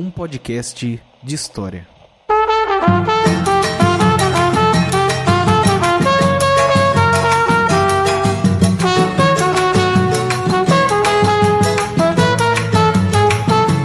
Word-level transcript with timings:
um 0.00 0.10
podcast 0.10 0.98
de 1.22 1.34
história. 1.34 1.86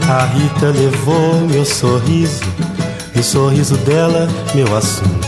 A 0.10 0.26
Rita 0.28 0.68
levou 0.68 1.42
meu 1.50 1.66
sorriso, 1.66 2.42
e 3.14 3.20
o 3.20 3.24
sorriso 3.24 3.76
dela, 3.80 4.30
meu 4.54 4.74
assunto. 4.74 5.28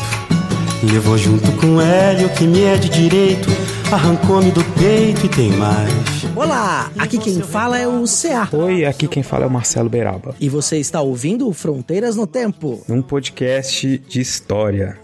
Levou 0.84 1.18
junto 1.18 1.52
com 1.54 1.82
Hélio, 1.82 2.30
que 2.30 2.46
me 2.48 2.64
é 2.64 2.78
de 2.78 2.88
direito, 2.88 3.50
arrancou-me 3.92 4.52
do 4.52 4.64
peito 4.80 5.26
e 5.26 5.30
tem 5.30 5.52
mais. 5.52 5.97
Olá, 6.48 6.90
aqui 6.98 7.18
quem 7.18 7.42
fala 7.42 7.78
é 7.78 7.86
o 7.86 8.06
CA. 8.06 8.48
Oi, 8.56 8.86
aqui 8.86 9.06
quem 9.06 9.22
fala 9.22 9.44
é 9.44 9.48
o 9.48 9.52
Marcelo 9.52 9.90
Beraba. 9.90 10.34
E 10.40 10.48
você 10.48 10.78
está 10.78 11.02
ouvindo 11.02 11.52
Fronteiras 11.52 12.16
no 12.16 12.26
Tempo. 12.26 12.82
Um 12.88 13.02
podcast 13.02 13.98
de 14.08 14.22
história. 14.22 14.98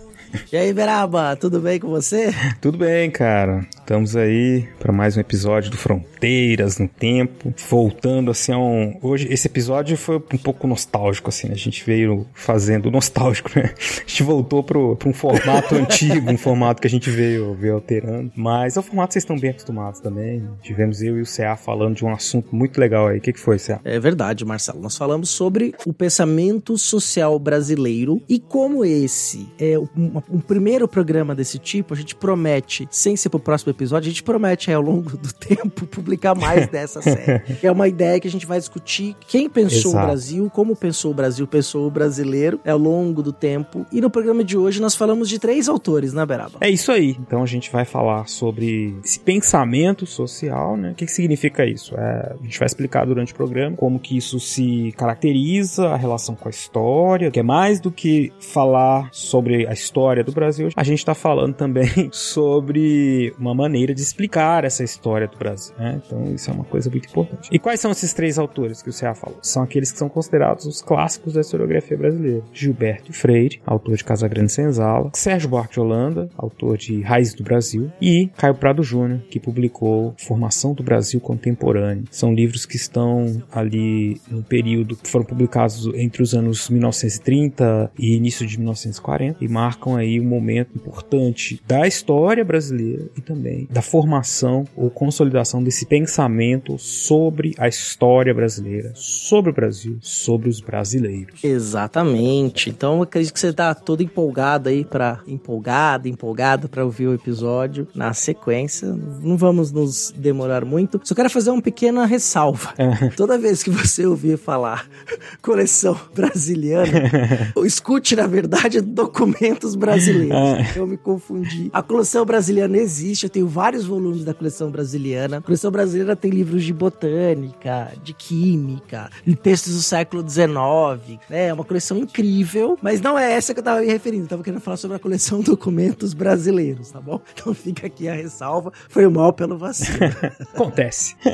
E 0.52 0.58
aí, 0.58 0.73
Beraba, 0.73 1.36
tudo 1.36 1.59
bem 1.59 1.80
com 1.80 1.89
você? 1.89 2.34
Tudo 2.59 2.78
bem, 2.78 3.12
cara. 3.12 3.66
Estamos 3.76 4.16
aí 4.16 4.67
para 4.80 4.92
mais 4.92 5.17
um 5.17 5.20
episódio 5.20 5.70
do 5.70 5.78
Fronteiras 5.78 6.80
no 6.80 6.88
Tempo. 6.88 7.53
Voltando 7.70 8.31
assim 8.31 8.52
a 8.52 8.58
um. 8.58 8.98
Hoje, 9.02 9.28
esse 9.30 9.48
episódio 9.48 9.98
foi 9.98 10.16
um 10.16 10.38
pouco 10.38 10.66
nostálgico, 10.67 11.30
assim. 11.30 11.48
né? 11.50 11.54
A 11.54 11.58
gente 11.58 11.84
veio 11.86 12.26
fazendo 12.34 12.89
nostálgico, 12.89 13.52
né? 13.56 13.73
A 13.78 14.08
gente 14.08 14.23
voltou 14.23 14.64
pro, 14.64 14.95
pra 14.95 15.09
um 15.09 15.14
formato 15.14 15.76
antigo, 15.76 16.31
um 16.31 16.38
formato 16.38 16.81
que 16.81 16.88
a 16.88 16.89
gente 16.89 17.09
veio, 17.09 17.54
veio 17.56 17.76
alterando. 17.76 18.31
Mas 18.36 18.78
é 18.78 18.80
um 18.80 18.84
formato 18.84 19.09
que 19.09 19.14
vocês 19.14 19.23
estão 19.23 19.38
bem 19.38 19.52
acostumados 19.52 20.00
também. 20.00 20.48
Tivemos 20.61 21.02
eu 21.02 21.17
e 21.17 21.22
o 21.22 21.26
CA 21.26 21.56
falando 21.56 21.95
de 21.95 22.06
um 22.06 22.14
assunto 22.14 22.56
muito 22.56 22.80
legal 22.80 23.08
aí. 23.08 23.17
O 23.17 23.22
que, 23.22 23.34
que 23.34 23.39
foi, 23.39 23.59
CA? 23.59 23.81
É 23.84 24.00
verdade, 24.00 24.45
Marcelo. 24.45 24.81
Nós 24.81 24.98
falamos 24.98 25.30
sobre 25.30 25.76
o 25.86 25.94
pensamento 25.94 26.78
social 26.78 27.38
brasileiro 27.38 28.22
e 28.30 28.39
como 28.39 28.86
esse 28.86 29.48
é 29.59 29.78
um, 29.78 30.23
um 30.30 30.40
primeiro 30.40 30.88
programa 30.88 31.36
desse 31.36 31.60
tipo, 31.60 31.94
a 31.94 31.98
gente 31.98 32.16
promete, 32.16 32.88
sem 32.92 33.16
ser 33.16 33.30
pro 33.30 33.40
próximo 33.40 33.72
episódio, 33.72 34.08
a 34.08 34.10
gente 34.10 34.24
promete 34.24 34.70
aí, 34.70 34.76
ao 34.76 34.82
longo 34.82 35.18
do 35.18 35.32
tempo 35.34 35.86
publicar 35.86 36.36
mais 36.36 36.68
dessa 36.68 37.02
série. 37.02 37.44
É 37.64 37.72
uma 37.72 37.88
ideia 37.88 38.20
que 38.20 38.28
a 38.28 38.32
gente 38.32 38.46
vai 38.46 38.60
discutir 38.60 39.16
quem 39.28 39.50
pensou 39.50 39.92
Exato. 39.92 39.98
o 39.98 40.08
Brasil, 40.08 40.50
como 40.50 40.76
pensou 40.76 41.12
o 41.12 41.14
Brasil, 41.14 41.48
pensou 41.48 41.88
o 41.88 41.92
brasileiro 41.92 42.60
é, 42.66 42.72
ao 42.72 42.78
longo 42.78 43.24
do 43.24 43.32
tempo. 43.32 43.86
E 43.92 44.02
no 44.02 44.10
programa 44.10 44.44
de 44.44 44.58
hoje 44.58 44.82
nós 44.82 44.96
falamos 44.96 45.30
de 45.30 45.40
três 45.40 45.70
autores, 45.70 46.14
né, 46.14 46.26
Beraba? 46.26 46.58
É 46.60 46.70
isso 46.70 46.92
aí. 46.92 47.16
Então 47.20 47.42
a 47.42 47.46
gente 47.46 47.72
vai 47.72 47.86
falar 47.86 48.28
sobre 48.28 48.96
esse 49.04 49.20
pensamento 49.20 50.06
social, 50.06 50.76
né? 50.76 50.92
O 50.92 50.96
que, 50.96 51.06
que 51.06 51.12
significa 51.12 51.66
isso? 51.66 51.96
É, 51.98 52.36
a 52.40 52.44
gente 52.44 52.60
vai 52.60 52.66
explicar 52.66 53.06
durante 53.06 53.32
o 53.32 53.36
programa 53.36 53.78
como 53.78 54.00
que 54.00 54.18
isso 54.18 54.40
se 54.40 54.94
caracteriza, 54.98 55.88
a 55.90 55.96
relação 55.96 56.36
com 56.36 56.50
a 56.50 56.52
história, 56.52 57.32
que 57.32 57.40
é 57.40 57.44
mais 57.44 57.80
do 57.80 57.92
que 57.92 58.34
falar 58.40 59.10
sobre 59.12 59.68
a 59.68 59.74
história 59.74 60.12
do 60.22 60.33
Brasil. 60.33 60.67
A 60.75 60.83
gente 60.83 61.00
está 61.00 61.16
falando 61.16 61.53
também 61.53 61.88
sobre 62.11 63.33
uma 63.39 63.56
maneira 63.56 63.95
de 63.95 64.02
explicar 64.02 64.65
essa 64.65 64.83
história 64.83 65.27
do 65.27 65.38
Brasil, 65.38 65.73
né? 65.80 66.02
Então 66.05 66.26
isso 66.33 66.49
é 66.49 66.54
uma 66.54 66.65
coisa 66.65 66.89
muito 66.89 67.08
importante. 67.08 67.48
E 67.49 67.58
quais 67.58 67.80
são 67.80 67.92
esses 67.92 68.14
três 68.14 68.38
autores 68.38 68.82
que 68.82 68.89
o 68.89 68.93
CA 68.93 69.15
falou? 69.15 69.39
São 69.42 69.64
aqueles 69.64 69.93
que 69.93 69.98
são 69.98 70.10
considerados 70.10 70.65
os 70.65 70.82
clássicos 70.82 71.33
da 71.33 71.42
historiografia 71.42 71.98
brasileira. 71.98 72.43
Gilberto 72.52 73.14
Freire, 73.14 73.61
autor 73.65 73.95
de 73.95 74.04
Casagrande 74.04 74.52
Senzala, 74.52 75.11
Sérgio 75.14 75.49
Buarque 75.49 75.73
de 75.73 75.80
Holanda, 75.80 76.30
autor 76.38 76.77
de 76.77 77.02
Raiz 77.02 77.33
do 77.33 77.43
Brasil, 77.43 77.92
e 78.02 78.30
Caio 78.38 78.55
Prado 78.55 78.83
Júnior, 78.83 79.21
que 79.30 79.39
publicou 79.39 80.14
Formação 80.17 80.73
do 80.73 80.83
Brasil 80.83 81.21
Contemporâneo. 81.21 82.04
São 82.11 82.33
livros 82.33 82.65
que 82.65 82.76
estão 82.76 83.42
ali 83.52 84.20
no 84.30 84.43
período 84.43 84.95
que 84.95 85.09
foram 85.09 85.26
publicados 85.26 85.88
entre 85.95 86.21
os 86.21 86.33
anos 86.33 86.70
1930 86.70 87.92
e 87.98 88.15
início 88.15 88.45
de 88.45 88.58
1940 88.58 89.43
e 89.43 89.48
marcam 89.48 89.95
aí 90.03 90.19
um 90.19 90.25
momento 90.25 90.71
importante 90.75 91.61
da 91.67 91.87
história 91.87 92.43
brasileira 92.43 93.05
e 93.17 93.21
também 93.21 93.67
da 93.69 93.81
formação 93.81 94.65
ou 94.75 94.89
consolidação 94.89 95.64
desse 95.64 95.86
pensamento 95.86 96.77
sobre 96.77 97.55
a 97.58 97.67
história 97.67 98.33
brasileira, 98.33 98.91
sobre 98.95 99.52
o 99.52 99.53
Brasil, 99.53 99.97
sobre 100.02 100.49
os 100.49 100.59
brasileiros. 100.59 101.43
Exatamente. 101.43 102.69
Então 102.69 102.97
eu 102.97 103.03
acredito 103.03 103.33
que 103.33 103.39
você 103.39 103.53
tá 103.53 103.73
todo 103.73 104.03
empolgado 104.03 104.69
aí 104.69 104.86
para 104.86 105.19
empolgado, 105.27 106.08
empolgado 106.08 106.70
para 106.70 106.83
ouvir 106.83 107.08
o 107.08 107.14
episódio 107.14 107.87
na 107.95 108.14
sequência. 108.14 108.87
Não 109.21 109.37
vamos 109.37 109.71
nos 109.71 110.14
demorar 110.15 110.65
muito. 110.65 110.99
Só 111.03 111.15
quero 111.15 111.30
fazer 111.30 111.52
uma 111.52 111.61
pequena 111.61 112.05
ressalva. 112.05 112.73
Toda 113.15 113.37
vez 113.37 113.64
que 113.64 113.70
você 113.70 114.05
ouvir 114.05 114.37
falar 114.37 114.87
coleção 115.41 115.99
brasiliana, 116.14 117.53
escute 117.65 118.15
na 118.15 118.27
verdade 118.27 118.81
documentos 118.81 119.75
brasileiros. 119.86 120.76
Eu 120.76 120.88
me 120.88 120.98
confundi. 120.98 121.70
A 121.73 121.82
coleção 121.82 122.26
brasiliana 122.26 122.77
existe, 122.77 123.26
eu 123.26 123.30
tenho 123.30 123.48
vários 123.48 123.86
volumes 123.86 124.23
da 124.23 124.33
coleção 124.33 124.71
brasiliana. 124.71 125.38
A 125.38 125.42
coleção 125.42 125.71
brasileira 125.71 126.16
tem 126.16 126.32
livros 126.32 126.64
de 126.64 126.73
botânica, 126.73 127.92
de 128.04 128.13
química, 128.13 129.10
de 129.25 129.36
textos 129.36 129.75
do 129.75 129.81
século 129.81 130.27
XIX. 130.27 131.19
É 131.30 131.54
uma 131.54 131.63
coleção 131.63 131.98
incrível, 131.98 132.77
mas 132.81 133.01
não 133.01 133.18
é 133.18 133.33
essa 133.33 133.54
que 133.54 133.60
eu 133.60 133.63
tava 133.63 133.81
me 133.81 133.88
referindo. 133.88 134.25
Eu 134.25 134.30
tava 134.30 134.44
querendo 134.44 134.62
falar 134.62 134.77
sobre 134.77 134.98
a 134.98 135.00
coleção 135.00 135.42
documentos 135.44 136.13
brasileiros, 136.13 136.92
tá 136.92 137.01
bom? 137.01 137.19
Então 137.33 137.54
fica 137.54 137.88
aqui 137.88 138.07
a 138.07 138.13
ressalva. 138.13 138.71
Foi 138.89 139.07
mal 139.07 139.33
pelo 139.33 139.57
vacilo. 139.57 140.00
Acontece. 140.54 141.15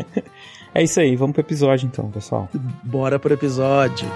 É 0.72 0.84
isso 0.84 1.00
aí, 1.00 1.16
vamos 1.16 1.34
pro 1.34 1.42
episódio 1.42 1.88
então, 1.88 2.12
pessoal. 2.12 2.48
Bora 2.84 3.18
pro 3.18 3.34
episódio. 3.34 4.08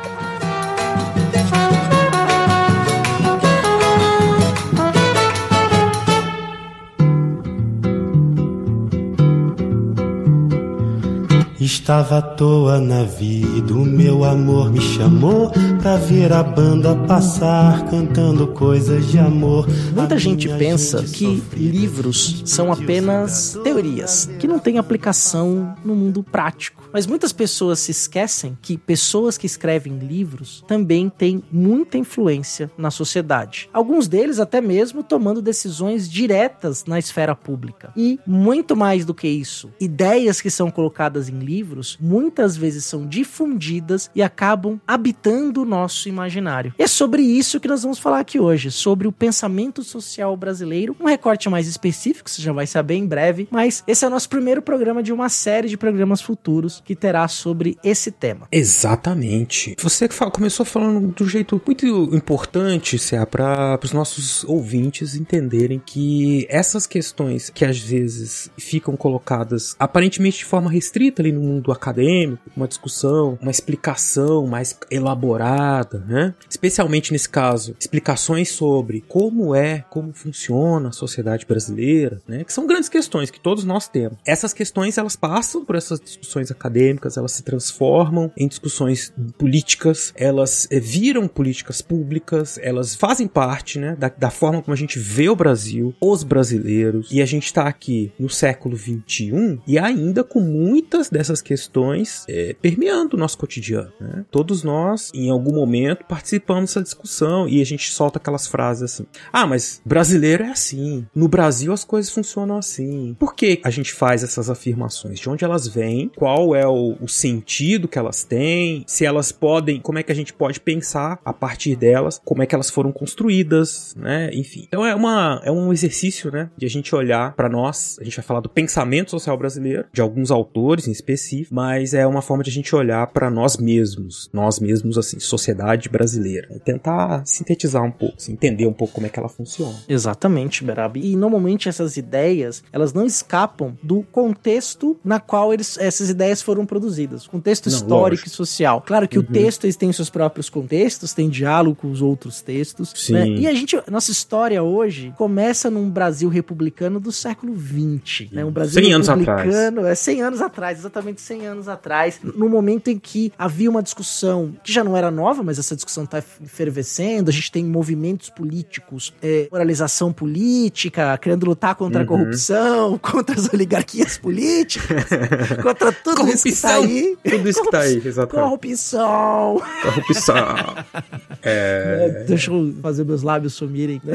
Estava 11.63 12.17
à 12.17 12.21
toa 12.21 12.81
na 12.81 13.05
vida, 13.05 13.73
o 13.73 13.85
meu 13.85 14.25
amor 14.25 14.69
me 14.69 14.81
chamou 14.81 15.49
pra 15.81 15.95
ver 15.95 16.33
a 16.33 16.43
banda 16.43 16.93
passar 16.93 17.85
cantando 17.89 18.47
coisas 18.47 19.09
de 19.09 19.17
amor. 19.17 19.65
Muita 19.95 20.17
gente 20.17 20.49
pensa 20.57 20.99
gente 20.99 21.17
que 21.17 21.25
sofrida 21.37 21.71
livros 21.71 22.43
são 22.45 22.69
apenas 22.69 23.57
teorias, 23.63 24.29
que 24.39 24.47
não 24.47 24.59
têm 24.59 24.77
aplicação 24.77 25.73
no 25.85 25.95
mundo 25.95 26.21
prático. 26.21 26.83
Mas 26.91 27.07
muitas 27.07 27.31
pessoas 27.31 27.79
se 27.79 27.91
esquecem 27.91 28.57
que 28.61 28.77
pessoas 28.77 29.37
que 29.37 29.45
escrevem 29.45 29.99
livros 29.99 30.65
também 30.67 31.09
têm 31.09 31.41
muita 31.49 31.97
influência 31.97 32.69
na 32.77 32.91
sociedade. 32.91 33.69
Alguns 33.71 34.09
deles 34.09 34.37
até 34.37 34.59
mesmo 34.59 35.01
tomando 35.01 35.41
decisões 35.41 36.11
diretas 36.11 36.83
na 36.83 36.99
esfera 36.99 37.33
pública. 37.33 37.93
E 37.95 38.19
muito 38.27 38.75
mais 38.75 39.05
do 39.05 39.13
que 39.13 39.29
isso, 39.29 39.69
ideias 39.79 40.41
que 40.41 40.49
são 40.49 40.69
colocadas 40.69 41.29
em 41.29 41.39
livros 41.39 41.52
muitas 41.99 42.55
vezes 42.55 42.85
são 42.85 43.05
difundidas 43.05 44.09
e 44.15 44.21
acabam 44.21 44.79
habitando 44.87 45.61
o 45.61 45.65
nosso 45.65 46.09
imaginário. 46.09 46.73
E 46.79 46.83
é 46.83 46.87
sobre 46.87 47.21
isso 47.21 47.59
que 47.59 47.67
nós 47.67 47.83
vamos 47.83 47.99
falar 47.99 48.19
aqui 48.19 48.39
hoje, 48.39 48.71
sobre 48.71 49.07
o 49.07 49.11
pensamento 49.11 49.83
social 49.83 50.35
brasileiro, 50.35 50.95
um 50.99 51.05
recorte 51.05 51.49
mais 51.49 51.67
específico, 51.67 52.29
você 52.29 52.41
já 52.41 52.53
vai 52.53 52.65
saber 52.65 52.95
em 52.95 53.05
breve, 53.05 53.47
mas 53.51 53.83
esse 53.87 54.05
é 54.05 54.07
o 54.07 54.11
nosso 54.11 54.29
primeiro 54.29 54.61
programa 54.61 55.03
de 55.03 55.11
uma 55.11 55.29
série 55.29 55.67
de 55.67 55.77
programas 55.77 56.21
futuros 56.21 56.81
que 56.85 56.95
terá 56.95 57.27
sobre 57.27 57.77
esse 57.83 58.11
tema. 58.11 58.47
Exatamente. 58.51 59.75
Você 59.81 60.07
que 60.07 60.15
começou 60.31 60.65
falando 60.65 61.13
um 61.21 61.27
jeito 61.27 61.61
muito 61.65 61.85
importante, 62.15 62.97
Cé, 62.97 63.25
para 63.25 63.79
os 63.83 63.91
nossos 63.91 64.43
ouvintes 64.45 65.15
entenderem 65.15 65.81
que 65.83 66.45
essas 66.49 66.87
questões 66.87 67.49
que 67.49 67.65
às 67.65 67.77
vezes 67.79 68.49
ficam 68.57 68.95
colocadas 68.95 69.75
aparentemente 69.79 70.39
de 70.39 70.45
forma 70.45 70.69
restrita 70.69 71.21
ali 71.21 71.31
no 71.31 71.41
mundo 71.43 71.71
acadêmico, 71.71 72.49
uma 72.55 72.67
discussão, 72.67 73.37
uma 73.41 73.51
explicação 73.51 74.47
mais 74.47 74.77
elaborada, 74.89 76.03
né? 76.07 76.33
Especialmente 76.49 77.11
nesse 77.11 77.29
caso, 77.29 77.75
explicações 77.79 78.49
sobre 78.49 79.03
como 79.07 79.53
é, 79.55 79.83
como 79.89 80.13
funciona 80.13 80.89
a 80.89 80.91
sociedade 80.91 81.45
brasileira, 81.45 82.21
né? 82.27 82.43
Que 82.43 82.53
são 82.53 82.67
grandes 82.67 82.89
questões 82.89 83.29
que 83.29 83.39
todos 83.39 83.63
nós 83.63 83.87
temos. 83.87 84.17
Essas 84.25 84.53
questões 84.53 84.97
elas 84.97 85.15
passam 85.15 85.65
por 85.65 85.75
essas 85.75 85.99
discussões 85.99 86.51
acadêmicas, 86.51 87.17
elas 87.17 87.31
se 87.31 87.43
transformam 87.43 88.31
em 88.37 88.47
discussões 88.47 89.13
políticas, 89.37 90.13
elas 90.15 90.67
eh, 90.71 90.79
viram 90.79 91.27
políticas 91.27 91.81
públicas, 91.81 92.59
elas 92.61 92.95
fazem 92.95 93.27
parte, 93.27 93.79
né, 93.79 93.95
da, 93.97 94.09
da 94.09 94.29
forma 94.29 94.61
como 94.61 94.73
a 94.73 94.77
gente 94.77 94.99
vê 94.99 95.29
o 95.29 95.35
Brasil, 95.35 95.93
os 95.99 96.23
brasileiros, 96.23 97.09
e 97.11 97.21
a 97.21 97.25
gente 97.25 97.45
está 97.45 97.67
aqui 97.67 98.11
no 98.19 98.29
século 98.29 98.75
21 98.75 99.59
e 99.67 99.77
ainda 99.77 100.23
com 100.23 100.39
muitas 100.39 101.09
dessas 101.09 101.32
questões 101.41 102.25
é, 102.27 102.55
permeando 102.61 103.15
o 103.15 103.19
nosso 103.19 103.37
cotidiano. 103.37 103.91
Né? 103.99 104.25
Todos 104.31 104.63
nós, 104.63 105.11
em 105.13 105.29
algum 105.29 105.53
momento, 105.53 106.05
participamos 106.05 106.69
dessa 106.69 106.81
discussão 106.81 107.47
e 107.47 107.61
a 107.61 107.65
gente 107.65 107.91
solta 107.91 108.17
aquelas 108.17 108.47
frases 108.47 108.83
assim: 108.83 109.05
ah, 109.31 109.45
mas 109.45 109.81
brasileiro 109.85 110.43
é 110.43 110.49
assim, 110.49 111.05
no 111.15 111.27
Brasil 111.27 111.71
as 111.73 111.83
coisas 111.83 112.11
funcionam 112.11 112.57
assim. 112.57 113.15
Por 113.19 113.35
que 113.35 113.61
a 113.63 113.69
gente 113.69 113.93
faz 113.93 114.23
essas 114.23 114.49
afirmações? 114.49 115.19
De 115.19 115.29
onde 115.29 115.43
elas 115.43 115.67
vêm? 115.67 116.11
Qual 116.15 116.55
é 116.55 116.67
o, 116.67 116.97
o 117.01 117.07
sentido 117.07 117.87
que 117.87 117.97
elas 117.97 118.23
têm? 118.23 118.83
Se 118.87 119.05
elas 119.05 119.31
podem, 119.31 119.79
como 119.79 119.99
é 119.99 120.03
que 120.03 120.11
a 120.11 120.15
gente 120.15 120.33
pode 120.33 120.59
pensar 120.59 121.19
a 121.23 121.33
partir 121.33 121.75
delas? 121.75 122.19
Como 122.23 122.41
é 122.41 122.45
que 122.45 122.55
elas 122.55 122.69
foram 122.69 122.91
construídas, 122.91 123.95
né? 123.97 124.29
Enfim. 124.33 124.65
Então 124.67 124.85
é, 124.85 124.95
uma, 124.95 125.41
é 125.43 125.51
um 125.51 125.71
exercício, 125.71 126.31
né? 126.31 126.49
De 126.57 126.65
a 126.65 126.69
gente 126.69 126.95
olhar 126.95 127.33
para 127.35 127.49
nós, 127.49 127.97
a 127.99 128.03
gente 128.03 128.15
vai 128.15 128.25
falar 128.25 128.39
do 128.39 128.49
pensamento 128.49 129.11
social 129.11 129.37
brasileiro, 129.37 129.85
de 129.91 130.01
alguns 130.01 130.31
autores 130.31 130.87
em 130.87 130.91
específico, 131.13 131.55
mas 131.55 131.93
é 131.93 132.05
uma 132.05 132.21
forma 132.21 132.43
de 132.43 132.49
a 132.49 132.53
gente 132.53 132.75
olhar 132.75 133.07
para 133.07 133.29
nós 133.29 133.57
mesmos, 133.57 134.29
nós 134.33 134.59
mesmos, 134.59 134.97
assim, 134.97 135.19
sociedade 135.19 135.89
brasileira, 135.89 136.47
e 136.55 136.59
tentar 136.59 137.23
sintetizar 137.25 137.83
um 137.83 137.91
pouco, 137.91 138.15
assim, 138.17 138.33
entender 138.33 138.67
um 138.67 138.73
pouco 138.73 138.93
como 138.93 139.07
é 139.07 139.09
que 139.09 139.19
ela 139.19 139.29
funciona. 139.29 139.75
Exatamente, 139.87 140.63
Berabi. 140.63 141.11
E 141.11 141.15
normalmente 141.15 141.69
essas 141.69 141.97
ideias, 141.97 142.63
elas 142.71 142.93
não 142.93 143.05
escapam 143.05 143.77
do 143.81 144.03
contexto 144.11 144.97
na 145.03 145.19
qual 145.19 145.53
eles, 145.53 145.77
essas 145.77 146.09
ideias 146.09 146.41
foram 146.41 146.65
produzidas, 146.65 147.27
contexto 147.27 147.69
não, 147.69 147.75
histórico 147.75 148.21
lógico. 148.21 148.27
e 148.27 148.31
social. 148.31 148.81
Claro 148.85 149.07
que 149.07 149.17
uhum. 149.17 149.23
o 149.23 149.27
texto 149.27 149.71
tem 149.77 149.91
seus 149.91 150.09
próprios 150.09 150.49
contextos, 150.49 151.13
tem 151.13 151.29
diálogo 151.29 151.75
com 151.75 151.91
os 151.91 152.01
outros 152.01 152.41
textos, 152.41 152.93
Sim. 152.95 153.13
Né? 153.13 153.27
E 153.27 153.47
a 153.47 153.53
gente, 153.53 153.77
nossa 153.89 154.11
história 154.11 154.61
hoje 154.61 155.13
começa 155.17 155.69
num 155.69 155.89
Brasil 155.89 156.29
republicano 156.29 156.99
do 156.99 157.11
século 157.11 157.55
XX, 157.55 158.31
né? 158.31 158.43
Um 158.43 158.51
Brasil 158.51 158.83
100 158.83 158.93
anos 158.93 159.07
republicano, 159.07 159.85
é 159.85 159.95
100 159.95 160.21
anos 160.21 160.41
atrás, 160.41 160.79
exatamente 160.79 161.02
100 161.21 161.47
anos 161.47 161.67
atrás, 161.67 162.19
no 162.23 162.47
momento 162.49 162.89
em 162.89 162.99
que 162.99 163.31
havia 163.37 163.69
uma 163.69 163.83
discussão 163.83 164.53
que 164.63 164.71
já 164.71 164.83
não 164.83 164.95
era 164.95 165.11
nova, 165.11 165.43
mas 165.43 165.59
essa 165.59 165.75
discussão 165.75 166.03
está 166.03 166.19
efervescendo, 166.19 167.29
a 167.29 167.33
gente 167.33 167.51
tem 167.51 167.63
movimentos 167.65 168.29
políticos, 168.29 169.13
é, 169.21 169.47
moralização 169.51 170.13
política, 170.13 171.17
querendo 171.17 171.45
lutar 171.45 171.75
contra 171.75 171.99
uhum. 171.99 172.05
a 172.05 172.07
corrupção, 172.07 172.97
contra 173.01 173.35
as 173.35 173.51
oligarquias 173.53 174.17
políticas, 174.17 175.05
contra 175.61 175.91
tudo 175.91 176.17
corrupção, 176.17 176.35
isso 176.35 176.43
que 176.43 176.61
tá 176.61 176.75
aí. 176.75 177.17
Tudo 177.29 177.49
isso 177.49 177.61
que 177.63 177.71
tá 177.71 177.79
aí, 177.79 178.01
exatamente. 178.05 178.43
Corrupção. 178.43 179.61
Corrupção. 179.81 180.55
é... 181.41 182.25
Deixa 182.27 182.51
eu 182.51 182.73
fazer 182.81 183.03
meus 183.03 183.23
lábios 183.23 183.53
sumirem. 183.53 184.01
Né? 184.03 184.13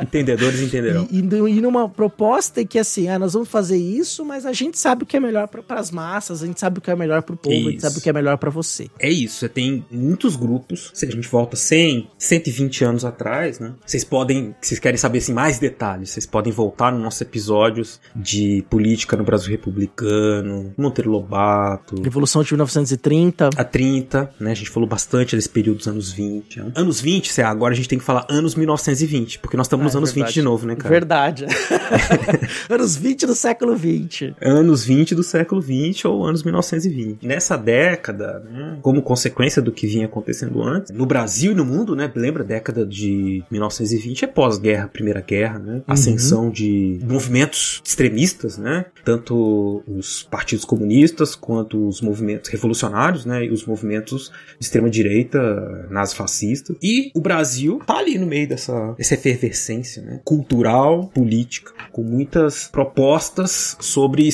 Entendedores 0.00 0.60
entenderão. 0.60 1.08
E, 1.10 1.20
e, 1.20 1.56
e, 1.56 1.60
numa 1.60 1.88
proposta 1.88 2.64
que 2.64 2.78
assim, 2.78 3.08
ah, 3.08 3.18
nós 3.18 3.32
vamos 3.32 3.48
fazer 3.48 3.76
isso, 3.76 4.24
mas 4.24 4.46
a 4.46 4.52
gente 4.52 4.78
sabe 4.78 5.04
o 5.04 5.06
que 5.06 5.16
é 5.16 5.20
melhor 5.20 5.31
para 5.66 5.80
as 5.80 5.90
massas, 5.90 6.42
a 6.42 6.46
gente 6.46 6.60
sabe 6.60 6.78
o 6.78 6.80
que 6.80 6.90
é 6.90 6.96
melhor 6.96 7.22
para 7.22 7.34
o 7.34 7.38
povo, 7.38 7.54
isso. 7.54 7.68
a 7.68 7.70
gente 7.70 7.82
sabe 7.82 7.98
o 7.98 8.00
que 8.00 8.08
é 8.08 8.12
melhor 8.12 8.36
para 8.38 8.50
você. 8.50 8.88
É 8.98 9.10
isso, 9.10 9.36
você 9.36 9.48
tem 9.48 9.84
muitos 9.90 10.36
grupos, 10.36 10.90
se 10.94 11.06
a 11.06 11.10
gente 11.10 11.28
volta 11.28 11.56
100, 11.56 12.08
120 12.18 12.84
anos 12.84 13.04
atrás, 13.04 13.58
né? 13.58 13.74
Vocês 13.84 14.04
podem, 14.04 14.54
se 14.60 14.68
vocês 14.68 14.80
querem 14.80 14.96
saber 14.96 15.18
assim, 15.18 15.32
mais 15.32 15.58
detalhes, 15.58 16.10
vocês 16.10 16.26
podem 16.26 16.52
voltar 16.52 16.92
nos 16.92 17.02
nossos 17.02 17.20
episódios 17.20 18.00
de 18.14 18.64
política 18.68 19.16
no 19.16 19.24
Brasil 19.24 19.50
republicano, 19.50 20.72
Monteiro 20.76 21.10
Lobato. 21.10 22.00
Revolução 22.02 22.42
de 22.42 22.52
1930. 22.52 23.50
A 23.56 23.64
30, 23.64 24.34
né? 24.40 24.52
A 24.52 24.54
gente 24.54 24.70
falou 24.70 24.88
bastante 24.88 25.36
desse 25.36 25.48
período 25.48 25.78
dos 25.78 25.88
anos 25.88 26.12
20. 26.12 26.60
Né? 26.60 26.72
Anos 26.74 27.00
20, 27.00 27.40
agora 27.42 27.72
a 27.72 27.76
gente 27.76 27.88
tem 27.88 27.98
que 27.98 28.04
falar 28.04 28.26
anos 28.28 28.54
1920, 28.54 29.38
porque 29.38 29.56
nós 29.56 29.66
estamos 29.66 29.82
ah, 29.82 29.86
nos 29.86 29.94
é 29.94 29.98
anos 29.98 30.12
verdade. 30.12 30.32
20 30.32 30.34
de 30.34 30.42
novo, 30.42 30.66
né, 30.66 30.76
cara? 30.76 30.88
Verdade. 30.88 31.46
anos 32.68 32.96
20 32.96 33.26
do 33.26 33.34
século 33.34 33.76
20. 33.76 34.36
Anos 34.40 34.84
20 34.84 35.14
do 35.14 35.21
século 35.22 35.60
20 35.60 36.06
ou 36.06 36.24
anos 36.24 36.42
1920. 36.42 37.26
Nessa 37.26 37.56
década, 37.56 38.40
né, 38.40 38.78
como 38.82 39.02
consequência 39.02 39.60
do 39.62 39.72
que 39.72 39.86
vinha 39.86 40.06
acontecendo 40.06 40.62
antes, 40.62 40.90
no 40.92 41.06
Brasil 41.06 41.52
e 41.52 41.54
no 41.54 41.64
mundo, 41.64 41.94
né, 41.94 42.10
lembra 42.14 42.42
a 42.42 42.46
década 42.46 42.84
de 42.86 43.42
1920 43.50 44.24
é 44.24 44.28
pós-guerra, 44.28 44.88
Primeira 44.88 45.20
Guerra, 45.20 45.58
né? 45.58 45.74
Uhum. 45.74 45.82
Ascensão 45.86 46.50
de 46.50 46.98
movimentos 47.02 47.80
extremistas, 47.84 48.58
né? 48.58 48.86
Tanto 49.04 49.82
os 49.86 50.22
partidos 50.24 50.64
comunistas 50.64 51.34
quanto 51.34 51.88
os 51.88 52.00
movimentos 52.00 52.50
revolucionários, 52.50 53.24
né, 53.24 53.44
e 53.44 53.50
os 53.50 53.64
movimentos 53.64 54.30
de 54.58 54.64
extrema 54.64 54.88
direita, 54.88 55.86
nazifascistas. 55.90 56.76
E 56.82 57.10
o 57.14 57.20
Brasil 57.20 57.80
tá 57.86 57.98
ali 57.98 58.18
no 58.18 58.26
meio 58.26 58.48
dessa, 58.48 58.92
dessa 58.92 59.14
efervescência, 59.14 60.02
né, 60.02 60.20
cultural, 60.24 61.08
política, 61.08 61.72
com 61.90 62.02
muitas 62.02 62.68
propostas 62.68 63.76
sobre 63.80 64.28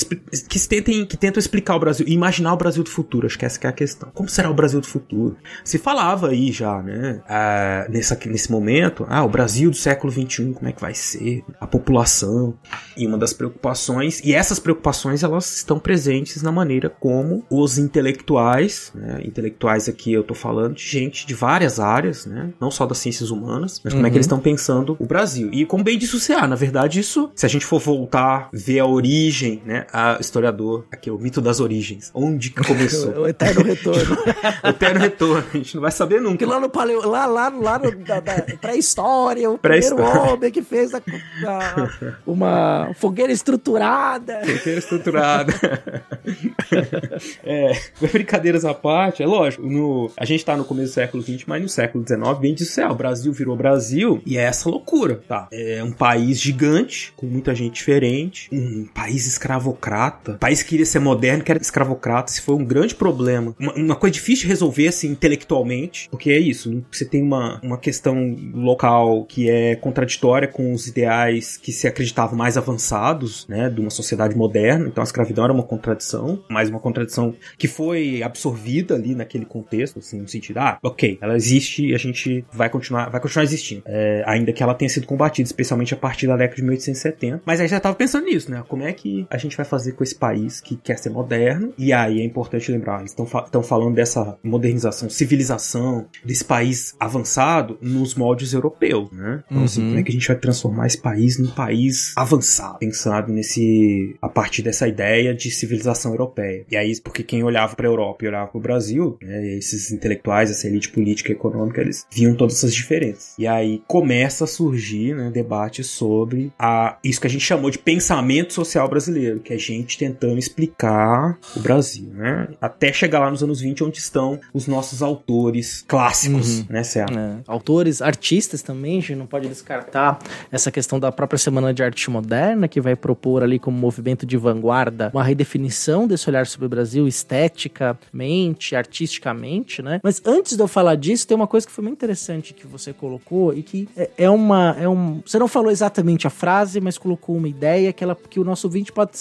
que 0.49 0.57
tentem 0.83 1.07
que 1.07 1.17
tentam 1.17 1.39
explicar 1.39 1.77
o 1.77 1.81
Brasil, 1.81 2.07
imaginar 2.09 2.53
o 2.53 2.57
Brasil 2.57 2.83
do 2.83 2.91
futuro. 2.91 3.27
Acho 3.27 3.39
que 3.39 3.45
essa 3.45 3.59
que 3.59 3.67
é 3.67 3.71
a 3.71 3.73
questão. 3.73 4.11
Como 4.15 4.29
será 4.29 4.51
o 4.51 4.55
Brasil 4.55 4.81
do 4.81 4.87
futuro? 4.87 5.37
Se 5.65 5.79
falava 5.79 6.29
aí 6.29 6.53
já, 6.53 6.83
né, 6.83 7.21
uh, 7.25 7.91
nessa, 7.91 8.19
nesse 8.27 8.51
momento, 8.51 9.07
ah, 9.09 9.25
o 9.25 9.29
Brasil 9.29 9.71
do 9.71 9.77
século 9.77 10.13
21, 10.13 10.53
como 10.53 10.69
é 10.69 10.73
que 10.73 10.81
vai 10.81 10.95
ser? 10.95 11.45
A 11.61 11.67
população. 11.67 12.55
E 12.97 13.07
uma 13.07 13.17
das 13.17 13.33
preocupações, 13.33 14.21
e 14.25 14.35
essas 14.35 14.59
preocupações 14.59 15.23
elas 15.23 15.57
estão 15.57 15.79
presentes 15.79 16.43
na 16.43 16.51
maneira 16.51 16.91
como 16.91 17.45
os 17.51 17.79
intelectuais, 17.79 18.93
né, 18.95 19.21
intelectuais 19.25 19.89
aqui 19.89 20.13
eu 20.13 20.25
tô 20.25 20.35
falando 20.35 20.75
de 20.75 20.83
gente 20.83 21.27
de 21.27 21.35
várias 21.35 21.79
áreas, 21.79 22.27
né, 22.27 22.51
não 22.61 22.71
só 22.71 22.87
das 22.87 22.99
ciências 22.99 23.31
humanas, 23.31 23.81
mas 23.85 23.95
como 23.95 24.07
é 24.07 24.11
que 24.11 24.17
eles 24.17 24.27
uhum. 24.27 24.39
estão 24.39 24.41
pensando 24.41 24.97
o 24.99 25.07
Brasil. 25.07 25.49
E 25.53 25.65
como 25.65 25.85
bem 25.85 25.99
disse 25.99 26.17
o 26.17 26.21
CA, 26.21 26.47
na 26.47 26.57
verdade 26.57 26.99
isso, 26.99 27.31
se 27.35 27.47
a 27.47 27.49
gente 27.49 27.65
for 27.65 27.81
voltar, 27.81 28.49
ver 28.53 28.81
a 28.81 28.87
origem, 28.87 29.63
né, 29.65 29.87
a 29.93 30.19
historiador, 30.21 30.68
aqui 30.91 31.11
o 31.11 31.19
mito 31.19 31.41
das 31.41 31.61
origens, 31.61 32.11
onde 32.15 32.51
que 32.51 32.63
começou. 32.65 33.13
o 33.23 33.29
eterno 33.29 33.63
retorno. 33.63 34.17
o 34.65 34.69
eterno 34.69 35.01
retorno, 35.01 35.45
a 35.53 35.57
gente 35.57 35.75
não 35.75 35.83
vai 35.83 35.91
saber 35.91 36.21
nunca. 36.21 36.39
Porque 36.39 36.47
lá 36.47 36.61
no 36.61 36.69
paleo, 36.69 37.07
lá, 37.09 37.27
lá, 37.27 37.49
lá 37.49 37.79
no, 37.79 37.95
da, 37.97 38.21
da 38.21 38.43
pré-história, 38.61 39.51
o 39.51 39.59
pré 39.59 39.81
primeiro 39.81 40.03
homem 40.03 40.51
que 40.51 40.63
fez 40.63 40.93
a, 40.95 40.99
a, 41.47 42.19
uma 42.27 42.93
fogueira 42.95 43.33
estruturada. 43.33 44.41
Fogueira 44.41 44.79
estruturada. 44.79 45.53
é, 47.45 47.73
brincadeiras 48.01 48.65
à 48.65 48.75
parte, 48.75 49.23
é 49.23 49.27
lógico, 49.27 49.67
no, 49.67 50.11
a 50.17 50.25
gente 50.25 50.45
tá 50.45 50.57
no 50.57 50.65
começo 50.65 50.91
do 50.91 50.95
século 50.95 51.23
XX, 51.23 51.45
mas 51.47 51.63
no 51.63 51.69
século 51.69 52.05
XIX, 52.07 52.39
bem 52.41 52.55
disso, 52.55 52.81
é, 52.81 52.89
o 52.89 52.95
Brasil 52.95 53.33
virou 53.33 53.57
Brasil 53.57 54.21
e 54.25 54.37
é 54.37 54.43
essa 54.43 54.69
loucura, 54.69 55.21
tá? 55.27 55.49
É 55.53 55.83
um 55.83 55.93
país 55.93 56.41
gigante, 56.41 57.13
com 57.17 57.27
muita 57.27 57.55
gente 57.55 57.75
diferente, 57.75 58.49
um 58.53 58.87
país 58.87 59.27
escravocrata, 59.27 60.33
um 60.33 60.39
país 60.59 60.63
que 60.63 60.69
queria 60.71 60.87
ser 60.87 60.99
moderno, 60.99 61.45
que 61.45 61.51
era 61.51 61.61
escravocrata, 61.61 62.33
isso 62.33 62.43
foi 62.43 62.55
um 62.55 62.65
grande 62.65 62.95
problema. 62.95 63.55
Uma, 63.59 63.75
uma 63.75 63.97
coisa 63.97 64.15
difícil 64.15 64.43
de 64.43 64.49
resolver, 64.49 64.89
assim, 64.89 65.09
intelectualmente, 65.09 66.09
porque 66.11 66.31
é 66.31 66.39
isso, 66.39 66.85
você 66.91 67.05
tem 67.05 67.23
uma, 67.23 67.61
uma 67.63 67.79
questão 67.79 68.37
local 68.53 69.25
que 69.25 69.49
é 69.49 69.77
contraditória 69.77 70.49
com 70.49 70.73
os 70.73 70.87
ideais 70.87 71.57
que 71.57 71.73
se 71.73 71.87
acreditavam 71.87 72.37
mais 72.37 72.57
avançados, 72.57 73.47
né, 73.49 73.69
de 73.69 73.81
uma 73.81 73.91
sociedade 73.91 74.37
moderna, 74.37 74.89
então 74.89 75.03
a 75.03 75.05
escravidão 75.05 75.45
era 75.45 75.53
uma 75.53 75.63
contradição, 75.63 76.43
mas 76.49 76.69
uma 76.69 76.81
contradição 76.81 77.35
que 77.57 77.69
foi 77.69 78.23
absorvida 78.23 78.95
ali 78.95 79.15
naquele 79.15 79.45
contexto, 79.45 79.99
assim, 79.99 80.21
no 80.21 80.29
sentido, 80.29 80.59
ah, 80.59 80.79
ok, 80.83 81.19
ela 81.21 81.37
existe 81.37 81.87
e 81.87 81.95
a 81.95 81.99
gente 81.99 82.45
vai 82.53 82.69
continuar, 82.69 83.11
vai 83.11 83.21
continuar 83.21 83.45
existindo, 83.45 83.83
é, 83.87 84.23
ainda 84.27 84.53
que 84.53 84.63
ela 84.63 84.75
tenha 84.75 84.89
sido 84.89 85.07
combatida, 85.07 85.47
especialmente 85.47 85.95
a 85.95 85.97
partir 85.97 86.27
da 86.27 86.37
década 86.37 86.57
de 86.57 86.63
1870. 86.63 87.43
Mas 87.45 87.61
aí 87.61 87.69
já 87.69 87.77
estava 87.77 87.95
pensando 87.95 88.27
nisso, 88.27 88.51
né? 88.51 88.63
Como 88.69 88.83
é 88.83 88.93
que 88.93 89.27
a 89.31 89.37
gente 89.37 89.57
vai 89.57 89.65
fazer 89.65 89.93
com 89.93 90.03
esse 90.03 90.15
país 90.15 90.48
que 90.61 90.77
quer 90.77 90.99
ser 90.99 91.11
moderno? 91.11 91.73
E 91.79 91.93
aí 91.93 92.21
é 92.21 92.25
importante 92.25 92.71
lembrar, 92.71 93.01
eles 93.01 93.11
estão 93.11 93.27
fa 93.27 93.49
falando 93.63 93.95
dessa 93.95 94.39
modernização, 94.43 95.09
civilização 95.11 96.07
desse 96.25 96.45
país 96.45 96.95
avançado 96.99 97.79
nos 97.81 98.15
moldes 98.15 98.53
europeus, 98.53 99.11
né? 99.11 99.43
Então, 99.51 99.65
assim, 99.65 99.81
uhum. 99.81 99.87
assim, 99.87 99.89
como 99.89 99.99
é 99.99 100.03
que 100.03 100.11
a 100.11 100.13
gente 100.13 100.29
vai 100.29 100.37
transformar 100.37 100.87
esse 100.87 100.99
país 100.99 101.39
num 101.39 101.51
país 101.51 102.13
avançado, 102.17 102.79
pensado 102.79 103.33
nesse 103.33 104.17
a 104.21 104.29
partir 104.29 104.63
dessa 104.63 104.87
ideia 104.87 105.35
de 105.35 105.51
civilização 105.51 106.13
europeia. 106.13 106.65
E 106.71 106.77
aí, 106.77 106.99
porque 107.01 107.23
quem 107.23 107.43
olhava 107.43 107.75
para 107.77 107.87
a 107.87 107.91
Europa 107.91 108.25
e 108.25 108.29
olhava 108.29 108.49
para 108.49 108.59
o 108.59 108.61
Brasil, 108.61 109.19
né, 109.23 109.57
esses 109.57 109.91
intelectuais, 109.91 110.51
essa 110.51 110.67
elite 110.67 110.91
política 110.91 111.31
e 111.31 111.35
econômica, 111.35 111.81
eles 111.81 112.07
viam 112.11 112.35
todas 112.35 112.57
essas 112.57 112.75
diferenças. 112.75 113.35
E 113.39 113.47
aí 113.47 113.83
começa 113.87 114.45
a 114.45 114.47
surgir, 114.47 115.15
né, 115.15 115.31
debate 115.31 115.85
sobre 115.85 116.53
a 116.59 116.99
isso 117.03 117.21
que 117.21 117.27
a 117.27 117.31
gente 117.31 117.45
chamou 117.45 117.71
de 117.71 117.79
pensamento 117.79 118.53
social 118.53 118.89
brasileiro, 118.89 119.41
que 119.41 119.53
é 119.53 119.59
gente 119.59 119.99
tentando 119.99 120.38
tentando 120.39 120.41
explicar 120.41 121.39
o 121.57 121.61
Brasil, 121.61 122.09
né? 122.15 122.49
Até 122.61 122.93
chegar 122.93 123.21
lá 123.21 123.31
nos 123.31 123.43
anos 123.43 123.61
20, 123.61 123.85
onde 123.85 123.99
estão 123.99 124.41
os 124.55 124.67
nossos 124.67 125.03
autores 125.03 125.85
clássicos, 125.87 126.61
Uhum. 126.61 126.67
né, 126.71 126.83
Serra? 126.83 127.09
É, 127.11 127.43
autores, 127.47 128.01
artistas 128.01 128.63
também, 128.63 128.99
a 128.99 129.01
gente 129.01 129.17
não 129.17 129.27
pode 129.27 129.49
descartar 129.49 130.19
essa 130.51 130.71
questão 130.71 130.99
da 130.99 131.11
própria 131.13 131.39
Semana 131.39 131.75
de 131.75 131.83
Arte 131.83 132.11
Moderna, 132.11 132.69
que 132.69 132.81
vai 132.81 132.95
propor 132.97 133.43
ali 133.43 133.59
como 133.59 133.77
movimento 133.79 134.25
de 134.25 134.37
vanguarda 134.37 135.11
uma 135.13 135.25
redefinição 135.25 136.07
desse 136.07 136.29
olhar 136.29 136.47
sobre 136.47 136.67
o 136.67 136.69
Brasil 136.69 137.07
esteticamente, 137.09 138.77
artisticamente, 138.77 139.83
né? 139.83 140.01
Mas 140.03 140.21
antes 140.25 140.57
de 140.57 140.63
eu 140.63 140.69
falar 140.69 140.95
disso, 140.95 141.27
tem 141.27 141.37
uma 141.37 141.47
coisa 141.47 141.67
que 141.67 141.73
foi 141.73 141.83
muito 141.83 141.97
interessante 141.97 142.55
que 142.55 142.67
você 142.67 142.93
colocou 142.93 143.53
e 143.55 143.63
que 143.63 143.89
é, 143.97 144.11
é 144.19 144.31
uma. 144.31 144.77
É 144.79 144.89
um, 144.89 145.21
você 145.25 145.39
não 145.39 145.49
falou 145.49 145.71
exatamente 145.71 146.27
a 146.27 146.31
frase, 146.31 146.81
mas 146.81 146.99
colocou 146.99 147.37
uma 147.37 147.49
ideia 147.49 147.93
que, 147.93 148.05
ela, 148.05 148.17
que 148.29 148.39
o 148.41 148.45
nosso 148.45 148.67
ouvinte 148.67 148.93
pode 148.93 149.13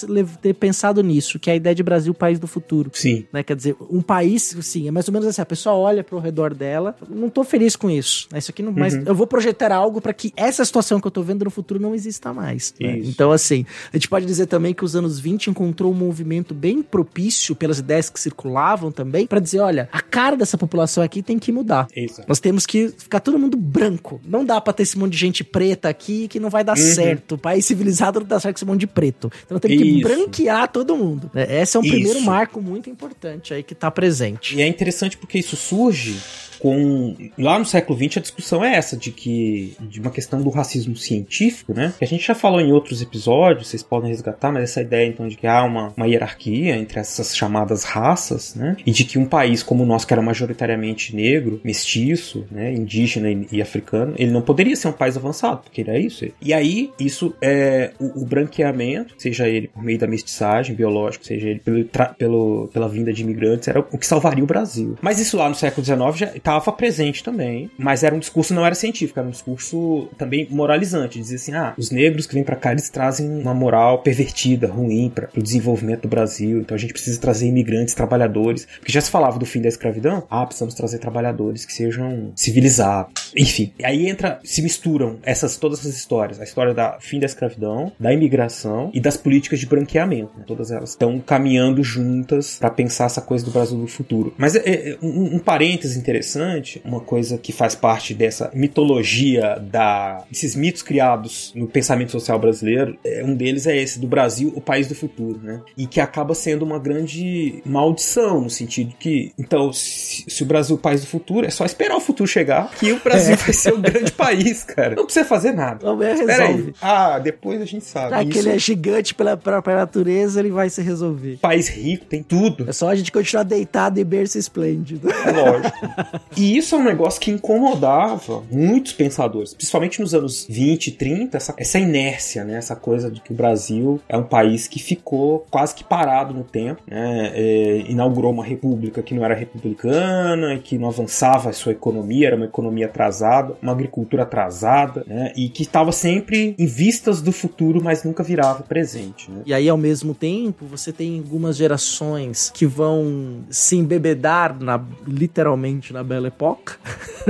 ter 0.41 0.53
pensado 0.53 0.96
nisso, 1.01 1.39
que 1.39 1.49
é 1.49 1.53
a 1.53 1.55
ideia 1.55 1.75
de 1.75 1.83
Brasil, 1.83 2.13
país 2.13 2.39
do 2.39 2.47
futuro 2.47 2.89
Sim. 2.93 3.25
né? 3.31 3.43
Quer 3.43 3.55
dizer, 3.55 3.75
um 3.89 4.01
país, 4.01 4.55
sim, 4.61 4.87
é 4.87 4.91
mais 4.91 5.07
ou 5.07 5.13
menos 5.13 5.27
assim, 5.27 5.41
a 5.41 5.45
pessoa 5.45 5.75
olha 5.75 6.03
pro 6.03 6.19
redor 6.19 6.53
dela, 6.53 6.95
não 7.09 7.29
tô 7.29 7.43
feliz 7.43 7.75
com 7.75 7.89
isso, 7.89 8.27
né? 8.31 8.39
Isso 8.39 8.51
aqui 8.51 8.61
não, 8.63 8.71
mas 8.71 8.93
eu 8.93 9.15
vou 9.15 9.27
projetar 9.27 9.71
algo 9.71 10.01
para 10.01 10.13
que 10.13 10.33
essa 10.35 10.63
situação 10.63 10.99
que 10.99 11.07
eu 11.07 11.11
tô 11.11 11.21
vendo 11.21 11.43
no 11.43 11.51
futuro 11.51 11.79
não 11.79 11.93
exista 11.95 12.33
mais. 12.33 12.73
né? 12.79 12.97
Isso. 12.97 13.09
Então, 13.09 13.31
assim, 13.31 13.65
a 13.91 13.97
gente 13.97 14.09
pode 14.09 14.25
dizer 14.25 14.47
também 14.47 14.73
que 14.73 14.83
os 14.83 14.95
anos 14.95 15.19
20 15.19 15.49
encontrou 15.49 15.91
um 15.91 15.95
movimento 15.95 16.53
bem 16.53 16.81
propício 16.81 17.55
pelas 17.55 17.79
ideias 17.79 18.09
que 18.09 18.19
circulavam 18.19 18.91
também, 18.91 19.27
para 19.27 19.39
dizer, 19.39 19.59
olha, 19.59 19.89
a 19.91 20.01
cara 20.01 20.35
dessa 20.35 20.57
população 20.57 21.03
aqui 21.03 21.21
tem 21.21 21.37
que 21.39 21.51
mudar. 21.51 21.87
Exato. 21.95 22.27
Nós 22.27 22.39
temos 22.39 22.65
que 22.65 22.89
ficar 22.89 23.19
todo 23.19 23.37
mundo 23.37 23.57
branco. 23.57 24.19
Não 24.25 24.43
dá 24.45 24.59
pra 24.59 24.73
ter 24.73 24.83
esse 24.83 24.97
monte 24.97 25.13
de 25.13 25.17
gente 25.17 25.43
preta 25.43 25.89
aqui 25.89 26.27
que 26.27 26.39
não 26.39 26.49
vai 26.49 26.63
dar 26.63 26.77
certo. 26.77 27.35
O 27.35 27.37
país 27.37 27.65
civilizado 27.65 28.19
não 28.19 28.27
dá 28.27 28.39
certo 28.39 28.55
com 28.55 28.59
esse 28.59 28.65
monte 28.65 28.81
de 28.81 28.87
preto. 28.87 29.31
Então 29.45 29.55
nós 29.55 29.61
temos 29.61 29.77
que 29.77 29.89
Isso. 29.89 30.01
branquear 30.07 30.71
todo 30.71 30.87
mundo. 30.96 31.29
né? 31.34 31.62
Esse 31.62 31.75
é 31.75 31.79
um 31.79 31.84
Isso. 31.84 31.94
primeiro 31.94 32.22
marco 32.22 32.62
muito 32.62 32.89
importante 32.89 33.53
aí 33.53 33.63
que 33.63 33.75
tá 33.75 33.89
presente. 33.89 34.56
E 34.56 34.62
é 34.62 34.67
interessante 34.67 35.17
porque 35.17 35.39
isso 35.39 35.56
surge 35.56 36.17
com 36.59 37.15
lá 37.37 37.57
no 37.59 37.65
século 37.65 37.97
XX 37.97 38.17
a 38.17 38.21
discussão 38.21 38.63
é 38.63 38.75
essa 38.75 38.95
de 38.97 39.11
que 39.11 39.75
de 39.81 39.99
uma 39.99 40.11
questão 40.11 40.41
do 40.41 40.49
racismo 40.49 40.95
científico, 40.95 41.73
né? 41.73 41.93
Que 41.97 42.03
a 42.05 42.07
gente 42.07 42.25
já 42.25 42.35
falou 42.35 42.59
em 42.61 42.71
outros 42.71 43.01
episódios, 43.01 43.67
vocês 43.67 43.83
podem 43.83 44.09
resgatar, 44.09 44.51
mas 44.51 44.63
essa 44.63 44.81
ideia 44.81 45.07
então 45.07 45.27
de 45.27 45.35
que 45.35 45.47
há 45.47 45.63
uma, 45.63 45.93
uma 45.95 46.07
hierarquia 46.07 46.75
entre 46.75 46.99
essas 46.99 47.35
chamadas 47.35 47.83
raças, 47.83 48.55
né? 48.55 48.77
E 48.85 48.91
de 48.91 49.03
que 49.03 49.17
um 49.17 49.25
país 49.25 49.63
como 49.63 49.83
o 49.83 49.85
nosso 49.85 50.05
que 50.07 50.13
era 50.13 50.21
majoritariamente 50.21 51.15
negro, 51.15 51.59
mestiço, 51.63 52.45
né, 52.51 52.73
indígena 52.73 53.29
e, 53.31 53.47
e 53.51 53.61
africano, 53.61 54.13
ele 54.17 54.31
não 54.31 54.41
poderia 54.41 54.75
ser 54.75 54.87
um 54.87 54.93
país 54.93 55.15
avançado, 55.17 55.61
porque 55.63 55.81
ele 55.81 55.91
é 55.91 55.99
isso. 55.99 56.25
E 56.41 56.53
aí 56.53 56.91
isso 56.99 57.33
é 57.41 57.91
o, 57.99 58.21
o 58.23 58.25
branqueamento, 58.25 59.13
seja 59.17 59.47
ele 59.47 59.67
por 59.67 59.83
meio 59.83 59.99
da 59.99 60.07
mestiçagem 60.07 60.75
biológica, 60.75 61.23
seja 61.25 61.49
ele 61.49 61.59
pelo, 61.59 61.85
pelo- 62.17 62.69
pela 62.73 62.87
vinda 62.89 63.11
de 63.13 63.21
imigrantes, 63.23 63.67
era 63.67 63.79
o 63.79 63.97
que 63.97 64.05
salvaria 64.05 64.43
o 64.43 64.47
Brasil. 64.47 64.97
Mas 65.01 65.19
isso 65.19 65.37
lá 65.37 65.47
no 65.49 65.55
século 65.55 65.85
XIX 65.85 66.15
já 66.17 66.31
estava 66.47 66.71
presente 66.71 67.21
também, 67.23 67.69
mas 67.77 68.03
era 68.03 68.15
um 68.15 68.19
discurso 68.19 68.53
não 68.53 68.65
era 68.65 68.73
científico, 68.73 69.19
era 69.19 69.27
um 69.27 69.31
discurso 69.31 70.07
também 70.17 70.47
moralizante, 70.49 71.19
dizia 71.19 71.35
assim, 71.35 71.53
ah, 71.53 71.73
os 71.77 71.91
negros 71.91 72.25
que 72.25 72.33
vêm 72.33 72.43
para 72.43 72.55
cá 72.55 72.71
eles 72.71 72.89
trazem 72.89 73.29
uma 73.29 73.53
moral 73.53 74.01
pervertida, 74.01 74.67
ruim 74.67 75.11
para 75.13 75.29
o 75.35 75.41
desenvolvimento 75.41 76.03
do 76.03 76.07
Brasil, 76.07 76.61
então 76.61 76.73
a 76.73 76.77
gente 76.77 76.93
precisa 76.93 77.19
trazer 77.19 77.47
imigrantes, 77.47 77.93
trabalhadores, 77.93 78.65
porque 78.79 78.93
já 78.93 79.01
se 79.01 79.11
falava 79.11 79.37
do 79.37 79.45
fim 79.45 79.61
da 79.61 79.67
escravidão, 79.67 80.23
ah, 80.29 80.45
precisamos 80.45 80.73
trazer 80.73 80.99
trabalhadores 80.99 81.65
que 81.65 81.73
sejam 81.73 82.31
civilizados, 82.33 83.33
enfim, 83.35 83.73
aí 83.83 84.07
entra, 84.07 84.39
se 84.43 84.61
misturam 84.61 85.17
essas 85.23 85.57
todas 85.57 85.79
essas 85.79 85.97
histórias, 85.97 86.39
a 86.39 86.45
história 86.45 86.73
da 86.73 86.97
fim 87.01 87.19
da 87.19 87.25
escravidão, 87.25 87.91
da 87.99 88.13
imigração 88.13 88.89
e 88.93 89.01
das 89.01 89.17
políticas 89.17 89.59
de 89.59 89.65
branqueamento, 89.65 90.31
né? 90.37 90.45
todas 90.47 90.71
elas 90.71 90.91
estão 90.91 91.19
caminhando 91.19 91.83
juntas 91.83 92.57
para 92.57 92.69
pensar 92.69 93.05
essa 93.05 93.21
coisa 93.21 93.43
do 93.43 93.51
Brasil 93.51 93.77
do 93.77 93.87
futuro. 93.87 94.33
Mas 94.37 94.55
é, 94.55 94.61
é, 94.65 94.97
um, 95.01 95.35
um 95.35 95.39
parêntese 95.39 95.99
interessante, 95.99 96.37
uma 96.84 97.00
coisa 97.00 97.38
que 97.38 97.51
faz 97.51 97.75
parte 97.75 98.13
dessa 98.13 98.51
mitologia 98.53 99.58
da 99.60 100.24
desses 100.29 100.56
mitos 100.56 100.82
criados 100.82 101.51
no 101.56 101.67
pensamento 101.67 102.12
social 102.12 102.39
brasileiro, 102.39 102.98
é, 103.03 103.24
um 103.24 103.36
deles 103.36 103.67
é 103.67 103.75
esse 103.75 104.00
do 104.00 104.08
Brasil, 104.08 104.51
o 104.56 104.62
país 104.62 104.88
do 104.88 104.96
futuro, 104.96 105.39
né? 105.41 105.62
E 105.77 105.88
que 105.88 106.00
acaba 106.00 106.34
sendo 106.34 106.63
uma 106.63 106.79
grande 106.79 107.62
maldição 107.65 108.41
no 108.41 108.50
sentido 108.50 108.94
que, 109.00 109.32
então, 109.38 109.72
se, 109.74 110.24
se 110.27 110.44
o 110.44 110.46
Brasil 110.46 110.75
é 110.75 110.79
o 110.79 110.82
país 110.82 111.01
do 111.01 111.08
futuro, 111.08 111.46
é 111.46 111.50
só 111.50 111.65
esperar 111.65 111.96
o 111.96 112.01
futuro 112.01 112.27
chegar 112.27 112.70
que 112.72 112.91
o 112.91 113.00
Brasil 113.00 113.36
vai 113.36 113.53
ser 113.53 113.74
o 113.74 113.77
grande 113.77 114.12
país, 114.12 114.63
cara. 114.63 114.96
Não 114.96 115.06
precisa 115.06 115.25
fazer 115.25 115.51
nada. 115.51 115.86
Não, 115.86 116.01
é, 116.01 116.13
Espera 116.13 116.48
aí. 116.48 116.74
Ah, 116.82 117.20
depois 117.20 117.62
a 117.62 117.65
gente 117.65 117.86
sabe. 117.86 118.12
Já 118.12 118.25
que 118.25 118.38
ele 118.38 118.50
é 118.50 118.60
gigante 118.60 119.13
pela 119.13 119.38
própria 119.38 119.75
natureza, 119.75 120.39
ele 120.39 120.51
vai 120.51 120.70
se 120.70 120.82
resolver. 120.82 121.38
país 121.38 121.67
rico, 121.67 122.06
tem 122.06 122.24
tudo. 122.24 122.70
É 122.70 122.74
só 122.74 122.89
a 122.89 122.96
gente 122.96 123.12
continuar 123.12 123.44
deitado 123.44 124.00
e 124.00 124.03
berço 124.03 124.38
esplêndido. 124.38 125.08
Lógico. 125.08 125.77
E 126.36 126.57
isso 126.57 126.75
é 126.75 126.77
um 126.77 126.84
negócio 126.84 127.19
que 127.22 127.31
incomodava 127.31 128.43
muitos 128.51 128.93
pensadores, 128.93 129.53
principalmente 129.53 130.01
nos 130.01 130.13
anos 130.13 130.46
20 130.50 130.88
e 130.88 130.91
30, 130.91 131.38
essa, 131.38 131.53
essa 131.57 131.79
inércia, 131.79 132.43
né? 132.43 132.57
Essa 132.57 132.75
coisa 132.75 133.10
de 133.10 133.22
que 133.22 133.31
o 133.31 133.36
Brasil 133.36 134.00
é 134.07 134.17
um 134.17 134.24
país 134.24 134.67
que 134.67 134.79
ficou 134.79 135.46
quase 135.50 135.75
que 135.75 135.84
parado 135.84 136.34
no 136.34 136.43
tempo, 136.43 136.81
né? 136.88 137.31
É, 137.34 137.86
inaugurou 137.88 138.31
uma 138.31 138.43
república 138.43 139.01
que 139.01 139.13
não 139.13 139.24
era 139.24 139.36
republicana 139.36 140.53
e 140.53 140.60
que 140.60 140.77
não 140.77 140.89
avançava 140.89 141.50
a 141.50 141.53
sua 141.53 141.72
economia, 141.72 142.27
era 142.27 142.36
uma 142.36 142.46
economia 142.46 142.86
atrasada, 142.86 143.55
uma 143.62 143.72
agricultura 143.72 144.24
atrasada, 144.24 145.03
né? 145.07 145.31
E 145.36 145.50
que 145.50 145.63
estava 145.63 145.91
sempre 145.91 146.55
em 146.57 146.65
vistas 146.65 147.22
do 147.22 147.31
futuro, 147.31 147.81
mas 147.84 148.03
nunca 148.03 148.24
virava 148.24 148.63
presente, 148.63 149.29
né? 149.31 149.41
E 149.46 149.53
aí, 149.53 149.69
ao 149.69 149.77
mesmo 149.77 150.13
tempo, 150.13 150.65
você 150.65 150.91
tem 150.91 151.19
algumas 151.19 151.55
gerações 151.57 152.51
que 152.53 152.65
vão 152.65 153.43
se 153.50 153.75
embebedar 153.75 154.57
na, 154.60 154.81
literalmente 155.07 155.93
na 155.93 156.03
Belle 156.17 156.27
Époque, 156.27 156.74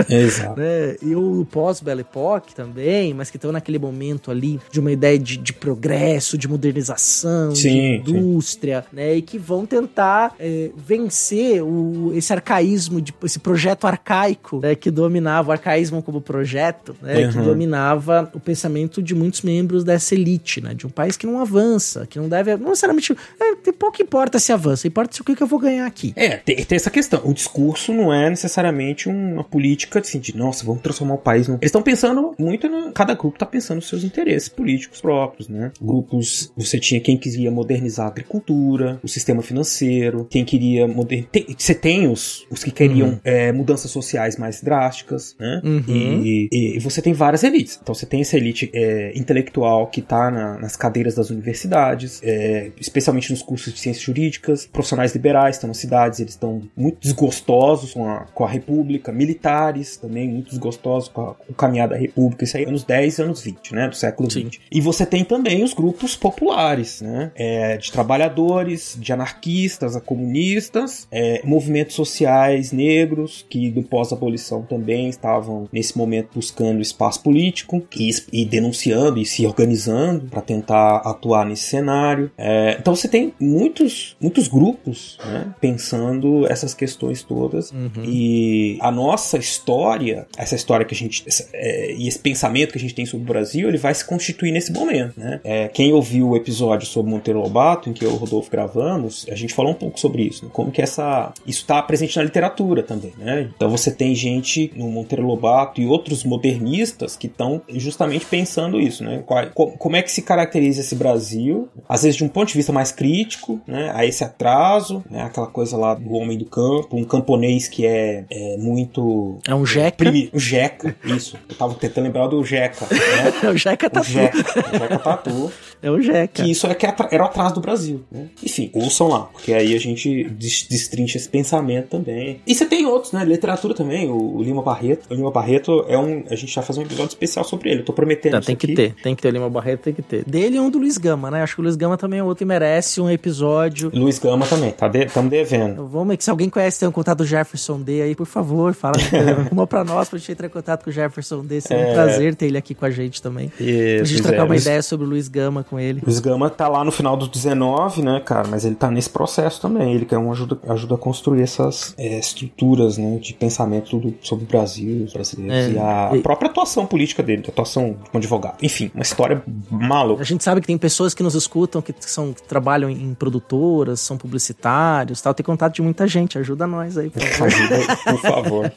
Exato. 0.09 0.59
né? 0.59 0.95
E 1.01 1.15
o 1.15 1.45
pós-Belle 1.51 2.01
Époque 2.01 2.55
também, 2.55 3.13
mas 3.13 3.29
que 3.29 3.37
estão 3.37 3.51
naquele 3.51 3.77
momento 3.77 4.31
ali 4.31 4.59
de 4.71 4.79
uma 4.79 4.91
ideia 4.91 5.19
de, 5.19 5.37
de 5.37 5.53
progresso, 5.53 6.37
de 6.37 6.47
modernização, 6.47 7.53
Sim, 7.53 8.01
de 8.01 8.11
indústria, 8.11 8.85
né? 8.91 9.15
E 9.15 9.21
que 9.21 9.37
vão 9.37 9.65
tentar 9.65 10.35
é, 10.39 10.71
vencer 10.75 11.61
o, 11.61 12.11
esse 12.15 12.31
arcaísmo, 12.31 13.01
de, 13.01 13.13
esse 13.23 13.39
projeto 13.39 13.85
arcaico 13.85 14.59
né? 14.59 14.75
que 14.75 14.89
dominava, 14.89 15.49
o 15.49 15.51
arcaísmo 15.51 16.01
como 16.01 16.21
projeto, 16.21 16.95
né? 17.01 17.27
Que 17.27 17.37
Uhum. 17.37 17.43
dominava 17.43 18.31
o 18.33 18.39
pensamento 18.39 19.01
de 19.01 19.13
muitos 19.13 19.41
membros 19.41 19.83
dessa 19.83 20.15
elite, 20.15 20.61
né? 20.61 20.73
De 20.73 20.87
um 20.87 20.89
país 20.89 21.17
que 21.17 21.27
não 21.27 21.39
avança, 21.39 22.07
que 22.07 22.17
não 22.17 22.29
deve. 22.29 22.55
Não 22.57 22.69
necessariamente. 22.69 23.15
É, 23.39 23.71
pouco 23.71 24.01
importa 24.01 24.39
se 24.39 24.51
avança, 24.51 24.87
importa 24.87 25.13
se 25.13 25.21
o 25.21 25.23
que, 25.23 25.35
que 25.35 25.43
eu 25.43 25.47
vou 25.47 25.59
ganhar 25.59 25.85
aqui. 25.85 26.13
É, 26.15 26.37
tem, 26.37 26.55
tem 26.63 26.75
essa 26.75 26.89
questão. 26.89 27.21
O 27.23 27.33
discurso 27.33 27.93
não 27.93 28.13
é 28.13 28.29
necessariamente 28.29 28.76
uma 29.09 29.43
política 29.43 29.99
assim, 29.99 30.19
de, 30.19 30.35
nossa, 30.35 30.65
vamos 30.65 30.81
transformar 30.81 31.15
o 31.15 31.17
país 31.17 31.47
num. 31.47 31.55
Eles 31.55 31.65
estão 31.65 31.81
pensando 31.81 32.33
muito 32.37 32.67
no. 32.69 32.91
Cada 32.91 33.13
grupo 33.13 33.35
está 33.35 33.45
pensando 33.45 33.77
nos 33.77 33.87
seus 33.87 34.03
interesses 34.03 34.49
políticos 34.49 35.01
próprios, 35.01 35.47
né? 35.47 35.71
Grupos. 35.81 36.51
Você 36.55 36.79
tinha 36.79 36.99
quem 37.01 37.17
queria 37.17 37.51
modernizar 37.51 38.05
a 38.07 38.09
agricultura, 38.09 38.99
o 39.03 39.07
sistema 39.07 39.41
financeiro, 39.41 40.25
quem 40.29 40.43
queria 40.45 40.87
modernizar. 40.87 41.29
Você 41.57 41.73
tem 41.75 42.07
os, 42.07 42.45
os 42.49 42.63
que 42.63 42.71
queriam 42.71 43.19
é, 43.23 43.51
mudanças 43.51 43.91
sociais 43.91 44.37
mais 44.37 44.61
drásticas, 44.61 45.35
né? 45.39 45.61
Uhum. 45.63 45.83
E, 46.23 46.49
e- 46.51 46.77
e 46.77 46.79
você 46.79 47.01
tem 47.01 47.13
várias 47.13 47.43
elites. 47.43 47.79
Então 47.81 47.93
você 47.95 48.05
tem 48.05 48.21
essa 48.21 48.37
elite 48.37 48.69
é, 48.73 49.11
intelectual 49.15 49.87
que 49.87 49.99
está 49.99 50.29
nas 50.31 50.75
cadeiras 50.75 51.15
das 51.15 51.29
universidades, 51.29 52.21
é, 52.23 52.71
especialmente 52.79 53.31
nos 53.31 53.41
cursos 53.41 53.73
de 53.73 53.79
ciências 53.79 54.03
jurídicas, 54.03 54.65
profissionais 54.65 55.13
liberais 55.13 55.55
estão 55.55 55.67
nas 55.67 55.77
cidades, 55.77 56.19
eles 56.19 56.33
estão 56.33 56.61
muito 56.75 56.99
desgostosos 57.01 57.93
com 57.93 58.07
a, 58.07 58.25
com 58.33 58.43
a 58.43 58.47
República, 58.67 59.11
militares 59.11 59.95
também 59.95 60.27
muito 60.27 60.49
desgostosos 60.49 61.07
com, 61.07 61.21
a, 61.21 61.33
com 61.33 61.51
o 61.51 61.55
caminhar 61.55 61.87
da 61.87 61.95
República, 61.95 62.43
isso 62.43 62.57
aí 62.57 62.65
anos 62.65 62.83
10 62.83 63.17
e 63.17 63.21
anos 63.21 63.41
20, 63.41 63.73
né, 63.73 63.87
do 63.87 63.95
século 63.95 64.29
Sim. 64.29 64.43
20. 64.43 64.61
E 64.69 64.81
você 64.81 65.05
tem 65.05 65.23
também 65.23 65.63
os 65.63 65.73
grupos 65.73 66.15
populares, 66.15 67.01
né, 67.01 67.31
é, 67.35 67.77
de 67.77 67.91
trabalhadores, 67.91 68.97
de 68.99 69.13
anarquistas 69.13 69.95
a 69.95 70.01
comunistas, 70.01 71.07
é, 71.11 71.41
movimentos 71.45 71.95
sociais 71.95 72.71
negros 72.73 73.45
que 73.49 73.71
do 73.71 73.83
pós-abolição 73.83 74.61
também 74.63 75.07
estavam 75.07 75.69
nesse 75.71 75.97
momento 75.97 76.31
buscando 76.35 76.81
espaço 76.81 77.23
político 77.23 77.83
e, 77.95 78.09
e 78.33 78.45
denunciando 78.45 79.19
e 79.19 79.25
se 79.25 79.45
organizando 79.45 80.25
para 80.25 80.41
tentar 80.41 80.97
atuar 80.97 81.45
nesse 81.45 81.63
cenário. 81.63 82.29
É, 82.37 82.77
então 82.79 82.95
você 82.95 83.07
tem 83.07 83.33
muitos, 83.39 84.17
muitos 84.19 84.47
grupos 84.47 85.17
né, 85.23 85.53
pensando 85.61 86.45
essas 86.51 86.73
questões 86.73 87.23
todas 87.23 87.71
e 88.03 88.56
a 88.81 88.91
nossa 88.91 89.37
história, 89.37 90.27
essa 90.37 90.55
história 90.55 90.85
que 90.85 90.93
a 90.93 90.97
gente 90.97 91.23
essa, 91.27 91.47
é, 91.53 91.93
e 91.93 92.07
esse 92.07 92.19
pensamento 92.19 92.71
que 92.71 92.77
a 92.77 92.81
gente 92.81 92.93
tem 92.95 93.05
sobre 93.05 93.23
o 93.23 93.27
Brasil, 93.27 93.67
ele 93.67 93.77
vai 93.77 93.93
se 93.93 94.05
constituir 94.05 94.51
nesse 94.51 94.71
momento. 94.71 95.19
Né? 95.19 95.39
É, 95.43 95.67
quem 95.67 95.91
ouviu 95.93 96.29
o 96.29 96.35
episódio 96.35 96.87
sobre 96.87 97.11
Monteiro 97.11 97.39
Lobato, 97.41 97.89
em 97.89 97.93
que 97.93 98.03
eu 98.05 98.11
e 98.11 98.13
o 98.13 98.17
Rodolfo 98.17 98.49
gravamos, 98.51 99.25
a 99.31 99.35
gente 99.35 99.53
falou 99.53 99.71
um 99.71 99.75
pouco 99.75 99.99
sobre 99.99 100.23
isso, 100.23 100.45
né? 100.45 100.51
como 100.53 100.71
que 100.71 100.81
essa 100.81 101.33
isso 101.45 101.61
está 101.61 101.81
presente 101.81 102.15
na 102.17 102.23
literatura 102.23 102.83
também. 102.83 103.13
Né? 103.17 103.49
Então 103.55 103.69
você 103.69 103.91
tem 103.91 104.13
gente 104.15 104.71
no 104.75 104.89
Monteiro 104.89 105.25
Lobato 105.25 105.81
e 105.81 105.85
outros 105.85 106.23
modernistas 106.23 107.15
que 107.15 107.27
estão 107.27 107.61
justamente 107.69 108.25
pensando 108.25 108.79
isso, 108.79 109.03
né? 109.03 109.23
Qual- 109.25 109.47
co- 109.53 109.71
como 109.77 109.95
é 109.95 110.01
que 110.01 110.11
se 110.11 110.21
caracteriza 110.21 110.81
esse 110.81 110.95
Brasil, 110.95 111.67
às 111.87 112.03
vezes 112.03 112.15
de 112.17 112.23
um 112.23 112.27
ponto 112.29 112.47
de 112.49 112.53
vista 112.55 112.71
mais 112.71 112.91
crítico 112.91 113.59
né, 113.67 113.91
a 113.93 114.05
esse 114.05 114.23
atraso, 114.23 115.03
né, 115.09 115.21
aquela 115.23 115.47
coisa 115.47 115.75
lá 115.77 115.93
do 115.93 116.13
homem 116.13 116.37
do 116.37 116.45
campo, 116.45 116.95
um 116.97 117.03
camponês 117.03 117.67
que 117.67 117.85
é, 117.85 118.25
é 118.29 118.46
muito... 118.55 119.39
É 119.47 119.53
um 119.53 119.65
jeca. 119.65 119.97
Primi... 119.97 120.29
O 120.31 120.39
jeca, 120.39 120.95
isso. 121.03 121.37
Eu 121.49 121.55
tava 121.55 121.73
tentando 121.73 122.05
lembrar 122.05 122.27
do 122.27 122.43
jeca. 122.45 122.85
Né? 122.89 123.49
o 123.51 123.57
jeca 123.57 123.89
tatu. 123.89 124.07
O 124.07 124.09
jeca, 124.09 124.37
o 124.37 124.77
jeca 124.77 124.99
tatu. 124.99 125.51
É 125.81 125.91
o 125.91 126.01
jeca. 126.01 126.43
Que 126.43 126.51
isso 126.51 126.67
é 126.67 126.73
que 126.73 126.85
era 126.85 127.23
o 127.23 127.27
atraso 127.27 127.55
do 127.55 127.61
Brasil. 127.61 128.03
Né? 128.11 128.27
Enfim, 128.43 128.69
ouçam 128.73 129.07
lá, 129.07 129.21
porque 129.21 129.53
aí 129.53 129.75
a 129.75 129.79
gente 129.79 130.23
destrincha 130.29 131.17
esse 131.17 131.29
pensamento 131.29 131.89
também. 131.89 132.41
E 132.45 132.55
você 132.55 132.65
tem 132.65 132.85
outros, 132.85 133.11
né? 133.13 133.23
Literatura 133.23 133.73
também, 133.73 134.09
o, 134.09 134.41
Lima 134.41 134.61
Barreto. 134.61 135.07
O 135.09 135.13
Lima 135.13 135.31
Barreto 135.31 135.85
é 135.87 135.97
um... 135.97 136.23
A 136.29 136.35
gente 136.35 136.53
vai 136.53 136.63
fazer 136.63 136.79
um 136.79 136.83
episódio 136.83 137.09
especial 137.09 137.45
sobre 137.45 137.69
ele. 137.69 137.81
Eu 137.81 137.85
tô 137.85 137.93
prometendo 137.93 138.33
tá, 138.33 138.41
tem 138.41 138.55
que 138.55 138.65
aqui. 138.65 138.75
ter. 138.75 138.95
Tem 139.01 139.15
que 139.15 139.21
ter 139.21 139.29
o 139.29 139.31
Lima 139.31 139.49
Barreto, 139.49 139.81
tem 139.81 139.93
que 139.93 140.01
ter. 140.01 140.23
Dele 140.25 140.57
e 140.57 140.59
um 140.59 140.69
do 140.69 140.79
Luiz 140.79 140.97
Gama, 140.97 141.29
né? 141.29 141.43
Acho 141.43 141.55
que 141.55 141.61
o 141.61 141.63
Luiz 141.63 141.75
Gama 141.75 141.97
também 141.97 142.19
é 142.19 142.23
outro 142.23 142.43
e 142.43 142.47
merece 142.47 142.99
um 142.99 143.09
episódio. 143.09 143.91
Luiz 143.93 144.19
Gama 144.19 144.45
também, 144.45 144.71
tá 144.71 144.87
de, 144.87 145.05
estamos 145.05 145.29
devendo. 145.29 145.87
Vamos, 145.87 146.17
se 146.19 146.29
alguém 146.29 146.49
conhece, 146.49 146.79
tem 146.79 146.89
um 146.89 146.91
contato 146.91 147.19
do 147.19 147.25
Jefferson 147.25 147.81
D 147.81 148.01
aí, 148.01 148.15
por 148.15 148.25
favor, 148.25 148.73
fala 148.73 148.95
uma 149.51 149.67
pra 149.67 149.83
nós, 149.83 150.09
pra 150.09 150.17
gente 150.17 150.31
entrar 150.31 150.47
em 150.47 150.49
contato 150.49 150.83
com 150.83 150.89
o 150.89 150.93
Jefferson 150.93 151.45
D. 151.45 151.61
Seria 151.61 151.83
é... 151.83 151.91
um 151.91 151.93
prazer 151.93 152.35
ter 152.35 152.47
ele 152.47 152.57
aqui 152.57 152.73
com 152.73 152.85
a 152.85 152.89
gente 152.89 153.21
também. 153.21 153.51
Isso, 153.59 154.01
a 154.01 154.05
gente 154.05 154.21
trocar 154.21 154.37
é, 154.37 154.41
uma 154.41 154.49
Luiz... 154.49 154.61
ideia 154.63 154.81
sobre 154.81 155.05
o 155.05 155.09
Luiz 155.09 155.27
Gama 155.27 155.63
com 155.69 155.79
ele. 155.79 156.01
Luiz 156.03 156.19
Gama 156.19 156.49
tá 156.49 156.67
lá 156.67 156.83
no 156.83 156.91
final 156.91 157.15
do 157.15 157.27
19, 157.27 158.01
né, 158.01 158.21
cara? 158.23 158.47
Mas 158.47 158.65
ele 158.65 158.75
tá 158.75 158.89
nesse 158.89 159.09
processo 159.09 159.61
também. 159.61 159.93
Ele 159.93 160.05
quer 160.05 160.17
um 160.17 160.31
ajuda, 160.31 160.57
ajuda 160.67 160.95
a 160.95 160.97
construir 160.97 161.41
essas 161.41 161.93
é, 161.97 162.17
estruturas, 162.19 162.97
né, 162.97 163.17
de 163.17 163.33
pensamento 163.33 163.89
tudo 163.89 164.13
sobre 164.21 164.45
o 164.45 164.47
Brasil, 164.47 165.05
os 165.05 165.13
brasileiros 165.13 165.55
é, 165.55 165.71
e 165.71 165.79
a 165.79 166.11
e... 166.13 166.21
própria 166.21 166.49
atuação 166.49 166.85
política 166.85 167.23
dele, 167.23 167.43
a 167.47 167.51
atuação 167.51 167.93
como 167.93 168.17
advogado. 168.17 168.57
Enfim, 168.61 168.91
uma 168.93 169.01
história 169.03 169.41
maluca. 169.69 170.21
A 170.21 170.25
gente 170.25 170.43
sabe 170.43 170.61
que 170.61 170.67
tem 170.67 170.77
pessoas 170.77 171.13
que 171.13 171.23
nos 171.23 171.35
escutam, 171.35 171.81
que, 171.81 171.93
são, 171.99 172.33
que 172.33 172.43
trabalham 172.43 172.89
em 172.89 173.13
produtoras, 173.13 173.99
são 173.99 174.17
publicitários, 174.17 175.21
tal. 175.21 175.33
Tem 175.33 175.45
contato 175.45 175.75
de 175.75 175.81
muita 175.81 176.07
gente. 176.07 176.37
Ajuda 176.37 176.67
nós 176.67 176.97
aí, 176.97 177.09
por 177.09 177.21
favor. 177.21 177.45
Ajuda 177.47 177.75
aí, 177.75 177.87
por 178.05 178.21
favor. 178.21 178.73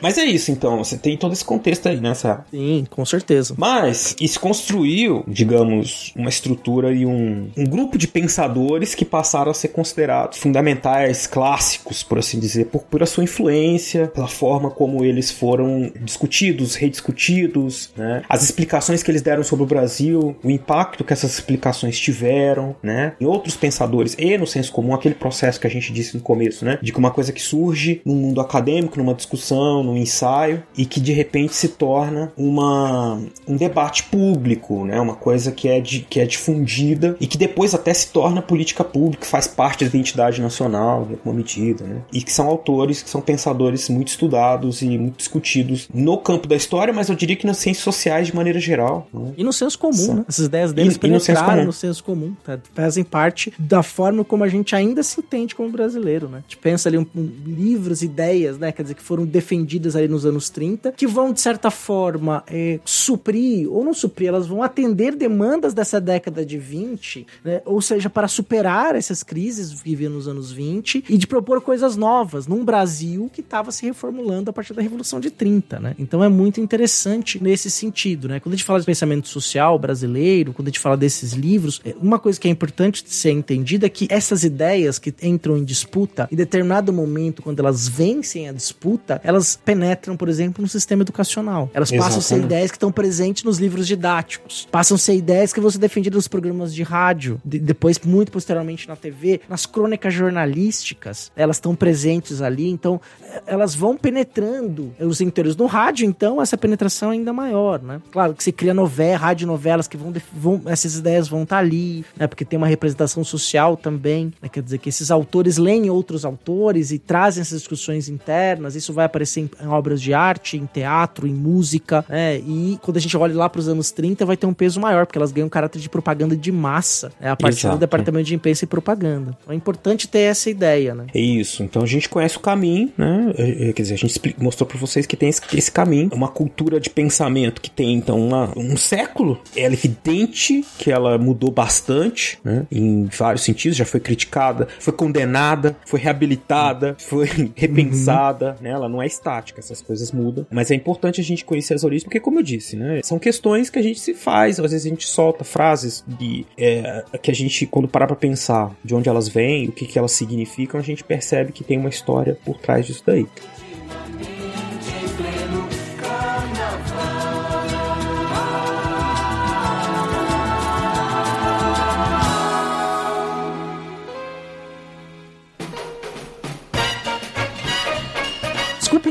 Mas 0.00 0.18
é 0.18 0.24
isso, 0.24 0.50
então. 0.50 0.78
Você 0.78 0.96
tem 0.96 1.16
todo 1.16 1.32
esse 1.32 1.44
contexto 1.44 1.88
aí, 1.88 2.00
né, 2.00 2.14
Sarah? 2.14 2.44
Sim, 2.50 2.86
com 2.88 3.04
certeza. 3.04 3.54
Mas 3.56 4.16
isso 4.20 4.40
construiu, 4.40 5.24
digamos, 5.26 5.51
uma 5.60 6.28
estrutura 6.28 6.92
e 6.92 7.04
um, 7.04 7.50
um 7.56 7.64
grupo 7.64 7.98
de 7.98 8.08
pensadores 8.08 8.94
que 8.94 9.04
passaram 9.04 9.50
a 9.50 9.54
ser 9.54 9.68
considerados 9.68 10.38
fundamentais, 10.38 11.26
clássicos, 11.26 12.02
por 12.02 12.18
assim 12.18 12.38
dizer, 12.38 12.66
por, 12.66 12.82
por 12.82 13.06
sua 13.06 13.24
influência, 13.24 14.08
pela 14.08 14.28
forma 14.28 14.70
como 14.70 15.04
eles 15.04 15.30
foram 15.30 15.90
discutidos, 16.00 16.74
rediscutidos, 16.74 17.90
né? 17.96 18.22
As 18.28 18.42
explicações 18.42 19.02
que 19.02 19.10
eles 19.10 19.22
deram 19.22 19.42
sobre 19.42 19.64
o 19.64 19.66
Brasil, 19.66 20.36
o 20.42 20.50
impacto 20.50 21.04
que 21.04 21.12
essas 21.12 21.34
explicações 21.34 21.98
tiveram, 21.98 22.76
né? 22.82 23.14
Em 23.20 23.24
outros 23.24 23.56
pensadores 23.56 24.14
e 24.18 24.38
no 24.38 24.46
senso 24.46 24.72
comum, 24.72 24.94
aquele 24.94 25.14
processo 25.14 25.60
que 25.60 25.66
a 25.66 25.70
gente 25.70 25.92
disse 25.92 26.16
no 26.16 26.22
começo, 26.22 26.64
né? 26.64 26.78
De 26.80 26.92
que 26.92 26.98
uma 26.98 27.10
coisa 27.10 27.32
que 27.32 27.42
surge 27.42 28.00
no 28.04 28.14
mundo 28.14 28.40
acadêmico, 28.40 28.98
numa 28.98 29.14
discussão, 29.14 29.82
num 29.82 29.96
ensaio, 29.96 30.62
e 30.76 30.86
que 30.86 31.00
de 31.00 31.12
repente 31.12 31.54
se 31.54 31.68
torna 31.68 32.32
uma, 32.36 33.20
um 33.46 33.56
debate 33.56 34.04
público, 34.04 34.84
né? 34.84 35.00
Uma 35.00 35.14
coisa 35.14 35.41
que 35.50 35.68
é, 35.68 35.80
de, 35.80 36.00
que 36.00 36.20
é 36.20 36.26
difundida 36.26 37.16
e 37.20 37.26
que 37.26 37.36
depois 37.36 37.74
até 37.74 37.92
se 37.92 38.08
torna 38.08 38.42
política 38.42 38.84
pública, 38.84 39.26
faz 39.26 39.46
parte 39.46 39.84
da 39.84 39.88
identidade 39.88 40.40
nacional, 40.40 41.06
em 41.08 41.14
alguma 41.14 41.34
medida, 41.34 41.84
né? 41.84 42.02
E 42.12 42.22
que 42.22 42.32
são 42.32 42.46
autores, 42.46 43.02
que 43.02 43.10
são 43.10 43.20
pensadores 43.20 43.88
muito 43.88 44.08
estudados 44.08 44.82
e 44.82 44.98
muito 44.98 45.16
discutidos 45.16 45.88
no 45.92 46.18
campo 46.18 46.46
da 46.46 46.56
história, 46.56 46.92
mas 46.92 47.08
eu 47.08 47.14
diria 47.14 47.36
que 47.36 47.46
nas 47.46 47.56
ciências 47.56 47.82
sociais 47.82 48.26
de 48.26 48.36
maneira 48.36 48.60
geral. 48.60 49.08
Né? 49.12 49.32
E 49.38 49.44
no 49.44 49.52
senso 49.52 49.78
comum, 49.78 50.14
né? 50.14 50.24
Essas 50.28 50.46
ideias 50.46 50.72
deles 50.72 50.96
e, 50.96 50.98
penetraram 50.98 51.64
no 51.64 51.72
senso 51.72 52.04
comum, 52.04 52.26
no 52.26 52.34
senso 52.34 52.36
comum 52.36 52.36
tá? 52.44 52.58
fazem 52.74 53.04
parte 53.04 53.52
da 53.58 53.82
forma 53.82 54.24
como 54.24 54.44
a 54.44 54.48
gente 54.48 54.74
ainda 54.74 55.02
se 55.02 55.20
entende 55.20 55.54
como 55.54 55.70
brasileiro, 55.70 56.28
né? 56.28 56.38
A 56.38 56.40
gente 56.42 56.56
pensa 56.56 56.88
ali 56.88 56.98
um, 56.98 57.06
um, 57.14 57.30
livros, 57.46 58.02
ideias, 58.02 58.58
né? 58.58 58.72
Quer 58.72 58.82
dizer, 58.82 58.94
que 58.94 59.02
foram 59.02 59.24
defendidas 59.24 59.96
ali 59.96 60.08
nos 60.08 60.26
anos 60.26 60.50
30, 60.50 60.92
que 60.92 61.06
vão, 61.06 61.32
de 61.32 61.40
certa 61.40 61.70
forma, 61.70 62.42
é, 62.46 62.78
suprir, 62.84 63.70
ou 63.70 63.84
não 63.84 63.94
suprir, 63.94 64.28
elas 64.28 64.46
vão 64.46 64.62
atender 64.62 65.14
demandas 65.14 65.31
dessa 65.74 66.00
década 66.00 66.44
de 66.44 66.58
20, 66.58 67.26
né? 67.44 67.62
Ou 67.64 67.80
seja, 67.80 68.08
para 68.08 68.28
superar 68.28 68.94
essas 68.94 69.22
crises 69.22 69.70
que 69.70 69.90
viviam 69.90 70.12
nos 70.12 70.28
anos 70.28 70.52
20 70.52 71.04
e 71.08 71.16
de 71.16 71.26
propor 71.26 71.60
coisas 71.60 71.96
novas 71.96 72.46
num 72.46 72.64
Brasil 72.64 73.30
que 73.32 73.40
estava 73.40 73.70
se 73.70 73.84
reformulando 73.84 74.50
a 74.50 74.52
partir 74.52 74.74
da 74.74 74.82
Revolução 74.82 75.20
de 75.20 75.30
30, 75.30 75.80
né? 75.80 75.94
Então 75.98 76.22
é 76.22 76.28
muito 76.28 76.60
interessante 76.60 77.42
nesse 77.42 77.70
sentido, 77.70 78.28
né? 78.28 78.40
Quando 78.40 78.54
a 78.54 78.56
gente 78.56 78.66
fala 78.66 78.80
de 78.80 78.86
pensamento 78.86 79.28
social 79.28 79.78
brasileiro, 79.78 80.52
quando 80.52 80.68
a 80.68 80.70
gente 80.70 80.80
fala 80.80 80.96
desses 80.96 81.32
livros, 81.32 81.80
é, 81.84 81.94
uma 82.00 82.18
coisa 82.18 82.38
que 82.38 82.48
é 82.48 82.50
importante 82.50 83.04
ser 83.06 83.30
entendida 83.30 83.86
é 83.86 83.88
que 83.88 84.06
essas 84.10 84.44
ideias 84.44 84.98
que 84.98 85.14
entram 85.22 85.56
em 85.56 85.64
disputa, 85.64 86.28
em 86.30 86.36
determinado 86.36 86.92
momento, 86.92 87.42
quando 87.42 87.60
elas 87.60 87.88
vencem 87.88 88.48
a 88.48 88.52
disputa, 88.52 89.20
elas 89.24 89.56
penetram, 89.56 90.16
por 90.16 90.28
exemplo, 90.28 90.62
no 90.62 90.68
sistema 90.68 91.02
educacional. 91.02 91.70
Elas 91.74 91.90
Exatamente. 91.90 92.16
passam 92.16 92.18
a 92.18 92.22
ser 92.40 92.44
ideias 92.44 92.70
que 92.70 92.76
estão 92.76 92.92
presentes 92.92 93.44
nos 93.44 93.58
livros 93.58 93.86
didáticos, 93.86 94.68
passam 94.70 94.94
a 94.94 94.98
ser 94.98 95.14
ideias 95.22 95.52
que 95.52 95.60
vão 95.60 95.70
ser 95.70 95.78
defendidas 95.78 96.16
nos 96.16 96.28
programas 96.28 96.74
de 96.74 96.82
rádio, 96.82 97.40
de, 97.44 97.58
depois, 97.58 97.98
muito 98.00 98.32
posteriormente, 98.32 98.88
na 98.88 98.96
TV, 98.96 99.40
nas 99.48 99.66
crônicas 99.66 100.12
jornalísticas, 100.12 101.30
elas 101.36 101.56
estão 101.56 101.74
presentes 101.74 102.42
ali, 102.42 102.68
então 102.68 103.00
elas 103.46 103.74
vão 103.74 103.96
penetrando 103.96 104.92
os 105.00 105.20
interiores. 105.20 105.56
No 105.56 105.66
rádio, 105.66 106.06
então, 106.06 106.42
essa 106.42 106.58
penetração 106.58 107.10
é 107.10 107.12
ainda 107.14 107.32
maior, 107.32 107.80
né? 107.82 108.00
Claro 108.10 108.34
que 108.34 108.42
se 108.42 108.52
cria 108.52 108.74
novela, 108.74 109.18
rádio 109.18 109.46
novelas 109.46 109.86
que 109.86 109.96
vão, 109.96 110.12
vão 110.32 110.62
essas 110.66 110.96
ideias 110.96 111.28
vão 111.28 111.44
estar 111.44 111.56
tá 111.56 111.60
ali, 111.60 112.04
né? 112.16 112.26
Porque 112.26 112.44
tem 112.44 112.56
uma 112.56 112.66
representação 112.66 113.22
social 113.22 113.76
também, 113.76 114.32
né? 114.40 114.48
Quer 114.48 114.62
dizer 114.62 114.78
que 114.78 114.88
esses 114.88 115.10
autores 115.10 115.56
leem 115.56 115.88
outros 115.90 116.24
autores 116.24 116.90
e 116.90 116.98
trazem 116.98 117.40
essas 117.40 117.60
discussões 117.60 118.08
internas, 118.08 118.74
isso 118.74 118.92
vai 118.92 119.04
aparecer 119.04 119.40
em, 119.40 119.50
em 119.62 119.68
obras 119.68 120.00
de 120.00 120.12
arte, 120.12 120.56
em 120.56 120.66
teatro, 120.66 121.26
em 121.26 121.34
música, 121.34 122.04
né? 122.08 122.38
E 122.38 122.78
quando 122.82 122.96
a 122.96 123.00
gente 123.00 123.16
olha 123.16 123.34
lá 123.34 123.48
para 123.48 123.60
os 123.60 123.68
anos 123.68 123.90
30, 123.92 124.24
vai 124.24 124.36
ter 124.36 124.46
um 124.46 124.54
peso 124.54 124.80
maior, 124.80 125.06
porque 125.12 125.18
elas 125.18 125.30
ganham 125.30 125.48
caráter 125.48 125.78
de 125.78 125.90
propaganda 125.90 126.34
de 126.34 126.50
massa, 126.50 127.12
né? 127.20 127.30
A 127.30 127.36
partir 127.36 127.60
Exato. 127.60 127.76
do 127.76 127.80
departamento 127.80 128.24
de 128.24 128.34
imprensa 128.34 128.64
e 128.64 128.66
propaganda. 128.66 129.36
Então 129.42 129.52
é 129.52 129.56
importante 129.56 130.08
ter 130.08 130.20
essa 130.20 130.48
ideia, 130.48 130.94
né? 130.94 131.06
É 131.14 131.20
isso. 131.20 131.62
Então 131.62 131.82
a 131.82 131.86
gente 131.86 132.08
conhece 132.08 132.38
o 132.38 132.40
caminho, 132.40 132.90
né? 132.96 133.34
É, 133.36 133.68
é, 133.68 133.72
quer 133.74 133.82
dizer, 133.82 133.94
a 133.94 133.98
gente 133.98 134.18
mostrou 134.38 134.66
para 134.66 134.78
vocês 134.78 135.04
que 135.04 135.14
tem 135.14 135.28
esse, 135.28 135.42
esse, 135.52 135.70
caminho, 135.70 136.08
uma 136.14 136.28
cultura 136.28 136.80
de 136.80 136.88
pensamento 136.88 137.60
que 137.60 137.70
tem 137.70 137.92
então 137.92 138.18
uma, 138.18 138.52
um 138.56 138.74
século. 138.76 139.38
É 139.54 139.64
evidente 139.64 140.64
que 140.78 140.90
ela 140.90 141.18
mudou 141.18 141.50
bastante, 141.50 142.38
né? 142.42 142.66
Em 142.72 143.04
vários 143.04 143.42
sentidos, 143.42 143.76
já 143.76 143.84
foi 143.84 144.00
criticada, 144.00 144.66
foi 144.78 144.94
condenada, 144.94 145.76
foi 145.84 146.00
reabilitada, 146.00 146.96
foi 146.98 147.28
repensada, 147.54 148.56
uhum. 148.56 148.62
né? 148.62 148.70
Ela 148.70 148.88
não 148.88 149.02
é 149.02 149.06
estática, 149.06 149.60
essas 149.60 149.82
coisas 149.82 150.10
mudam. 150.10 150.46
Mas 150.50 150.70
é 150.70 150.74
importante 150.74 151.20
a 151.20 151.24
gente 151.24 151.44
conhecer 151.44 151.74
as 151.74 151.84
origens, 151.84 152.04
porque 152.04 152.20
como 152.20 152.38
eu 152.38 152.42
disse, 152.42 152.76
né? 152.76 153.00
São 153.04 153.18
questões 153.18 153.68
que 153.68 153.78
a 153.78 153.82
gente 153.82 154.00
se 154.00 154.14
faz, 154.14 154.58
às 154.64 154.70
vezes 154.70 154.86
a 154.86 154.88
gente 154.88 155.01
solta 155.06 155.44
frases 155.44 156.04
de, 156.06 156.46
é, 156.56 157.04
que 157.22 157.30
a 157.30 157.34
gente, 157.34 157.66
quando 157.66 157.88
parar 157.88 158.06
pra 158.06 158.16
pensar 158.16 158.74
de 158.84 158.94
onde 158.94 159.08
elas 159.08 159.28
vêm, 159.28 159.68
o 159.68 159.72
que, 159.72 159.86
que 159.86 159.98
elas 159.98 160.12
significam, 160.12 160.80
a 160.80 160.82
gente 160.82 161.04
percebe 161.04 161.52
que 161.52 161.64
tem 161.64 161.78
uma 161.78 161.88
história 161.88 162.36
por 162.44 162.58
trás 162.58 162.86
disso 162.86 163.02
daí. 163.06 163.26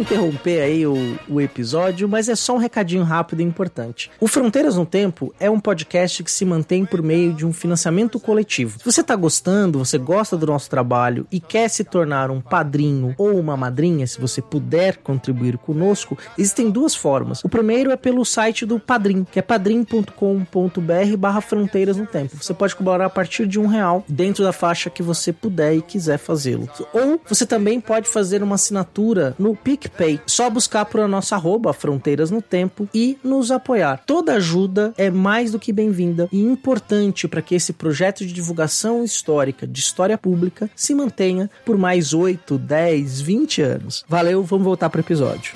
Interromper 0.01 0.61
aí 0.61 0.85
o, 0.85 1.17
o, 1.29 1.39
episódio, 1.39 2.07
mas 2.09 2.27
é 2.27 2.35
só 2.35 2.55
um 2.55 2.57
recadinho 2.57 3.03
rápido 3.03 3.41
e 3.41 3.43
importante. 3.43 4.11
O 4.19 4.27
Fronteiras 4.27 4.75
no 4.75 4.85
Tempo 4.85 5.33
é 5.39 5.49
um 5.49 5.59
podcast 5.59 6.23
que 6.23 6.31
se 6.31 6.45
mantém 6.45 6.85
por 6.85 7.01
meio 7.01 7.33
de 7.33 7.45
um 7.45 7.53
financiamento 7.53 8.19
coletivo. 8.19 8.79
Se 8.79 8.85
você 8.85 9.01
está 9.01 9.15
gostando, 9.15 9.79
você 9.79 9.97
gosta 9.97 10.35
do 10.35 10.45
nosso 10.45 10.69
trabalho 10.69 11.27
e 11.31 11.39
quer 11.39 11.69
se 11.69 11.83
tornar 11.83 12.31
um 12.31 12.41
padrinho 12.41 13.13
ou 13.17 13.39
uma 13.39 13.55
madrinha, 13.55 14.05
se 14.07 14.19
você 14.19 14.41
puder 14.41 14.97
contribuir 14.97 15.57
conosco, 15.57 16.17
existem 16.37 16.69
duas 16.69 16.95
formas. 16.95 17.43
O 17.43 17.49
primeiro 17.49 17.91
é 17.91 17.97
pelo 17.97 18.25
site 18.25 18.65
do 18.65 18.79
Padrim, 18.79 19.23
que 19.23 19.39
é 19.39 19.41
padrim.com.br 19.41 21.17
barra 21.17 21.41
Fronteiras 21.41 21.97
no 21.97 22.05
Tempo. 22.05 22.37
Você 22.41 22.53
pode 22.53 22.75
colaborar 22.75 23.05
a 23.05 23.09
partir 23.09 23.47
de 23.47 23.59
um 23.59 23.67
real 23.67 24.03
dentro 24.07 24.43
da 24.43 24.51
faixa 24.51 24.89
que 24.89 25.03
você 25.03 25.31
puder 25.31 25.75
e 25.75 25.81
quiser 25.81 26.17
fazê-lo. 26.17 26.67
Ou 26.93 27.21
você 27.27 27.45
também 27.45 27.79
pode 27.79 28.09
fazer 28.09 28.41
uma 28.43 28.55
assinatura 28.55 29.35
no 29.37 29.55
PicPay. 29.55 29.90
Só 30.25 30.49
buscar 30.49 30.85
por 30.85 31.01
a 31.01 31.07
nossa 31.07 31.35
arroba 31.35 31.73
Fronteiras 31.73 32.31
no 32.31 32.41
Tempo 32.41 32.87
e 32.93 33.17
nos 33.23 33.51
apoiar. 33.51 34.03
Toda 34.05 34.33
ajuda 34.33 34.93
é 34.97 35.09
mais 35.09 35.51
do 35.51 35.59
que 35.59 35.71
bem-vinda 35.71 36.27
e 36.31 36.41
importante 36.41 37.27
para 37.27 37.41
que 37.41 37.55
esse 37.55 37.73
projeto 37.73 38.25
de 38.25 38.33
divulgação 38.33 39.03
histórica, 39.03 39.67
de 39.67 39.79
história 39.79 40.17
pública, 40.17 40.69
se 40.75 40.93
mantenha 40.93 41.49
por 41.65 41.77
mais 41.77 42.13
8, 42.13 42.57
10, 42.57 43.21
20 43.21 43.61
anos. 43.61 44.05
Valeu, 44.07 44.43
vamos 44.43 44.65
voltar 44.65 44.89
para 44.89 44.99
o 44.99 45.01
episódio. 45.03 45.53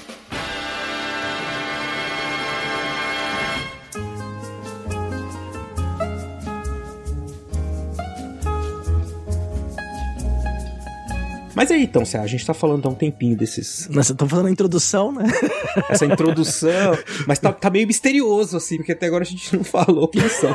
Mas 11.56 11.72
aí 11.72 11.84
então, 11.84 12.06
Cé, 12.06 12.20
a 12.20 12.28
gente 12.28 12.46
tá 12.46 12.54
falando 12.54 12.86
há 12.86 12.92
um 12.92 12.96
tempinho 12.96 13.38
desses. 13.38 13.88
Nós 13.90 14.10
estamos 14.10 14.30
fazendo 14.30 14.48
a 14.48 14.52
introdução, 14.52 15.12
né? 15.12 15.26
Essa 15.90 16.06
introdução. 16.06 16.98
mas 17.26 17.40
tá, 17.40 17.52
tá, 17.52 17.70
meio 17.70 17.88
misterioso, 17.88 18.58
assim, 18.58 18.78
porque 18.78 18.92
até 18.92 19.08
agora 19.08 19.24
a 19.24 19.28
gente 19.28 19.56
não 19.56 19.64
falou 19.64 20.08
quem 20.08 20.28
são 20.28 20.54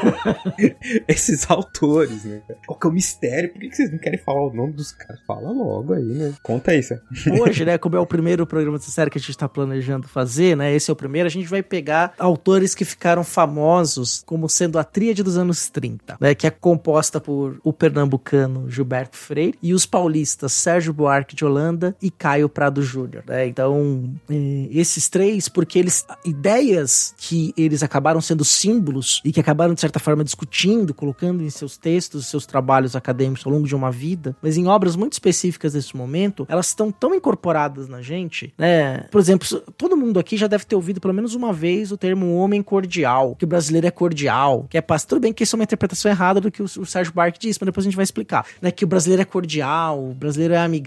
esses 1.09 1.51
autores, 1.51 2.25
né? 2.25 2.43
Qual 2.67 2.79
que 2.79 2.87
é 2.87 2.91
o 2.91 2.93
mistério? 2.93 3.53
Por 3.53 3.61
que 3.61 3.75
vocês 3.75 3.91
não 3.91 3.99
querem 3.99 4.19
falar 4.19 4.47
o 4.47 4.53
nome 4.53 4.75
dos 4.75 4.93
caras? 4.93 5.21
Fala 5.27 5.51
logo 5.51 5.95
aí, 5.95 6.05
né? 6.05 6.35
Conta 6.43 6.73
aí, 6.73 6.83
Cé. 6.83 7.01
Hoje, 7.41 7.65
né, 7.65 7.79
como 7.79 7.97
é 7.97 8.01
o 8.01 8.07
primeiro 8.07 8.47
programa 8.47 8.79
dessa 8.79 8.91
série 8.91 9.11
que 9.11 9.19
a 9.19 9.21
gente 9.21 9.37
tá 9.37 9.49
planejando 9.49 10.07
fazer, 10.07 10.57
né? 10.57 10.75
Esse 10.75 10.91
é 10.91 10.93
o 10.93 10.97
primeiro, 10.97 11.27
a 11.27 11.31
gente 11.31 11.49
vai 11.49 11.63
pegar 11.63 12.13
autores 12.19 12.75
que 12.75 12.85
ficaram 12.85 13.25
famosos 13.25 14.23
como 14.27 14.49
sendo 14.49 14.79
a 14.79 14.85
tríade 14.85 15.23
dos 15.23 15.39
anos 15.39 15.71
30, 15.71 16.19
né? 16.21 16.35
Que 16.35 16.47
é 16.47 16.51
composta 16.51 17.21
por 17.21 17.59
o 17.65 17.73
pernambucano 17.73 18.69
Gilberto 18.69 19.17
Freire 19.17 19.59
e 19.63 19.73
os 19.73 19.87
paulistas 19.87 20.53
Sérgio 20.53 20.89
Buarque 20.92 21.35
de 21.35 21.44
Holanda 21.44 21.94
e 22.00 22.11
Caio 22.11 22.48
Prado 22.48 22.83
Júnior, 22.83 23.24
né? 23.26 23.46
Então, 23.46 24.11
eh, 24.29 24.68
esses 24.70 25.09
três, 25.09 25.48
porque 25.48 25.79
eles 25.79 26.07
ideias 26.24 27.14
que 27.16 27.53
eles 27.57 27.83
acabaram 27.83 28.20
sendo 28.20 28.44
símbolos 28.44 29.20
e 29.24 29.33
que 29.33 29.40
acabaram 29.40 29.74
de 29.74 29.81
certa 29.81 29.98
forma 29.98 30.24
discutindo, 30.24 30.94
colocando 30.94 31.42
em 31.42 31.50
seus 31.50 31.76
textos, 31.76 32.26
seus 32.26 32.46
trabalhos 32.46 32.96
acadêmicos 32.96 33.46
ao 33.46 33.53
longo 33.53 33.66
de 33.66 33.74
uma 33.74 33.90
vida, 33.90 34.37
mas 34.42 34.57
em 34.57 34.66
obras 34.66 34.96
muito 34.96 35.12
específicas 35.14 35.72
desse 35.72 35.96
momento, 35.96 36.46
elas 36.48 36.68
estão 36.68 36.90
tão 36.90 37.14
incorporadas 37.14 37.88
na 37.88 38.00
gente, 38.03 38.53
né? 38.57 39.05
Por 39.11 39.20
exemplo, 39.20 39.46
todo 39.76 39.96
mundo 39.96 40.18
aqui 40.18 40.37
já 40.37 40.46
deve 40.46 40.64
ter 40.64 40.74
ouvido 40.74 41.00
pelo 41.00 41.14
menos 41.14 41.35
uma 41.35 41.53
vez 41.53 41.92
o 41.92 41.96
termo 41.96 42.35
homem 42.37 42.62
cordial, 42.62 43.35
que 43.37 43.44
o 43.44 43.48
brasileiro 43.48 43.87
é 43.87 43.90
cordial, 43.90 44.66
que 44.68 44.79
é 44.79 44.81
paz. 44.81 45.05
Tudo 45.05 45.20
bem 45.20 45.33
que 45.33 45.42
isso 45.42 45.57
é 45.57 45.59
uma 45.59 45.64
interpretação 45.64 46.11
errada 46.11 46.40
do 46.40 46.50
que 46.50 46.62
o, 46.62 46.68
Sérgio 46.68 47.12
Buarque 47.12 47.38
disse, 47.38 47.59
mas 47.61 47.66
depois 47.66 47.85
a 47.85 47.88
gente 47.88 47.96
vai 47.96 48.05
explicar, 48.05 48.46
né? 48.61 48.70
Que 48.70 48.85
o 48.85 48.88
brasileiro 48.88 49.22
é 49.22 49.24
cordial, 49.24 50.11
o 50.11 50.14
brasileiro 50.14 50.55
é 50.55 50.59
amigável, 50.59 50.80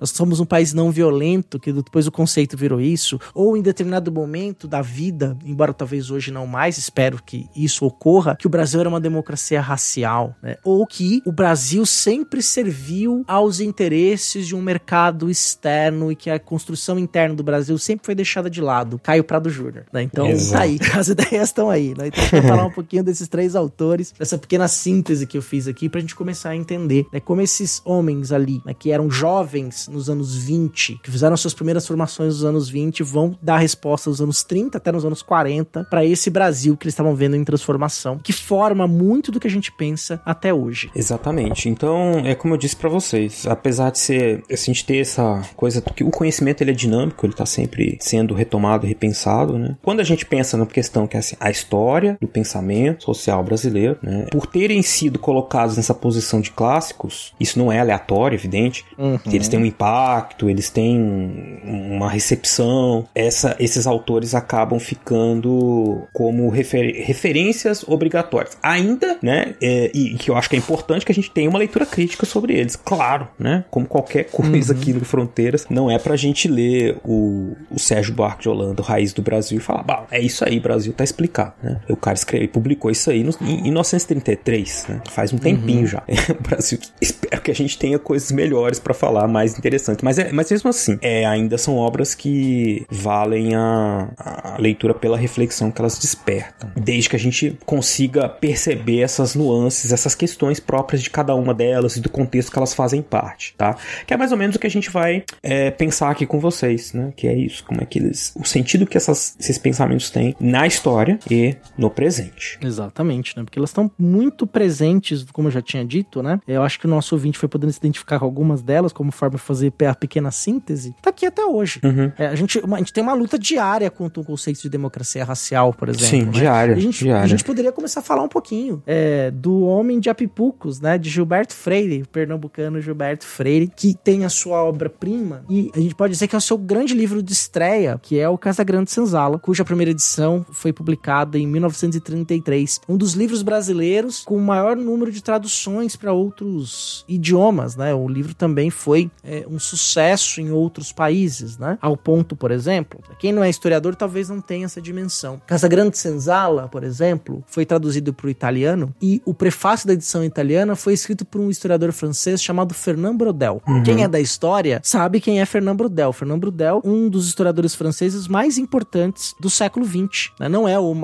nós 0.00 0.10
somos 0.10 0.40
um 0.40 0.44
país 0.44 0.72
não 0.72 0.90
violento, 0.90 1.58
que 1.58 1.72
depois 1.72 2.06
o 2.06 2.12
conceito 2.12 2.56
virou 2.56 2.80
isso, 2.80 3.18
ou 3.34 3.56
em 3.56 3.62
determinado 3.62 4.10
momento 4.10 4.66
da 4.66 4.82
vida, 4.82 5.36
embora 5.44 5.72
talvez 5.72 6.10
hoje 6.10 6.30
não 6.30 6.46
mais, 6.46 6.78
espero 6.78 7.22
que 7.24 7.46
isso 7.54 7.84
ocorra, 7.84 8.36
que 8.36 8.46
o 8.46 8.50
Brasil 8.50 8.80
era 8.80 8.88
uma 8.88 9.00
democracia 9.00 9.60
racial, 9.60 10.34
né? 10.42 10.56
Ou 10.64 10.86
que 10.86 11.22
o 11.24 11.32
Brasil 11.32 11.84
sempre 11.86 12.42
serviu 12.42 13.24
aos 13.26 13.60
interesses 13.60 14.46
de 14.46 14.54
um 14.54 14.62
mercado 14.62 15.30
externo 15.30 16.10
e 16.10 16.16
que 16.16 16.30
a 16.30 16.38
construção 16.38 16.98
interna 16.98 17.34
do 17.34 17.42
Brasil 17.42 17.76
sempre 17.78 18.06
foi 18.06 18.14
deixada 18.14 18.48
de 18.50 18.60
lado. 18.60 18.98
Caio 18.98 19.24
Prado 19.24 19.50
Júnior, 19.50 19.84
né? 19.92 20.02
Então, 20.02 20.28
Exato. 20.28 20.56
tá 20.56 20.62
aí, 20.62 20.78
as 20.98 21.08
ideias 21.08 21.48
estão 21.48 21.70
aí, 21.70 21.94
né? 21.96 22.08
Então, 22.08 22.24
eu 22.32 22.42
falar 22.42 22.64
um 22.64 22.70
pouquinho 22.72 23.04
desses 23.04 23.28
três 23.28 23.54
autores, 23.54 24.12
dessa 24.18 24.38
pequena 24.38 24.68
síntese 24.68 25.26
que 25.26 25.36
eu 25.36 25.42
fiz 25.42 25.66
aqui 25.66 25.88
pra 25.88 26.00
gente 26.00 26.14
começar 26.14 26.50
a 26.50 26.56
entender, 26.56 27.06
né? 27.12 27.20
Como 27.20 27.40
esses 27.40 27.80
homens 27.84 28.32
ali, 28.32 28.62
né, 28.64 28.74
que 28.74 28.90
eram 28.90 29.10
jovens 29.14 29.88
nos 29.88 30.08
anos 30.08 30.36
20, 30.36 31.00
que 31.02 31.10
fizeram 31.10 31.36
suas 31.36 31.54
primeiras 31.54 31.86
formações 31.86 32.34
nos 32.34 32.44
anos 32.44 32.68
20, 32.68 33.02
vão 33.02 33.36
dar 33.40 33.58
resposta 33.58 34.10
nos 34.10 34.20
anos 34.20 34.42
30 34.42 34.78
até 34.78 34.92
nos 34.92 35.04
anos 35.04 35.22
40 35.22 35.84
para 35.84 36.04
esse 36.04 36.30
Brasil 36.30 36.76
que 36.76 36.84
eles 36.84 36.94
estavam 36.94 37.14
vendo 37.14 37.36
em 37.36 37.44
transformação, 37.44 38.18
que 38.18 38.32
forma 38.32 38.86
muito 38.86 39.30
do 39.30 39.40
que 39.40 39.46
a 39.46 39.50
gente 39.50 39.72
pensa 39.72 40.20
até 40.24 40.52
hoje. 40.52 40.90
Exatamente. 40.94 41.68
Então, 41.68 42.22
é 42.24 42.34
como 42.34 42.54
eu 42.54 42.58
disse 42.58 42.76
para 42.76 42.88
vocês, 42.88 43.46
apesar 43.46 43.90
de 43.90 43.98
ser, 43.98 44.42
a 44.50 44.56
gente 44.56 44.84
ter 44.84 44.98
essa 44.98 45.42
coisa 45.56 45.80
que 45.80 46.04
o 46.04 46.10
conhecimento 46.10 46.62
ele 46.62 46.70
é 46.70 46.74
dinâmico, 46.74 47.24
ele 47.26 47.32
tá 47.32 47.46
sempre 47.46 47.98
sendo 48.00 48.34
retomado 48.34 48.86
repensado, 48.86 49.58
né? 49.58 49.76
Quando 49.82 50.00
a 50.00 50.04
gente 50.04 50.24
pensa 50.26 50.56
na 50.56 50.66
questão 50.66 51.06
que 51.06 51.16
é 51.16 51.20
assim, 51.20 51.36
a 51.38 51.50
história 51.50 52.16
do 52.20 52.28
pensamento 52.28 53.04
social 53.04 53.42
brasileiro, 53.42 53.98
né? 54.02 54.26
Por 54.30 54.46
terem 54.46 54.82
sido 54.82 55.18
colocados 55.18 55.76
nessa 55.76 55.94
posição 55.94 56.40
de 56.40 56.50
clássicos, 56.50 57.34
isso 57.38 57.58
não 57.58 57.70
é 57.70 57.80
aleatório, 57.80 58.36
evidente. 58.36 58.84
Uhum. 59.02 59.18
Eles 59.26 59.48
têm 59.48 59.58
um 59.58 59.66
impacto, 59.66 60.48
eles 60.48 60.70
têm 60.70 61.60
uma 61.64 62.08
recepção. 62.08 63.08
Essa, 63.14 63.56
esses 63.58 63.86
autores 63.86 64.32
acabam 64.34 64.78
ficando 64.78 66.06
como 66.12 66.48
refer, 66.48 67.04
referências 67.04 67.84
obrigatórias. 67.86 68.56
Ainda, 68.62 69.18
né? 69.20 69.54
É, 69.60 69.90
e 69.92 70.14
que 70.14 70.30
eu 70.30 70.36
acho 70.36 70.48
que 70.48 70.54
é 70.54 70.58
importante 70.58 71.04
que 71.04 71.10
a 71.10 71.14
gente 71.14 71.30
tenha 71.30 71.50
uma 71.50 71.58
leitura 71.58 71.84
crítica 71.84 72.24
sobre 72.24 72.54
eles, 72.54 72.76
claro, 72.76 73.26
né? 73.38 73.64
Como 73.70 73.86
qualquer 73.86 74.24
coisa 74.30 74.72
uhum. 74.72 74.80
aqui 74.80 74.92
no 74.92 75.04
Fronteiras, 75.04 75.66
não 75.68 75.90
é 75.90 75.98
pra 75.98 76.14
gente 76.14 76.46
ler 76.46 76.98
o, 77.04 77.56
o 77.70 77.78
Sérgio 77.78 78.14
Buarque 78.14 78.42
de 78.42 78.48
Holanda, 78.48 78.82
Raiz 78.82 79.12
do 79.12 79.22
Brasil, 79.22 79.58
e 79.58 79.60
falar, 79.60 79.82
bah, 79.82 80.06
é 80.10 80.20
isso 80.20 80.44
aí, 80.44 80.60
Brasil 80.60 80.92
tá 80.92 81.02
explicado, 81.02 81.54
né? 81.62 81.80
O 81.88 81.96
cara 81.96 82.14
escreveu, 82.14 82.48
publicou 82.48 82.90
isso 82.90 83.10
aí 83.10 83.24
no, 83.24 83.32
em, 83.40 83.60
em 83.60 83.62
1933, 83.72 84.86
né? 84.88 85.00
Faz 85.10 85.32
um 85.32 85.38
tempinho 85.38 85.80
uhum. 85.80 85.86
já. 85.86 86.02
o 86.38 86.42
Brasil, 86.42 86.78
espero 87.00 87.42
que 87.42 87.50
a 87.50 87.54
gente 87.54 87.76
tenha 87.76 87.98
coisas 87.98 88.30
melhores 88.30 88.78
para 88.78 88.91
falar, 88.94 89.26
mais 89.28 89.58
interessantes. 89.58 90.02
Mas, 90.02 90.18
é, 90.18 90.32
mas 90.32 90.50
mesmo 90.50 90.70
assim, 90.70 90.98
é, 91.00 91.24
ainda 91.24 91.58
são 91.58 91.76
obras 91.76 92.14
que 92.14 92.86
valem 92.90 93.54
a, 93.54 94.10
a 94.16 94.56
leitura 94.58 94.94
pela 94.94 95.16
reflexão 95.16 95.70
que 95.70 95.80
elas 95.80 95.98
despertam. 95.98 96.70
Desde 96.76 97.08
que 97.08 97.16
a 97.16 97.18
gente 97.18 97.58
consiga 97.64 98.28
perceber 98.28 99.00
essas 99.00 99.34
nuances, 99.34 99.92
essas 99.92 100.14
questões 100.14 100.60
próprias 100.60 101.02
de 101.02 101.10
cada 101.10 101.34
uma 101.34 101.54
delas 101.54 101.96
e 101.96 102.00
do 102.00 102.08
contexto 102.08 102.50
que 102.50 102.58
elas 102.58 102.74
fazem 102.74 103.02
parte, 103.02 103.54
tá? 103.56 103.76
Que 104.06 104.14
é 104.14 104.16
mais 104.16 104.32
ou 104.32 104.38
menos 104.38 104.56
o 104.56 104.58
que 104.58 104.66
a 104.66 104.70
gente 104.70 104.90
vai 104.90 105.24
é, 105.42 105.70
pensar 105.70 106.10
aqui 106.10 106.26
com 106.26 106.38
vocês, 106.38 106.92
né? 106.92 107.12
Que 107.16 107.26
é 107.26 107.34
isso, 107.34 107.64
como 107.64 107.80
é 107.80 107.84
que 107.84 107.98
eles. 107.98 108.32
O 108.36 108.44
sentido 108.44 108.86
que 108.86 108.96
essas, 108.96 109.36
esses 109.38 109.58
pensamentos 109.58 110.10
têm 110.10 110.34
na 110.40 110.66
história 110.66 111.18
e 111.30 111.56
no 111.76 111.90
presente. 111.90 112.58
Exatamente, 112.62 113.36
né? 113.36 113.44
Porque 113.44 113.58
elas 113.58 113.70
estão 113.70 113.90
muito 113.98 114.46
presentes, 114.46 115.24
como 115.32 115.48
eu 115.48 115.52
já 115.52 115.62
tinha 115.62 115.84
dito, 115.84 116.22
né? 116.22 116.40
Eu 116.46 116.62
acho 116.62 116.78
que 116.78 116.86
o 116.86 116.90
nosso 116.90 117.14
ouvinte 117.14 117.38
foi 117.38 117.48
podendo 117.48 117.72
se 117.72 117.78
identificar 117.78 118.18
com 118.18 118.24
algumas 118.24 118.62
delas, 118.62 118.71
como 118.92 119.10
forma 119.12 119.36
de 119.36 119.42
fazer 119.42 119.72
a 119.88 119.94
pequena 119.94 120.30
síntese. 120.30 120.94
Tá 121.02 121.10
aqui 121.10 121.26
até 121.26 121.44
hoje. 121.44 121.80
Uhum. 121.82 122.12
É, 122.16 122.26
a, 122.26 122.34
gente, 122.34 122.58
uma, 122.60 122.76
a 122.76 122.78
gente 122.78 122.92
tem 122.92 123.02
uma 123.02 123.14
luta 123.14 123.38
diária 123.38 123.90
contra 123.90 124.20
o 124.20 124.24
conceito 124.24 124.62
de 124.62 124.68
democracia 124.68 125.24
racial, 125.24 125.72
por 125.72 125.88
exemplo. 125.88 126.06
Sim, 126.06 126.24
né? 126.24 126.30
diária, 126.30 126.74
a 126.74 126.78
gente, 126.78 127.04
diária. 127.04 127.24
A 127.24 127.26
gente 127.26 127.44
poderia 127.44 127.72
começar 127.72 128.00
a 128.00 128.02
falar 128.02 128.22
um 128.22 128.28
pouquinho 128.28 128.82
é, 128.86 129.30
do 129.30 129.62
Homem 129.62 129.98
de 129.98 130.08
Apipucos, 130.08 130.80
né? 130.80 130.96
De 130.96 131.10
Gilberto 131.10 131.54
Freire, 131.54 132.02
o 132.02 132.08
pernambucano 132.08 132.80
Gilberto 132.80 133.26
Freire, 133.26 133.70
que 133.74 133.94
tem 133.94 134.24
a 134.24 134.28
sua 134.28 134.62
obra-prima 134.62 135.44
e 135.48 135.70
a 135.74 135.80
gente 135.80 135.94
pode 135.94 136.12
dizer 136.12 136.28
que 136.28 136.34
é 136.34 136.38
o 136.38 136.40
seu 136.40 136.56
grande 136.56 136.94
livro 136.94 137.22
de 137.22 137.32
estreia, 137.32 137.98
que 138.00 138.18
é 138.18 138.28
o 138.28 138.38
Casa 138.38 138.62
Grande 138.64 138.90
Senzala, 138.90 139.38
cuja 139.38 139.64
primeira 139.64 139.90
edição 139.90 140.44
foi 140.50 140.72
publicada 140.72 141.38
em 141.38 141.46
1933. 141.46 142.80
Um 142.88 142.96
dos 142.96 143.14
livros 143.14 143.42
brasileiros 143.42 144.22
com 144.24 144.36
o 144.36 144.40
maior 144.40 144.76
número 144.76 145.10
de 145.10 145.22
traduções 145.22 145.96
para 145.96 146.12
outros 146.12 147.04
idiomas, 147.08 147.76
né? 147.76 147.94
O 147.94 148.08
livro 148.08 148.34
também 148.34 148.61
foi 148.70 149.10
é, 149.24 149.44
um 149.48 149.58
sucesso 149.58 150.40
em 150.40 150.50
outros 150.50 150.92
países, 150.92 151.58
né? 151.58 151.78
Ao 151.80 151.96
ponto, 151.96 152.36
por 152.36 152.50
exemplo, 152.50 153.00
quem 153.18 153.32
não 153.32 153.42
é 153.42 153.50
historiador 153.50 153.94
talvez 153.94 154.28
não 154.28 154.40
tenha 154.40 154.66
essa 154.66 154.80
dimensão. 154.80 155.40
Casa 155.46 155.68
Grande 155.68 155.96
Senzala, 155.98 156.68
por 156.68 156.84
exemplo, 156.84 157.44
foi 157.46 157.64
traduzido 157.64 158.12
para 158.12 158.26
o 158.26 158.30
italiano 158.30 158.94
e 159.00 159.22
o 159.24 159.34
prefácio 159.34 159.86
da 159.86 159.92
edição 159.92 160.24
italiana 160.24 160.74
foi 160.76 160.94
escrito 160.94 161.24
por 161.24 161.40
um 161.40 161.50
historiador 161.50 161.92
francês 161.92 162.42
chamado 162.42 162.74
Fernand 162.74 163.16
Brodel. 163.16 163.62
Uhum. 163.66 163.82
Quem 163.82 164.02
é 164.02 164.08
da 164.08 164.20
história 164.20 164.80
sabe 164.82 165.20
quem 165.20 165.40
é 165.40 165.46
Fernand 165.46 165.76
Brodel. 165.76 166.12
Fernand 166.12 166.38
Brodel, 166.38 166.80
um 166.84 167.08
dos 167.08 167.26
historiadores 167.26 167.74
franceses 167.74 168.28
mais 168.28 168.58
importantes 168.58 169.34
do 169.40 169.50
século 169.50 169.86
XX. 169.86 170.30
Né? 170.38 170.48
Não 170.48 170.68
é 170.68 170.78
o 170.78 170.94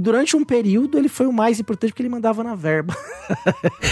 durante 0.00 0.36
um 0.36 0.44
período 0.44 0.98
ele 0.98 1.08
foi 1.08 1.26
o 1.26 1.32
mais 1.32 1.58
importante 1.60 1.90
porque 1.90 2.02
ele 2.02 2.08
mandava 2.08 2.42
na 2.42 2.54
verba. 2.54 2.96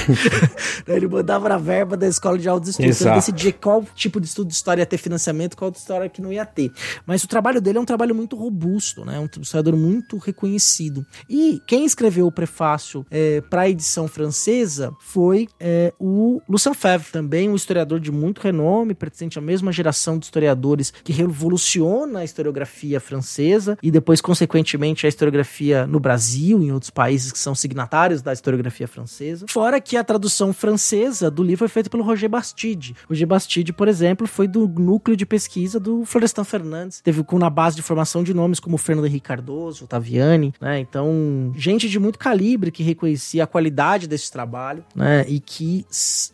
ele 0.87 1.09
mandava 1.09 1.49
na 1.49 1.59
verba 1.59 1.97
da 1.97 2.07
escola 2.07 2.39
de 2.39 2.49
altos 2.49 2.71
estudos. 2.71 2.84
Então 2.91 3.09
ele 3.09 3.17
decidia 3.17 3.53
qual 3.53 3.85
tipo 3.95 4.21
de 4.21 4.27
estudo 4.27 4.49
de 4.49 4.55
história 4.55 4.83
ia 4.83 4.87
ter 4.87 4.99
financiamento, 4.99 5.57
qual 5.57 5.71
de 5.71 5.79
história 5.79 6.09
que 6.09 6.21
não 6.21 6.33
ia 6.33 6.45
ter. 6.45 6.73
Mas 7.07 7.25
o 7.25 7.29
trabalho 7.29 7.61
dele 7.61 7.79
é 7.79 7.81
um 7.81 7.85
trabalho 7.85 8.15
muito 8.15 8.37
robusto, 8.37 9.05
né? 9.05 9.19
Um 9.19 9.29
historiador 9.41 9.77
muito 9.79 10.19
reconhecido. 10.19 11.05
E 11.29 11.61
quem 11.67 11.85
escreveu 11.85 12.27
o 12.27 12.33
prefácio 12.33 13.07
é, 13.11 13.41
para 13.43 13.63
a 13.63 13.69
edição 13.69 14.09
francesa 14.09 14.93
foi 15.01 15.49
é, 15.59 15.93
o 15.99 16.41
Lucien 16.49 16.75
Febvre, 16.75 17.13
também 17.13 17.49
um 17.49 17.55
historiador 17.55 18.01
de 18.01 18.11
muito 18.11 18.41
renome, 18.41 18.95
pertencente 18.95 19.39
à 19.39 19.43
mesma 19.43 19.73
geração 19.73 20.19
de 20.19 20.27
historiadores 20.27 20.93
que 21.03 21.13
revoluciona 21.13 22.21
a 22.21 22.25
historiografia 22.25 23.01
francesa 23.01 23.79
e 23.83 23.91
depois, 23.91 24.21
consequentemente, 24.21 25.07
a 25.07 25.09
historiografia 25.09 25.87
no 25.87 26.01
Brasil 26.01 26.63
e 26.63 26.67
em 26.67 26.73
outros 26.73 26.91
países 26.91 27.33
que 27.33 27.39
são 27.39 27.55
signatários 27.55 28.23
da 28.23 28.33
historiografia 28.33 28.89
francesa. 28.89 29.47
Fora 29.49 29.81
que 29.81 29.97
a 29.97 30.05
tradução 30.05 30.53
francesa 30.53 31.31
do 31.31 31.43
livro 31.43 31.61
foi 31.61 31.69
feita 31.69 31.91
pelo 31.91 32.03
Roger 32.03 32.29
Bastide. 32.75 32.97
Roger 33.09 33.27
Bastide, 33.27 33.73
por 33.73 33.89
exemplo, 33.89 34.27
foi 34.27 34.49
do 34.49 34.67
núcleo 34.69 35.17
de 35.17 35.25
pesquisa 35.25 35.79
do 35.79 36.05
Florestan 36.05 36.45
Fernandes. 36.45 37.01
Teve 37.01 37.25
na 37.35 37.51
base 37.51 37.77
de 37.77 37.83
formação 37.83 38.23
de 38.23 38.33
nomes 38.33 38.61
como 38.61 38.77
Fernando 38.77 39.07
Henrique 39.07 39.27
Cardoso, 39.27 39.87
Taviani, 39.87 40.53
né? 40.61 40.79
Então, 40.79 41.53
gente 41.57 41.89
de 41.89 41.99
muito 41.99 42.19
calibre 42.19 42.71
que 42.71 42.83
reconhecia 42.83 43.45
a 43.45 43.47
qualidade 43.47 44.07
desse 44.07 44.31
trabalho, 44.31 44.85
né? 44.95 45.25
E 45.29 45.41
que 45.41 45.85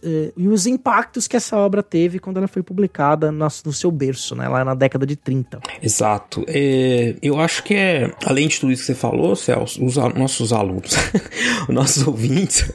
eh, 0.03 0.33
e 0.37 0.49
os 0.49 0.67
impactos 0.67 1.27
que 1.27 1.37
essa 1.37 1.57
obra 1.57 1.83
teve 1.83 2.19
quando 2.19 2.37
ela 2.37 2.49
foi 2.49 2.63
publicada 2.63 3.33
no, 3.33 3.49
seu 3.51 3.91
berço, 3.91 4.35
né? 4.35 4.49
Lá 4.49 4.65
na 4.65 4.75
década 4.75 5.07
de 5.07 5.17
30. 5.17 5.61
Exato. 5.83 6.45
É, 6.49 7.17
eu 7.23 7.39
acho 7.41 7.63
que 7.63 7.75
é, 7.75 8.13
além 8.25 8.49
de 8.49 8.61
tudo 8.61 8.73
isso 8.73 8.83
que 8.83 8.87
você 8.89 8.95
falou, 8.95 9.35
Celso, 9.35 9.85
os 9.85 9.97
nossos 9.97 10.53
alunos, 10.53 10.95
os 11.69 11.75
nossos 11.75 12.07
ouvintes 12.07 12.71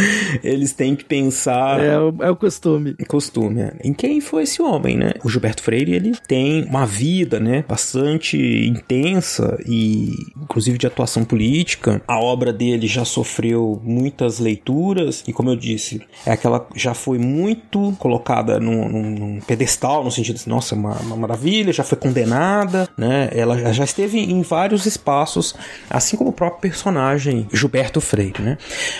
eles 0.42 0.72
têm 0.72 0.94
que 0.94 1.04
pensar. 1.04 1.80
É, 1.80 1.98
o, 1.98 2.14
é 2.20 2.30
o 2.30 2.36
costume. 2.36 2.94
Costume, 3.08 3.62
é. 3.62 3.72
Em 3.82 3.92
quem 3.92 4.20
foi 4.20 4.44
esse 4.44 4.60
homem, 4.62 4.96
né? 4.96 5.12
O 5.24 5.28
Gilberto 5.28 5.62
Freire, 5.62 5.92
ele 5.92 6.14
tem 6.26 6.64
uma 6.64 6.86
vida, 6.86 7.40
né? 7.40 7.64
Bastante 7.68 8.36
intensa 8.66 9.58
e, 9.66 10.12
inclusive, 10.40 10.78
de 10.78 10.86
atuação 10.86 11.24
política. 11.24 12.02
A 12.06 12.18
obra 12.18 12.52
dele 12.52 12.86
já 12.86 13.04
sofreu 13.04 13.80
muitas 13.82 14.38
leituras 14.38 15.24
e, 15.26 15.32
como 15.32 15.50
eu 15.50 15.56
disse, 15.56 16.02
é 16.24 16.32
aquela 16.32 16.66
já 16.74 16.94
foi 16.94 17.18
muito 17.18 17.94
colocada 17.98 18.58
num, 18.58 18.88
num, 18.88 19.10
num 19.10 19.40
pedestal, 19.40 20.04
no 20.04 20.10
sentido 20.10 20.38
de, 20.38 20.48
nossa, 20.48 20.74
uma, 20.74 20.94
uma 21.00 21.16
maravilha, 21.16 21.72
já 21.72 21.84
foi 21.84 21.98
condenada, 21.98 22.88
né? 22.96 23.30
Ela 23.32 23.72
já 23.72 23.84
esteve 23.84 24.18
em 24.18 24.42
vários 24.42 24.86
espaços, 24.86 25.54
assim 25.88 26.16
como 26.16 26.30
o 26.30 26.32
próprio 26.32 26.60
personagem 26.60 27.46
Gilberto 27.52 28.00
Freire, 28.00 28.42
né? 28.42 28.58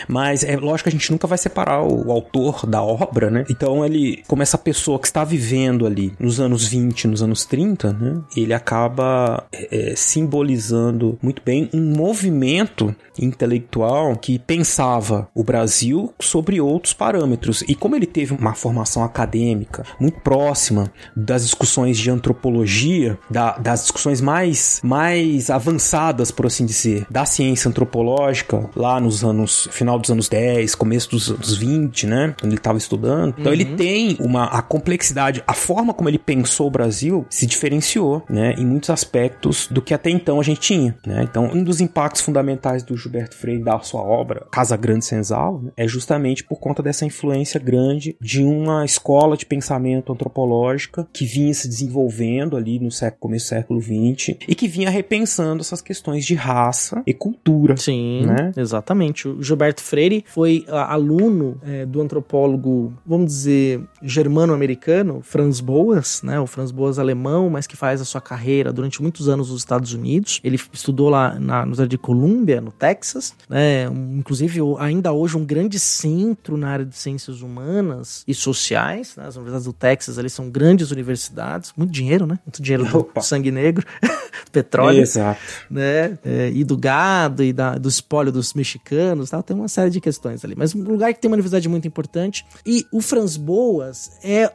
Mas 0.08 0.44
é 0.44 0.56
lógico 0.56 0.85
que 0.86 0.88
a 0.88 0.92
gente 0.92 1.10
nunca 1.10 1.26
vai 1.26 1.36
separar 1.36 1.82
o, 1.82 2.12
autor 2.12 2.64
da 2.66 2.82
obra, 2.82 3.30
né? 3.30 3.44
Então 3.50 3.84
ele, 3.84 4.22
como 4.28 4.42
essa 4.42 4.56
pessoa 4.56 4.98
que 4.98 5.06
está 5.06 5.24
vivendo 5.24 5.84
ali 5.84 6.12
nos 6.18 6.40
anos 6.40 6.66
20, 6.66 7.08
nos 7.08 7.22
anos 7.22 7.44
30, 7.44 7.92
né? 7.92 8.22
Ele 8.36 8.54
acaba 8.54 9.44
é, 9.52 9.94
simbolizando 9.96 11.18
muito 11.20 11.42
bem 11.44 11.68
um 11.74 11.80
movimento 11.96 12.94
intelectual 13.18 14.16
que 14.16 14.38
pensava 14.38 15.28
o 15.34 15.42
Brasil 15.42 16.14
sobre 16.20 16.60
outros 16.60 16.92
parâmetros. 16.92 17.62
E 17.66 17.74
como 17.74 17.96
ele 17.96 18.06
teve 18.06 18.32
uma 18.34 18.54
formação 18.54 19.02
acadêmica 19.02 19.84
muito 19.98 20.20
próxima 20.20 20.92
das 21.16 21.44
discussões 21.44 21.98
de 21.98 22.10
antropologia, 22.10 23.18
da, 23.28 23.58
das 23.58 23.82
discussões 23.82 24.20
mais, 24.20 24.80
mais 24.84 25.50
avançadas, 25.50 26.30
por 26.30 26.46
assim 26.46 26.64
dizer, 26.64 27.06
da 27.10 27.24
ciência 27.24 27.68
antropológica, 27.68 28.68
lá 28.76 29.00
nos 29.00 29.24
anos, 29.24 29.68
final 29.72 29.98
dos 29.98 30.10
anos 30.10 30.28
10, 30.28 30.75
começo 30.76 31.10
dos 31.10 31.30
anos 31.30 31.56
20, 31.56 32.06
né? 32.06 32.34
Quando 32.38 32.52
ele 32.52 32.58
estava 32.60 32.78
estudando. 32.78 33.34
Então 33.38 33.52
ele 33.52 33.64
Uhum. 33.64 33.76
tem 33.76 34.16
uma 34.20 34.44
a 34.44 34.62
complexidade, 34.62 35.42
a 35.46 35.52
forma 35.54 35.92
como 35.92 36.08
ele 36.08 36.18
pensou 36.18 36.66
o 36.68 36.70
Brasil 36.70 37.26
se 37.28 37.46
diferenciou, 37.46 38.22
né? 38.28 38.54
Em 38.56 38.64
muitos 38.66 38.90
aspectos 38.90 39.66
do 39.70 39.82
que 39.82 39.92
até 39.94 40.10
então 40.10 40.38
a 40.38 40.42
gente 40.42 40.60
tinha, 40.60 40.96
né? 41.06 41.22
Então, 41.28 41.44
um 41.52 41.62
dos 41.64 41.80
impactos 41.80 42.22
fundamentais 42.22 42.82
do 42.82 42.96
Gilberto 42.96 43.34
Freire 43.36 43.62
da 43.62 43.78
sua 43.80 44.02
obra 44.02 44.46
Casa 44.50 44.76
Grande 44.76 45.04
Senzala 45.04 45.60
né, 45.60 45.70
é 45.76 45.88
justamente 45.88 46.44
por 46.44 46.58
conta 46.58 46.82
dessa 46.82 47.04
influência 47.04 47.58
grande 47.60 48.16
de 48.20 48.42
uma 48.42 48.84
escola 48.84 49.36
de 49.36 49.44
pensamento 49.46 50.12
antropológica 50.12 51.06
que 51.12 51.24
vinha 51.24 51.52
se 51.54 51.68
desenvolvendo 51.68 52.56
ali 52.56 52.78
no 52.78 52.90
século, 52.90 53.20
começo 53.20 53.46
do 53.46 53.48
século 53.48 53.80
XX 53.80 54.36
e 54.48 54.54
que 54.54 54.68
vinha 54.68 54.90
repensando 54.90 55.60
essas 55.62 55.80
questões 55.80 56.24
de 56.24 56.34
raça 56.34 57.02
e 57.06 57.12
cultura. 57.14 57.76
Sim, 57.76 58.26
Né? 58.26 58.52
exatamente. 58.56 59.26
O 59.28 59.42
Gilberto 59.42 59.82
Freire 59.82 60.24
foi 60.26 60.55
aluno 60.68 61.58
eh, 61.62 61.84
do 61.84 62.00
antropólogo, 62.00 62.92
vamos 63.04 63.26
dizer, 63.26 63.82
germano-americano, 64.02 65.20
Franz 65.22 65.60
Boas, 65.60 66.22
né? 66.22 66.38
O 66.38 66.46
Franz 66.46 66.70
Boas 66.70 66.98
alemão, 66.98 67.48
mas 67.50 67.66
que 67.66 67.76
faz 67.76 68.00
a 68.00 68.04
sua 68.04 68.20
carreira 68.20 68.72
durante 68.72 69.00
muitos 69.02 69.28
anos 69.28 69.50
nos 69.50 69.58
Estados 69.60 69.92
Unidos. 69.92 70.40
Ele 70.44 70.58
estudou 70.72 71.08
lá 71.08 71.38
na 71.38 71.58
Universidade 71.60 71.90
de 71.90 71.98
Columbia, 71.98 72.60
no 72.60 72.70
Texas, 72.70 73.34
né? 73.48 73.88
Um- 73.88 74.18
inclusive, 74.18 74.60
ainda 74.78 75.12
hoje, 75.12 75.36
um 75.36 75.44
grande 75.44 75.78
centro 75.80 76.56
na 76.56 76.68
área 76.68 76.84
de 76.84 76.96
ciências 76.96 77.40
humanas 77.42 78.22
e 78.26 78.34
sociais. 78.34 79.14
Né? 79.16 79.24
As 79.26 79.36
universidades 79.36 79.64
do 79.66 79.72
Texas, 79.72 80.18
ali 80.18 80.30
são 80.30 80.50
grandes 80.50 80.90
universidades. 80.90 81.72
Muito 81.76 81.90
dinheiro, 81.92 82.26
né? 82.26 82.38
Muito 82.46 82.62
dinheiro 82.62 82.84
do 82.84 82.98
Opa. 82.98 83.20
sangue 83.20 83.50
negro, 83.50 83.86
petróleo 84.52 85.00
Exato. 85.00 85.40
né? 85.70 86.18
É, 86.24 86.50
e 86.54 86.64
do 86.64 86.76
gado 86.76 87.42
e 87.42 87.52
da- 87.52 87.76
do 87.78 87.88
espólio 87.88 88.32
dos 88.32 88.54
mexicanos, 88.54 89.30
tal, 89.30 89.42
tem 89.42 89.56
uma 89.56 89.68
série 89.68 89.90
de 89.90 90.00
questões 90.00 90.44
ali. 90.46 90.54
Mas 90.56 90.74
um 90.74 90.82
lugar 90.82 91.12
que 91.12 91.20
tem 91.20 91.28
uma 91.28 91.34
universidade 91.34 91.68
muito 91.68 91.86
importante. 91.86 92.44
E 92.64 92.84
o 92.92 93.00
Franz 93.00 93.36
Boas 93.36 94.10
é, 94.22 94.50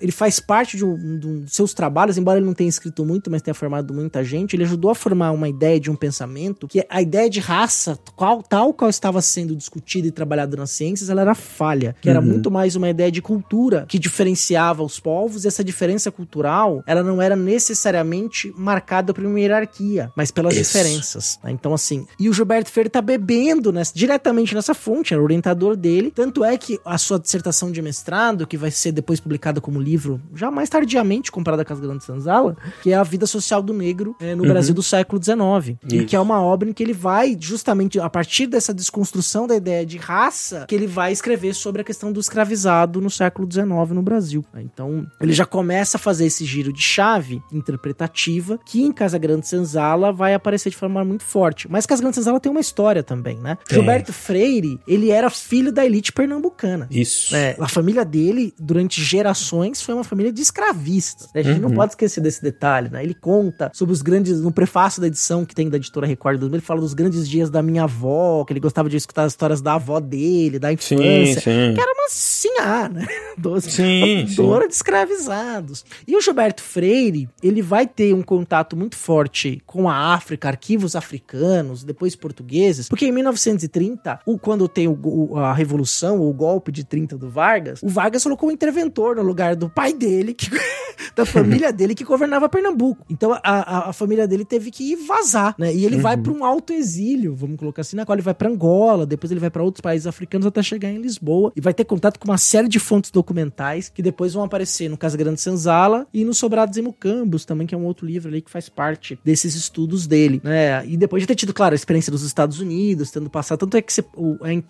ele 0.00 0.12
faz 0.12 0.38
parte 0.40 0.76
de 0.76 0.84
um, 0.84 1.18
de 1.18 1.26
um 1.26 1.40
dos 1.40 1.52
seus 1.54 1.72
trabalhos, 1.72 2.18
embora 2.18 2.38
ele 2.38 2.46
não 2.46 2.54
tenha 2.54 2.68
escrito 2.68 3.04
muito, 3.04 3.30
mas 3.30 3.42
tenha 3.42 3.54
formado 3.54 3.92
muita 3.94 4.22
gente. 4.24 4.54
Ele 4.56 4.64
ajudou 4.64 4.90
a 4.90 4.94
formar 4.94 5.30
uma 5.32 5.48
ideia 5.48 5.78
de 5.80 5.90
um 5.90 5.96
pensamento 5.96 6.66
que 6.68 6.84
a 6.88 7.00
ideia 7.02 7.28
de 7.30 7.40
raça, 7.40 7.98
qual 8.16 8.42
tal 8.42 8.72
qual 8.74 8.90
estava 8.90 9.20
sendo 9.22 9.54
discutida 9.56 10.06
e 10.08 10.10
trabalhada 10.10 10.56
nas 10.56 10.70
ciências, 10.70 11.08
ela 11.10 11.20
era 11.22 11.34
falha, 11.34 11.96
que 12.00 12.08
era 12.10 12.20
muito 12.20 12.50
mais 12.50 12.76
uma 12.76 12.88
ideia 12.90 13.10
de 13.10 13.22
cultura 13.22 13.86
que 13.88 13.98
diferenciava 13.98 14.82
os 14.82 14.98
povos. 15.00 15.44
E 15.44 15.48
essa 15.48 15.64
diferença 15.64 16.10
cultural, 16.10 16.82
ela 16.86 17.02
não 17.02 17.20
era 17.22 17.36
necessariamente 17.36 18.52
marcada 18.56 19.14
por 19.14 19.24
uma 19.24 19.38
hierarquia, 19.38 20.10
mas 20.16 20.30
pelas 20.30 20.54
Isso. 20.56 20.72
diferenças. 20.72 21.38
né? 21.44 21.50
Então, 21.52 21.72
assim, 21.72 22.06
e 22.18 22.28
o 22.28 22.32
Gilberto 22.32 22.70
Freire 22.70 22.90
tá 22.90 23.00
bebendo 23.00 23.72
nessa- 23.72 23.92
diretamente 23.94 24.54
nessa 24.54 24.74
fonte, 24.74 25.14
o 25.14 25.18
orientador 25.28 25.76
dele. 25.76 26.10
Tanto 26.14 26.44
é 26.44 26.56
que 26.56 26.80
a 26.84 26.98
sua 26.98 27.18
dissertação 27.18 27.70
de 27.70 27.80
mestrado, 27.80 28.46
que 28.46 28.56
vai 28.56 28.70
ser 28.70 28.92
depois 28.92 29.20
publicada 29.20 29.60
como 29.60 29.80
livro, 29.80 30.20
já 30.34 30.50
mais 30.50 30.68
tardiamente 30.68 31.30
comprada 31.30 31.64
com 31.64 31.72
as 31.72 31.80
Grandes 31.80 32.06
Sanzala, 32.06 32.56
que 32.82 32.92
é 32.92 32.96
a 32.96 33.02
vida 33.02 33.26
social 33.26 33.62
do 33.62 33.72
negro 33.72 34.16
eh, 34.20 34.34
no 34.34 34.44
Brasil 34.44 34.74
do 34.74 34.82
século 34.82 35.22
XIX. 35.22 35.78
E 35.90 36.04
que 36.04 36.16
é 36.16 36.20
uma 36.20 36.40
obra 36.40 36.68
em 36.68 36.72
que 36.72 36.82
ele 36.82 36.92
vai, 36.92 37.36
justamente 37.38 38.00
a 38.00 38.08
partir 38.08 38.46
dessa 38.46 38.72
desconstrução 38.72 39.46
da 39.46 39.56
ideia 39.56 39.84
de 39.84 39.96
raça, 39.96 40.64
que 40.66 40.74
ele 40.74 40.86
vai 40.86 41.12
escrever 41.12 41.54
sobre 41.54 41.82
a 41.82 41.84
questão 41.84 42.12
do 42.12 42.20
escravizado 42.20 43.00
no 43.00 43.10
século 43.10 43.48
XIX 43.50 43.68
no 43.90 44.02
Brasil. 44.02 44.44
Então, 44.56 45.06
ele 45.20 45.32
já 45.32 45.44
começa 45.44 45.96
a 45.96 46.00
fazer 46.00 46.26
esse 46.26 46.44
giro 46.44 46.72
de 46.72 46.82
chave 46.82 47.42
interpretativa, 47.52 48.58
que 48.64 48.82
em 48.82 48.92
Casa 48.92 49.18
Grande 49.18 49.46
Senzala 49.46 50.12
vai 50.12 50.34
aparecer 50.34 50.70
de 50.70 50.76
forma 50.76 51.04
muito 51.04 51.24
forte. 51.24 51.70
Mas 51.70 51.86
Casa 51.86 52.02
Grande 52.02 52.16
Senzala 52.16 52.40
tem 52.40 52.50
uma 52.50 52.60
história 52.60 53.02
também, 53.02 53.38
né? 53.38 53.58
Gilberto 53.70 54.12
Freire, 54.12 54.80
ele 54.86 55.10
era 55.18 55.28
filho 55.30 55.72
da 55.72 55.84
elite 55.84 56.12
pernambucana. 56.12 56.86
Isso. 56.90 57.34
É, 57.34 57.56
a 57.58 57.68
família 57.68 58.04
dele, 58.04 58.54
durante 58.58 59.02
gerações, 59.02 59.82
foi 59.82 59.94
uma 59.94 60.04
família 60.04 60.32
de 60.32 60.40
escravistas. 60.40 61.28
A 61.34 61.42
gente 61.42 61.60
não 61.60 61.70
pode 61.70 61.92
esquecer 61.92 62.20
desse 62.20 62.42
detalhe, 62.42 62.88
né? 62.88 63.02
Ele 63.02 63.14
conta 63.14 63.70
sobre 63.74 63.92
os 63.92 64.02
grandes. 64.02 64.40
No 64.40 64.52
prefácio 64.52 65.00
da 65.00 65.06
edição 65.06 65.44
que 65.44 65.54
tem 65.54 65.68
da 65.68 65.76
editora 65.76 66.06
Record, 66.06 66.42
ele 66.42 66.60
fala 66.60 66.80
dos 66.80 66.94
grandes 66.94 67.28
dias 67.28 67.50
da 67.50 67.62
minha 67.62 67.84
avó, 67.84 68.44
que 68.44 68.52
ele 68.52 68.60
gostava 68.60 68.88
de 68.88 68.96
escutar 68.96 69.24
as 69.24 69.32
histórias 69.32 69.60
da 69.60 69.74
avó 69.74 69.98
dele, 70.00 70.58
da 70.58 70.68
Sim, 70.76 70.94
infância. 70.96 71.40
sim. 71.40 71.74
Que 71.74 71.80
era 71.80 71.92
uma 71.92 72.08
senhora, 72.08 72.88
né? 72.88 73.06
Doce, 73.38 73.70
Sim, 73.70 74.26
dora 74.36 74.66
de 74.66 74.74
escravizados. 74.74 75.84
E 76.06 76.16
o 76.16 76.20
Gilberto 76.20 76.62
Freire, 76.62 77.28
ele 77.42 77.62
vai 77.62 77.86
ter 77.86 78.12
um 78.14 78.22
contato 78.22 78.76
muito 78.76 78.96
forte 78.96 79.62
com 79.66 79.88
a 79.88 80.12
África, 80.14 80.48
arquivos 80.48 80.96
africanos, 80.96 81.84
depois 81.84 82.16
portugueses, 82.16 82.88
porque 82.88 83.06
em 83.06 83.12
1930, 83.12 84.20
o, 84.26 84.38
quando 84.38 84.68
tem 84.68 84.88
o- 84.88 84.98
a 85.36 85.52
revolução, 85.52 86.20
o 86.20 86.32
golpe 86.32 86.70
de 86.72 86.84
30 86.84 87.16
do 87.18 87.28
Vargas, 87.30 87.82
o 87.82 87.88
Vargas 87.88 88.22
colocou 88.22 88.48
um 88.48 88.52
interventor 88.52 89.16
no 89.16 89.22
lugar 89.22 89.54
do 89.56 89.68
pai 89.68 89.92
dele, 89.92 90.34
que- 90.34 90.48
da 91.14 91.24
família 91.26 91.72
dele, 91.72 91.94
que 91.94 92.04
governava 92.04 92.48
Pernambuco. 92.48 93.04
Então 93.08 93.32
a, 93.32 93.40
a- 93.42 93.88
a 93.90 93.92
família 93.92 94.26
dele 94.26 94.44
teve 94.44 94.70
que 94.70 94.96
vazar, 94.96 95.54
né? 95.58 95.72
E 95.74 95.84
ele 95.84 95.96
vai 95.98 96.16
para 96.16 96.32
um 96.32 96.44
alto 96.44 96.72
exílio, 96.72 97.34
vamos 97.34 97.56
colocar 97.58 97.82
assim, 97.82 97.96
na 97.96 98.04
qual 98.04 98.14
ele 98.16 98.22
vai 98.22 98.34
para 98.34 98.48
Angola, 98.48 99.06
depois 99.06 99.30
ele 99.30 99.40
vai 99.40 99.50
para 99.50 99.62
outros 99.62 99.80
países 99.80 100.06
africanos 100.06 100.46
até 100.46 100.62
chegar 100.62 100.90
em 100.90 100.98
Lisboa 101.00 101.52
e 101.56 101.60
vai 101.60 101.72
ter 101.74 101.84
contato 101.84 102.18
com 102.18 102.28
uma 102.28 102.38
série 102.38 102.68
de 102.68 102.78
fontes 102.78 103.10
documentais 103.10 103.88
que 103.88 104.02
depois 104.02 104.32
vão 104.34 104.44
aparecer 104.44 104.88
no 104.88 104.96
Casa 104.96 105.16
Grande 105.16 105.40
Senzala 105.40 106.06
e 106.12 106.24
no 106.24 106.34
Sobrados 106.34 106.76
e 106.76 106.82
Mucambos 106.82 107.44
também, 107.44 107.66
que 107.66 107.74
é 107.74 107.78
um 107.78 107.84
outro 107.84 108.06
livro 108.06 108.28
ali 108.28 108.40
que 108.42 108.50
faz 108.50 108.68
parte 108.68 109.18
desses 109.24 109.54
estudos 109.54 110.06
dele, 110.06 110.40
né? 110.44 110.84
E 110.86 110.96
depois 110.96 111.22
de 111.22 111.26
ter 111.26 111.34
tido, 111.34 111.52
claro, 111.54 111.74
a 111.74 111.76
experiência 111.76 112.10
dos 112.10 112.22
Estados 112.22 112.60
Unidos, 112.60 113.10
tendo 113.10 113.28
passado, 113.30 113.58
tanto 113.60 113.76
é 113.76 113.82
que 113.82 114.00
é 114.00 114.04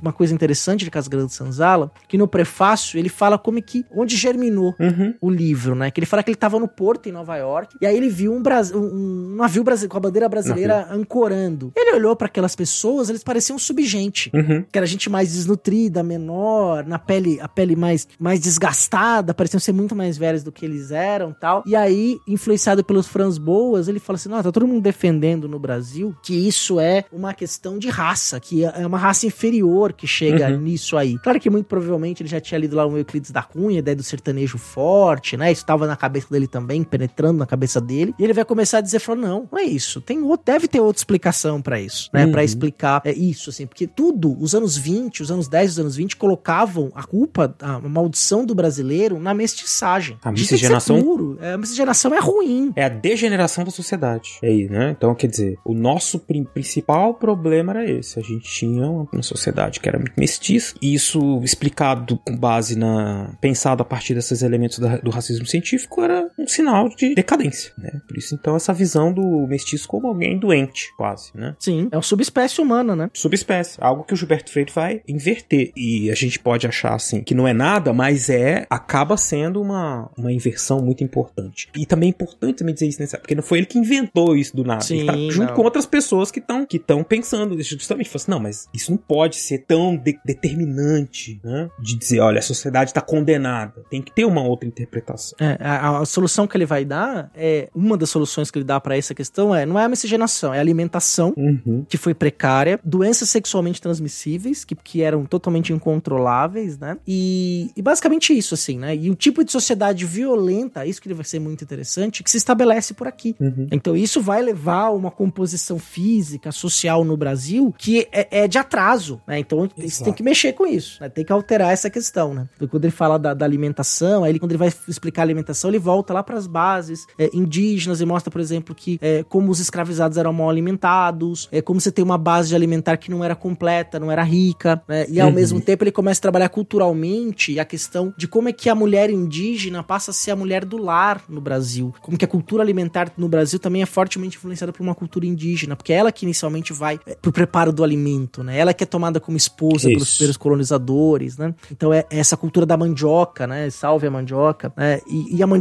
uma 0.03 0.13
coisa 0.13 0.35
interessante 0.35 0.85
de 0.85 0.91
Casa 0.91 1.09
Grande 1.09 1.33
Senzala, 1.33 1.91
que 2.09 2.19
no 2.19 2.27
prefácio 2.29 2.99
ele 2.99 3.09
fala 3.09 3.39
como 3.39 3.61
que 3.63 3.85
onde 3.95 4.17
germinou 4.17 4.75
Uhum. 4.79 5.15
o 5.21 5.31
livro, 5.31 5.75
né? 5.75 5.91
Que 5.91 6.01
ele 6.01 6.07
fala 6.07 6.18
que 6.23 6.31
ele 6.31 6.37
tava 6.37 6.59
no 6.59 6.69
porto 6.69 7.09
em 7.09 7.13
Nova 7.13 7.37
York 7.37 7.77
e 7.81 7.87
aí 7.87 7.97
ele 7.97 8.09
viu 8.09 8.33
um, 8.33 8.43
Bras- 8.43 8.73
um- 8.73 9.35
navio 9.37 9.65
com 9.89 9.97
a 9.97 10.01
bandeira 10.01 10.29
brasileira 10.29 10.87
ancorando. 10.91 11.73
Ele 11.77 11.93
olhou 11.95 12.15
para 12.17 12.27
aquelas 12.27 12.55
pessoas, 12.57 13.09
eles 13.09 13.23
pareciam 13.23 13.59
subgente. 13.59 14.31
Uhum. 14.35 14.65
Que 14.71 14.79
era 14.79 14.87
gente 14.87 15.11
mais 15.11 15.33
desnutrida, 15.33 16.03
menor, 16.03 16.85
na 16.87 16.99
pele, 16.99 17.39
a 17.41 17.49
pele 17.49 17.77
mais, 17.77 18.07
mais 18.19 18.41
desgastada, 18.41 19.35
pareciam 19.35 19.61
ser 19.61 19.73
muito 19.73 19.95
mais 19.95 20.17
velhos 20.17 20.43
do 20.43 20.51
que 20.53 20.65
eles 20.65 20.91
eram 20.91 21.33
tal. 21.33 21.63
E 21.67 21.75
aí, 21.77 22.19
influenciado 22.27 22.83
pelos 22.85 23.07
Franz 23.07 23.39
Boas, 23.39 23.89
ele 23.89 23.99
fala 23.99 24.17
assim: 24.17 24.29
não, 24.29 24.43
tá 24.43 24.51
todo 24.53 24.67
mundo 24.67 24.83
defendendo 24.83 25.49
no 25.49 25.59
Brasil 25.59 26.15
que 26.23 26.35
isso 26.35 26.81
é 26.81 27.05
uma 27.13 27.35
questão 27.35 27.79
de 27.79 27.89
raça, 27.89 28.41
que 28.41 28.65
é 28.65 28.87
uma 28.87 28.99
raça 28.99 29.27
inferior 29.27 29.93
que 29.93 30.07
chega 30.07 30.49
Uhum. 30.51 30.61
nisso 30.61 30.97
aí. 30.97 31.19
Claro 31.19 31.39
que 31.41 31.51
muito 31.51 31.67
provavelmente 31.67 32.23
ele 32.23 32.29
já 32.29 32.41
tinha 32.41 32.59
lido 32.59 32.77
lá 32.77 32.87
o 32.87 32.97
Euclides 32.97 33.31
da 33.31 33.43
Cunha, 33.43 33.79
ideia 33.81 33.97
do 33.97 34.03
sertanejo 34.03 34.57
forte, 34.59 35.37
né? 35.37 35.51
Isso 35.53 35.65
tava 35.65 35.87
na 35.87 35.97
cabeça 35.97 36.08
dele 36.09 36.47
também, 36.47 36.83
penetrando 36.83 37.39
na 37.39 37.47
cabeça 37.47 37.81
dele. 37.81 38.15
E 38.19 38.25
ele 38.25 38.33
vai 38.33 38.45
começar 38.45 38.79
a 38.79 38.81
dizer, 38.81 38.99
falou, 38.99 39.21
não, 39.23 39.49
não 39.51 39.59
é 39.59 39.63
isso. 39.65 40.01
Tem 40.01 40.23
outro, 40.23 40.45
deve 40.47 40.67
ter 40.69 40.81
outra 40.81 41.01
explicação 41.01 41.61
para 41.63 41.81
isso, 41.81 42.09
né? 42.13 42.25
Uhum. 42.25 42.33
Pra 42.33 42.45
explicar 42.45 43.03
é, 43.05 43.13
isso, 43.13 43.51
assim. 43.51 43.67
Porque 43.67 43.87
tudo, 43.87 44.37
os 44.41 44.55
anos 44.55 44.77
20, 44.77 45.23
os 45.23 45.31
anos 45.31 45.49
10, 45.49 45.73
os 45.73 45.79
anos 45.81 45.97
20, 45.97 46.17
colocavam 46.17 46.91
a 46.95 47.03
culpa, 47.05 47.55
a 47.61 47.79
maldição 47.81 48.45
do 48.45 48.55
brasileiro 48.55 49.19
na 49.19 49.35
mestiçagem. 49.35 50.17
A 50.23 50.33
Isso 50.33 50.43
miscigenação- 50.53 51.03
puro. 51.03 51.39
É, 51.41 51.53
a 51.53 51.59
miscigenação 51.59 52.15
é 52.15 52.21
ruim. 52.21 52.73
É 52.77 52.85
a 52.85 52.89
degeneração 52.89 53.65
da 53.65 53.71
sociedade. 53.71 54.39
É 54.43 54.49
aí, 54.49 54.69
né? 54.69 54.95
Então, 54.97 55.15
quer 55.15 55.27
dizer, 55.29 55.59
o 55.65 55.75
nosso 55.75 56.19
prin- 56.19 56.45
principal 56.45 57.15
problema 57.15 57.73
era 57.73 57.91
esse. 57.91 58.19
A 58.19 58.23
gente 58.23 58.49
tinha 58.49 58.87
uma, 58.87 59.09
uma 59.13 59.23
sociedade 59.23 59.81
que 59.81 59.89
era 59.89 59.99
muito 59.99 60.13
mestiça. 60.19 60.75
E 60.81 60.95
isso 60.95 61.41
explicado 61.43 62.19
com 62.25 62.37
base 62.37 62.77
na. 62.77 63.33
pensado 63.41 63.83
a 63.83 63.85
partir 63.85 64.15
desses 64.15 64.43
elementos 64.43 64.79
da- 64.79 64.97
do 64.99 65.11
racismo 65.11 65.47
científico 65.47 65.88
era 66.05 66.31
um 66.39 66.47
sinal 66.47 66.89
de 66.89 67.15
decadência, 67.15 67.73
né? 67.79 68.01
Por 68.07 68.17
isso, 68.17 68.35
então, 68.35 68.57
essa 68.57 68.73
visão 68.73 69.13
do 69.13 69.47
mestiço 69.47 69.87
como 69.89 70.07
alguém 70.09 70.39
doente, 70.39 70.93
quase, 70.97 71.31
né? 71.35 71.55
Sim, 71.59 71.89
é 71.91 71.97
uma 71.97 72.03
subespécie 72.03 72.61
humana, 72.61 72.95
né? 72.95 73.11
subespécie, 73.15 73.77
algo 73.81 74.05
que 74.05 74.15
o 74.15 74.17
Gilberto 74.17 74.51
Freire 74.51 74.73
vai 74.73 75.03
inverter. 75.07 75.73
E 75.77 76.11
a 76.11 76.15
gente 76.15 76.39
pode 76.39 76.67
achar 76.67 76.95
assim 76.95 77.23
que 77.23 77.35
não 77.35 77.47
é 77.47 77.53
nada, 77.53 77.93
mas 77.93 78.29
é 78.31 78.67
acaba 78.71 79.17
sendo 79.17 79.61
uma, 79.61 80.11
uma 80.17 80.33
inversão 80.33 80.81
muito 80.81 81.03
importante. 81.03 81.69
E 81.77 81.85
também 81.85 82.09
é 82.09 82.11
importante 82.11 82.59
também 82.59 82.75
dizer 82.75 82.87
isso, 82.87 83.01
né? 83.01 83.07
Porque 83.19 83.35
não 83.35 83.43
foi 83.43 83.59
ele 83.59 83.67
que 83.67 83.79
inventou 83.79 84.37
isso 84.37 84.57
do 84.57 84.65
nada. 84.65 84.85
ele 84.91 85.05
tá 85.05 85.13
Sim, 85.15 85.31
junto 85.31 85.49
não. 85.49 85.55
com 85.55 85.63
outras 85.63 85.87
pessoas 85.87 86.31
que 86.31 86.39
estão 86.39 86.65
que 86.65 86.79
pensando 87.09 87.61
justamente, 87.63 88.09
falou 88.09 88.23
assim, 88.23 88.31
não, 88.31 88.41
mas 88.41 88.69
isso 88.73 88.91
não 88.91 88.99
pode 88.99 89.37
ser 89.37 89.59
tão 89.67 89.97
de- 89.97 90.19
determinante, 90.25 91.41
né? 91.43 91.69
De 91.81 91.97
dizer, 91.97 92.21
olha, 92.21 92.39
a 92.39 92.43
sociedade 92.43 92.91
está 92.91 93.01
condenada. 93.01 93.85
Tem 93.91 94.03
que 94.03 94.13
ter 94.13 94.25
uma 94.25 94.43
outra 94.43 94.69
interpretação. 94.69 95.37
É, 95.41 95.57
a, 95.61 95.78
a 95.79 96.05
solução 96.05 96.47
que 96.47 96.57
ele 96.57 96.67
vai 96.67 96.85
dar 96.85 97.31
é 97.35 97.69
uma 97.75 97.97
das 97.97 98.11
soluções 98.11 98.51
que 98.51 98.59
ele 98.59 98.65
dá 98.65 98.81
pra 98.81 98.97
essa 98.97 99.15
questão 99.15 99.55
é 99.55 99.65
não 99.65 99.79
é 99.79 99.85
a 99.85 99.89
miscigenação, 99.89 100.53
é 100.53 100.59
a 100.59 100.61
alimentação 100.61 101.33
Uhum. 101.37 101.85
que 101.89 101.97
foi 101.97 102.15
precária, 102.15 102.81
doenças 102.85 103.29
sexualmente 103.31 103.81
transmissíveis 103.81 104.65
que, 104.65 104.75
que 104.75 105.03
eram 105.03 105.25
totalmente 105.25 105.73
incontroláveis, 105.73 106.79
né? 106.79 106.97
E, 107.07 107.71
e 107.77 107.83
basicamente 107.83 108.37
isso, 108.37 108.55
assim, 108.55 108.79
né? 108.79 108.97
E 108.97 109.11
o 109.11 109.15
tipo 109.15 109.45
de 109.45 109.53
sociedade 109.53 110.05
violenta, 110.05 110.85
isso 110.87 111.01
que 111.01 111.13
vai 111.13 111.25
ser 111.25 111.39
muito 111.39 111.63
interessante, 111.63 112.23
que 112.23 112.31
se 112.31 112.37
estabelece 112.37 112.95
por 112.95 113.07
aqui. 113.07 113.37
Uhum. 113.41 113.67
Então 113.71 113.97
isso 113.97 114.21
vai 114.21 114.43
levar 114.43 114.87
a 114.87 114.91
uma 114.91 115.11
composição 115.11 115.79
física, 115.79 116.53
social 116.53 117.05
no 117.05 117.17
Brasil 117.17 117.75
que 117.77 118.09
é, 118.13 118.43
é 118.45 118.49
de 118.49 118.59
atraso, 118.59 119.21
né? 119.27 119.39
Então 119.39 119.69
você 119.77 120.05
tem 120.05 120.13
que 120.13 120.23
mexer 120.23 120.53
com 120.53 120.67
isso, 120.67 121.01
né? 121.01 121.09
Tem 121.09 121.25
que 121.25 121.33
alterar 121.33 121.73
essa 121.73 121.91
questão, 121.91 122.35
né? 122.35 122.49
Porque 122.53 122.67
quando 122.67 122.85
ele 122.85 122.93
fala 122.93 123.19
da, 123.19 123.35
da 123.35 123.45
alimentação, 123.45 124.25
aí 124.25 124.33
ele, 124.33 124.39
quando 124.39 124.53
ele 124.53 124.59
vai 124.59 124.73
explicar 124.89 125.23
a 125.23 125.25
alimentação, 125.25 125.68
ele 125.69 125.79
volta 125.79 126.13
lá 126.13 126.23
para 126.23 126.37
as 126.37 126.47
bases 126.47 127.07
é, 127.19 127.31
indígenas 127.33 128.01
e 128.01 128.07
mostra, 128.07 128.31
por 128.31 128.41
exemplo, 128.41 128.75
que 128.75 128.99
é, 129.03 129.23
como 129.29 129.51
os 129.51 129.61
escravizados 129.61 130.17
eram 130.19 130.33
mal 130.33 130.49
alimentados, 130.51 131.49
é, 131.53 131.61
como 131.63 131.81
você 131.81 131.91
tem 131.93 132.05
uma 132.05 132.19
base 132.19 132.49
de 132.49 132.55
alimentar 132.57 132.97
que 132.97 133.11
não 133.11 133.23
era 133.25 133.35
completa, 133.35 133.99
não 134.01 134.11
era 134.11 134.23
rica, 134.23 134.83
né? 134.89 135.07
E 135.09 135.21
ao 135.21 135.29
Uhum. 135.29 135.35
mesmo 135.35 135.61
tempo 135.61 135.85
ele 135.85 135.93
começa 135.93 136.21
a 136.21 136.23
trabalhar 136.23 136.49
culturalmente 136.49 137.59
a 137.61 137.65
questão 137.65 138.13
de 138.17 138.27
como 138.27 138.49
é 138.49 138.53
que 138.53 138.69
a 138.69 138.75
mulher 138.75 139.11
indígena 139.11 139.83
passa 139.83 140.11
a 140.11 140.15
ser 140.15 140.31
a 140.31 140.37
mulher 140.37 140.65
do 140.65 140.77
lar 140.79 141.23
no 141.29 141.41
Brasil. 141.41 141.95
Como 142.01 142.17
que 142.17 142.25
a 142.25 142.29
cultura 142.29 142.63
alimentar 142.63 143.13
no 143.17 143.29
Brasil 143.29 143.59
também 143.59 143.83
é 143.83 143.87
fortemente 143.87 144.37
influenciada 144.37 144.73
por 144.73 144.83
uma 144.83 144.95
cultura 144.95 145.27
indígena, 145.27 145.77
porque 145.77 145.93
é 145.93 145.97
ela 145.97 146.13
que 146.13 146.25
inicialmente 146.25 146.73
vai 146.73 146.99
é, 147.07 147.15
pro 147.15 147.33
preparo 147.33 147.73
do 147.73 147.85
alimento, 147.85 148.43
né? 148.43 148.59
Ela 148.59 148.73
que 148.73 148.85
é 148.85 148.87
tomada 148.87 149.21
como 149.21 149.37
esposa 149.37 149.89
pelos 149.89 150.05
Isso. 150.05 150.13
primeiros 150.17 150.37
colonizadores, 150.37 151.37
né? 151.37 151.55
Então 151.71 151.93
é 151.93 152.05
essa 152.11 152.37
cultura 152.37 152.65
da 152.65 152.77
mandioca, 152.77 153.47
né? 153.47 153.69
Salve 153.71 154.07
a 154.07 154.11
mandioca, 154.11 154.73
né? 154.77 155.01
E, 155.07 155.37
e 155.37 155.43
a 155.43 155.47
mandioca, 155.47 155.58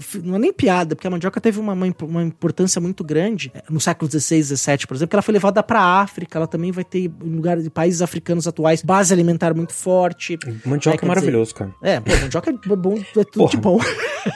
fi- 0.00 0.18
não 0.22 0.36
é 0.36 0.38
nem 0.38 0.52
piada, 0.52 0.94
porque 0.94 1.06
a 1.06 1.10
mandioca 1.10 1.40
teve 1.40 1.58
uma, 1.60 1.72
uma, 1.72 1.86
imp- 1.86 2.02
uma 2.02 2.22
importância 2.22 2.80
muito 2.80 3.02
grande 3.04 3.50
é, 3.54 3.62
no 3.70 3.80
século 3.80 4.10
XVI, 4.10 4.42
XVII, 4.42 4.86
por 4.86 4.94
exemplo, 4.96 5.10
que 5.10 5.16
ela 5.16 5.22
foi 5.22 5.32
levada 5.32 5.62
pra 5.62 5.80
África, 5.80 6.38
ela 6.38 6.46
também 6.46 6.70
vai 6.72 6.84
ter, 6.84 7.10
em 7.22 7.34
lugares 7.36 7.64
de 7.64 7.70
países 7.70 8.02
africanos 8.02 8.46
atuais, 8.46 8.82
base 8.82 9.12
alimentar 9.12 9.54
muito 9.54 9.72
forte. 9.72 10.38
Mandioca 10.64 11.04
É, 11.04 11.04
é 11.04 11.08
maravilhoso, 11.08 11.54
cara. 11.54 11.74
É, 11.82 12.00
pô, 12.00 12.10
mandioca 12.20 12.50
é 12.50 12.76
bom, 12.76 12.94
é 12.98 13.24
tudo 13.24 13.30
Porra. 13.32 13.50
de 13.50 13.56
bom. 13.56 13.78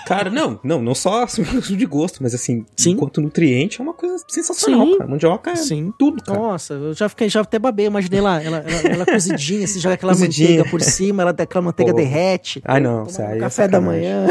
Cara, 0.06 0.30
não, 0.30 0.58
não, 0.64 0.80
não 0.80 0.94
só 0.94 1.24
assim, 1.24 1.42
de 1.76 1.84
gosto, 1.84 2.22
mas 2.22 2.34
assim, 2.34 2.64
Sim. 2.74 2.92
enquanto 2.92 3.20
nutriente 3.20 3.80
é 3.80 3.84
uma 3.84 3.92
coisa 3.92 4.16
sensacional, 4.28 4.86
Sim. 4.86 4.96
cara. 4.98 5.10
Mandioca 5.10 5.50
é 5.50 5.56
Sim. 5.56 5.92
tudo, 5.98 6.22
cara. 6.24 6.38
Nossa, 6.38 6.72
eu 6.72 6.94
já 6.94 7.06
fiquei, 7.06 7.28
já 7.28 7.42
até 7.42 7.58
babei, 7.58 7.84
imaginei 7.84 8.20
lá, 8.22 8.42
ela, 8.42 8.64
ela, 8.66 8.88
ela 8.94 9.04
cozidinha, 9.06 9.64
assim, 9.64 9.78
joga 9.80 9.94
aquela 9.96 10.12
Cozidinha. 10.16 10.48
manteiga 10.48 10.70
por 10.70 10.80
cima, 10.80 11.22
ela, 11.22 11.34
aquela 11.38 11.62
manteiga 11.62 11.92
Pô. 11.92 11.98
derrete. 11.98 12.62
Ai, 12.64 12.80
não, 12.80 13.04
isso 13.04 13.20
um 13.20 13.24
é 13.26 13.38
café 13.38 13.68
da 13.68 13.78
sacanagem. 13.78 14.02
manhã. 14.02 14.26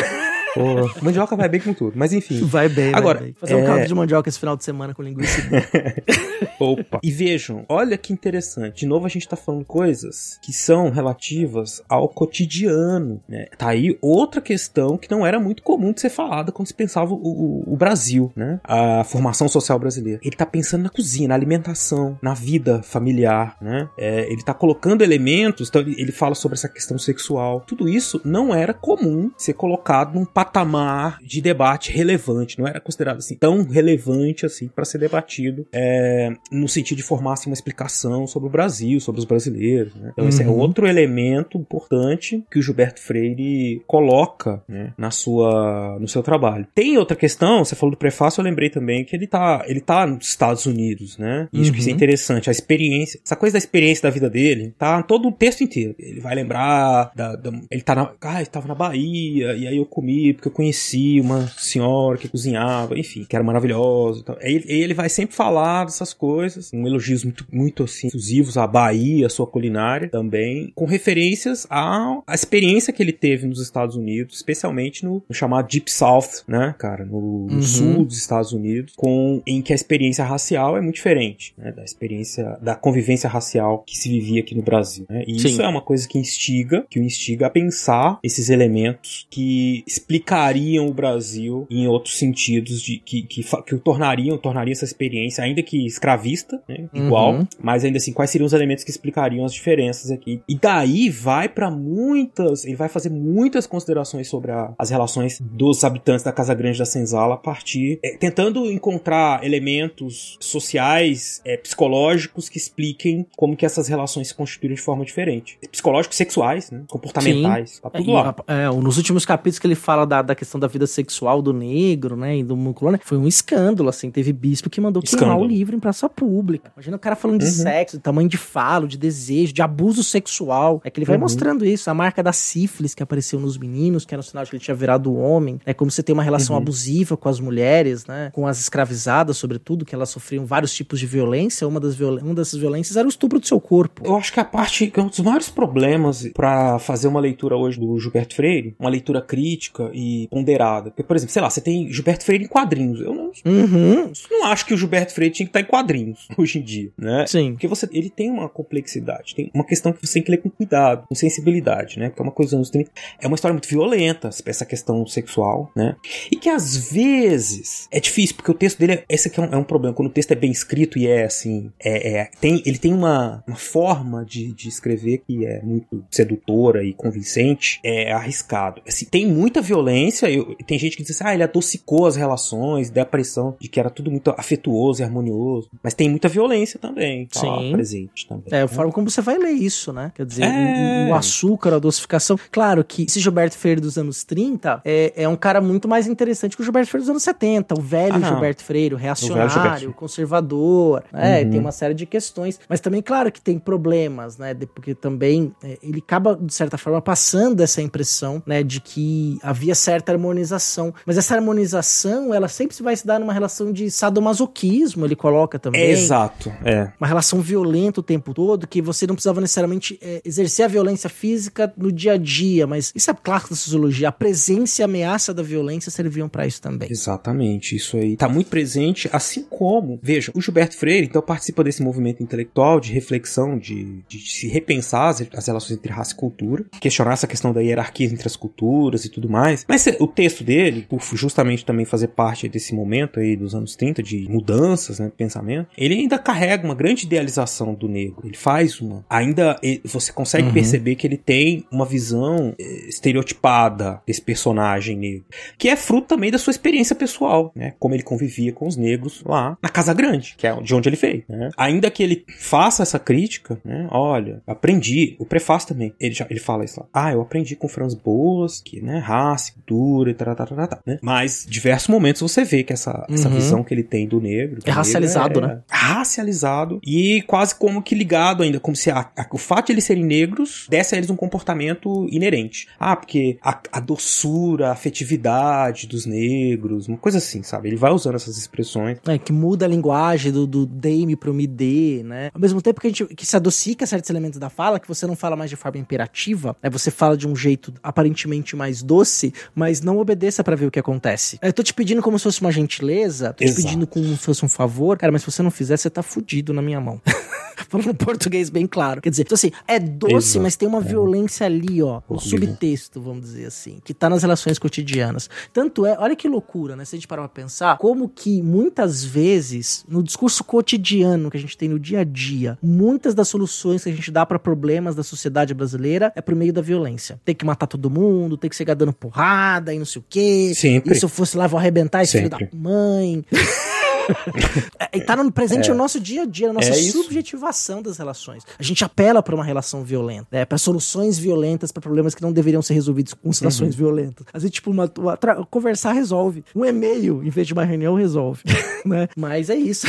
Pô, 0.53 0.89
mandioca 1.01 1.35
vai 1.35 1.49
bem 1.49 1.59
com 1.61 1.73
tudo, 1.73 1.93
mas 1.95 2.13
enfim. 2.13 2.39
Vai 2.45 2.69
bem, 2.69 2.93
Agora, 2.93 3.19
vai 3.19 3.27
bem. 3.27 3.35
Fazer 3.39 3.55
um 3.55 3.59
é- 3.59 3.65
caldo 3.65 3.85
de 3.87 3.95
mandioca 3.95 4.29
esse 4.29 4.39
final 4.39 4.55
de 4.55 4.63
semana 4.63 4.93
com 4.93 5.01
linguiça. 5.01 5.41
Opa. 6.59 6.99
E 7.03 7.11
vejam, 7.11 7.65
olha 7.67 7.97
que 7.97 8.13
interessante. 8.13 8.79
De 8.81 8.85
novo 8.85 9.05
a 9.05 9.09
gente 9.09 9.27
tá 9.27 9.35
falando 9.35 9.65
coisas 9.65 10.37
que 10.41 10.53
são 10.53 10.89
relativas 10.89 11.81
ao 11.89 12.07
cotidiano, 12.07 13.21
né? 13.27 13.47
Tá 13.57 13.69
aí 13.69 13.97
outra 14.01 14.41
questão 14.41 14.97
que 14.97 15.09
não 15.09 15.25
era 15.25 15.39
muito 15.39 15.63
comum 15.63 15.91
de 15.91 16.01
ser 16.01 16.09
falada 16.09 16.51
quando 16.51 16.67
se 16.67 16.73
pensava 16.73 17.13
o, 17.13 17.17
o- 17.17 17.73
o 17.73 17.75
Brasil, 17.75 18.31
né? 18.35 18.59
A 18.63 19.03
formação 19.03 19.47
social 19.47 19.79
brasileira. 19.79 20.19
Ele 20.23 20.35
tá 20.35 20.45
pensando 20.45 20.83
na 20.83 20.89
cozinha, 20.89 21.27
na 21.27 21.35
alimentação, 21.35 22.17
na 22.21 22.33
vida 22.33 22.81
familiar, 22.83 23.57
né? 23.61 23.89
É, 23.97 24.31
ele 24.31 24.43
tá 24.43 24.53
colocando 24.53 25.03
elementos, 25.03 25.69
então 25.69 25.81
ele, 25.81 25.95
ele 25.99 26.11
fala 26.11 26.35
sobre 26.35 26.55
essa 26.57 26.69
questão 26.69 26.97
sexual. 26.97 27.61
Tudo 27.61 27.89
isso 27.89 28.21
não 28.23 28.53
era 28.53 28.73
comum 28.73 29.31
ser 29.37 29.53
colocado 29.53 30.13
num 30.13 30.25
patamar 30.45 31.19
de 31.21 31.41
debate 31.41 31.91
relevante, 31.91 32.60
não 32.60 32.67
era 32.67 32.79
considerado 32.79 33.17
assim 33.17 33.36
tão 33.36 33.63
relevante 33.63 34.45
assim 34.45 34.67
para 34.67 34.86
ser 34.86 34.97
debatido 34.97 35.65
é, 35.73 36.32
no 36.51 36.67
sentido 36.67 36.97
de 36.97 37.03
formar 37.03 37.34
assim, 37.34 37.49
uma 37.49 37.53
explicação 37.53 38.27
sobre 38.27 38.47
o 38.47 38.51
Brasil, 38.51 38.99
sobre 38.99 39.19
os 39.19 39.25
brasileiros. 39.25 39.93
Né? 39.95 40.10
Então, 40.13 40.27
esse 40.27 40.41
é 40.43 40.47
Uhum. 40.47 40.58
outro 40.60 40.86
elemento 40.88 41.58
importante 41.58 42.43
que 42.51 42.60
o 42.60 42.62
Gilberto 42.62 42.99
Freire 43.01 43.82
coloca 43.88 44.62
né, 44.67 44.93
na 44.97 45.10
sua, 45.12 45.97
no 45.99 46.08
seu 46.08 46.21
trabalho. 46.21 46.67
Tem 46.75 46.97
outra 46.97 47.15
questão, 47.15 47.63
você 47.63 47.75
falou 47.75 47.91
do 47.91 47.97
prefácio, 47.97 48.41
eu 48.41 48.45
lembrei 48.45 48.69
também 48.69 49.03
que 49.06 49.15
ele 49.15 49.25
tá, 49.27 49.63
ele 49.67 49.79
tá 49.82 50.06
nos 50.06 50.27
Estados 50.27 50.65
Unidos, 50.65 51.17
né? 51.17 51.47
E 51.51 51.62
Isso 51.62 51.71
que 51.71 51.79
é 51.82 51.84
Uhum. 51.86 51.89
interessante, 51.91 52.49
a 52.49 52.51
experiência, 52.51 53.19
essa 53.23 53.36
coisa 53.36 53.53
da 53.53 53.58
experiência 53.58 54.03
da 54.03 54.10
vida 54.10 54.29
dele, 54.29 54.73
tá 54.77 54.99
em 54.99 55.03
todo 55.08 55.27
o 55.27 55.32
texto 55.32 55.63
inteiro. 55.63 55.95
Ele 55.97 56.19
vai 56.19 56.36
lembrar, 56.36 57.12
da, 57.15 57.36
da- 57.36 57.51
ele 57.71 57.82
tá 57.82 57.95
na, 57.95 58.12
ah, 58.21 58.38
ele 58.38 58.45
tava 58.47 58.67
na 58.67 58.75
Bahia, 58.75 59.53
e 59.56 59.67
aí 59.67 59.77
eu 59.77 59.86
comi, 59.86 60.33
porque 60.34 60.48
eu 60.48 60.52
conheci 60.52 61.19
uma 61.19 61.48
senhora 61.58 62.17
que 62.17 62.28
cozinhava, 62.28 62.98
enfim, 62.98 63.26
que 63.28 63.36
era 63.36 63.43
maravilhosa. 63.43 64.24
e. 64.41 64.48
Aí, 64.54 64.63
aí 64.67 64.82
ele 64.82 64.93
vai 64.93 65.10
sempre 65.10 65.36
falar 65.36 65.86
dessas 65.86 66.13
coisas, 66.13 66.72
com 66.72 66.86
elogios 66.88 67.24
muito, 67.24 67.46
muito 67.52 67.84
assim, 67.84 68.08
exclusivos 68.08 68.58
à 68.58 68.67
Bahia, 68.67 69.28
à 69.28 69.30
sua 69.30 69.48
culinária 69.48 70.10
também, 70.10 70.72
com 70.76 70.86
referências 70.86 71.65
à, 71.69 72.22
à 72.26 72.34
experiência 72.36 72.93
que 72.93 73.02
ele 73.02 73.13
teve 73.13 73.48
nos 73.48 73.62
Estados 73.62 73.96
Unidos, 73.96 74.36
especialmente 74.36 75.04
no, 75.06 75.24
no 75.28 75.36
chamado 75.36 75.67
Deep 75.67 75.91
South, 75.91 76.43
né, 76.48 76.76
cara, 76.78 77.06
no, 77.06 77.48
no 77.48 77.54
Uhum. 77.54 77.62
sul 77.62 78.06
dos 78.06 78.17
Estados 78.17 78.52
Unidos, 78.52 78.93
com, 78.96 79.41
em 79.46 79.62
que 79.62 79.74
a 79.74 79.76
experiência 79.76 80.24
racial 80.24 80.78
é 80.78 80.82
muito 80.82 80.96
diferente, 80.96 81.54
né, 81.58 81.72
da 81.72 81.84
experiência, 81.84 82.58
da 82.62 82.76
convivência 82.76 83.30
racial 83.30 83.84
que 83.86 83.98
se 83.98 84.10
vivia 84.10 84.41
aqui 84.41 84.56
no 84.56 84.62
Brasil, 84.62 85.06
né, 85.10 85.24
e 85.28 85.39
Sim. 85.39 85.48
isso 85.48 85.62
é 85.62 85.67
uma 85.67 85.82
coisa 85.82 86.08
que 86.08 86.17
instiga, 86.17 86.86
que 86.89 87.00
o 87.00 87.04
instiga 87.04 87.48
a 87.48 87.50
pensar 87.50 88.19
esses 88.24 88.50
elementos 88.50 89.28
que 89.30 89.84
explicariam 90.23 90.88
o 90.88 90.93
Brasil 90.93 91.67
em 91.69 91.86
outros 91.88 92.17
sentidos, 92.17 92.81
de, 92.81 92.97
que, 92.97 93.23
que, 93.23 93.43
que 93.65 93.75
o 93.75 93.79
tornariam, 93.79 94.38
tornariam 94.38 94.71
essa 94.71 94.86
experiência, 94.86 95.43
ainda 95.43 95.62
que 95.62 95.86
escravista, 95.86 96.62
né, 96.67 96.88
igual, 96.93 97.33
Uhum. 97.33 97.47
mas 97.62 97.83
ainda 97.83 97.97
assim, 97.97 98.13
quais 98.13 98.29
seriam 98.29 98.45
os 98.45 98.53
elementos 98.53 98.83
que 98.83 98.91
explicariam 98.91 99.45
as 99.45 99.53
diferenças 99.53 100.12
aqui. 100.12 100.41
E 100.47 100.55
daí 100.55 101.09
vai 101.09 101.49
pra 101.49 101.69
muitas, 101.69 102.63
ele 102.65 102.75
vai 102.75 102.88
fazer 102.89 103.09
muitas 103.09 103.67
considerações 103.67 104.27
sobre 104.27 104.51
a- 104.51 104.73
as 104.77 104.89
relações 104.89 105.39
dos 105.41 105.83
habitantes 105.83 106.23
da 106.23 106.31
Casa 106.31 106.53
Grande 106.53 106.79
da 106.79 106.86
Senzala 106.86 107.33
a 107.36 107.38
partir, 107.38 107.99
é, 108.03 108.15
tentando 108.17 108.71
encontrar 108.71 109.43
elementos 109.43 110.38
sociais, 110.39 111.41
é, 111.45 111.57
psicológicos 111.57 112.47
que 112.49 112.57
expliquem 112.57 113.25
como 113.36 113.55
que 113.55 113.65
essas 113.65 113.88
relações 113.88 114.29
se 114.29 114.36
constituíram 114.36 114.75
de 114.75 114.81
forma 114.81 115.03
diferente. 115.05 115.57
Psicológicos, 115.71 116.17
sexuais, 116.17 116.71
né, 116.71 116.83
comportamentais, 116.88 117.79
tá 117.79 117.89
tudo 117.89 118.09
E, 118.09 118.13
lá. 118.13 118.36
é, 118.47 118.67
nos 118.69 118.97
últimos 118.97 119.25
capítulos 119.25 119.59
que 119.59 119.67
ele 119.67 119.75
fala 119.75 120.05
da, 120.13 120.21
da 120.21 120.36
questão 120.36 120.60
da 120.60 120.67
vida 120.67 120.86
sexual 120.86 121.41
do 121.41 121.52
negro, 121.52 122.15
né, 122.15 122.38
e 122.38 122.43
do 122.43 122.56
muculano, 122.56 122.99
foi 123.04 123.17
um 123.17 123.28
escândalo, 123.28 123.89
assim, 123.89 124.12
teve 124.12 124.32
bispo 124.32 124.69
que 124.69 124.80
mandou 124.80 125.02
queimar 125.02 125.21
Escândalo. 125.23 125.43
o 125.43 125.47
livro 125.47 125.76
em 125.76 125.80
praça 125.80 126.08
pública. 126.08 126.71
Imagina 126.76 126.97
o 126.97 126.99
cara 126.99 127.15
falando 127.15 127.39
de 127.39 127.45
Uhum. 127.45 127.52
sexo, 127.52 127.97
de 127.97 128.04
tamanho 128.04 128.30
de 128.30 128.38
falo, 128.38 128.88
de 128.88 128.97
desejo, 128.97 129.52
de 129.54 129.62
abuso 129.62 130.04
sexual. 130.04 130.82
É 130.84 130.89
que 130.91 130.99
ele 130.99 131.06
vai 131.06 131.15
Uhum. 131.15 131.21
mostrando 131.21 131.65
isso, 131.65 131.89
a 131.89 131.93
marca 131.93 132.21
da 132.21 132.32
sífilis 132.32 132.93
que 132.93 133.02
apareceu 133.02 133.39
nos 133.39 133.58
meninos, 133.58 134.06
que 134.06 134.13
era 134.13 134.19
um 134.19 134.23
sinal 134.23 134.43
de 134.43 134.49
que 134.52 134.56
ele 134.58 134.63
tinha 134.63 134.76
virado 134.76 135.13
homem. 135.15 135.60
É 135.65 135.73
como 135.73 135.89
você 135.89 136.04
tem 136.04 136.13
uma 136.13 136.23
relação 136.23 136.56
Uhum. 136.56 136.62
abusiva 136.62 137.17
com 137.17 137.28
as 137.30 137.39
mulheres, 137.39 138.06
né, 138.06 138.30
com 138.34 138.45
as 138.45 138.60
escravizadas, 138.60 139.38
sobretudo, 139.38 139.86
que 139.86 139.95
elas 139.95 140.10
sofriam 140.10 140.45
vários 140.45 140.73
tipos 140.73 140.99
de 140.99 141.06
violência. 141.08 141.67
Uma 141.67 141.80
das, 141.80 141.95
violen 141.95 142.23
uma 142.23 142.36
dessas 142.36 142.60
violências 142.60 142.95
era 142.97 143.08
o 143.08 143.10
estupro 143.10 143.39
do 143.39 143.47
seu 143.47 143.60
corpo. 143.60 144.04
Eu 144.06 144.15
acho 144.15 144.32
que 144.32 144.39
a 144.39 144.45
parte 144.45 144.88
que 144.88 144.99
é 144.99 145.04
um 145.04 145.08
dos 145.08 145.19
maiores 145.19 145.49
problemas 145.49 146.27
pra 146.33 146.77
fazer 146.79 147.08
uma 147.08 147.19
leitura 147.19 147.56
hoje 147.56 147.79
do 147.79 147.98
Gilberto 148.00 148.35
Freire, 148.35 148.75
uma 148.79 148.90
leitura 148.90 149.21
crítica 149.21 149.90
e 149.94 150.27
ponderada. 150.29 150.89
Porque, 150.91 151.04
por 151.04 151.15
exemplo, 151.15 151.31
sei 151.33 151.41
lá, 151.41 151.50
você 151.50 151.62
tem 151.62 151.91
Gilberto 151.91 152.23
Freire 152.25 152.46
em 152.46 152.48
quadrinhos. 152.48 153.00
Eu 153.02 153.13
não, 153.13 153.31
Uhum. 153.46 154.12
não 154.29 154.46
acho 154.46 154.65
que 154.65 154.73
o 154.73 154.77
Gilberto 154.77 155.13
Freire 155.13 155.33
tinha 155.33 155.46
que 155.46 155.50
estar 155.50 155.62
em 155.62 155.65
quadrinhos 155.65 156.27
hoje 156.37 156.60
em 156.60 156.62
dia, 156.62 156.91
né? 156.98 157.25
Sim. 157.27 157.52
Porque 157.54 157.67
você, 157.67 157.87
ele 157.91 158.10
tem 158.10 158.29
uma 158.29 158.48
complexidade, 158.50 159.35
tem 159.35 159.52
uma 159.54 159.65
questão 159.65 159.91
que 159.94 160.06
você 160.06 160.13
tem 160.15 160.23
que 160.23 160.31
ler 160.31 160.37
com 160.37 160.50
cuidado, 160.50 161.06
com 161.08 161.15
sensibilidade, 161.15 162.00
né? 162.00 162.10
Que 162.10 162.21
é 162.21 162.23
uma 162.23 162.31
coisa 162.31 162.50
dos 162.52 162.56
anos 162.56 162.69
30. 162.69 162.91
É 163.21 163.27
uma 163.27 163.35
história 163.35 163.54
muito 163.54 163.67
violenta, 163.69 164.29
essa 164.46 164.65
questão 164.65 165.06
sexual, 165.08 165.71
né? 165.75 165.96
E 166.31 166.35
que 166.35 166.50
às 166.50 166.91
vezes 166.91 167.87
é 167.91 168.00
difícil, 168.00 168.35
porque 168.35 168.52
o 168.52 168.54
texto 168.54 168.79
dele, 168.79 168.94
é- 168.94 169.06
esse 169.10 169.27
aqui 169.27 169.39
é 169.39 169.44
um, 169.44 169.54
é 169.54 169.58
um 169.58 169.63
problema. 169.63 169.96
Quando 169.96 170.10
o 170.10 170.12
texto 170.12 170.31
é 170.31 170.35
bem 170.35 170.52
escrito 170.52 170.98
e 170.98 171.08
é 171.08 171.23
assim, 171.25 171.71
é, 171.79 172.17
é- 172.19 172.29
tem, 172.39 172.62
ele 172.65 172.77
tem 172.77 172.94
uma, 172.94 173.44
uma 173.48 173.56
forma 173.58 174.25
de, 174.25 174.54
de 174.54 174.67
escrever 174.69 175.21
que 175.27 175.46
é 175.46 175.62
muito 175.62 176.04
sedutora 176.12 176.83
e 176.83 176.94
convincente, 176.94 177.79
é 177.83 178.12
arriscado. 178.12 178.81
Assim, 178.87 179.06
tem 179.06 179.25
muita 179.27 179.62
violência, 179.62 179.83
eu- 180.27 180.56
tem 180.67 180.77
gente 180.79 180.98
que 180.98 181.04
diz 181.04 181.12
assim, 181.15 181.23
ah, 181.29 181.34
ele 181.34 181.44
adocicou 181.44 182.06
as 182.06 182.15
relações, 182.15 182.90
deu 182.90 183.04
a 183.04 183.06
pressão 183.06 183.56
de 183.60 183.67
que 183.67 183.79
era 183.79 183.90
tudo 183.90 184.10
muito 184.12 184.29
afetuoso 184.38 185.02
e 185.02 185.04
harmonioso. 185.04 185.69
Mas 185.81 185.94
tem 185.94 186.10
muita 186.10 186.27
violência 186.29 186.79
também, 186.79 187.25
tá 187.27 187.40
Sim. 187.42 187.71
presente 187.71 188.27
também. 188.27 188.46
É, 188.52 188.58
a 188.60 188.62
né? 188.62 188.67
forma 188.67 188.92
como 188.92 189.10
você 189.10 189.21
vai 189.21 189.38
ler 189.38 189.52
isso, 189.52 189.92
né? 189.94 190.12
Quer 190.15 190.25
dizer, 190.25 190.44
É. 190.44 191.08
o, 191.10 191.15
açúcar, 191.15 191.73
a 191.75 191.79
dosificação. 191.79 192.38
Claro 192.52 192.84
que 192.84 193.04
esse 193.04 193.19
Gilberto 193.19 193.58
Freire 193.58 193.81
dos 193.81 193.98
anos 193.98 194.23
30 194.23 194.81
é, 194.86 195.13
é 195.15 195.27
um 195.27 195.36
cara 195.36 195.60
muito 195.62 195.88
mais 195.88 196.08
interessante 196.08 196.56
que 196.56 196.62
o 196.62 196.65
Gilberto 196.65 196.90
Freire 196.90 197.04
dos 197.04 197.10
anos 197.10 197.23
70. 197.23 197.75
O 197.77 197.81
velho 197.81 198.15
Ah. 198.15 198.19
Gilberto 198.19 198.63
Freire, 198.63 198.96
o 198.96 198.98
Gilberto 198.98 199.23
reacionário, 199.23 199.90
o 199.90 199.94
conservador. 199.94 201.04
né? 201.12 201.44
Uhum. 201.44 201.50
Tem 201.52 201.60
uma 201.60 201.71
série 201.71 201.94
de 201.94 202.06
questões. 202.06 202.60
Mas 202.67 202.79
também, 202.79 203.02
claro 203.02 203.31
que 203.31 203.42
tem 203.42 203.58
problemas, 203.60 204.38
né? 204.38 204.54
Porque 204.73 204.94
também 204.96 205.54
é, 205.63 205.77
ele 205.81 206.00
acaba, 206.00 206.36
de 206.40 206.54
certa 206.54 206.77
forma, 206.77 207.02
passando 207.02 207.62
essa 207.62 207.81
impressão, 207.81 208.42
né? 208.46 208.63
De 208.63 208.79
que 208.79 209.38
havia 209.44 209.73
certa 209.76 210.12
harmonização. 210.12 210.94
Mas 211.06 211.17
essa 211.17 211.36
harmonização, 211.36 212.34
ela 212.34 212.48
sempre 212.48 212.76
vai 212.82 212.96
se 212.96 213.06
dar 213.06 213.19
numa 213.19 213.34
relação 213.34 213.71
de 213.71 213.90
sadomasoquismo, 213.90 215.06
ele 215.06 215.15
coloca 215.15 215.58
também 215.60 215.82
É 215.82 215.92
exato, 215.92 216.52
é. 216.63 216.92
uma 217.00 217.08
relação 217.08 217.42
violenta 217.42 218.00
o 218.00 218.04
tempo 218.04 218.34
todo, 218.34 218.67
que 218.67 218.82
você 218.82 219.08
não 219.08 219.15
precisava 219.15 219.42
necessariamente 219.42 220.00
é, 220.02 220.21
exercer 220.26 220.65
a 220.65 220.67
violência 220.67 221.10
física 221.10 221.71
no 221.78 221.92
dia 221.92 222.13
a 222.13 222.17
dia, 222.17 222.65
mas 222.67 222.92
isso 222.96 223.10
é 223.10 223.13
clássico 223.13 223.52
da 223.52 223.56
sociologia. 223.56 224.10
A 224.10 224.12
presença 224.12 224.82
e 224.82 224.84
a 224.84 224.86
ameaça 224.86 225.34
da 225.34 225.44
violência 225.44 225.92
serviam 225.92 226.28
pra 226.28 226.46
isso 226.46 226.62
também. 226.62 226.90
Exatamente, 226.92 227.76
isso 227.76 227.98
aí 227.98 228.15
tá 228.15 228.28
muito 228.28 228.50
presente, 228.50 229.10
assim 229.12 229.44
como, 229.50 230.00
veja, 230.02 230.32
o 230.36 230.42
Gilberto 230.42 230.76
Freire, 230.78 231.06
então, 231.06 231.21
participa 231.21 231.63
desse 231.63 231.82
movimento 231.82 232.21
intelectual 232.21 232.80
de 232.80 232.92
reflexão, 232.92 233.58
de, 233.58 234.04
de 234.08 234.19
se 234.19 234.48
repensar 234.48 235.10
as, 235.10 235.24
as 235.34 235.48
relações 235.48 235.78
entre 235.78 235.92
raça 235.92 236.13
e 236.13 236.15
cultura, 236.15 236.65
questionar 236.80 237.13
essa 237.13 237.28
questão 237.28 237.54
da 237.54 237.62
hierarquia 237.62 238.08
entre 238.08 238.28
as 238.28 238.36
culturas 238.36 239.06
e 239.06 239.10
tudo 239.10 239.30
mais. 239.30 239.62
Mas 239.67 239.85
o 239.99 240.07
texto 240.07 240.43
dele, 240.43 240.85
por 240.89 241.01
justamente 241.13 241.65
também 241.65 241.85
fazer 241.85 242.09
parte 242.09 242.47
desse 242.47 242.73
momento 242.73 243.19
aí 243.19 243.35
dos 243.35 243.53
anos 243.55 243.75
30, 243.75 244.01
de 244.03 244.27
mudanças, 244.29 244.99
né, 244.99 245.05
de 245.07 245.11
pensamento, 245.13 245.67
ele 245.77 245.95
ainda 245.95 246.17
carrega 246.19 246.65
uma 246.65 246.75
grande 246.75 247.05
idealização 247.05 247.73
do 247.73 247.87
negro. 247.87 248.21
Ele 248.23 248.35
faz 248.37 248.79
uma. 248.81 249.05
Ainda 249.09 249.59
você 249.83 250.11
consegue 250.11 250.47
Uhum. 250.47 250.53
perceber 250.53 250.95
que 250.95 251.07
ele 251.07 251.17
tem 251.17 251.65
uma 251.71 251.85
visão 251.85 252.53
eh, 252.59 252.89
estereotipada 252.89 254.01
desse 254.05 254.21
personagem 254.21 254.97
negro 254.97 255.25
que 255.57 255.69
é 255.69 255.75
fruto 255.75 256.07
também 256.07 256.31
da 256.31 256.37
sua 256.37 256.51
experiência 256.51 256.95
pessoal, 256.95 257.51
né? 257.55 257.73
Como 257.79 257.95
ele 257.95 258.03
convivia 258.03 258.51
com 258.51 258.67
os 258.67 258.75
negros 258.75 259.23
lá 259.25 259.57
na 259.61 259.69
Casa 259.69 259.93
Grande, 259.93 260.35
que 260.37 260.45
é 260.47 260.61
de 260.61 260.75
onde 260.75 260.89
ele 260.89 260.95
veio, 260.95 261.23
né? 261.29 261.49
Ainda 261.57 261.89
que 261.89 262.03
ele 262.03 262.25
faça 262.37 262.83
essa 262.83 262.99
crítica, 262.99 263.59
né? 263.63 263.87
Olha, 263.91 264.41
aprendi, 264.45 265.15
o 265.19 265.25
prefácio 265.25 265.69
também, 265.69 265.93
ele, 265.99 266.13
já, 266.13 266.25
ele 266.29 266.39
fala 266.39 266.65
isso 266.65 266.79
lá. 266.79 266.87
Ah, 266.93 267.11
eu 267.13 267.21
aprendi 267.21 267.55
com 267.55 267.67
Franz 267.67 267.93
Boas, 267.93 268.59
que, 268.61 268.81
né, 268.81 268.97
raça, 268.99 269.52
cultura 269.54 270.10
e 270.12 270.13
tal, 270.13 270.35
tal, 270.35 270.47
tal, 270.47 270.67
tal, 270.67 270.79
né? 270.85 270.99
Mas, 271.01 271.45
diversos 271.47 271.87
momentos 271.87 272.21
você 272.21 272.43
vê 272.43 272.63
que 272.63 272.73
essa, 272.73 273.06
essa 273.10 273.29
Uhum. 273.29 273.35
visão 273.35 273.63
que 273.63 273.73
ele 273.73 273.83
tem 273.83 274.08
do 274.08 274.19
negro... 274.19 274.60
É 274.65 274.71
racializado, 274.71 275.39
negro 275.39 275.45
é 275.45 275.56
né? 275.56 275.62
Racializado 275.69 276.79
e 276.85 277.21
quase 277.27 277.56
como 277.56 277.81
que 277.81 277.95
ligado 277.95 278.43
ainda, 278.43 278.60
como 278.60 278.75
se 278.75 278.89
a- 278.91 279.10
a- 279.17 279.27
o 279.31 279.37
fato 279.37 279.67
de 279.67 279.73
eles 279.73 279.83
serem 279.83 280.04
negros 280.04 280.65
desse 280.69 280.95
a 280.95 280.97
eles 280.97 281.10
um 281.10 281.15
comportamento 281.15 282.08
inerente. 282.12 282.67
Ah, 282.79 282.95
porque 282.95 283.37
a, 283.41 283.60
a 283.71 283.79
doçura, 283.79 284.69
a 284.69 284.71
afetividade 284.73 285.87
dos 285.87 286.06
negros, 286.06 286.87
uma 286.87 286.97
coisa 286.97 287.17
assim, 287.17 287.43
sabe? 287.43 287.69
Ele 287.69 287.75
vai 287.75 287.91
usando 287.91 288.15
essas 288.15 288.37
expressões. 288.37 288.97
É, 289.08 289.17
que 289.17 289.31
muda 289.31 289.65
a 289.65 289.67
linguagem 289.67 290.31
do, 290.31 290.45
do 290.47 290.65
dei-me 290.65 291.15
pro 291.15 291.33
me 291.33 291.47
dê, 291.47 292.01
né? 292.04 292.29
Ao 292.33 292.39
mesmo 292.41 292.62
tempo 292.62 292.79
que 292.81 292.87
a 292.87 292.89
gente 292.89 293.06
que 293.15 293.25
se 293.25 293.35
adocica 293.35 293.85
certos 293.85 294.10
elementos 294.10 294.39
da 294.39 294.49
fala, 294.49 294.79
que 294.79 294.87
você 294.87 295.06
não 295.08 295.15
fala 295.15 295.35
mais 295.35 295.49
de 295.49 295.56
forma 295.56 295.77
imperativa, 295.77 296.56
né? 296.62 296.69
Você 296.69 296.89
fala 296.91 297.15
de 297.17 297.27
um 297.27 297.35
jeito 297.35 297.73
aparentemente 297.81 298.56
mais 298.56 298.81
doce, 298.81 299.33
mas 299.56 299.81
não 299.81 299.98
obedeça 299.98 300.44
pra 300.44 300.56
ver 300.56 300.65
o 300.65 300.71
que 300.71 300.79
acontece. 300.79 301.39
Eu 301.41 301.54
tô 301.54 301.63
te 301.63 301.73
pedindo 301.73 302.02
como 302.02 302.17
se 302.17 302.23
fosse 302.23 302.41
uma 302.41 302.52
gentileza, 302.52 303.29
tô 303.33 303.44
te 303.44 303.46
Exato. 303.46 303.63
pedindo 303.63 303.87
como 303.87 304.06
se 304.06 304.17
fosse 304.17 304.46
um 304.46 304.50
favor, 304.50 304.98
cara, 304.98 305.12
mas 305.12 305.21
se 305.21 305.31
você 305.31 305.41
não 305.44 305.52
fizer, 305.52 305.77
você 305.77 305.89
tá 305.89 306.04
fudido 306.04 306.54
na 306.54 306.62
minha 306.62 306.79
mão. 306.79 307.02
Falando 307.69 307.94
português 307.96 308.50
bem 308.50 308.67
claro. 308.67 309.02
Quer 309.02 309.10
dizer, 309.10 309.23
então 309.23 309.35
assim, 309.35 309.52
é 309.67 309.79
doce, 309.79 310.15
Exato. 310.15 310.44
mas 310.44 310.56
tem 310.56 310.67
uma 310.67 310.81
violência 310.81 311.46
ali, 311.46 311.81
ó. 311.81 312.02
Um 312.10 312.19
subtexto, 312.19 313.02
vamos 313.02 313.23
dizer 313.23 313.46
assim, 313.46 313.79
que 313.83 313.94
tá 313.94 314.10
nas 314.10 314.21
relações 314.21 314.60
cotidianas. 314.60 315.29
Tanto 315.52 315.85
é, 315.85 315.98
olha 316.00 316.15
que 316.15 316.27
loucura, 316.27 316.75
né? 316.75 316.85
Se 316.85 316.96
a 316.96 316.98
gente 316.98 317.08
parar 317.08 317.23
pra 317.23 317.44
pensar, 317.44 317.77
como 317.77 318.10
que 318.10 318.41
muitas 318.41 319.04
vezes, 319.04 319.85
no 319.87 320.04
discurso 320.04 320.44
cotidiano 320.44 321.31
que 321.31 321.37
a 321.37 321.39
gente 321.39 321.58
tem 321.58 321.69
no 321.69 321.79
dia 321.79 322.02
a 322.02 322.04
dia, 322.04 322.58
muitas 322.62 323.15
das 323.15 323.27
soluções 323.27 323.83
que 323.83 323.89
a 323.89 323.94
gente 323.94 324.12
dá 324.12 324.25
pra 324.25 324.37
problemas 324.37 324.96
da 324.96 325.04
sociedade 325.04 325.54
brasileira 325.54 326.12
é 326.15 326.21
por 326.21 326.35
meio 326.35 326.54
da 326.54 326.62
violência. 326.62 327.19
Tem 327.25 327.35
que 327.35 327.46
matar 327.46 327.67
todo 327.67 327.89
mundo, 327.89 328.37
tem 328.37 328.50
que 328.50 328.56
chegar 328.56 328.75
dando 328.75 328.94
porrada 328.94 329.33
e 329.73 329.79
não 329.79 329.86
sei 329.86 330.02
o 330.02 330.06
quê. 330.10 330.52
Sempre. 330.56 330.94
E 330.94 330.96
se 330.96 331.06
eu 331.06 331.10
fosse 331.10 331.38
lá, 331.38 331.48
vou 331.48 331.60
arrebentar 331.60 332.04
esse 332.04 332.13
filho 332.13 332.29
Sempre. 332.29 332.46
da 332.46 332.58
mãe. 332.58 333.23
É, 334.79 334.97
E 334.97 335.01
tá 335.01 335.15
no 335.15 335.31
presente 335.31 335.69
no 335.69 335.75
nosso 335.75 335.99
dia 335.99 336.23
a 336.23 336.25
dia, 336.25 336.47
na 336.47 336.54
nossa 336.54 336.69
É 336.69 336.79
isso. 336.79 337.01
subjetivação 337.01 337.81
das 337.81 337.97
relações. 337.97 338.43
A 338.58 338.63
gente 338.63 338.83
apela 338.83 339.21
pra 339.23 339.35
uma 339.35 339.43
relação 339.43 339.83
violenta, 339.83 340.27
né? 340.31 340.45
para 340.45 340.58
soluções 340.58 341.17
violentas, 341.17 341.71
pra 341.71 341.81
problemas 341.81 342.13
que 342.15 342.21
não 342.21 342.31
deveriam 342.31 342.62
ser 342.62 342.73
resolvidos 342.73 343.13
com 343.13 343.31
situações 343.31 343.75
violentas. 343.75 344.25
Às 344.33 344.43
vezes, 344.43 344.56
tipo, 344.56 344.71
uma, 344.71 344.91
uma 344.97 345.17
conversar 345.49 345.93
resolve. 345.93 346.43
Um 346.56 346.65
e-mail, 346.65 347.23
em 347.23 347.29
vez 347.29 347.47
de 347.47 347.54
uma 347.54 347.63
reunião, 347.63 347.95
resolve. 347.95 348.41
né? 348.85 349.08
Mas 349.15 349.49
é 349.49 349.56
isso. 349.56 349.87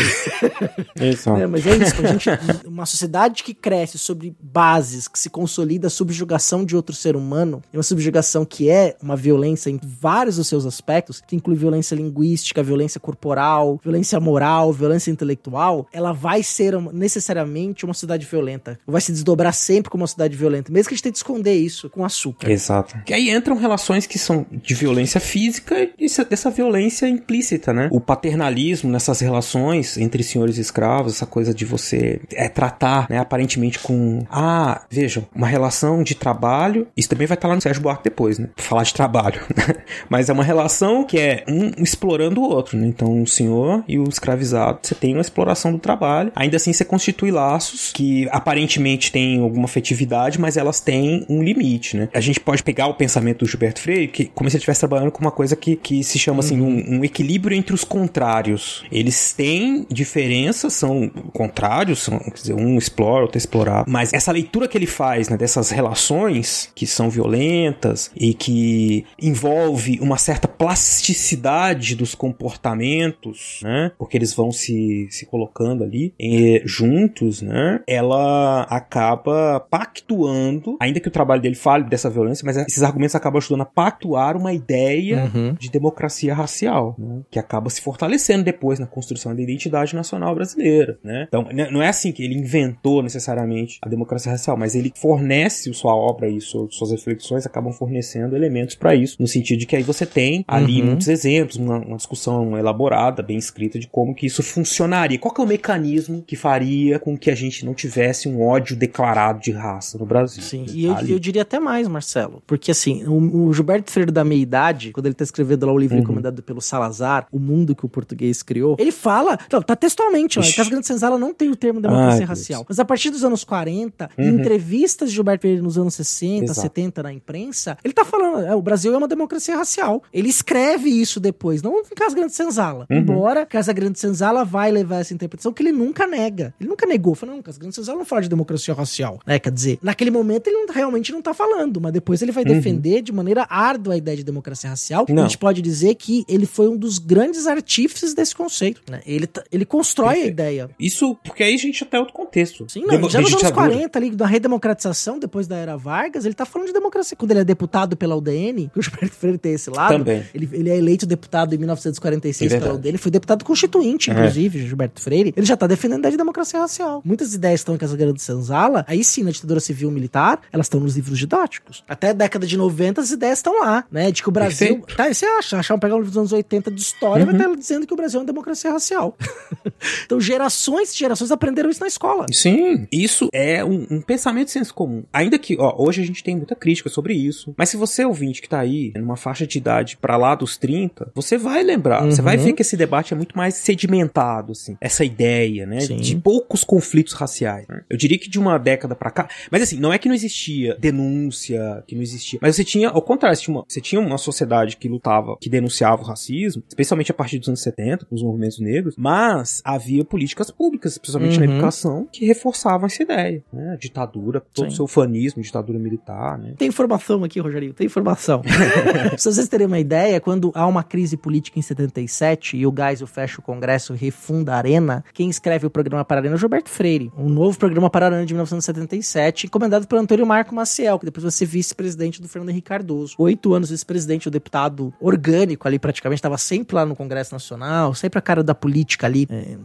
Exato. 1.00 1.40
É, 1.40 1.46
mas 1.46 1.66
é 1.66 1.76
isso. 1.76 1.94
A 2.02 2.06
gente, 2.06 2.30
uma 2.66 2.86
sociedade 2.86 3.42
que 3.42 3.54
cresce 3.54 3.98
sobre 3.98 4.34
bases, 4.40 5.08
que 5.08 5.18
se 5.18 5.28
consolida 5.30 5.88
a 5.88 5.90
subjugação 5.90 6.64
de 6.64 6.76
outro 6.76 6.94
ser 6.94 7.16
humano, 7.16 7.62
e 7.72 7.76
uma 7.76 7.82
subjugação 7.82 8.44
que 8.44 8.70
é 8.70 8.96
uma 9.02 9.16
violência 9.16 9.70
em 9.70 9.80
vários 9.82 10.36
dos 10.36 10.46
seus 10.46 10.64
aspectos, 10.66 11.22
que 11.26 11.36
inclui 11.36 11.56
violência 11.56 11.94
linguística, 11.94 12.62
violência 12.62 13.00
corporal, 13.00 13.80
violência 13.82 14.03
moral, 14.20 14.72
violência 14.72 15.10
intelectual, 15.10 15.86
ela 15.92 16.12
vai 16.12 16.42
ser 16.42 16.74
necessariamente 16.92 17.84
uma 17.84 17.94
sociedade 17.94 18.26
violenta. 18.26 18.78
Vai 18.86 19.00
se 19.00 19.12
desdobrar 19.12 19.52
sempre 19.54 19.90
como 19.90 20.02
uma 20.02 20.06
sociedade 20.06 20.36
violenta, 20.36 20.72
mesmo 20.72 20.88
que 20.88 20.94
a 20.94 20.96
gente 20.96 21.04
tente 21.04 21.16
esconder 21.16 21.54
isso 21.54 21.88
com 21.90 22.04
açúcar. 22.04 22.50
Exato. 22.50 22.96
Que 23.04 23.14
aí 23.14 23.30
entram 23.30 23.56
relações 23.56 24.06
que 24.06 24.18
são 24.18 24.44
de 24.50 24.74
violência 24.74 25.20
física 25.20 25.88
e 25.98 26.04
essa- 26.04 26.24
dessa 26.24 26.50
violência 26.50 27.06
implícita, 27.08 27.72
né? 27.72 27.88
O 27.92 28.00
paternalismo 28.00 28.90
nessas 28.90 29.20
relações 29.20 29.96
entre 29.98 30.22
senhores 30.22 30.58
e 30.58 30.60
escravos, 30.60 31.14
essa 31.14 31.26
coisa 31.26 31.54
de 31.54 31.64
você 31.64 32.20
é, 32.32 32.48
tratar, 32.48 33.06
né, 33.08 33.18
aparentemente 33.18 33.78
com. 33.78 34.24
Ah, 34.30 34.82
vejam, 34.90 35.26
uma 35.34 35.46
relação 35.46 36.02
de 36.02 36.14
trabalho. 36.14 36.86
Isso 36.96 37.08
também 37.08 37.26
vai 37.26 37.36
estar 37.36 37.48
lá 37.48 37.54
no 37.54 37.60
Sérgio 37.60 37.82
Buarque 37.82 38.04
depois, 38.04 38.38
né? 38.38 38.48
Falar 38.56 38.82
de 38.82 38.94
trabalho. 38.94 39.40
Mas 40.08 40.28
é 40.28 40.32
uma 40.32 40.44
relação 40.44 41.04
que 41.04 41.18
é 41.18 41.44
um 41.48 41.70
explorando 41.82 42.40
o 42.40 42.44
outro, 42.44 42.76
né? 42.78 42.86
Então 42.86 43.22
o 43.22 43.26
senhor 43.26 43.84
e 43.86 43.93
o 43.98 44.08
escravizado, 44.08 44.78
você 44.82 44.94
tem 44.94 45.14
uma 45.14 45.20
exploração 45.20 45.72
do 45.72 45.78
trabalho. 45.78 46.32
Ainda 46.34 46.56
assim, 46.56 46.72
você 46.72 46.84
constitui 46.84 47.30
laços 47.30 47.92
que 47.92 48.28
aparentemente 48.30 49.10
têm 49.10 49.40
alguma 49.40 49.64
afetividade, 49.64 50.40
mas 50.40 50.56
elas 50.56 50.80
têm 50.80 51.24
um 51.28 51.42
limite, 51.42 51.96
né? 51.96 52.08
A 52.12 52.20
gente 52.20 52.40
pode 52.40 52.62
pegar 52.62 52.86
o 52.86 52.94
pensamento 52.94 53.44
do 53.44 53.46
Gilberto 53.46 53.80
Freire, 53.80 54.08
que 54.08 54.26
como 54.26 54.48
se 54.48 54.56
ele 54.56 54.60
estivesse 54.60 54.80
trabalhando 54.80 55.10
com 55.10 55.20
uma 55.20 55.30
coisa 55.30 55.56
que, 55.56 55.76
que 55.76 56.02
se 56.02 56.18
chama 56.18 56.40
assim, 56.40 56.60
um, 56.60 56.98
um 56.98 57.04
equilíbrio 57.04 57.56
entre 57.56 57.74
os 57.74 57.84
contrários. 57.84 58.84
Eles 58.90 59.32
têm 59.32 59.86
diferenças, 59.90 60.72
são 60.74 61.08
contrários, 61.32 62.00
são, 62.00 62.18
quer 62.18 62.34
dizer, 62.34 62.54
um 62.54 62.78
explora, 62.78 63.22
outro 63.22 63.38
explorado. 63.38 63.90
Mas 63.90 64.12
essa 64.12 64.32
leitura 64.32 64.68
que 64.68 64.76
ele 64.76 64.86
faz, 64.86 65.28
né, 65.28 65.36
dessas 65.36 65.70
relações 65.70 66.70
que 66.74 66.86
são 66.86 67.10
violentas 67.10 68.10
e 68.16 68.34
que 68.34 69.04
envolve 69.20 69.98
uma 70.00 70.18
certa 70.18 70.48
plasticidade 70.48 71.94
dos 71.94 72.14
comportamentos, 72.14 73.60
né? 73.62 73.83
Né? 73.84 73.92
Porque 73.98 74.16
eles 74.16 74.32
vão 74.34 74.50
se, 74.50 75.06
se 75.10 75.26
colocando 75.26 75.82
ali 75.84 76.14
eh, 76.20 76.62
juntos, 76.64 77.42
né? 77.42 77.80
Ela 77.86 78.62
acaba 78.62 79.60
pactuando, 79.60 80.76
ainda 80.80 81.00
que 81.00 81.08
o 81.08 81.10
trabalho 81.10 81.40
dele 81.42 81.54
fale 81.54 81.84
dessa 81.84 82.10
violência, 82.10 82.44
mas 82.44 82.56
esses 82.56 82.82
argumentos 82.82 83.14
acabam 83.14 83.38
ajudando 83.38 83.62
a 83.62 83.66
pactuar 83.66 84.36
uma 84.36 84.52
ideia 84.52 85.24
Uhum. 85.34 85.54
de 85.58 85.70
democracia 85.70 86.34
racial, 86.34 86.94
né? 86.98 87.22
que 87.30 87.38
acaba 87.38 87.70
se 87.70 87.80
fortalecendo 87.80 88.44
depois 88.44 88.78
na 88.78 88.86
construção 88.86 89.34
da 89.34 89.40
identidade 89.42 89.94
nacional 89.94 90.34
brasileira, 90.34 90.98
né? 91.02 91.26
Então, 91.28 91.46
não 91.70 91.82
é 91.82 91.88
assim 91.88 92.12
que 92.12 92.22
ele 92.22 92.34
inventou 92.34 93.02
necessariamente 93.02 93.78
a 93.82 93.88
democracia 93.88 94.32
racial, 94.32 94.56
mas 94.56 94.74
ele 94.74 94.92
fornece 94.96 95.72
sua 95.72 95.94
obra 95.94 96.28
e 96.28 96.40
su- 96.40 96.68
suas 96.70 96.90
reflexões 96.90 97.46
acabam 97.46 97.72
fornecendo 97.72 98.36
elementos 98.36 98.74
para 98.74 98.94
isso, 98.94 99.16
no 99.20 99.26
sentido 99.26 99.60
de 99.60 99.66
que 99.66 99.76
aí 99.76 99.82
você 99.82 100.04
tem 100.06 100.44
ali 100.46 100.80
Uhum. 100.80 100.86
muitos 100.88 101.08
exemplos, 101.08 101.56
uma, 101.56 101.78
uma 101.78 101.96
discussão 101.96 102.56
elaborada, 102.58 103.22
bem 103.22 103.36
escrita 103.38 103.73
de 103.78 103.86
como 103.88 104.14
que 104.14 104.26
isso 104.26 104.42
funcionaria, 104.42 105.18
qual 105.18 105.32
que 105.34 105.40
é 105.40 105.44
o 105.44 105.46
mecanismo 105.46 106.22
que 106.26 106.36
faria 106.36 106.98
com 106.98 107.16
que 107.16 107.30
a 107.30 107.34
gente 107.34 107.64
não 107.64 107.74
tivesse 107.74 108.28
um 108.28 108.42
ódio 108.42 108.76
declarado 108.76 109.40
de 109.40 109.50
raça 109.50 109.98
no 109.98 110.06
Brasil. 110.06 110.42
Sim, 110.42 110.66
e 110.72 110.84
eu, 110.86 110.94
Ali. 110.96 111.12
eu 111.12 111.18
diria 111.18 111.42
até 111.42 111.58
mais, 111.58 111.88
Marcelo. 111.88 112.42
Porque 112.46 112.70
assim, 112.70 113.04
o, 113.04 113.46
o 113.48 113.52
Gilberto 113.52 113.90
Freire 113.90 114.10
da 114.12 114.24
meia-idade, 114.24 114.90
quando 114.92 115.06
ele 115.06 115.14
tá 115.14 115.24
escrevendo 115.24 115.66
lá 115.66 115.72
o 115.72 115.78
livro 115.78 115.94
Uhum. 115.96 116.00
recomendado 116.02 116.42
pelo 116.42 116.60
Salazar, 116.60 117.26
O 117.30 117.38
Mundo 117.38 117.74
que 117.74 117.84
o 117.84 117.88
Português 117.88 118.42
Criou, 118.42 118.76
ele 118.78 118.90
fala, 118.92 119.38
não, 119.52 119.62
tá 119.62 119.76
textualmente, 119.76 120.38
ó, 120.38 120.42
as 120.42 120.68
grandes 120.68 120.86
senzalas 120.86 121.20
não 121.20 121.32
tem 121.32 121.50
o 121.50 121.56
termo 121.56 121.80
democracia 121.80 122.12
Ai, 122.12 122.18
Deus. 122.18 122.28
racial. 122.30 122.66
Mas 122.68 122.78
a 122.78 122.84
partir 122.84 123.10
dos 123.10 123.22
anos 123.24 123.44
40, 123.44 124.10
em 124.18 124.28
Uhum. 124.30 124.38
entrevistas 124.40 125.08
de 125.10 125.14
Gilberto 125.14 125.42
Freire 125.42 125.60
nos 125.60 125.78
anos 125.78 125.94
60, 125.94 126.44
Exato. 126.44 126.60
70 126.60 127.02
na 127.02 127.12
imprensa, 127.12 127.76
ele 127.84 127.94
tá 127.94 128.04
falando, 128.04 128.44
é, 128.46 128.54
o 128.54 128.62
Brasil 128.62 128.92
é 128.94 128.96
uma 128.98 129.08
democracia 129.08 129.56
racial. 129.56 130.02
Ele 130.12 130.28
escreve 130.28 130.88
isso 130.90 131.20
depois, 131.20 131.62
não 131.62 131.80
em 131.80 131.94
Casa 131.94 132.14
Grande 132.14 132.34
Senzala. 132.34 132.86
Uhum. 132.90 132.98
Embora 132.98 133.46
Casa 133.64 133.72
Grande 133.72 133.98
Senzala 133.98 134.44
vai 134.44 134.70
levar 134.70 134.98
essa 135.00 135.14
interpretação 135.14 135.50
que 135.50 135.62
ele 135.62 135.72
nunca 135.72 136.06
nega. 136.06 136.52
Ele 136.60 136.68
nunca 136.68 136.84
negou, 136.86 137.14
falou, 137.14 137.34
não, 137.34 137.42
Casa 137.42 137.58
Grande 137.58 137.74
Senzala 137.74 137.96
não 137.98 138.04
fala 138.04 138.20
de 138.20 138.28
democracia 138.28 138.74
racial, 138.74 139.18
né? 139.26 139.38
Quer 139.38 139.50
dizer, 139.50 139.78
naquele 139.82 140.10
momento 140.10 140.48
ele 140.48 140.66
não- 140.66 140.74
realmente 140.74 141.10
não 141.12 141.22
tá 141.22 141.32
falando, 141.32 141.80
mas 141.80 141.92
depois 141.94 142.20
ele 142.20 142.30
vai 142.30 142.44
defender 142.44 143.00
de 143.00 143.10
maneira 143.10 143.46
árdua 143.48 143.94
a 143.94 143.96
ideia 143.96 144.18
de 144.18 144.22
democracia 144.22 144.68
racial. 144.68 145.06
Uhum. 145.08 145.14
Não. 145.14 145.22
A 145.22 145.26
gente 145.28 145.38
pode 145.38 145.62
dizer 145.62 145.94
que 145.94 146.26
ele 146.28 146.44
foi 146.44 146.68
um 146.68 146.76
dos 146.76 146.98
grandes 146.98 147.46
artífices 147.46 148.12
desse 148.12 148.34
conceito, 148.36 148.82
né? 148.90 149.00
Ele, 149.06 149.26
tá- 149.26 149.42
ele 149.50 149.64
constrói 149.64 150.08
a 150.08 150.12
Perfeito. 150.12 150.32
ideia. 150.34 150.70
Isso, 150.78 151.14
porque 151.24 151.42
aí 151.42 151.54
a 151.54 151.58
gente 151.58 151.82
até 151.82 151.98
outro 151.98 152.12
contexto. 152.12 152.66
Sim, 152.68 152.80
não, 152.82 152.88
Demo- 152.90 153.08
já 153.08 153.20
nos 153.22 153.30
anos 153.30 153.42
ditadura. 153.42 153.68
40, 153.70 153.98
ali, 153.98 154.10
da 154.10 154.26
redemocratização, 154.26 155.18
depois 155.18 155.46
da 155.46 155.56
era 155.56 155.74
Vargas, 155.76 156.26
ele 156.26 156.34
tá 156.34 156.44
falando 156.44 156.66
de 156.66 156.74
democracia. 156.74 157.16
Quando 157.16 157.30
ele 157.30 157.40
é 157.40 157.44
deputado 157.44 157.96
pela 157.96 158.14
UDN, 158.14 158.68
que 158.72 158.78
o 158.78 158.82
Gilberto 158.82 159.14
Freire 159.14 159.38
tem 159.38 159.52
esse 159.54 159.70
lado, 159.70 159.96
Também. 159.98 160.22
Ele, 160.34 160.48
ele 160.52 160.68
é 160.70 160.76
eleito 160.76 161.06
deputado 161.06 161.54
em 161.54 161.58
1946 161.58 162.52
É 162.52 162.58
pela. 162.60 162.74
UDN, 162.74 162.88
ele 162.90 162.98
foi 162.98 163.10
deputado 163.10 163.44
constituinte, 163.54 164.10
É. 164.10 164.12
inclusive, 164.14 164.66
Gilberto 164.66 165.00
Freire. 165.00 165.32
Ele 165.36 165.46
já 165.46 165.56
tá 165.56 165.66
defendendo 165.66 165.96
a 165.96 165.98
ideia 166.00 166.12
de 166.12 166.18
democracia 166.18 166.58
racial. 166.60 167.00
Muitas 167.04 167.34
ideias 167.34 167.60
estão 167.60 167.74
em 167.74 167.78
Casa 167.78 167.96
Grande 167.96 168.14
de 168.14 168.22
Senzala, 168.22 168.84
aí 168.88 169.04
sim, 169.04 169.22
na 169.22 169.30
ditadura 169.30 169.60
civil 169.60 169.90
militar, 169.90 170.40
elas 170.52 170.66
estão 170.66 170.80
nos 170.80 170.96
livros 170.96 171.18
didáticos. 171.18 171.84
Até 171.88 172.10
a 172.10 172.12
década 172.12 172.46
de 172.46 172.56
90, 172.56 173.00
as 173.00 173.10
ideias 173.10 173.38
estão 173.38 173.60
lá, 173.60 173.84
né? 173.90 174.10
De 174.10 174.22
que 174.22 174.28
o 174.28 174.32
Brasil. 174.32 174.78
Perfeito. 174.80 174.96
Tá, 174.96 175.12
você 175.12 175.24
acha? 175.26 175.58
Achar 175.58 175.78
pegar 175.78 175.94
um 175.94 175.98
livro 175.98 176.10
dos 176.10 176.18
anos 176.18 176.32
80 176.32 176.70
de 176.70 176.80
história, 176.80 177.24
Uhum. 177.24 177.32
vai 177.32 177.40
estar 177.40 177.56
dizendo 177.56 177.86
que 177.86 177.92
o 177.92 177.96
Brasil 177.96 178.18
é 178.18 178.20
uma 178.22 178.26
democracia 178.26 178.70
racial. 178.72 179.16
então, 180.04 180.20
gerações 180.20 180.92
e 180.94 180.98
gerações 180.98 181.30
aprenderam 181.30 181.70
isso 181.70 181.80
na 181.80 181.86
escola. 181.86 182.26
Sim, 182.32 182.86
isso 182.90 183.28
é 183.32 183.64
um, 183.64 183.86
um 183.90 184.00
pensamento 184.00 184.46
de 184.46 184.52
senso 184.52 184.74
comum. 184.74 185.04
Ainda 185.12 185.38
que, 185.38 185.56
ó, 185.58 185.74
hoje 185.78 186.02
a 186.02 186.06
gente 186.06 186.22
tem 186.24 186.36
muita 186.36 186.54
crítica 186.54 186.88
sobre 186.88 187.14
isso. 187.14 187.54
Mas 187.56 187.68
se 187.68 187.76
você 187.76 188.04
ouvinte 188.04 188.40
que 188.42 188.48
tá 188.48 188.58
aí, 188.60 188.92
numa 188.96 189.16
faixa 189.16 189.46
de 189.46 189.58
idade 189.58 189.96
pra 190.00 190.16
lá 190.16 190.34
dos 190.34 190.56
30, 190.56 191.10
você 191.14 191.36
vai 191.38 191.62
lembrar, 191.62 192.04
você 192.04 192.22
vai 192.22 192.36
Uhum. 192.36 192.44
ver 192.44 192.52
que 192.54 192.62
esse 192.62 192.76
debate 192.76 193.12
é 193.12 193.16
muito 193.16 193.36
mais 193.36 193.43
sedimentado, 193.50 194.52
assim. 194.52 194.76
Essa 194.80 195.04
ideia, 195.04 195.66
né? 195.66 195.80
Sim. 195.80 195.96
De 195.96 196.16
poucos 196.16 196.64
conflitos 196.64 197.12
raciais. 197.12 197.66
né? 197.68 197.82
Eu 197.88 197.96
diria 197.96 198.18
que 198.18 198.28
de 198.28 198.38
uma 198.38 198.58
década 198.58 198.94
pra 198.94 199.10
cá. 199.10 199.28
Mas 199.50 199.62
assim, 199.62 199.78
não 199.78 199.92
é 199.92 199.98
que 199.98 200.08
não 200.08 200.14
existia 200.14 200.76
denúncia, 200.78 201.82
que 201.86 201.94
não 201.94 202.02
existia. 202.02 202.38
Mas 202.42 202.56
você 202.56 202.64
tinha, 202.64 202.88
ao 202.88 203.02
contrário, 203.02 203.36
você 203.36 203.42
tinha 203.44 203.56
uma, 203.56 203.64
você 203.68 203.80
tinha 203.80 204.00
uma 204.00 204.18
sociedade 204.18 204.76
que 204.76 204.88
lutava, 204.88 205.36
que 205.40 205.48
denunciava 205.48 206.02
o 206.02 206.04
racismo, 206.04 206.62
especialmente 206.68 207.10
a 207.10 207.14
partir 207.14 207.38
dos 207.38 207.48
anos 207.48 207.60
70, 207.62 208.06
com 208.06 208.14
os 208.14 208.22
movimentos 208.22 208.58
negros, 208.58 208.94
mas 208.96 209.60
havia 209.64 210.04
políticas 210.04 210.50
públicas, 210.50 210.98
principalmente 210.98 211.38
na 211.38 211.46
Uhum. 211.46 211.52
educação, 211.52 212.08
que 212.12 212.24
reforçavam 212.24 212.86
essa 212.86 213.02
ideia, 213.02 213.42
né? 213.52 213.72
A 213.72 213.76
ditadura, 213.76 214.42
todo 214.52 214.68
o 214.68 214.70
seu 214.70 214.86
fanismo, 214.86 215.42
ditadura 215.42 215.78
militar, 215.78 216.38
né? 216.38 216.54
Tem 216.56 216.68
informação 216.68 217.22
aqui, 217.24 217.38
Rogerinho, 217.40 217.72
tem 217.74 217.86
informação. 217.86 218.40
pra 219.08 219.16
vocês 219.18 219.48
terem 219.48 219.66
uma 219.66 219.78
ideia, 219.78 220.20
quando 220.20 220.50
há 220.54 220.66
uma 220.66 220.82
crise 220.82 221.16
política 221.16 221.58
em 221.58 221.62
77 221.62 222.56
e 222.56 222.66
o 222.66 222.72
Geisel 222.76 223.06
fecha 223.24 223.40
o 223.40 223.42
Congresso 223.42 223.94
refunda 223.94 224.52
a 224.54 224.56
Arena, 224.58 225.02
quem 225.14 225.30
escreve 225.30 225.66
o 225.66 225.70
programa 225.70 226.04
para 226.04 226.18
a 226.18 226.20
Arena 226.20 226.34
é 226.34 226.36
o 226.36 226.38
Gilberto 226.38 226.68
Freire. 226.68 227.10
Um 227.16 227.28
novo 227.28 227.58
programa 227.58 227.88
para 227.88 228.06
a 228.06 228.08
Arena 228.10 228.26
de 228.26 228.34
1977, 228.34 229.48
comandado 229.48 229.86
pelo 229.86 230.02
Antônio 230.02 230.26
Marco 230.26 230.54
Maciel, 230.54 230.98
que 230.98 231.06
depois 231.06 231.22
vai 231.22 231.30
ser 231.32 231.46
vice-presidente 231.46 232.20
do 232.20 232.28
Fernando 232.28 232.50
Henrique 232.50 232.68
Cardoso. 232.68 233.14
Oito 233.18 233.54
anos 233.54 233.70
vice-presidente, 233.70 234.28
o 234.28 234.30
deputado 234.30 234.92
orgânico 235.00 235.66
ali, 235.66 235.78
praticamente, 235.78 236.18
estava 236.18 236.36
sempre 236.36 236.76
lá 236.76 236.84
no 236.84 236.94
Congresso 236.94 237.32
Nacional, 237.34 237.94
sempre 237.94 238.18
a 238.18 238.22
cara 238.22 238.42
da 238.42 238.54
política 238.54 239.06
ali. 239.06 239.26
É, 239.30 239.56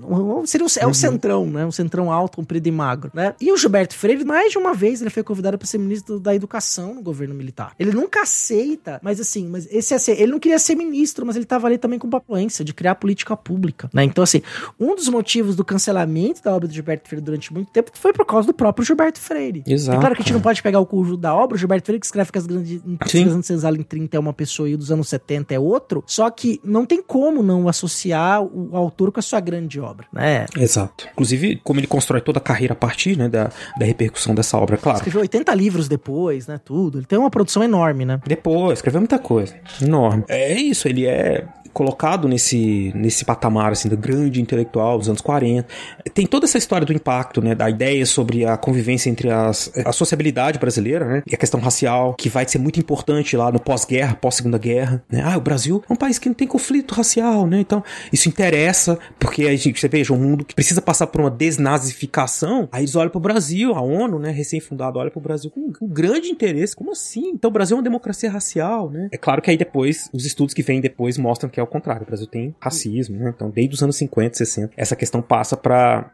seria 0.45 0.65
um, 0.65 0.69
é 0.79 0.87
um 0.87 0.93
centrão, 0.93 1.45
né? 1.45 1.65
Um 1.65 1.71
centrão 1.71 2.11
alto, 2.11 2.37
comprido 2.37 2.67
e 2.67 2.71
magro, 2.71 3.11
né? 3.13 3.35
E 3.41 3.51
o 3.51 3.57
Gilberto 3.57 3.95
Freire, 3.95 4.23
mais 4.23 4.51
de 4.53 4.57
uma 4.57 4.73
vez, 4.73 5.01
ele 5.01 5.09
foi 5.09 5.23
convidado 5.23 5.57
para 5.57 5.67
ser 5.67 5.77
ministro 5.77 6.19
da 6.19 6.33
Educação 6.33 6.95
no 6.95 7.01
governo 7.01 7.35
militar. 7.35 7.73
Ele 7.77 7.91
nunca 7.91 8.21
aceita, 8.21 8.99
mas 9.03 9.19
assim, 9.19 9.47
mas 9.47 9.67
esse 9.69 9.97
ser- 9.99 10.19
ele 10.19 10.31
não 10.31 10.39
queria 10.39 10.59
ser 10.59 10.75
ministro, 10.75 11.25
mas 11.25 11.35
ele 11.35 11.43
estava 11.43 11.67
ali 11.67 11.77
também 11.77 11.99
com 11.99 12.07
influência 12.29 12.63
de 12.63 12.73
criar 12.73 12.95
política 12.95 13.35
pública, 13.35 13.48
né? 13.93 14.03
Então, 14.03 14.23
assim, 14.23 14.41
um 14.79 14.95
dos 14.95 15.07
motivos 15.07 15.55
do 15.55 15.63
cancelamento 15.63 16.43
da 16.43 16.53
obra 16.53 16.67
do 16.67 16.73
Gilberto 16.73 17.07
Freire 17.07 17.23
durante 17.23 17.53
muito 17.53 17.71
tempo 17.71 17.91
foi 17.93 18.13
por 18.13 18.25
causa 18.25 18.47
do 18.47 18.53
próprio 18.53 18.85
Gilberto 18.85 19.19
Freire. 19.19 19.63
Exato. 19.65 19.97
É 19.97 19.99
claro 19.99 20.15
que 20.15 20.21
a 20.21 20.23
gente 20.23 20.33
não 20.33 20.41
pode 20.41 20.61
pegar 20.61 20.79
o 20.79 20.85
conjunto 20.85 21.17
da 21.17 21.33
obra, 21.33 21.55
o 21.55 21.57
Gilberto 21.57 21.85
Freire 21.85 21.99
que 21.99 22.05
escreve 22.05 22.31
que 22.31 22.37
as 22.37 22.45
grandes 22.45 22.81
Sim. 23.07 23.41
Senzala 23.41 23.77
em 23.77 23.83
30 23.83 24.17
é 24.17 24.19
uma 24.19 24.33
pessoa 24.33 24.69
e 24.69 24.75
dos 24.75 24.91
anos 24.91 25.09
70 25.09 25.53
é 25.53 25.59
outro, 25.59 26.03
só 26.05 26.29
que 26.29 26.59
não 26.63 26.85
tem 26.85 27.01
como 27.01 27.41
não 27.41 27.67
associar 27.67 28.43
o 28.43 28.75
autor 28.75 29.11
com 29.11 29.19
a 29.19 29.23
sua 29.23 29.39
grande 29.39 29.79
obra, 29.79 30.07
né? 30.11 30.45
Exato. 30.57 31.07
Inclusive, 31.13 31.59
como 31.63 31.79
ele 31.79 31.87
constrói 31.87 32.21
toda 32.21 32.39
a 32.39 32.41
carreira 32.41 32.73
a 32.73 32.75
partir, 32.75 33.17
né, 33.17 33.27
da, 33.27 33.51
da 33.77 33.85
repercussão 33.85 34.35
dessa 34.35 34.57
obra, 34.57 34.77
claro. 34.77 34.97
Escreveu 34.97 35.21
80 35.21 35.53
livros 35.55 35.87
depois, 35.87 36.47
né? 36.47 36.59
Tudo. 36.63 36.99
Ele 36.99 37.05
tem 37.05 37.17
uma 37.17 37.29
produção 37.29 37.63
enorme, 37.63 38.05
né? 38.05 38.19
Depois, 38.25 38.79
escreveu 38.79 39.01
muita 39.01 39.19
coisa. 39.19 39.55
Enorme. 39.81 40.23
É 40.27 40.53
isso, 40.53 40.87
ele 40.87 41.05
é 41.05 41.45
colocado 41.73 42.27
nesse, 42.27 42.91
nesse 42.95 43.25
patamar, 43.25 43.71
assim, 43.71 43.89
do 43.89 43.97
grande 43.97 44.41
intelectual 44.41 44.97
dos 44.97 45.07
anos 45.07 45.21
40. 45.21 45.67
Tem 46.13 46.25
toda 46.25 46.45
essa 46.45 46.57
história 46.57 46.85
do 46.85 46.93
impacto, 46.93 47.41
né, 47.41 47.55
da 47.55 47.69
ideia 47.69 48.05
sobre 48.05 48.45
a 48.45 48.57
convivência 48.57 49.09
entre 49.09 49.29
as, 49.29 49.71
a 49.85 49.91
sociabilidade 49.91 50.59
brasileira, 50.59 51.05
né, 51.05 51.23
e 51.27 51.35
a 51.35 51.37
questão 51.37 51.59
racial, 51.59 52.13
que 52.15 52.29
vai 52.29 52.47
ser 52.47 52.59
muito 52.59 52.79
importante 52.79 53.35
lá 53.37 53.51
no 53.51 53.59
pós-guerra, 53.59 54.15
pós-segunda 54.15 54.57
guerra, 54.57 55.03
né. 55.09 55.21
Ah, 55.23 55.37
o 55.37 55.41
Brasil 55.41 55.83
é 55.89 55.93
um 55.93 55.95
país 55.95 56.17
que 56.19 56.27
não 56.27 56.35
tem 56.35 56.47
conflito 56.47 56.93
racial, 56.93 57.45
né, 57.47 57.59
então 57.59 57.83
isso 58.11 58.27
interessa, 58.27 58.97
porque 59.19 59.43
a 59.43 59.55
gente, 59.55 59.79
você 59.79 59.87
veja, 59.87 60.13
um 60.13 60.17
mundo 60.17 60.43
que 60.43 60.55
precisa 60.55 60.81
passar 60.81 61.07
por 61.07 61.21
uma 61.21 61.31
desnazificação, 61.31 62.67
aí 62.71 62.81
eles 62.81 62.95
olham 62.95 63.09
pro 63.09 63.19
Brasil, 63.19 63.73
a 63.73 63.81
ONU, 63.81 64.19
né, 64.19 64.31
recém-fundado, 64.31 64.99
olha 64.99 65.11
pro 65.11 65.21
Brasil 65.21 65.51
com 65.51 65.71
um 65.81 65.87
grande 65.87 66.29
interesse. 66.29 66.75
Como 66.75 66.91
assim? 66.91 67.29
Então 67.29 67.49
o 67.49 67.53
Brasil 67.53 67.75
é 67.75 67.77
uma 67.77 67.83
democracia 67.83 68.29
racial, 68.29 68.89
né? 68.89 69.09
É 69.11 69.17
claro 69.17 69.41
que 69.41 69.49
aí 69.49 69.57
depois, 69.57 70.09
os 70.13 70.25
estudos 70.25 70.53
que 70.53 70.63
vêm 70.63 70.81
depois 70.81 71.17
mostram 71.17 71.49
que 71.49 71.58
é 71.59 71.63
o 71.63 71.67
contrário. 71.67 72.03
O 72.03 72.05
Brasil 72.05 72.27
tem 72.27 72.55
racismo, 72.59 73.17
né? 73.17 73.31
Então, 73.35 73.49
desde 73.49 73.75
os 73.75 73.83
anos 73.83 73.95
50, 73.97 74.37
60, 74.37 74.73
essa 74.75 74.95
questão 74.95 75.21
passa 75.21 75.55
pra 75.55 76.11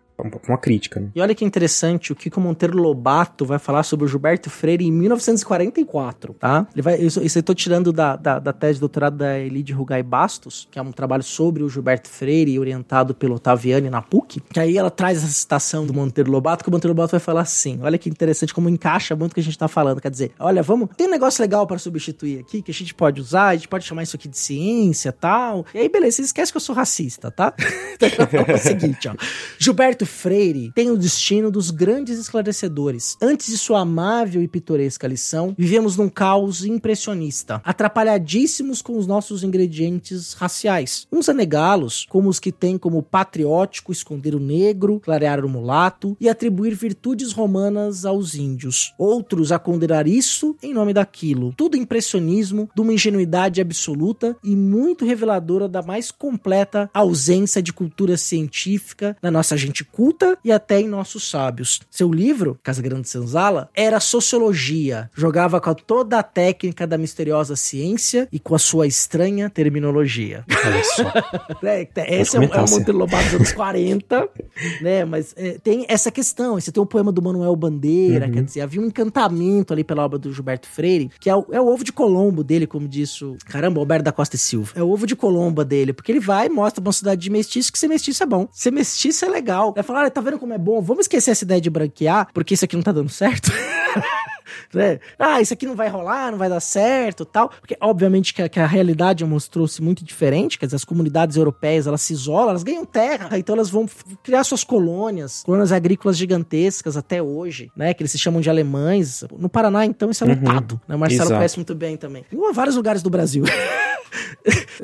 uma 0.47 0.57
crítica, 0.57 0.99
né? 0.99 1.09
E 1.13 1.21
olha 1.21 1.35
que 1.35 1.43
interessante, 1.43 2.11
o 2.11 2.15
Kiko 2.15 2.39
Monteiro 2.39 2.77
Lobato 2.77 3.45
vai 3.45 3.59
falar 3.59 3.83
sobre 3.83 4.05
o 4.05 4.07
Gilberto 4.07 4.49
Freire 4.49 4.85
em 4.85 4.91
1944, 4.91 6.33
tá? 6.33 6.67
Ele 6.73 6.81
vai, 6.81 6.95
isso, 6.97 7.21
isso 7.21 7.37
eu 7.37 7.43
tô 7.43 7.53
tirando 7.53 7.91
da, 7.91 8.15
da, 8.15 8.39
da 8.39 8.53
tese 8.53 8.75
de 8.75 8.79
doutorado 8.79 9.17
da 9.17 9.37
Elide 9.37 9.73
Rugai 9.73 10.01
Bastos, 10.01 10.67
que 10.71 10.79
é 10.79 10.81
um 10.81 10.91
trabalho 10.91 11.23
sobre 11.23 11.63
o 11.63 11.69
Gilberto 11.69 12.09
Freire, 12.09 12.57
orientado 12.57 13.13
pelo 13.13 13.35
Otaviani 13.35 13.89
na 13.89 14.01
PUC, 14.01 14.39
que 14.39 14.59
aí 14.59 14.77
ela 14.77 14.89
traz 14.89 15.17
essa 15.17 15.27
citação 15.27 15.85
do 15.85 15.93
Monteiro 15.93 16.31
Lobato, 16.31 16.63
que 16.63 16.69
o 16.69 16.71
Monteiro 16.71 16.93
Lobato 16.93 17.11
vai 17.11 17.19
falar 17.19 17.41
assim, 17.41 17.79
olha 17.81 17.97
que 17.97 18.09
interessante 18.09 18.53
como 18.53 18.69
encaixa 18.69 19.15
muito 19.15 19.33
o 19.33 19.35
que 19.35 19.41
a 19.41 19.43
gente 19.43 19.57
tá 19.57 19.67
falando, 19.67 19.99
quer 19.99 20.11
dizer, 20.11 20.31
olha, 20.39 20.63
vamos, 20.63 20.89
tem 20.95 21.07
um 21.07 21.11
negócio 21.11 21.41
legal 21.41 21.67
para 21.67 21.77
substituir 21.77 22.39
aqui, 22.39 22.61
que 22.61 22.71
a 22.71 22.73
gente 22.73 22.93
pode 22.93 23.19
usar, 23.19 23.47
a 23.49 23.55
gente 23.55 23.67
pode 23.67 23.85
chamar 23.85 24.03
isso 24.03 24.15
aqui 24.15 24.29
de 24.29 24.37
ciência 24.37 25.11
tal, 25.11 25.65
e 25.73 25.79
aí 25.79 25.89
beleza, 25.89 26.17
você 26.17 26.21
esquece 26.23 26.51
que 26.51 26.57
eu 26.57 26.61
sou 26.61 26.73
racista, 26.73 27.29
tá? 27.29 27.53
então 27.99 28.27
é 28.47 28.53
o 28.53 28.57
seguinte, 28.57 29.09
ó, 29.09 29.15
Gilberto 29.59 30.04
Freire 30.05 30.71
tem 30.73 30.91
o 30.91 30.97
destino 30.97 31.51
dos 31.51 31.71
grandes 31.71 32.19
esclarecedores. 32.19 33.17
Antes 33.21 33.47
de 33.47 33.57
sua 33.57 33.81
amável 33.81 34.41
e 34.41 34.47
pitoresca 34.47 35.07
lição, 35.07 35.55
vivemos 35.57 35.97
num 35.97 36.09
caos 36.09 36.65
impressionista, 36.65 37.61
atrapalhadíssimos 37.63 38.81
com 38.81 38.97
os 38.97 39.07
nossos 39.07 39.43
ingredientes 39.43 40.33
raciais. 40.33 41.07
Uns 41.11 41.29
a 41.29 41.33
negá-los, 41.33 42.05
como 42.09 42.29
os 42.29 42.39
que 42.39 42.51
têm 42.51 42.77
como 42.77 43.03
patriótico 43.03 43.91
esconder 43.91 44.35
o 44.35 44.39
negro, 44.39 44.99
clarear 44.99 45.43
o 45.43 45.49
mulato 45.49 46.15
e 46.19 46.29
atribuir 46.29 46.75
virtudes 46.75 47.31
romanas 47.31 48.05
aos 48.05 48.35
índios. 48.35 48.93
Outros 48.97 49.51
a 49.51 49.59
condenar 49.59 50.07
isso 50.07 50.55
em 50.61 50.73
nome 50.73 50.93
daquilo. 50.93 51.53
Tudo 51.55 51.77
impressionismo, 51.77 52.69
de 52.75 52.81
uma 52.81 52.93
ingenuidade 52.93 53.61
absoluta 53.61 54.37
e 54.43 54.55
muito 54.55 55.05
reveladora 55.05 55.67
da 55.67 55.81
mais 55.81 56.11
completa 56.11 56.89
ausência 56.93 57.61
de 57.61 57.73
cultura 57.73 58.17
científica 58.17 59.17
na 59.21 59.31
nossa 59.31 59.57
gente 59.57 59.83
culta 59.95 60.37
e 60.43 60.51
até 60.51 60.79
em 60.81 60.87
nossos 60.87 61.29
sábios. 61.29 61.79
Seu 61.89 62.11
livro, 62.11 62.59
Casa 62.61 62.81
Grande 62.81 63.07
Senzala, 63.07 63.69
era 63.73 63.99
sociologia, 63.99 65.09
jogava 65.15 65.61
com 65.61 65.73
toda 65.73 66.19
a 66.19 66.23
técnica 66.23 66.85
da 66.85 66.97
misteriosa 66.97 67.55
ciência 67.55 68.27
e 68.31 68.39
com 68.39 68.53
a 68.55 68.59
sua 68.59 68.85
estranha 68.87 69.49
terminologia. 69.49 70.43
Olha 70.65 70.83
só. 70.83 71.13
É, 71.65 71.87
é, 71.95 72.21
esse 72.21 72.37
é, 72.37 72.43
é 72.43 72.61
o 72.61 72.69
Monteiro 72.69 72.97
Lobato 72.97 73.23
dos 73.25 73.33
anos 73.35 73.51
40, 73.53 74.29
né? 74.81 75.03
Mas 75.05 75.33
é, 75.35 75.57
tem 75.63 75.85
essa 75.87 76.11
questão. 76.11 76.55
Você 76.59 76.71
tem 76.71 76.81
o 76.81 76.85
poema 76.85 77.11
do 77.11 77.21
Manuel 77.21 77.55
Bandeira, 77.55 78.25
Uhum. 78.27 78.31
quer 78.31 78.43
dizer, 78.43 78.61
havia 78.61 78.81
um 78.81 78.85
encantamento 78.85 79.73
ali 79.73 79.83
pela 79.83 80.03
obra 80.03 80.19
do 80.19 80.31
Gilberto 80.31 80.67
Freire, 80.67 81.09
que 81.19 81.29
é 81.29 81.35
o, 81.35 81.45
é 81.51 81.59
o 81.59 81.67
ovo 81.67 81.83
de 81.83 81.91
Colombo 81.91 82.43
dele, 82.43 82.67
como 82.67 82.87
disse 82.87 83.23
o. 83.25 83.37
Caramba, 83.45 83.79
Alberto 83.79 84.03
da 84.03 84.11
Costa 84.11 84.35
e 84.35 84.39
Silva. 84.39 84.73
É 84.75 84.83
o 84.83 84.89
ovo 84.89 85.07
de 85.07 85.15
Colombo 85.15 85.63
dele, 85.63 85.93
porque 85.93 86.11
ele 86.11 86.19
vai 86.19 86.47
e 86.47 86.49
mostra 86.49 86.81
pra 86.81 86.89
uma 86.89 86.93
cidade 86.93 87.21
de 87.21 87.29
mestiço 87.29 87.71
que 87.71 87.79
ser 87.79 87.87
mestiço 87.87 88.21
é 88.23 88.25
bom. 88.25 88.47
Ser 88.51 88.71
mestiço 88.71 89.25
é 89.25 89.29
legal. 89.29 89.73
Falar, 89.85 90.01
olha, 90.01 90.11
tá 90.11 90.21
vendo 90.21 90.39
como 90.39 90.53
é 90.53 90.57
bom? 90.57 90.81
Vamos 90.81 91.05
esquecer 91.05 91.31
essa 91.31 91.43
ideia 91.43 91.61
de 91.61 91.69
branquear, 91.69 92.27
porque 92.33 92.53
isso 92.53 92.65
aqui 92.65 92.75
não 92.75 92.83
tá 92.83 92.91
dando 92.91 93.09
certo. 93.09 93.51
né? 94.73 94.99
Ah, 95.17 95.41
isso 95.41 95.53
aqui 95.53 95.65
não 95.65 95.75
vai 95.75 95.89
rolar, 95.89 96.31
não 96.31 96.37
vai 96.37 96.49
dar 96.49 96.59
certo 96.59 97.25
tal. 97.25 97.49
Porque, 97.49 97.77
obviamente, 97.81 98.33
que 98.33 98.41
a, 98.41 98.49
que 98.49 98.59
a 98.59 98.65
realidade 98.67 99.23
mostrou-se 99.25 99.81
muito 99.81 100.03
diferente. 100.03 100.57
Quer 100.59 100.65
dizer, 100.65 100.75
as 100.75 100.85
comunidades 100.85 101.37
europeias, 101.37 101.87
elas 101.87 102.01
se 102.01 102.13
isolam, 102.13 102.49
elas 102.49 102.63
ganham 102.63 102.85
terra, 102.85 103.37
então 103.37 103.55
elas 103.55 103.69
vão 103.69 103.87
criar 104.23 104.43
suas 104.43 104.63
colônias, 104.63 105.43
colônias 105.43 105.71
agrícolas 105.71 106.17
gigantescas 106.17 106.97
até 106.97 107.21
hoje, 107.21 107.71
né? 107.75 107.93
Que 107.93 108.03
eles 108.03 108.11
se 108.11 108.19
chamam 108.19 108.41
de 108.41 108.49
alemães. 108.49 109.23
No 109.37 109.49
Paraná, 109.49 109.85
então, 109.85 110.09
isso 110.11 110.23
é 110.23 110.27
lotado. 110.27 110.79
Né? 110.87 110.95
O 110.95 110.99
Marcelo 110.99 111.23
Exato. 111.23 111.35
conhece 111.39 111.57
muito 111.57 111.75
bem 111.75 111.97
também. 111.97 112.25
Em 112.31 112.53
vários 112.53 112.75
lugares 112.75 113.01
do 113.01 113.09
Brasil. 113.09 113.43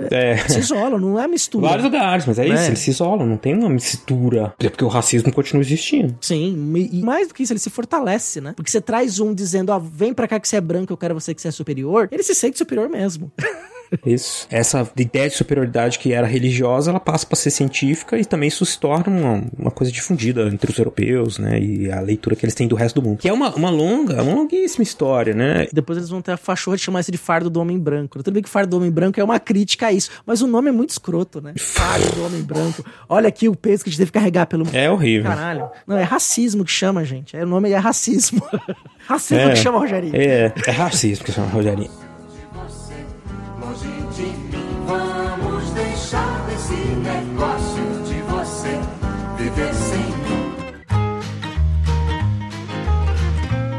É. 0.10 0.38
se 0.48 0.60
isolam, 0.60 1.00
não 1.00 1.20
é 1.20 1.28
mistura. 1.28 1.68
Vários 1.68 1.84
lugares, 1.86 2.26
mas 2.26 2.40
é 2.40 2.46
isso, 2.46 2.56
Né? 2.56 2.68
eles 2.68 2.80
se 2.80 2.90
isolam, 2.90 3.26
não 3.28 3.38
tem 3.38 3.54
uma 3.54 3.70
mistura. 3.70 4.54
É 4.60 4.70
porque 4.70 4.84
o 4.84 4.88
racismo 4.88 5.32
continua 5.32 5.62
existindo. 5.62 6.16
Sim, 6.22 6.74
e 6.76 7.00
e 7.00 7.04
mais 7.04 7.28
do 7.28 7.34
que 7.34 7.44
isso, 7.44 7.54
ele 7.54 7.60
se 7.60 7.70
fortalece, 7.70 8.42
né? 8.42 8.54
Porque 8.56 8.72
você 8.72 8.82
traz 8.82 9.20
um 9.20 9.34
dizendo, 9.34 9.61
ó, 9.70 9.80
vem 9.80 10.14
pra 10.14 10.28
cá 10.28 10.40
que 10.40 10.48
você 10.48 10.58
é 10.58 10.62
branco, 10.62 10.92
eu 10.92 10.98
quero 10.98 11.14
você 11.14 11.34
que 11.34 11.42
você 11.42 11.50
é 11.50 11.52
superior, 11.52 12.08
ele 12.12 12.24
se 12.24 12.34
sente 12.34 12.58
superior 12.58 12.90
mesmo. 12.90 13.32
Isso. 14.06 14.48
Essa 14.50 14.90
ideia 14.98 15.30
de 15.30 15.36
superioridade 15.36 16.00
que 16.00 16.14
era 16.14 16.26
religiosa, 16.26 16.92
ela 16.92 17.00
passa 17.00 17.26
para 17.26 17.36
ser 17.36 17.52
científica 17.52 18.18
e 18.18 18.26
também 18.26 18.48
isso 18.48 18.66
se 18.66 18.80
torna 18.80 19.06
uma, 19.08 19.44
uma 19.58 19.72
coisa 19.72 19.92
difundida 19.92 20.44
entre 20.48 20.72
os 20.72 20.78
europeus, 20.78 21.38
né? 21.38 21.60
E 21.60 21.92
a 21.92 22.00
leitura 22.00 22.36
que 22.36 22.46
eles 22.46 22.56
têm 22.56 22.68
do 22.68 22.76
resto 22.76 23.02
do 23.02 23.08
mundo. 23.08 23.20
Que 23.20 23.30
é 23.30 23.34
uma, 23.34 23.54
uma 23.54 23.70
longa, 23.70 24.22
uma 24.24 24.34
longuíssima 24.34 24.84
história, 24.84 25.34
né? 25.34 25.68
Depois 25.74 25.98
eles 25.98 26.10
vão 26.10 26.22
ter 26.22 26.32
a 26.32 26.38
fachorra 26.38 26.78
de 26.78 26.84
chamar 26.84 27.02
isso 27.02 27.12
de 27.12 27.18
fardo 27.18 27.50
do 27.50 27.60
homem 27.60 27.78
branco. 27.78 28.18
Tudo 28.24 28.34
bem 28.34 28.42
que 28.44 28.50
fardo 28.50 28.72
do 28.72 28.78
homem 28.78 28.92
branco 28.92 29.20
é 29.20 29.24
uma 29.24 29.40
crítica 29.40 29.88
a 29.88 29.92
isso, 29.92 30.10
mas 30.26 30.42
o 30.42 30.48
nome 30.48 30.70
é 30.70 30.72
muito 30.72 30.92
escroto, 30.92 31.42
né? 31.42 31.54
Fardo 31.60 32.10
do 32.16 32.26
homem 32.26 32.42
branco. 32.42 32.86
Olha 33.10 33.28
aqui 33.28 33.50
o 33.50 33.56
peso 33.56 33.84
que 33.84 33.90
a 33.90 33.92
gente 33.92 34.00
teve 34.00 34.12
que 34.12 34.18
carregar 34.20 34.46
pelo 34.46 34.66
É 34.74 34.90
horrível. 34.90 35.30
Caralho. 35.30 35.70
Não, 35.86 35.98
é 35.98 36.04
racismo 36.04 36.64
que 36.64 36.72
chama, 36.72 37.04
gente. 37.04 37.36
É, 37.36 37.44
o 37.44 37.48
nome 37.48 37.72
é 37.72 37.78
racismo. 37.78 38.42
racismo 39.08 39.44
É. 39.44 39.50
que 39.50 39.56
chama, 39.58 39.80
Rogerinho. 39.80 40.16
É, 40.16 40.54
é 40.66 40.72
racismo 40.72 41.26
que 41.26 41.32
chama 41.32 41.48
Rogerinho. 41.48 41.92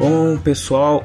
Bom, 0.03 0.37
pessoal, 0.37 1.05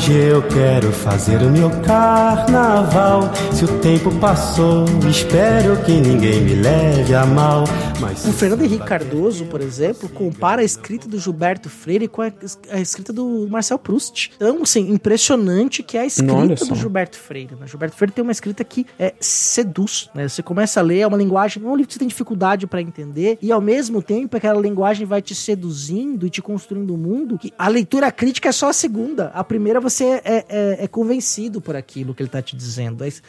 Hoje 0.00 0.14
eu 0.14 0.40
quero 0.40 0.90
fazer 0.90 1.42
o 1.42 1.50
meu 1.50 1.68
carnaval. 1.82 3.30
Se 3.52 3.66
o 3.66 3.68
tempo 3.80 4.10
passou, 4.14 4.86
espero 5.06 5.76
que 5.82 5.92
ninguém 5.92 6.40
me 6.40 6.54
leve 6.54 7.14
a 7.14 7.26
mal. 7.26 7.64
O 8.00 8.32
Fernando 8.32 8.62
Henrique 8.62 8.86
Cardoso, 8.86 9.44
por 9.44 9.60
exemplo, 9.60 10.08
compara 10.08 10.62
a 10.62 10.64
escrita 10.64 11.06
do 11.06 11.18
Gilberto 11.18 11.68
Freire 11.68 12.08
com 12.08 12.22
a, 12.22 12.32
a 12.70 12.80
escrita 12.80 13.12
do 13.12 13.46
Marcel 13.50 13.78
Proust. 13.78 14.30
Então, 14.36 14.62
assim, 14.62 14.90
impressionante 14.90 15.82
que 15.82 15.98
é 15.98 16.00
a 16.00 16.06
escrita 16.06 16.32
do 16.64 16.74
Gilberto 16.74 17.18
Freire. 17.18 17.54
Né? 17.60 17.66
Gilberto 17.66 17.96
Freire 17.96 18.12
tem 18.14 18.22
uma 18.22 18.32
escrita 18.32 18.64
que 18.64 18.86
é, 18.98 19.12
seduz, 19.20 20.08
né? 20.14 20.26
Você 20.26 20.42
começa 20.42 20.80
a 20.80 20.82
ler, 20.82 21.00
é 21.00 21.06
uma 21.06 21.16
linguagem, 21.18 21.62
é 21.62 21.66
um 21.66 21.76
livro 21.76 21.88
que 21.88 21.92
você 21.92 21.98
tem 21.98 22.08
dificuldade 22.08 22.66
pra 22.66 22.80
entender, 22.80 23.36
e 23.42 23.52
ao 23.52 23.60
mesmo 23.60 24.02
tempo 24.02 24.34
aquela 24.34 24.60
linguagem 24.60 25.06
vai 25.06 25.20
te 25.20 25.34
seduzindo 25.34 26.26
e 26.26 26.30
te 26.30 26.40
construindo 26.40 26.94
um 26.94 26.98
mundo 26.98 27.38
que 27.38 27.52
a 27.58 27.68
leitura 27.68 28.10
crítica 28.10 28.48
é 28.48 28.52
só 28.52 28.70
a 28.70 28.72
segunda. 28.72 29.26
A 29.34 29.44
primeira 29.44 29.78
você 29.78 30.04
é, 30.24 30.44
é- 30.48 30.84
é 30.84 30.88
convencido 30.88 31.60
por 31.60 31.76
aquilo 31.76 32.14
que 32.14 32.22
ele 32.22 32.30
tá 32.30 32.40
te 32.40 32.56
dizendo. 32.56 33.04
Você 33.04 33.20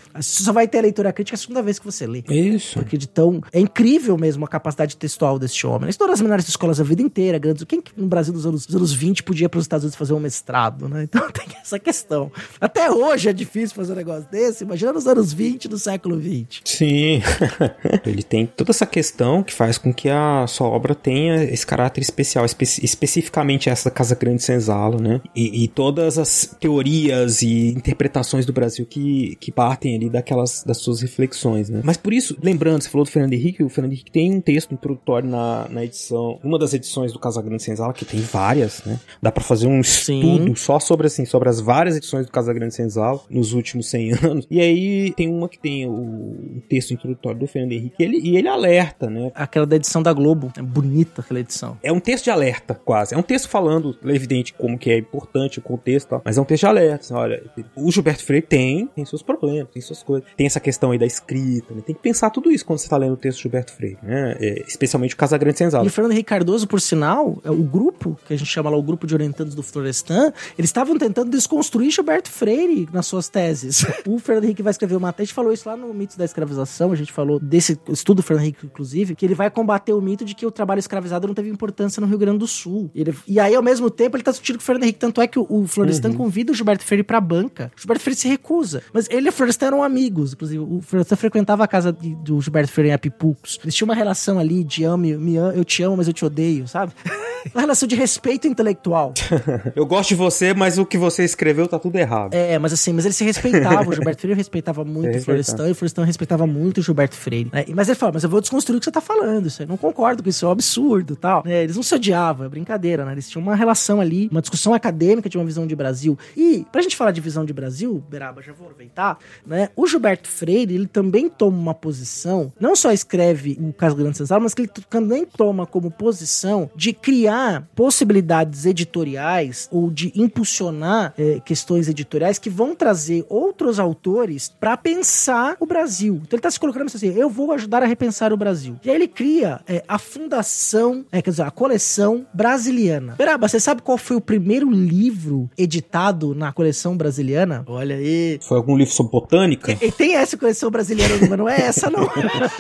só 0.44 0.54
vai 0.54 0.66
ter 0.68 0.78
a 0.80 0.82
leitura 0.82 1.12
crítica 1.12 1.36
a 1.36 1.40
segunda 1.40 1.62
vez 1.62 1.78
que 1.78 1.86
você 1.86 2.08
lê. 2.08 2.24
Isso. 2.30 2.80
Porque 2.80 2.98
de 2.98 3.08
tão. 3.08 3.42
É 3.52 3.60
incrível 3.60 4.18
mesmo 4.18 4.46
a 4.46 4.48
capacidade 4.48 4.61
textual 4.98 5.38
deste 5.40 5.66
homem. 5.66 5.84
Ele 5.84 5.90
estudou 5.92 6.10
nas 6.12 6.22
melhores 6.22 6.48
escolas 6.48 6.80
a 6.80 6.84
vida 6.84 7.02
inteira, 7.02 7.38
grandes. 7.38 7.64
Quem 7.64 7.82
que 7.82 7.92
no 7.98 8.08
Brasil 8.08 8.34
dos 8.34 8.46
anos, 8.46 8.66
dos 8.66 8.76
anos 8.76 8.94
20 8.94 9.24
podia 9.24 9.46
ir 9.46 9.50
para 9.50 9.58
os 9.60 9.64
Estados 9.66 9.84
Unidos 9.84 9.98
fazer 9.98 10.14
um 10.14 10.20
mestrado, 10.20 10.88
né? 10.88 11.04
Então 11.12 11.30
tem 11.32 11.46
essa 11.62 11.78
questão. 11.80 12.32
Até 12.60 12.90
hoje 12.90 13.30
é 13.30 13.34
difícil 13.34 13.76
fazer 13.76 13.94
um 13.94 13.96
negócio 13.96 14.28
desse. 14.32 14.64
Imagina 14.64 14.94
nos 14.94 15.08
anos 15.08 15.34
20 15.34 15.68
do 15.68 15.78
século 15.78 16.18
20. 16.18 16.62
Sim. 16.66 17.22
Ele 18.06 18.24
tem 18.24 18.46
toda 18.46 18.72
essa 18.72 18.86
questão 18.86 19.44
que 19.44 19.54
faz 19.54 19.78
com 19.78 19.94
que 19.94 20.10
a 20.10 20.46
sua 20.48 20.68
obra 20.68 20.94
tenha 20.96 21.44
esse 21.44 21.66
caráter 21.66 22.02
especial, 22.02 22.46
espe- 22.46 22.64
especificamente 22.82 23.70
essa 23.70 23.90
Casa 23.92 24.16
Grande 24.16 24.44
Senzala, 24.44 24.98
né? 25.02 25.22
E, 25.36 25.64
e 25.64 25.68
todas 25.68 26.18
as 26.18 26.46
teorias 26.60 27.42
e 27.42 27.70
interpretações 27.70 28.46
do 28.46 28.54
Brasil 28.54 28.86
que, 28.86 29.36
que 29.40 29.52
partem 29.52 29.96
ali 29.96 30.10
daquelas 30.10 30.64
das 30.64 30.78
suas 30.78 31.02
reflexões, 31.02 31.70
né? 31.70 31.82
Mas 31.84 31.98
por 31.98 32.14
isso, 32.14 32.38
lembrando, 32.42 32.82
você 32.84 32.90
falou 32.90 33.06
do 33.06 33.12
Fernando 33.12 33.34
Henrique, 33.34 33.64
o 33.64 33.70
Fernando 33.70 33.94
Henrique 33.94 34.12
tem 34.12 34.32
um 34.34 34.42
texto 34.54 34.74
introdutório 34.74 35.30
na, 35.30 35.68
na 35.70 35.86
edição, 35.86 36.38
uma 36.44 36.60
das 36.60 36.74
edições 36.74 37.14
do 37.14 37.20
Casagrande 37.20 37.64
Senzala, 37.64 37.94
que 37.94 38.04
tem 38.04 38.20
várias, 38.20 38.84
né? 38.84 39.00
Dá 39.22 39.32
pra 39.32 39.42
fazer 39.42 39.66
um 39.66 39.80
estudo 39.80 40.56
só 40.58 40.78
sobre, 40.78 41.08
assim, 41.08 41.26
sobre 41.26 41.48
as 41.48 41.62
várias 41.62 41.96
edições 41.96 42.26
do 42.26 42.32
Casagrande 42.32 42.76
Senzala 42.76 43.22
nos 43.30 43.54
últimos 43.54 43.90
100 43.90 44.12
anos. 44.24 44.48
E 44.52 44.60
aí 44.60 45.14
tem 45.14 45.30
uma 45.30 45.48
que 45.48 45.58
tem 45.58 45.88
o, 45.88 45.92
o 45.92 46.62
texto 46.68 46.92
introdutório 46.92 47.40
do 47.40 47.48
Fernando 47.48 47.72
Henrique 47.72 48.04
ele, 48.04 48.20
e 48.20 48.36
ele 48.36 48.50
alerta, 48.50 49.10
né? 49.10 49.32
Aquela 49.34 49.66
da 49.66 49.78
edição 49.78 50.04
da 50.04 50.12
Globo. 50.12 50.52
É 50.58 50.62
bonita 50.62 51.22
aquela 51.22 51.40
edição. 51.40 51.78
É 51.82 51.92
um 51.92 52.00
texto 52.00 52.26
de 52.26 52.30
alerta, 52.30 52.74
quase. 52.74 53.14
É 53.16 53.18
um 53.18 53.24
texto 53.24 53.48
falando, 53.48 53.98
é 54.04 54.14
evidente, 54.14 54.54
como 54.54 54.78
que 54.78 54.92
é 54.92 54.98
importante 54.98 55.60
o 55.60 55.62
contexto 55.62 56.08
e 56.08 56.10
tal, 56.10 56.22
mas 56.26 56.38
é 56.38 56.42
um 56.42 56.46
texto 56.46 56.64
de 56.64 56.68
alerta. 56.68 57.06
Assim, 57.06 57.14
olha, 57.14 57.42
o 57.76 57.90
Gilberto 57.90 58.24
Freire 58.26 58.46
tem, 58.46 58.88
tem 58.88 59.06
seus 59.06 59.22
problemas, 59.22 59.72
tem 59.72 59.82
suas 59.82 60.04
coisas. 60.04 60.28
Tem 60.36 60.46
essa 60.46 60.60
questão 60.60 60.92
aí 60.92 60.98
da 60.98 61.06
escrita, 61.06 61.74
né? 61.74 61.82
Tem 61.86 61.96
que 61.96 62.02
pensar 62.02 62.30
tudo 62.32 62.52
isso 62.52 62.66
quando 62.66 62.80
você 62.80 62.90
tá 62.90 62.98
lendo 62.98 63.14
o 63.14 63.18
texto 63.18 63.38
do 63.40 63.42
Gilberto 63.44 63.72
Freire, 63.72 63.98
né? 64.04 64.36
É, 64.42 64.64
especialmente 64.68 65.14
o 65.14 65.18
Casagrande 65.18 65.58
Senzala. 65.58 65.86
E 65.86 65.88
o 65.88 65.92
Fernando 65.92 66.14
Henrique 66.14 66.30
Cardoso, 66.30 66.68
por 66.68 66.82
sinal, 66.82 67.40
é 67.44 67.52
o 67.52 67.64
grupo, 67.64 68.18
que 68.28 68.34
a 68.34 68.38
gente 68.38 68.48
chama 68.50 68.70
lá 68.70 68.78
o 68.78 68.82
grupo 68.84 69.06
de 69.06 69.14
orientandos 69.14 69.54
do 69.54 69.62
Florestan, 69.62 70.34
eles 70.58 70.70
estavam 70.70 70.98
tentando 70.98 71.30
desconstruir 71.30 71.92
Gilberto 71.92 72.30
Freire 72.30 72.90
nas 72.92 73.06
suas 73.06 73.30
teses. 73.30 73.86
o 74.08 74.18
Fernando 74.20 74.46
Henrique 74.46 74.64
vai 74.64 74.72
escrever 74.72 74.96
uma 74.96 75.14
tese, 75.14 75.22
a 75.24 75.26
gente 75.28 75.36
falou 75.36 75.52
isso 75.54 75.68
lá 75.70 75.78
no 75.78 75.94
Mitos 75.94 76.16
da 76.18 76.26
Escravização, 76.26 76.92
a 76.92 76.96
gente 76.96 77.12
falou 77.12 77.40
desse 77.40 77.78
estudo 77.90 78.18
do 78.18 78.24
Fernando 78.24 78.44
Henrique, 78.46 78.66
inclusive, 78.66 79.16
que 79.16 79.26
ele 79.26 79.36
vai 79.36 79.50
combater 79.50 79.94
o 79.94 80.02
mito 80.02 80.26
de 80.26 80.34
que 80.34 80.46
o 80.46 80.52
trabalho 80.52 80.80
escravizado 80.80 81.28
não 81.28 81.34
teve 81.34 81.50
importância 81.50 82.02
no 82.02 82.08
Rio 82.08 82.18
Grande 82.18 82.40
do 82.40 82.48
Sul. 82.48 82.90
E, 82.96 83.02
ele- 83.02 83.14
e 83.28 83.40
aí, 83.40 83.54
ao 83.56 83.62
mesmo 83.64 83.90
tempo, 83.90 84.16
ele 84.18 84.24
tá 84.24 84.32
discutindo 84.32 84.56
com 84.58 84.62
o 84.64 84.66
Fernando 84.66 84.84
Henrique, 84.84 85.00
tanto 85.00 85.22
é 85.22 85.28
que 85.28 85.38
o, 85.38 85.46
o 85.50 85.68
Florestan 85.68 86.14
convida 86.14 86.52
o 86.52 86.56
Gilberto 86.56 86.84
Freire 86.84 87.04
pra 87.04 87.22
banca. 87.22 87.72
O 87.78 87.80
Gilberto 87.80 88.04
Freire 88.04 88.20
se 88.20 88.28
recusa. 88.28 88.82
Mas 88.94 89.08
ele 89.10 89.28
e 89.28 89.30
o 89.30 89.32
Florestan 89.34 89.68
eram 89.68 89.84
amigos, 89.84 90.34
inclusive. 90.34 90.60
O 90.64 90.82
Florestan 90.82 91.16
frequentava 91.16 91.64
a 91.64 91.68
casa 91.68 91.92
de- 91.94 92.16
do 92.16 92.42
Gilberto 92.42 92.72
Freire 92.72 92.90
em 92.90 92.94
Apipucos. 92.94 93.60
Eles 93.64 93.76
tinham 93.76 93.88
uma 93.88 93.96
relação 93.96 94.31
ali 94.40 94.64
de 94.64 94.84
ame, 94.86 95.16
me 95.18 95.38
am- 95.38 95.54
eu 95.56 95.64
te 95.66 95.84
amo, 95.84 95.98
mas 95.98 96.08
eu 96.08 96.14
te 96.14 96.24
odeio, 96.26 96.68
sabe? 96.68 96.92
uma 97.54 97.62
relação 97.62 97.88
de 97.88 97.96
respeito 97.96 98.48
intelectual. 98.48 99.14
Eu 99.76 99.86
gosto 99.86 100.10
de 100.10 100.16
você, 100.16 100.54
mas 100.54 100.78
o 100.78 100.86
que 100.86 100.98
você 100.98 101.24
escreveu 101.24 101.68
tá 101.68 101.80
tudo 101.80 101.96
errado. 101.98 102.34
É, 102.34 102.58
mas 102.60 102.74
assim, 102.74 102.94
mas 102.94 103.06
ele 103.06 103.14
se 103.14 103.24
respeitava. 103.24 103.90
O 103.90 103.94
Gilberto 103.94 104.22
Freire 104.22 104.38
respeitava 104.38 104.84
muito 104.84 105.12
É, 105.12 105.18
o 105.18 105.22
Florestan 105.24 105.68
e 105.68 105.72
o 105.72 105.76
Florestan 105.76 106.06
respeitava 106.06 106.48
muito 106.48 106.80
o 106.80 106.82
Gilberto 106.82 107.16
Freire. 107.16 107.50
né? 107.52 107.66
Mas 107.74 107.90
ele 107.90 107.98
fala, 107.98 108.12
mas 108.14 108.24
eu 108.24 108.30
vou 108.30 108.40
desconstruir 108.40 108.78
o 108.78 108.80
que 108.80 108.86
você 108.86 108.92
tá 108.92 109.02
falando. 109.02 109.48
Isso, 109.48 109.64
eu 109.64 109.68
não 109.68 109.78
concordo 109.78 110.24
com 110.24 110.30
isso, 110.30 110.46
é 110.46 110.48
um 110.48 110.52
absurdo 110.52 111.16
tal. 111.16 111.44
né? 111.46 111.64
Eles 111.64 111.76
não 111.76 111.84
se 111.84 111.94
odiavam, 111.96 112.46
é 112.46 112.50
brincadeira, 112.50 113.04
né? 113.06 113.12
Eles 113.14 113.30
tinham 113.30 113.42
uma 113.44 113.56
relação 113.56 114.00
ali, 114.00 114.28
uma 114.32 114.42
discussão 114.42 114.74
acadêmica 114.74 115.28
de 115.30 115.38
uma 115.38 115.46
visão 115.46 115.68
de 115.68 115.76
Brasil. 115.76 116.18
E, 116.36 116.66
pra 116.72 116.82
gente 116.82 116.96
falar 116.96 117.12
de 117.12 117.22
visão 117.22 117.44
de 117.46 117.54
Brasil, 117.54 118.04
Beraba, 118.10 118.42
já 118.42 118.54
vou 118.54 118.68
aproveitar, 118.68 119.18
né? 119.46 119.70
O 119.76 119.88
Gilberto 119.88 120.30
Freire, 120.30 120.74
ele 120.74 120.88
também 120.88 121.30
toma 121.30 121.58
uma 121.58 121.74
posição, 121.74 122.52
não 122.60 122.76
só 122.76 122.92
escreve 122.92 123.58
o 123.60 123.74
Caso 123.74 123.96
Grande 123.96 124.18
Senzala, 124.18 124.42
mas 124.42 124.54
que 124.54 124.62
ele 124.62 124.72
também 124.90 125.26
toma 125.26 125.66
como 125.66 125.90
posição 125.92 126.70
de 126.76 126.94
criar 126.94 127.31
possibilidades 127.76 128.66
editoriais 128.66 129.68
ou 129.72 129.90
de 129.90 130.12
impulsionar 130.16 131.14
eh, 131.18 131.42
questões 131.46 131.88
editoriais 131.88 132.38
que 132.40 132.50
vão 132.50 132.76
trazer 132.76 133.26
outros 133.30 133.80
autores 133.80 134.50
para 134.60 134.78
pensar 134.78 135.56
o 135.60 135.66
Brasil. 135.66 136.22
Então 136.24 136.38
ele 136.38 136.42
tá 136.42 136.52
se 136.52 136.60
colocando 136.60 136.88
assim, 136.88 137.14
eu 137.16 137.30
vou 137.30 137.52
ajudar 137.52 137.84
a 137.84 137.86
repensar 137.86 138.34
o 138.34 138.38
Brasil. 138.38 138.76
E 138.84 138.90
aí 138.90 138.96
ele 138.96 139.08
cria 139.08 139.62
eh, 139.68 139.84
a 139.88 139.98
fundação, 139.98 141.06
eh, 141.12 141.22
quer 141.22 141.32
dizer, 141.32 141.44
a 141.44 141.52
coleção 141.52 142.26
brasiliana. 142.34 143.16
Beraba, 143.18 143.48
você 143.48 143.60
sabe 143.60 143.82
qual 143.82 143.98
foi 143.98 144.18
o 144.18 144.22
primeiro 144.22 144.70
livro 144.70 145.50
editado 145.58 146.34
na 146.36 146.52
coleção 146.52 146.96
brasiliana? 146.98 147.64
Olha 147.68 147.96
aí. 147.96 148.40
Foi 148.42 148.58
algum 148.58 148.76
livro 148.76 148.94
sobre 148.94 149.12
botânica? 149.12 149.78
E 149.82 149.92
tem 149.92 150.16
essa 150.16 150.38
coleção 150.38 150.70
brasileira, 150.70 151.16
mas 151.20 151.38
não 151.38 151.50
é 151.50 151.62
essa, 151.62 151.90
não. 151.90 152.10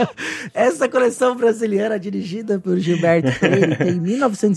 essa 0.53 0.87
coleção 0.87 1.35
brasileira, 1.35 1.99
dirigida 1.99 2.59
por 2.59 2.77
Gilberto 2.77 3.31
Freire, 3.33 3.75
tem 3.77 3.89
em 3.97 3.99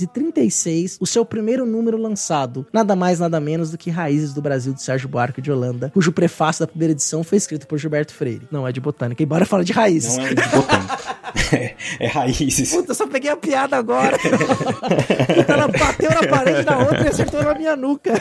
1936 0.07 0.99
o 1.01 1.07
seu 1.07 1.25
primeiro 1.25 1.67
número 1.67 1.97
lançado. 1.97 2.67
Nada 2.73 2.95
mais, 2.95 3.19
nada 3.21 3.41
menos 3.41 3.71
do 3.71 3.79
que 3.79 3.91
Raízes 3.91 4.33
do 4.33 4.43
Brasil, 4.43 4.73
de 4.73 4.83
Sérgio 4.83 5.09
Buarque 5.09 5.41
de 5.41 5.51
Holanda, 5.51 5.91
cujo 5.93 6.13
prefácio 6.13 6.65
da 6.65 6.67
primeira 6.67 6.93
edição 6.93 7.25
foi 7.25 7.39
escrito 7.39 7.67
por 7.67 7.79
Gilberto 7.79 8.15
Freire. 8.15 8.47
Não 8.51 8.67
é 8.67 8.73
de 8.73 8.81
botânica, 8.81 9.23
embora 9.23 9.47
fale 9.47 9.65
de 9.65 9.73
raízes. 9.73 10.17
Não 10.17 10.27
é 10.27 10.35
de 10.35 10.49
botânica. 10.49 11.15
é, 11.53 11.75
é 12.01 12.07
raízes. 12.07 12.71
Puta, 12.73 12.91
eu 12.93 12.95
só 12.95 13.07
peguei 13.07 13.31
a 13.31 13.37
piada 13.37 13.77
agora. 13.77 14.17
Puta, 14.19 15.53
ela 15.53 15.69
bateu 15.69 16.11
na 16.11 16.27
parede 16.29 16.63
da 16.63 16.79
outra 16.79 17.05
e 17.05 17.09
acertou 17.09 17.43
na 17.43 17.55
minha 17.55 17.77
nuca. 17.77 18.13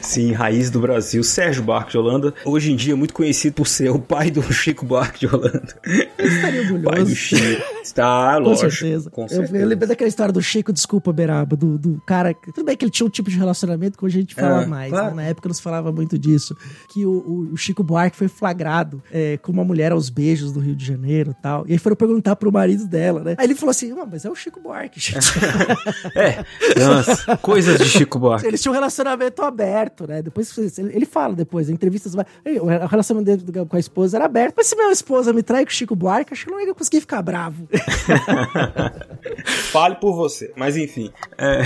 Sim, 0.00 0.32
raiz 0.32 0.70
do 0.70 0.80
Brasil. 0.80 1.22
Sérgio 1.22 1.62
Buarque 1.62 1.92
de 1.92 1.98
Holanda, 1.98 2.34
hoje 2.44 2.72
em 2.72 2.76
dia 2.76 2.96
muito 2.96 3.14
conhecido 3.14 3.54
por 3.54 3.66
ser 3.66 3.90
o 3.90 3.98
pai 3.98 4.30
do 4.30 4.42
Chico 4.52 4.84
Buarque 4.84 5.20
de 5.20 5.26
Holanda. 5.34 5.76
Estaria 6.18 6.60
orgulhoso. 6.62 6.84
Pai 6.84 7.04
do 7.04 7.14
Chico. 7.14 7.62
Está, 7.82 8.34
Com 8.36 8.40
lógico. 8.48 8.70
certeza. 8.70 9.10
Com 9.10 9.22
Eu, 9.22 9.28
certeza. 9.28 9.56
eu 9.58 9.66
lembrei 9.66 9.88
daquela 9.88 10.08
história 10.08 10.32
do 10.32 10.42
Chico, 10.42 10.72
desculpa, 10.72 11.12
Beraba, 11.12 11.56
do, 11.56 11.78
do 11.78 12.00
cara. 12.06 12.34
Tudo 12.34 12.64
bem 12.64 12.76
que 12.76 12.84
ele 12.84 12.90
tinha 12.90 13.06
um 13.06 13.10
tipo 13.10 13.30
de 13.30 13.36
relacionamento 13.38 13.98
que 13.98 14.04
hoje 14.04 14.18
a 14.18 14.20
gente 14.20 14.34
fala 14.34 14.62
É, 14.62 14.66
mais. 14.66 14.90
claro. 14.90 15.14
né? 15.14 15.22
Na 15.24 15.28
época 15.28 15.48
não 15.48 15.54
se 15.54 15.62
falava 15.62 15.92
muito 15.92 16.18
disso. 16.18 16.56
Que 16.92 17.04
o, 17.04 17.50
o- 17.52 17.56
Chico 17.56 17.82
Buarque 17.82 18.16
foi 18.16 18.28
flagrado 18.28 19.02
é, 19.12 19.36
com 19.38 19.50
uma 19.52 19.64
mulher 19.64 19.92
aos 19.92 20.08
beijos 20.10 20.52
do 20.52 20.60
Rio 20.60 20.74
de 20.76 20.84
Janeiro 20.84 21.34
tal. 21.42 21.64
E 21.68 21.72
aí 21.72 21.78
foram 21.78 21.96
perguntar 21.96 22.36
pro 22.36 22.50
marido 22.52 22.86
dela, 22.86 23.22
né? 23.22 23.34
Aí 23.38 23.46
ele 23.46 23.54
falou 23.54 23.70
assim: 23.70 23.92
"Ah, 23.98 24.06
mas 24.10 24.24
é 24.24 24.30
o 24.30 24.34
Chico 24.34 24.60
Buarque, 24.60 25.00
gente. 25.00 25.26
É, 26.14 26.44
nossa, 26.80 27.36
coisas 27.38 27.78
de 27.78 27.84
Chico 27.86 28.18
Buarque. 28.18 28.46
Eles 28.46 28.60
tinham 28.62 28.72
um 28.72 28.74
relacionamento 28.74 29.42
aberto, 29.42 30.06
né? 30.06 30.22
Depois 30.22 30.56
ele 30.78 31.06
fala 31.06 31.34
depois, 31.34 31.68
em 31.68 31.72
entrevistas, 31.74 32.14
vai- 32.14 32.24
"Ei, 32.44 32.58
o 32.58 32.66
relacionamento 32.66 33.44
dele 33.44 33.66
com 33.66 33.76
a 33.76 33.80
esposa 33.80 34.16
era 34.16 34.24
aberto. 34.24 34.54
Mas 34.56 34.66
se 34.68 34.76
minha 34.76 34.90
esposa 34.90 35.32
me 35.32 35.42
trai 35.42 35.64
com 35.64 35.70
o 35.70 35.74
Chico 35.74 35.94
Buarque, 35.94 36.32
acho 36.32 36.44
que 36.44 36.50
eu 36.50 36.54
não 36.56 36.64
ia 36.64 36.74
conseguir 36.74 37.00
ficar 37.00 37.22
bravo. 37.22 37.68
Fale 39.70 39.96
por 39.96 40.14
você. 40.14 40.52
Mas 40.56 40.76
enfim, 40.76 41.10
é, 41.38 41.62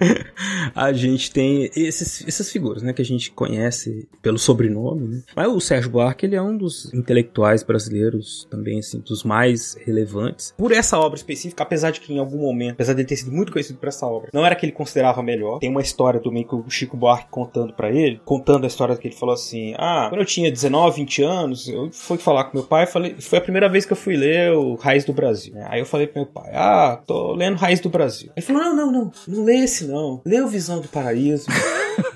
a 0.74 0.92
gente 0.92 1.30
tem 1.30 1.70
esses, 1.76 2.24
essas 2.26 2.50
figuras, 2.50 2.82
né, 2.82 2.92
que 2.92 3.02
a 3.02 3.04
gente 3.04 3.30
conhece 3.32 4.08
pelo 4.22 4.38
sobrenome, 4.38 5.06
né? 5.08 5.22
Mas 5.34 5.48
o 5.48 5.60
Sérgio 5.60 5.90
Buarque, 5.90 6.26
ele 6.26 6.36
é 6.36 6.42
um 6.42 6.56
dos 6.56 6.92
intelectuais 6.92 7.62
brasileiros 7.62 8.46
também, 8.50 8.78
assim, 8.78 8.99
dos 9.00 9.24
mais 9.24 9.74
relevantes. 9.84 10.54
Por 10.56 10.72
essa 10.72 10.98
obra 10.98 11.16
específica, 11.16 11.62
apesar 11.62 11.90
de 11.90 12.00
que 12.00 12.12
em 12.12 12.18
algum 12.18 12.38
momento, 12.38 12.72
apesar 12.74 12.92
de 12.94 13.00
ele 13.00 13.08
ter 13.08 13.16
sido 13.16 13.32
muito 13.32 13.52
conhecido 13.52 13.78
por 13.78 13.88
essa 13.88 14.06
obra, 14.06 14.30
não 14.32 14.44
era 14.44 14.54
que 14.54 14.64
ele 14.64 14.72
considerava 14.72 15.22
melhor. 15.22 15.58
Tem 15.58 15.70
uma 15.70 15.80
história 15.82 16.20
também 16.20 16.44
que 16.46 16.54
o 16.54 16.68
Chico 16.68 16.96
Buarque 16.96 17.28
contando 17.30 17.72
pra 17.72 17.90
ele, 17.90 18.20
contando 18.24 18.64
a 18.64 18.66
história 18.66 18.96
que 18.96 19.08
ele 19.08 19.14
falou 19.16 19.34
assim: 19.34 19.74
"Ah, 19.78 20.06
quando 20.08 20.20
eu 20.20 20.26
tinha 20.26 20.50
19, 20.50 20.96
20 20.96 21.22
anos, 21.22 21.68
eu 21.68 21.90
fui 21.92 22.18
falar 22.18 22.44
com 22.44 22.58
meu 22.58 22.66
pai, 22.66 22.86
falei, 22.86 23.16
foi 23.20 23.38
a 23.38 23.42
primeira 23.42 23.68
vez 23.68 23.84
que 23.86 23.92
eu 23.92 23.96
fui 23.96 24.16
ler 24.16 24.52
o 24.52 24.74
Raiz 24.74 25.04
do 25.04 25.12
Brasil. 25.12 25.54
né? 25.54 25.66
Aí 25.70 25.80
eu 25.80 25.86
falei 25.86 26.06
pro 26.06 26.20
meu 26.22 26.26
pai: 26.30 26.50
"Ah, 26.54 27.00
tô 27.06 27.32
lendo 27.34 27.56
Raiz 27.56 27.80
do 27.80 27.88
Brasil". 27.88 28.30
Ele 28.36 28.44
falou: 28.46 28.62
"Não, 28.62 28.76
não, 28.76 28.92
não, 28.92 29.12
não 29.28 29.44
lê 29.44 29.56
esse 29.58 29.86
não. 29.86 30.20
Lê 30.24 30.40
o 30.40 30.48
Visão 30.48 30.80
do 30.80 30.88
Paraíso". 30.88 31.46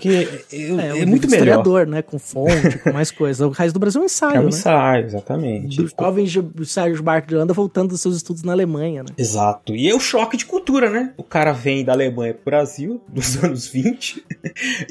Porque 0.09 0.57
eu- 0.57 0.81
é, 0.81 0.95
um 0.95 1.07
muito 1.07 1.29
melhor. 1.29 1.43
historiador, 1.47 1.87
né? 1.87 2.03
Com 2.03 2.19
fonte, 2.19 2.79
com 2.79 2.93
mais 2.93 3.11
coisa. 3.11 3.47
O 3.47 3.51
Raiz 3.51 3.73
do 3.73 3.79
Brasil 3.79 4.01
é 4.01 4.03
um 4.03 4.07
ensaio, 4.07 4.37
É 4.37 4.41
um 4.41 4.43
né? 4.45 4.49
ensaio, 4.49 5.05
exatamente. 5.07 5.77
Do 5.83 5.89
jovem 5.99 6.27
Sérgio 6.65 7.03
Buarque 7.03 7.29
de 7.29 7.35
Holanda 7.35 7.53
voltando 7.55 7.89
dos 7.91 8.01
seus 8.01 8.17
estudos 8.17 8.43
na 8.43 8.53
Alemanha, 8.53 9.03
né? 9.03 9.09
Exato. 9.17 9.75
E 9.75 9.89
é 9.89 9.95
o 9.95 10.01
choque 10.01 10.37
de 10.37 10.47
cultura, 10.47 10.91
né? 10.91 11.13
O 11.17 11.23
cara 11.23 11.53
vem 11.53 11.85
da 11.85 11.93
Alemanha 11.93 12.35
pro 12.35 12.45
Brasil, 12.45 13.01
dos 13.09 13.37
anos 13.43 13.67
20, 13.69 14.25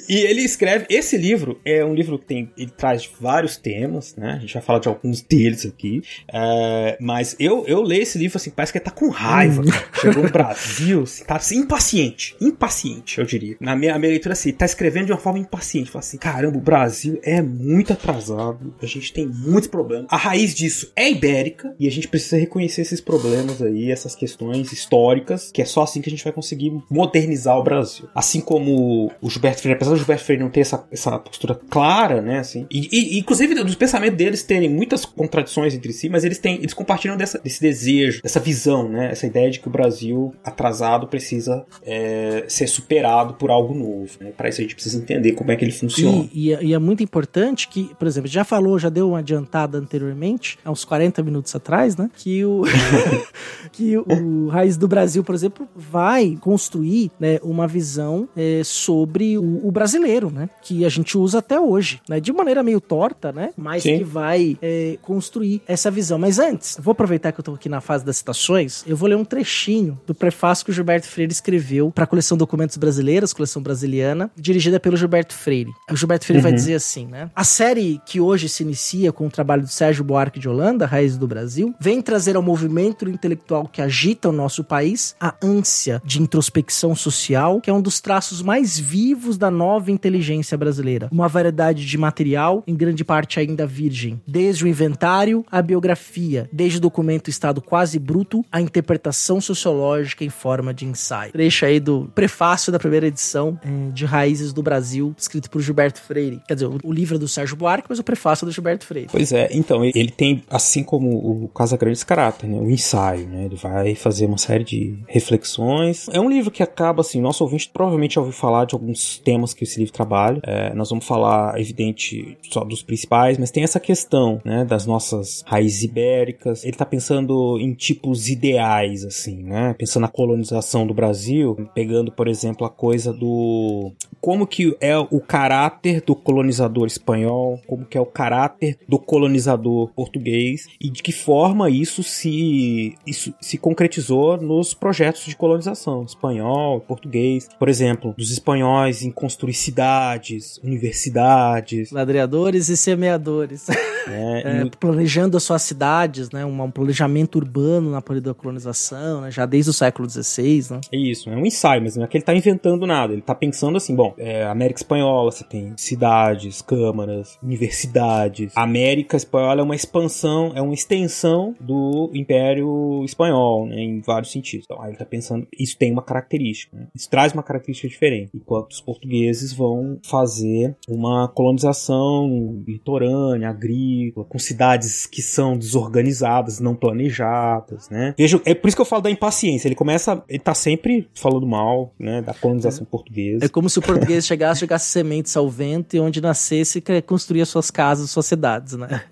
e 0.10 0.16
ele 0.18 0.42
escreve. 0.42 0.86
Esse 0.90 1.18
livro 1.18 1.60
é 1.66 1.84
um 1.86 1.94
livro 1.94 2.18
que 2.18 2.26
tem. 2.26 2.52
Ele 2.58 2.72
traz 2.72 3.10
vários 3.20 3.58
temas, 3.58 4.16
né? 4.16 4.34
A 4.34 4.40
gente 4.40 4.54
vai 4.54 4.64
falar 4.64 4.80
de 4.80 4.88
alguns 4.88 5.22
deles 5.22 5.66
aqui. 5.66 6.02
É, 6.32 6.98
mas 7.00 7.36
eu, 7.40 7.64
eu 7.68 7.82
leio 7.82 8.04
esse 8.04 8.18
livro 8.18 8.38
assim, 8.38 8.50
parece 8.50 8.72
que 8.72 8.78
ele 8.78 8.86
tá 8.86 8.92
com 8.92 9.10
raiva, 9.10 9.64
cara. 9.64 9.86
Chegou 10.02 10.24
no 10.24 10.30
Brasil, 10.30 11.04
assim, 11.04 11.24
tá 11.26 11.36
assim, 11.36 11.58
impaciente. 11.60 12.36
Impaciente, 12.42 13.20
eu 13.20 13.26
diria. 13.26 13.56
Na 13.60 13.76
minha, 13.76 13.98
minha 14.00 14.12
leitura, 14.12 14.34
assim, 14.34 14.52
tá 14.52 14.66
escrevendo 14.66 15.03
de 15.06 15.12
uma 15.12 15.18
forma 15.20 15.40
impaciente. 15.40 15.90
Fala 15.90 16.02
assim: 16.02 16.18
caramba, 16.18 16.58
o 16.58 16.62
Brasil 16.62 17.20
é 17.24 17.42
muito 17.42 17.94
atrasado. 17.94 18.74
A 18.82 18.86
gente 18.86 19.12
tem 19.14 19.26
muitos 19.28 19.68
problemas. 19.68 20.08
A 20.10 20.18
raiz 20.18 20.54
disso 20.54 20.92
é 20.96 21.10
ibérica 21.10 21.74
e 21.80 21.88
a 21.88 21.92
gente 21.92 22.08
precisa 22.08 22.38
reconhecer 22.38 22.82
esses 22.82 23.02
problemas 23.02 23.62
aí, 23.62 23.92
essas 23.92 24.16
questões 24.16 24.72
históricas, 24.72 25.52
que 25.52 25.62
é 25.62 25.66
só 25.66 25.84
assim 25.84 26.02
que 26.02 26.10
a 26.10 26.12
gente 26.12 26.24
vai 26.24 26.34
conseguir 26.34 26.72
modernizar 26.90 27.58
o 27.58 27.64
Brasil. 27.64 28.08
Assim 28.14 28.42
como 28.42 29.12
o 29.22 29.30
Gilberto 29.30 29.62
Freire, 29.62 29.76
apesar 29.76 29.92
do 29.92 29.98
Gilberto 29.98 30.24
Freire 30.24 30.44
não 30.44 30.50
ter 30.50 30.62
essa, 30.62 30.86
essa 30.92 31.18
postura 31.20 31.56
clara, 31.70 32.22
né, 32.22 32.40
assim, 32.40 32.66
e, 32.72 32.88
e- 32.92 33.20
inclusive 33.20 33.54
dos 33.56 33.76
pensamentos 33.76 34.18
deles 34.18 34.44
terem 34.44 34.70
muitas 34.70 35.06
contradições 35.06 35.74
entre 35.74 35.92
si, 35.94 36.10
mas 36.10 36.24
eles 36.24 36.38
têm, 36.40 36.56
eles 36.58 36.74
compartilham 36.74 37.18
dessa, 37.18 37.40
desse 37.40 37.62
desejo, 37.62 38.22
dessa 38.22 38.40
visão, 38.40 38.88
né, 38.90 39.12
essa 39.12 39.26
ideia 39.26 39.50
de 39.50 39.60
que 39.60 39.68
o 39.68 39.72
Brasil 39.72 40.34
atrasado 40.44 41.08
precisa 41.08 41.66
é, 41.86 42.46
ser 42.48 42.68
superado 42.68 43.34
por 43.36 43.50
algo 43.50 43.74
novo, 43.74 44.12
né, 44.20 44.32
para 44.36 44.50
isso 44.50 44.62
a 44.62 44.64
gente 44.64 44.76
precisa 44.76 44.93
precisa 44.94 45.04
entender 45.04 45.34
como 45.34 45.52
é 45.52 45.56
que 45.56 45.66
ele 45.66 45.72
funciona. 45.72 46.28
E, 46.34 46.50
e 46.50 46.54
é- 46.54 46.64
e 46.64 46.74
é 46.74 46.80
muito 46.80 47.04
importante 47.04 47.68
que, 47.68 47.92
por 47.98 48.08
exemplo, 48.08 48.30
já 48.30 48.44
falou, 48.44 48.78
já 48.80 48.90
deu 48.90 49.10
uma 49.10 49.20
adiantada 49.20 49.78
anteriormente, 49.78 50.58
há 50.64 50.72
uns 50.72 50.86
40 50.86 51.22
minutos 51.24 51.54
atrás, 51.56 51.96
né? 51.98 52.10
Que 52.16 52.46
o, 52.46 52.64
que 53.72 53.98
o 53.98 54.48
Raiz 54.48 54.78
do 54.78 54.88
Brasil, 54.88 55.24
por 55.24 55.36
exemplo, 55.36 55.68
vai 55.76 56.38
construir 56.40 57.12
né, 57.20 57.40
uma 57.44 57.68
visão 57.68 58.28
é, 58.36 58.62
sobre 58.64 59.38
o, 59.38 59.68
o 59.68 59.72
brasileiro, 59.72 60.30
né? 60.30 60.50
Que 60.62 60.86
a 60.86 60.90
gente 60.90 61.18
usa 61.18 61.40
até 61.40 61.60
hoje, 61.60 62.02
né? 62.08 62.20
De 62.20 62.32
maneira 62.32 62.64
meio 62.64 62.80
torta, 62.80 63.32
né? 63.32 63.52
Mas 63.58 63.84
Sim. 63.84 64.00
que 64.00 64.04
vai 64.04 64.58
é, 64.62 64.98
construir 65.02 65.62
essa 65.68 65.90
visão. 65.90 66.18
Mas 66.18 66.40
antes, 66.40 66.78
vou 66.82 66.92
aproveitar 66.92 67.32
que 67.32 67.40
eu 67.40 67.44
tô 67.44 67.54
aqui 67.54 67.70
na 67.70 67.82
fase 67.82 68.06
das 68.06 68.18
citações, 68.18 68.84
eu 68.88 68.96
vou 68.96 69.10
ler 69.10 69.16
um 69.16 69.26
trechinho 69.26 70.00
do 70.06 70.14
prefácio 70.14 70.66
que 70.66 70.72
o 70.72 70.74
Gilberto 70.74 71.08
Freire 71.08 71.32
escreveu 71.32 71.92
para 71.92 72.04
a 72.04 72.08
coleção 72.08 72.38
Documentos 72.38 72.78
Brasileiros, 72.78 73.34
coleção 73.34 73.62
brasiliana, 73.62 74.32
dirigida 74.36 74.73
pelo 74.80 74.96
Gilberto 74.98 75.34
Freire. 75.34 75.72
O 75.92 75.96
Gilberto 75.96 76.26
Freire 76.26 76.42
vai 76.42 76.52
Uhum. 76.52 76.56
dizer 76.58 76.76
assim, 76.76 77.06
né? 77.08 77.30
A 77.36 77.44
série 77.44 78.00
que 78.06 78.20
hoje 78.20 78.48
se 78.50 78.64
inicia 78.64 79.12
com 79.12 79.28
o 79.28 79.30
trabalho 79.30 79.62
do 79.64 79.68
Sérgio 79.68 80.04
Buarque 80.04 80.40
de 80.40 80.48
Holanda, 80.50 80.86
Raiz 80.86 81.18
do 81.18 81.28
Brasil, 81.28 81.74
vem 81.80 82.02
trazer 82.02 82.36
ao 82.36 82.42
movimento 82.42 83.08
intelectual 83.10 83.68
que 83.68 83.82
agita 83.82 84.30
o 84.30 84.32
nosso 84.32 84.64
país 84.64 85.16
a 85.20 85.34
ânsia 85.44 86.02
de 86.06 86.22
introspecção 86.22 86.96
social, 86.96 87.62
que 87.62 87.70
é 87.70 87.74
um 87.74 87.82
dos 87.82 88.00
traços 88.02 88.42
mais 88.42 88.78
vivos 88.80 89.38
da 89.38 89.50
nova 89.52 89.92
inteligência 89.92 90.58
brasileira. 90.58 91.10
Uma 91.12 91.28
variedade 91.28 91.86
de 91.86 91.98
material, 91.98 92.64
em 92.68 92.76
grande 92.76 93.04
parte 93.04 93.40
ainda 93.40 93.66
virgem, 93.68 94.22
desde 94.28 94.64
o 94.64 94.68
inventário 94.68 95.46
à 95.52 95.62
biografia, 95.62 96.50
desde 96.52 96.78
o 96.78 96.82
documento 96.82 97.30
estado 97.30 97.62
quase 97.62 98.00
bruto 98.00 98.44
à 98.52 98.60
interpretação 98.62 99.40
sociológica 99.42 100.24
em 100.24 100.30
forma 100.30 100.74
de 100.74 100.86
ensaio. 100.86 101.32
Trecho 101.32 101.66
aí 101.66 101.80
do 101.80 102.10
prefácio 102.16 102.72
da 102.72 102.80
primeira 102.80 103.08
edição 103.08 103.60
eh, 103.64 103.92
de 103.94 104.06
Raízes 104.06 104.54
do 104.54 104.63
Brasil, 104.64 105.14
escrito 105.18 105.50
por 105.50 105.62
Gilberto 105.62 106.02
Freire. 106.02 106.42
Quer 106.48 106.56
dizer, 106.56 106.70
o, 106.84 106.92
livro 106.92 107.16
é 107.16 107.20
do 107.20 107.28
Sérgio 107.28 107.56
Buarque, 107.56 107.88
mas 107.90 108.00
o 108.00 108.04
prefácio 108.04 108.46
é 108.46 108.48
do 108.48 108.52
Gilberto 108.52 108.86
Freire. 108.86 109.10
Pois 109.12 109.32
é, 109.32 109.50
então, 109.52 109.84
ele 109.84 110.12
tem, 110.12 110.44
assim 110.50 110.84
como 110.84 111.10
o 111.10 111.48
Casagrande, 111.50 111.98
esse 111.98 112.06
caráter, 112.06 112.48
né? 112.48 112.60
O 112.60 112.70
ensaio, 112.70 113.28
né? 113.28 113.46
Ele 113.46 113.56
vai 113.56 113.96
fazer 113.96 114.26
uma 114.26 114.38
série 114.38 114.64
de 114.64 114.98
reflexões. 115.08 116.08
É 116.10 116.20
um 116.20 116.30
livro 116.30 116.52
que 116.52 116.64
acaba, 116.64 117.02
assim, 117.02 117.22
nosso 117.22 117.44
ouvinte 117.44 117.70
provavelmente 117.72 118.16
já 118.16 118.22
ouviu 118.22 118.34
falar 118.34 118.66
de 118.66 118.76
alguns 118.76 119.20
temas 119.20 119.54
que 119.54 119.64
esse 119.64 119.80
livro 119.80 119.94
trabalha. 119.94 120.40
É, 120.44 120.74
nós 120.74 120.90
vamos 120.90 121.06
falar, 121.06 121.60
evidente, 121.60 122.38
só 122.52 122.64
dos 122.64 122.84
principais, 122.84 123.38
mas 123.38 123.52
tem 123.52 123.64
essa 123.64 123.80
questão, 123.80 124.42
né? 124.44 124.66
Das 124.66 124.86
nossas 124.86 125.44
raízes 125.46 125.84
ibéricas. 125.84 126.64
Ele 126.64 126.78
tá 126.78 126.86
pensando 126.86 127.58
em 127.60 127.74
tipos 127.74 128.30
ideais, 128.30 129.04
assim, 129.04 129.44
né? 129.44 129.76
Pensando 129.78 130.04
na 130.04 130.08
colonização 130.08 130.86
do 130.86 130.94
Brasil, 130.94 131.70
pegando, 131.74 132.12
por 132.12 132.28
exemplo, 132.28 132.66
a 132.66 132.70
coisa 132.70 133.12
do... 133.14 133.92
Como 134.22 134.48
que 134.54 134.78
é 134.80 134.96
o 134.96 135.20
caráter 135.20 136.00
do 136.06 136.16
colonizador 136.16 136.86
espanhol, 136.86 137.60
como 137.66 137.84
que 137.86 137.98
é 137.98 138.02
o 138.02 138.06
caráter 138.06 138.78
do 138.88 139.00
colonizador 139.00 139.88
português 139.96 140.68
e 140.80 140.92
de 140.92 141.02
que 141.02 141.12
forma 141.12 141.72
isso 141.72 142.04
se, 142.04 142.96
isso 143.08 143.34
se 143.42 143.58
concretizou 143.58 144.38
nos 144.38 144.76
projetos 144.76 145.26
de 145.26 145.36
colonização 145.36 146.04
espanhol, 146.04 146.80
português. 146.82 147.50
Por 147.58 147.68
exemplo, 147.68 148.14
dos 148.16 148.30
espanhóis 148.30 149.02
em 149.02 149.10
construir 149.10 149.56
cidades, 149.56 150.60
universidades. 150.64 151.92
Ladreadores 151.92 152.70
e 152.70 152.78
semeadores. 152.78 153.68
né? 153.68 153.76
É, 154.06 154.64
E- 154.64 154.70
planejando 154.82 155.38
as 155.38 155.44
suas 155.44 155.62
cidades, 155.62 156.30
né? 156.30 156.46
Um, 156.46 156.62
um 156.62 156.70
planejamento 156.70 157.38
urbano 157.38 157.90
na 157.90 158.02
política 158.02 158.32
da 158.32 158.34
colonização, 158.34 159.22
né? 159.22 159.32
Já 159.32 159.46
desde 159.46 159.70
o 159.70 159.74
século 159.74 160.10
XVI, 160.10 160.66
né? 160.72 160.82
É 160.92 160.98
isso, 160.98 161.30
é 161.30 161.36
um 161.38 161.46
ensaio, 161.46 161.82
mas 161.82 161.96
não 161.96 162.04
é 162.04 162.08
que 162.08 162.18
ele 162.18 162.24
tá 162.26 162.36
inventando 162.36 162.86
nada. 162.86 163.14
Ele 163.14 163.22
tá 163.22 163.34
pensando 163.34 163.78
assim, 163.78 163.96
bom, 163.96 164.14
é, 164.18 164.43
América 164.52 164.80
Espanhola, 164.80 165.32
você 165.32 165.44
tem 165.44 165.74
cidades, 165.78 166.62
câmaras, 166.62 167.38
universidades. 167.42 168.54
A 168.56 168.64
América 168.64 169.18
Espanhola 169.18 169.62
é 169.62 169.64
uma 169.64 169.76
expansão, 169.76 170.52
é 170.56 170.62
uma 170.62 170.74
extensão 170.74 171.56
do 171.60 172.10
Império 172.14 173.04
Espanhol, 173.04 173.68
né, 173.68 173.80
em 173.80 174.02
vários 174.02 174.32
sentidos. 174.32 174.66
Então, 174.66 174.82
aí 174.82 174.92
ele 174.92 174.98
tá 174.98 175.06
pensando, 175.06 175.48
isso 175.58 175.78
tem 175.78 175.92
uma 175.92 176.02
característica, 176.02 176.76
né? 176.76 176.88
Isso 176.96 177.10
traz 177.10 177.34
uma 177.34 177.44
característica 177.44 177.88
diferente. 177.88 178.32
Enquanto 178.34 178.72
os 178.72 178.82
portugueses 178.82 179.54
vão 179.54 180.00
fazer 180.04 180.76
uma 180.88 181.28
colonização 181.28 182.64
litorânea, 182.68 183.50
agrícola, 183.50 184.26
com 184.26 184.40
cidades 184.40 185.06
que 185.06 185.22
são 185.22 185.58
desorganizadas, 185.58 186.60
não 186.60 186.76
planejadas, 186.76 187.90
né? 187.90 188.14
Veja, 188.18 188.42
é 188.46 188.54
por 188.54 188.68
isso 188.68 188.78
que 188.78 188.82
eu 188.82 188.86
falo 188.86 189.02
da 189.02 189.12
impaciência. 189.12 189.68
Ele 189.68 189.76
começa, 189.76 190.24
ele 190.28 190.40
tá 190.40 190.54
sempre 190.54 191.08
falando 191.14 191.48
mal, 191.48 191.94
né, 192.00 192.22
da 192.22 192.34
colonização 192.34 192.86
portuguesa. 192.86 193.46
É 193.46 193.50
como 193.50 193.70
se 193.70 193.80
o 193.80 193.82
português 193.82 194.26
chegasse, 194.34 194.62
jogasse 194.62 194.86
sementes 194.88 195.36
ao 195.38 195.50
vento 195.50 195.96
e 195.96 196.00
onde 196.00 196.20
nascesse, 196.22 196.82
que- 196.82 197.02
construía 197.02 197.46
suas 197.46 197.70
casas, 197.70 198.10
suas 198.10 198.26
cidades, 198.26 198.74
né? 198.74 199.04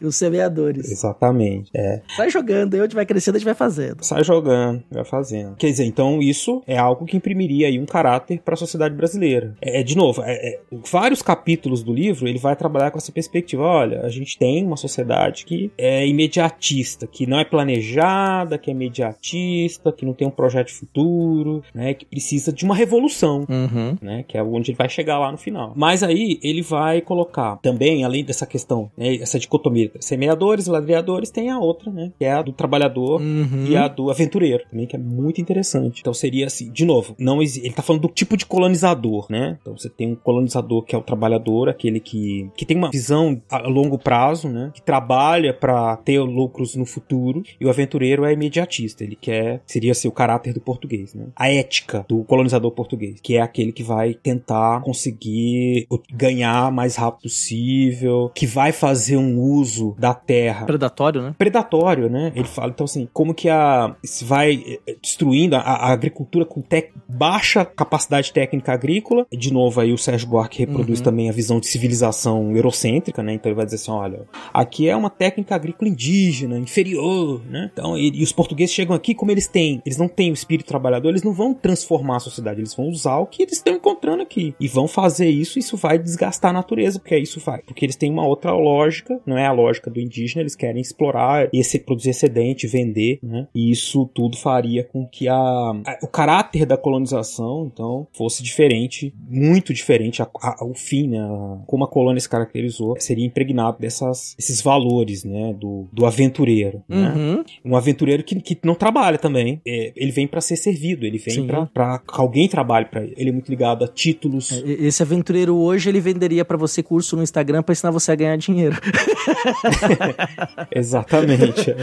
e 0.00 0.04
os 0.06 0.16
semeadores. 0.16 0.90
Exatamente. 0.90 1.70
É. 1.74 2.00
Vai 2.16 2.30
jogando, 2.30 2.74
e 2.74 2.80
onde 2.80 2.94
vai 2.94 3.04
crescendo, 3.04 3.36
a 3.36 3.38
gente 3.38 3.44
vai 3.44 3.54
fazendo. 3.54 4.02
Sai 4.04 4.24
jogando, 4.24 4.82
vai 4.90 5.04
fazendo. 5.04 5.56
Quer 5.56 5.66
dizer, 5.70 5.84
então 5.84 6.20
isso 6.22 6.62
é 6.66 6.76
algo 6.78 7.04
que 7.04 7.16
imprimiria 7.16 7.66
aí 7.68 7.78
um 7.78 7.86
caráter 7.86 8.40
para 8.44 8.54
a 8.54 8.56
sociedade 8.56 8.94
brasileira. 8.94 9.54
É, 9.60 9.80
é, 9.80 9.82
de 9.82 9.96
novo, 9.96 10.22
é, 10.22 10.32
é, 10.32 10.60
vários 10.90 11.22
capítulos 11.22 11.82
do 11.82 11.92
livro 11.92 12.26
ele 12.26 12.38
vai 12.38 12.56
trabalhar 12.56 12.90
com 12.90 12.98
essa 12.98 13.12
perspectiva. 13.12 13.62
Olha, 13.62 14.00
a 14.02 14.08
gente 14.08 14.38
tem 14.38 14.64
uma 14.64 14.76
sociedade 14.76 15.44
que 15.44 15.70
é 15.76 16.06
imediatista, 16.06 17.06
que 17.06 17.26
não 17.26 17.38
é 17.38 17.44
planejada, 17.44 18.56
que 18.58 18.70
é 18.70 18.72
imediatista, 18.72 19.92
que 19.92 20.04
não 20.06 20.12
tem 20.12 20.26
um 20.26 20.30
projeto 20.30 20.72
futuro, 20.72 21.62
né, 21.74 21.94
que 21.94 22.04
precisa 22.06 22.52
de 22.52 22.64
uma 22.64 22.74
revolução. 22.74 23.46
Uhum. 23.48 23.96
Né? 24.02 24.24
Que 24.26 24.36
é 24.38 24.42
onde 24.42 24.70
ele 24.70 24.78
vai 24.78 24.88
chegar 24.88 25.18
lá 25.18 25.30
no 25.30 25.38
final. 25.38 25.72
Mas 25.76 26.02
aí 26.02 26.38
ele 26.42 26.62
vai 26.62 27.00
colocar 27.00 27.56
também, 27.62 28.04
além 28.04 28.24
dessa 28.24 28.46
questão, 28.46 28.90
né, 28.96 29.16
essa 29.16 29.38
dicotomia 29.38 29.84
entre 29.86 30.02
semeadores 30.02 30.66
e 30.66 30.70
ladreadores, 30.70 31.30
tem 31.30 31.50
a 31.50 31.58
outra, 31.58 31.90
né? 31.90 32.12
Que 32.18 32.24
é 32.24 32.32
a 32.32 32.42
do 32.42 32.52
trabalhador 32.52 33.20
Uhum. 33.20 33.66
e 33.68 33.76
a 33.76 33.88
do 33.88 34.10
aventureiro, 34.10 34.64
também, 34.70 34.86
que 34.86 34.96
é 34.96 34.98
muito 34.98 35.40
interessante. 35.40 36.00
Então 36.00 36.12
seria 36.14 36.46
assim, 36.46 36.70
de 36.70 36.84
novo, 36.84 37.14
não 37.18 37.42
ele 37.42 37.70
tá 37.72 37.82
falando 37.82 38.02
do 38.02 38.08
tipo 38.08 38.36
de 38.36 38.44
colonizador, 38.46 39.26
né? 39.30 39.58
Então 39.60 39.76
você 39.76 39.88
tem 39.88 40.12
um 40.12 40.14
colonizador 40.14 40.82
que 40.82 40.94
é 40.94 40.98
o 40.98 41.02
trabalhador, 41.02 41.68
aquele 41.68 42.00
que, 42.00 42.50
que 42.56 42.64
tem 42.64 42.76
uma 42.76 42.90
visão 42.90 43.40
a 43.50 43.58
longo 43.66 43.98
prazo, 43.98 44.48
né? 44.48 44.70
Que 44.74 44.82
trabalha 44.82 45.52
para 45.54 45.96
ter 45.98 46.20
lucros 46.20 46.74
no 46.74 46.84
futuro, 46.84 47.42
e 47.60 47.64
o 47.64 47.70
aventureiro 47.70 48.24
é 48.24 48.32
imediatista, 48.32 49.04
ele 49.04 49.16
quer, 49.16 49.62
seria 49.66 49.92
assim, 49.92 50.08
o 50.08 50.12
caráter 50.12 50.52
do 50.52 50.60
português, 50.60 51.14
né? 51.14 51.26
A 51.36 51.50
ética 51.50 52.04
do 52.08 52.24
colonizador 52.24 52.70
português, 52.72 53.20
que 53.20 53.36
é 53.36 53.40
aquele 53.40 53.72
que 53.72 53.82
vai 53.88 54.14
tentar 54.14 54.80
conseguir 54.82 55.86
ganhar 56.12 56.70
mais 56.70 56.96
rápido 56.96 57.22
possível, 57.22 58.30
que 58.34 58.46
vai 58.46 58.72
fazer 58.72 59.16
um 59.16 59.38
uso 59.38 59.94
da 59.98 60.14
terra 60.14 60.66
Predatório, 60.66 61.22
né? 61.22 61.34
predatório, 61.38 62.08
né? 62.10 62.32
Ele 62.34 62.46
fala, 62.46 62.70
então 62.70 62.84
assim, 62.84 63.08
como 63.12 63.34
que 63.34 63.48
a 63.48 63.94
se 64.04 64.24
vai 64.24 64.62
eh, 64.86 64.96
destruindo 65.02 65.56
a, 65.56 65.60
a 65.60 65.92
agricultura 65.92 66.44
com 66.44 66.60
tec- 66.60 66.92
baixa 67.08 67.64
capacidade 67.64 68.32
técnica 68.32 68.72
agrícola. 68.72 69.26
De 69.32 69.52
novo 69.52 69.80
aí 69.80 69.92
o 69.92 69.98
Sérgio 69.98 70.28
Buarque 70.28 70.58
reproduz 70.58 70.98
Uhum. 70.98 71.04
também 71.04 71.28
a 71.28 71.32
visão 71.32 71.60
de 71.60 71.66
civilização 71.66 72.54
eurocêntrica, 72.56 73.22
né? 73.22 73.32
Então 73.34 73.50
ele 73.50 73.56
vai 73.56 73.64
dizer 73.64 73.76
assim, 73.76 73.90
olha, 73.90 74.22
aqui 74.52 74.88
é 74.88 74.96
uma 74.96 75.10
técnica 75.10 75.54
agrícola 75.54 75.90
indígena, 75.90 76.58
inferior, 76.58 77.42
né? 77.48 77.70
Então, 77.72 77.96
e, 77.96 78.10
e 78.20 78.22
os 78.22 78.32
portugueses 78.32 78.74
chegam 78.74 78.94
aqui 78.94 79.14
como 79.14 79.30
eles 79.30 79.46
têm, 79.46 79.80
eles 79.84 79.98
não 79.98 80.08
têm 80.08 80.30
o 80.30 80.34
espírito 80.34 80.66
trabalhador, 80.66 81.10
eles 81.10 81.22
não 81.22 81.32
vão 81.32 81.54
transformar 81.54 82.16
a 82.16 82.20
sociedade, 82.20 82.60
eles 82.60 82.74
vão 82.74 82.88
usar 82.88 83.18
o 83.18 83.26
que 83.26 83.42
eles 83.42 83.54
estão 83.54 83.77
encontrando 83.78 84.22
aqui 84.22 84.54
e 84.60 84.68
vão 84.68 84.86
fazer 84.86 85.28
isso, 85.28 85.58
isso 85.58 85.76
vai 85.76 85.98
desgastar 85.98 86.50
a 86.50 86.54
natureza, 86.54 86.98
porque 86.98 87.14
é 87.14 87.18
isso 87.18 87.40
vai, 87.40 87.60
porque 87.62 87.84
eles 87.84 87.96
têm 87.96 88.10
uma 88.10 88.26
outra 88.26 88.52
lógica, 88.52 89.20
não 89.26 89.38
é 89.38 89.46
a 89.46 89.52
lógica 89.52 89.90
do 89.90 90.00
indígena, 90.00 90.42
eles 90.42 90.54
querem 90.54 90.80
explorar 90.80 91.48
esse 91.52 91.78
produzir 91.78 92.10
excedente, 92.10 92.66
vender, 92.66 93.18
né? 93.22 93.46
E 93.54 93.70
isso 93.70 94.08
tudo 94.14 94.36
faria 94.36 94.84
com 94.84 95.06
que 95.06 95.28
a, 95.28 95.34
a- 95.36 95.98
o 96.02 96.06
caráter 96.08 96.66
da 96.66 96.76
colonização, 96.76 97.70
então, 97.72 98.06
fosse 98.12 98.42
diferente, 98.42 99.14
muito 99.28 99.72
diferente, 99.72 100.22
a- 100.22 100.28
a- 100.42 100.64
o 100.64 100.74
fim, 100.74 101.08
né? 101.08 101.18
como 101.66 101.84
a 101.84 101.88
colônia 101.88 102.20
se 102.20 102.28
caracterizou, 102.28 102.94
seria 102.98 103.24
impregnado 103.26 103.78
dessas, 103.78 104.34
esses 104.38 104.60
valores, 104.60 105.24
né? 105.24 105.54
Do, 105.58 105.86
do 105.92 106.04
aventureiro, 106.06 106.82
né? 106.88 107.12
Uhum. 107.14 107.44
Um 107.72 107.76
aventureiro 107.76 108.22
que, 108.22 108.40
que 108.40 108.58
não 108.64 108.74
trabalha 108.74 109.18
também. 109.18 109.60
É, 109.66 109.92
ele 109.96 110.10
vem 110.10 110.26
pra 110.26 110.40
ser 110.40 110.56
servido, 110.56 111.04
ele 111.06 111.18
vem 111.18 111.34
pra 111.72 111.98
que 111.98 112.20
alguém 112.20 112.48
trabalhe 112.48 112.86
pra 112.86 113.02
ele. 113.02 113.14
Ele 113.16 113.30
é 113.30 113.32
muito 113.32 113.48
ligado 113.50 113.67
títulos. 113.94 114.50
E- 114.50 114.86
Esse 114.86 115.02
aventureiro 115.02 115.56
hoje, 115.56 115.88
ele 115.88 116.00
venderia 116.00 116.44
pra 116.44 116.56
você 116.56 116.82
curso 116.82 117.16
no 117.16 117.22
Instagram 117.22 117.62
pra 117.62 117.72
ensinar 117.72 117.90
você 117.90 118.12
a 118.12 118.14
ganhar 118.14 118.36
dinheiro. 118.36 118.76
Exatamente. 120.70 121.74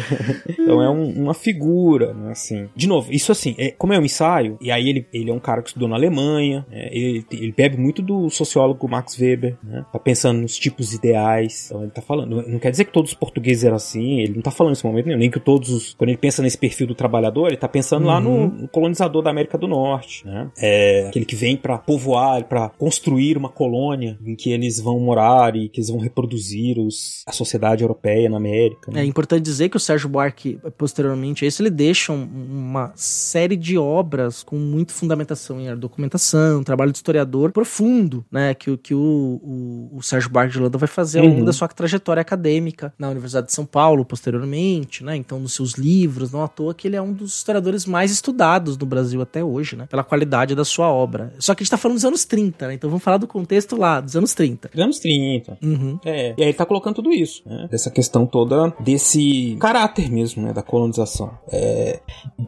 então 0.49 0.81
é 0.81 0.89
um- 0.89 1.09
uma 1.23 1.33
figura, 1.33 2.13
né, 2.13 2.31
assim. 2.31 2.67
De 2.75 2.87
novo, 2.87 3.11
isso 3.11 3.31
assim, 3.31 3.55
é, 3.57 3.71
como 3.71 3.93
é 3.93 3.99
um 3.99 4.03
ensaio, 4.05 4.57
e 4.61 4.71
aí 4.71 4.89
ele, 4.89 5.05
ele 5.13 5.29
é 5.29 5.33
um 5.33 5.39
cara 5.39 5.61
que 5.61 5.69
estudou 5.69 5.87
na 5.87 5.95
Alemanha, 5.95 6.65
né, 6.69 6.89
ele, 6.91 7.25
ele 7.31 7.51
bebe 7.55 7.77
muito 7.77 8.01
do 8.01 8.29
sociólogo 8.29 8.87
Max 8.87 9.17
Weber, 9.19 9.55
né, 9.63 9.85
tá 9.91 9.99
pensando 9.99 10.41
nos 10.41 10.57
tipos 10.57 10.93
ideais, 10.93 11.65
então 11.67 11.81
ele 11.83 11.91
tá 11.91 12.01
falando, 12.01 12.43
não, 12.47 12.59
quer 12.59 12.71
dizer 12.71 12.85
que 12.85 12.91
todos 12.93 13.11
os 13.11 13.17
portugueses 13.17 13.63
eram 13.63 13.75
assim, 13.75 14.19
ele 14.21 14.33
não 14.35 14.41
tá 14.41 14.51
falando 14.51 14.71
nesse 14.71 14.85
momento 14.85 15.05
nenhum, 15.07 15.19
nem 15.19 15.29
que 15.31 15.39
todos 15.39 15.69
os, 15.69 15.93
quando 15.93 16.09
ele 16.09 16.17
pensa 16.17 16.41
nesse 16.41 16.57
perfil 16.57 16.87
do 16.87 16.95
trabalhador, 16.95 17.47
ele 17.47 17.57
tá 17.57 17.67
pensando 17.67 18.05
lá 18.05 18.19
no, 18.19 18.35
Uhum. 18.35 18.47
no 18.47 18.67
colonizador 18.67 19.21
da 19.21 19.29
América 19.29 19.57
do 19.57 19.67
Norte, 19.67 20.25
né, 20.25 20.49
é, 20.57 21.07
aquele 21.07 21.25
que 21.25 21.35
vem 21.35 21.55
para 21.65 21.79
povoar, 21.79 22.43
para 22.43 22.69
construir 22.69 23.35
uma 23.37 23.49
colônia 23.49 24.19
em 24.23 24.35
que 24.35 24.51
eles 24.51 24.79
vão 24.79 24.99
morar 24.99 25.55
e 25.55 25.67
que 25.67 25.79
eles 25.79 25.89
vão 25.89 25.97
reproduzir 25.99 26.77
os, 26.77 27.23
a 27.25 27.31
sociedade 27.31 27.81
europeia 27.83 28.29
na 28.29 28.37
América. 28.37 28.91
Né? 28.91 29.01
É 29.01 29.05
importante 29.05 29.41
dizer 29.41 29.69
que 29.69 29.77
o 29.77 29.79
Sérgio 29.79 30.07
Buarque, 30.07 30.59
posteriormente 30.77 31.43
a 31.43 31.47
isso, 31.47 31.63
ele 31.63 31.71
deixa 31.71 32.13
um- 32.13 32.29
uma 32.47 32.91
série 32.95 33.55
de 33.55 33.79
obras 33.79 34.43
com 34.43 34.57
muita 34.57 34.93
fundamentação 34.93 35.59
em 35.59 35.75
documentação, 35.75 36.63
trabalho 36.63 36.91
de 36.91 36.99
historiador 36.99 37.51
profundo, 37.51 38.23
né? 38.31 38.53
Que, 38.53 38.69
o- 38.69 38.77
que 38.77 38.93
o, 38.93 38.99
o, 39.43 39.97
o 39.97 40.03
Sérgio 40.03 40.29
Buarque 40.29 40.53
de 40.53 40.59
Holanda 40.59 40.77
vai 40.77 40.87
fazer 40.87 41.19
ao 41.19 41.25
longo 41.25 41.39
Uhum. 41.39 41.45
da 41.45 41.53
sua 41.53 41.67
trajetória 41.67 42.21
acadêmica 42.21 42.93
na 42.99 43.09
Universidade 43.09 43.47
de 43.47 43.53
São 43.53 43.65
Paulo, 43.65 44.05
posteriormente, 44.05 45.03
né? 45.03 45.15
Então, 45.15 45.39
nos 45.39 45.53
seus 45.53 45.73
livros, 45.73 46.31
não 46.31 46.43
à 46.43 46.47
toa 46.47 46.75
que 46.75 46.87
ele 46.87 46.95
é 46.95 47.01
um 47.01 47.11
dos 47.11 47.35
historiadores 47.37 47.87
mais 47.87 48.11
estudados 48.11 48.77
do 48.77 48.85
Brasil 48.85 49.19
até 49.19 49.43
hoje, 49.43 49.75
né? 49.75 49.87
Pela 49.89 50.03
qualidade 50.03 50.53
da 50.53 50.63
sua 50.63 50.89
obra. 50.91 51.33
Só 51.39 51.54
que 51.55 51.63
a 51.63 51.65
gente 51.65 51.71
tá 51.71 51.77
falando 51.77 51.95
dos 51.95 52.05
anos 52.05 52.25
30, 52.25 52.67
né? 52.67 52.73
Então 52.73 52.89
vamos 52.89 53.03
falar 53.03 53.17
do 53.17 53.27
contexto 53.27 53.75
lá, 53.75 53.99
dos 53.99 54.15
anos 54.15 54.33
30. 54.33 54.71
Anos 54.75 54.99
30. 54.99 55.57
Uhum. 55.61 55.99
É, 56.05 56.33
e 56.37 56.41
aí 56.41 56.49
ele 56.49 56.53
tá 56.53 56.65
colocando 56.65 56.95
tudo 56.95 57.11
isso, 57.11 57.41
né? 57.45 57.67
Dessa 57.69 57.89
questão 57.89 58.25
toda 58.25 58.73
desse 58.79 59.57
caráter 59.59 60.11
mesmo, 60.11 60.43
né? 60.43 60.53
Da 60.53 60.61
colonização. 60.61 61.31
É, 61.51 61.99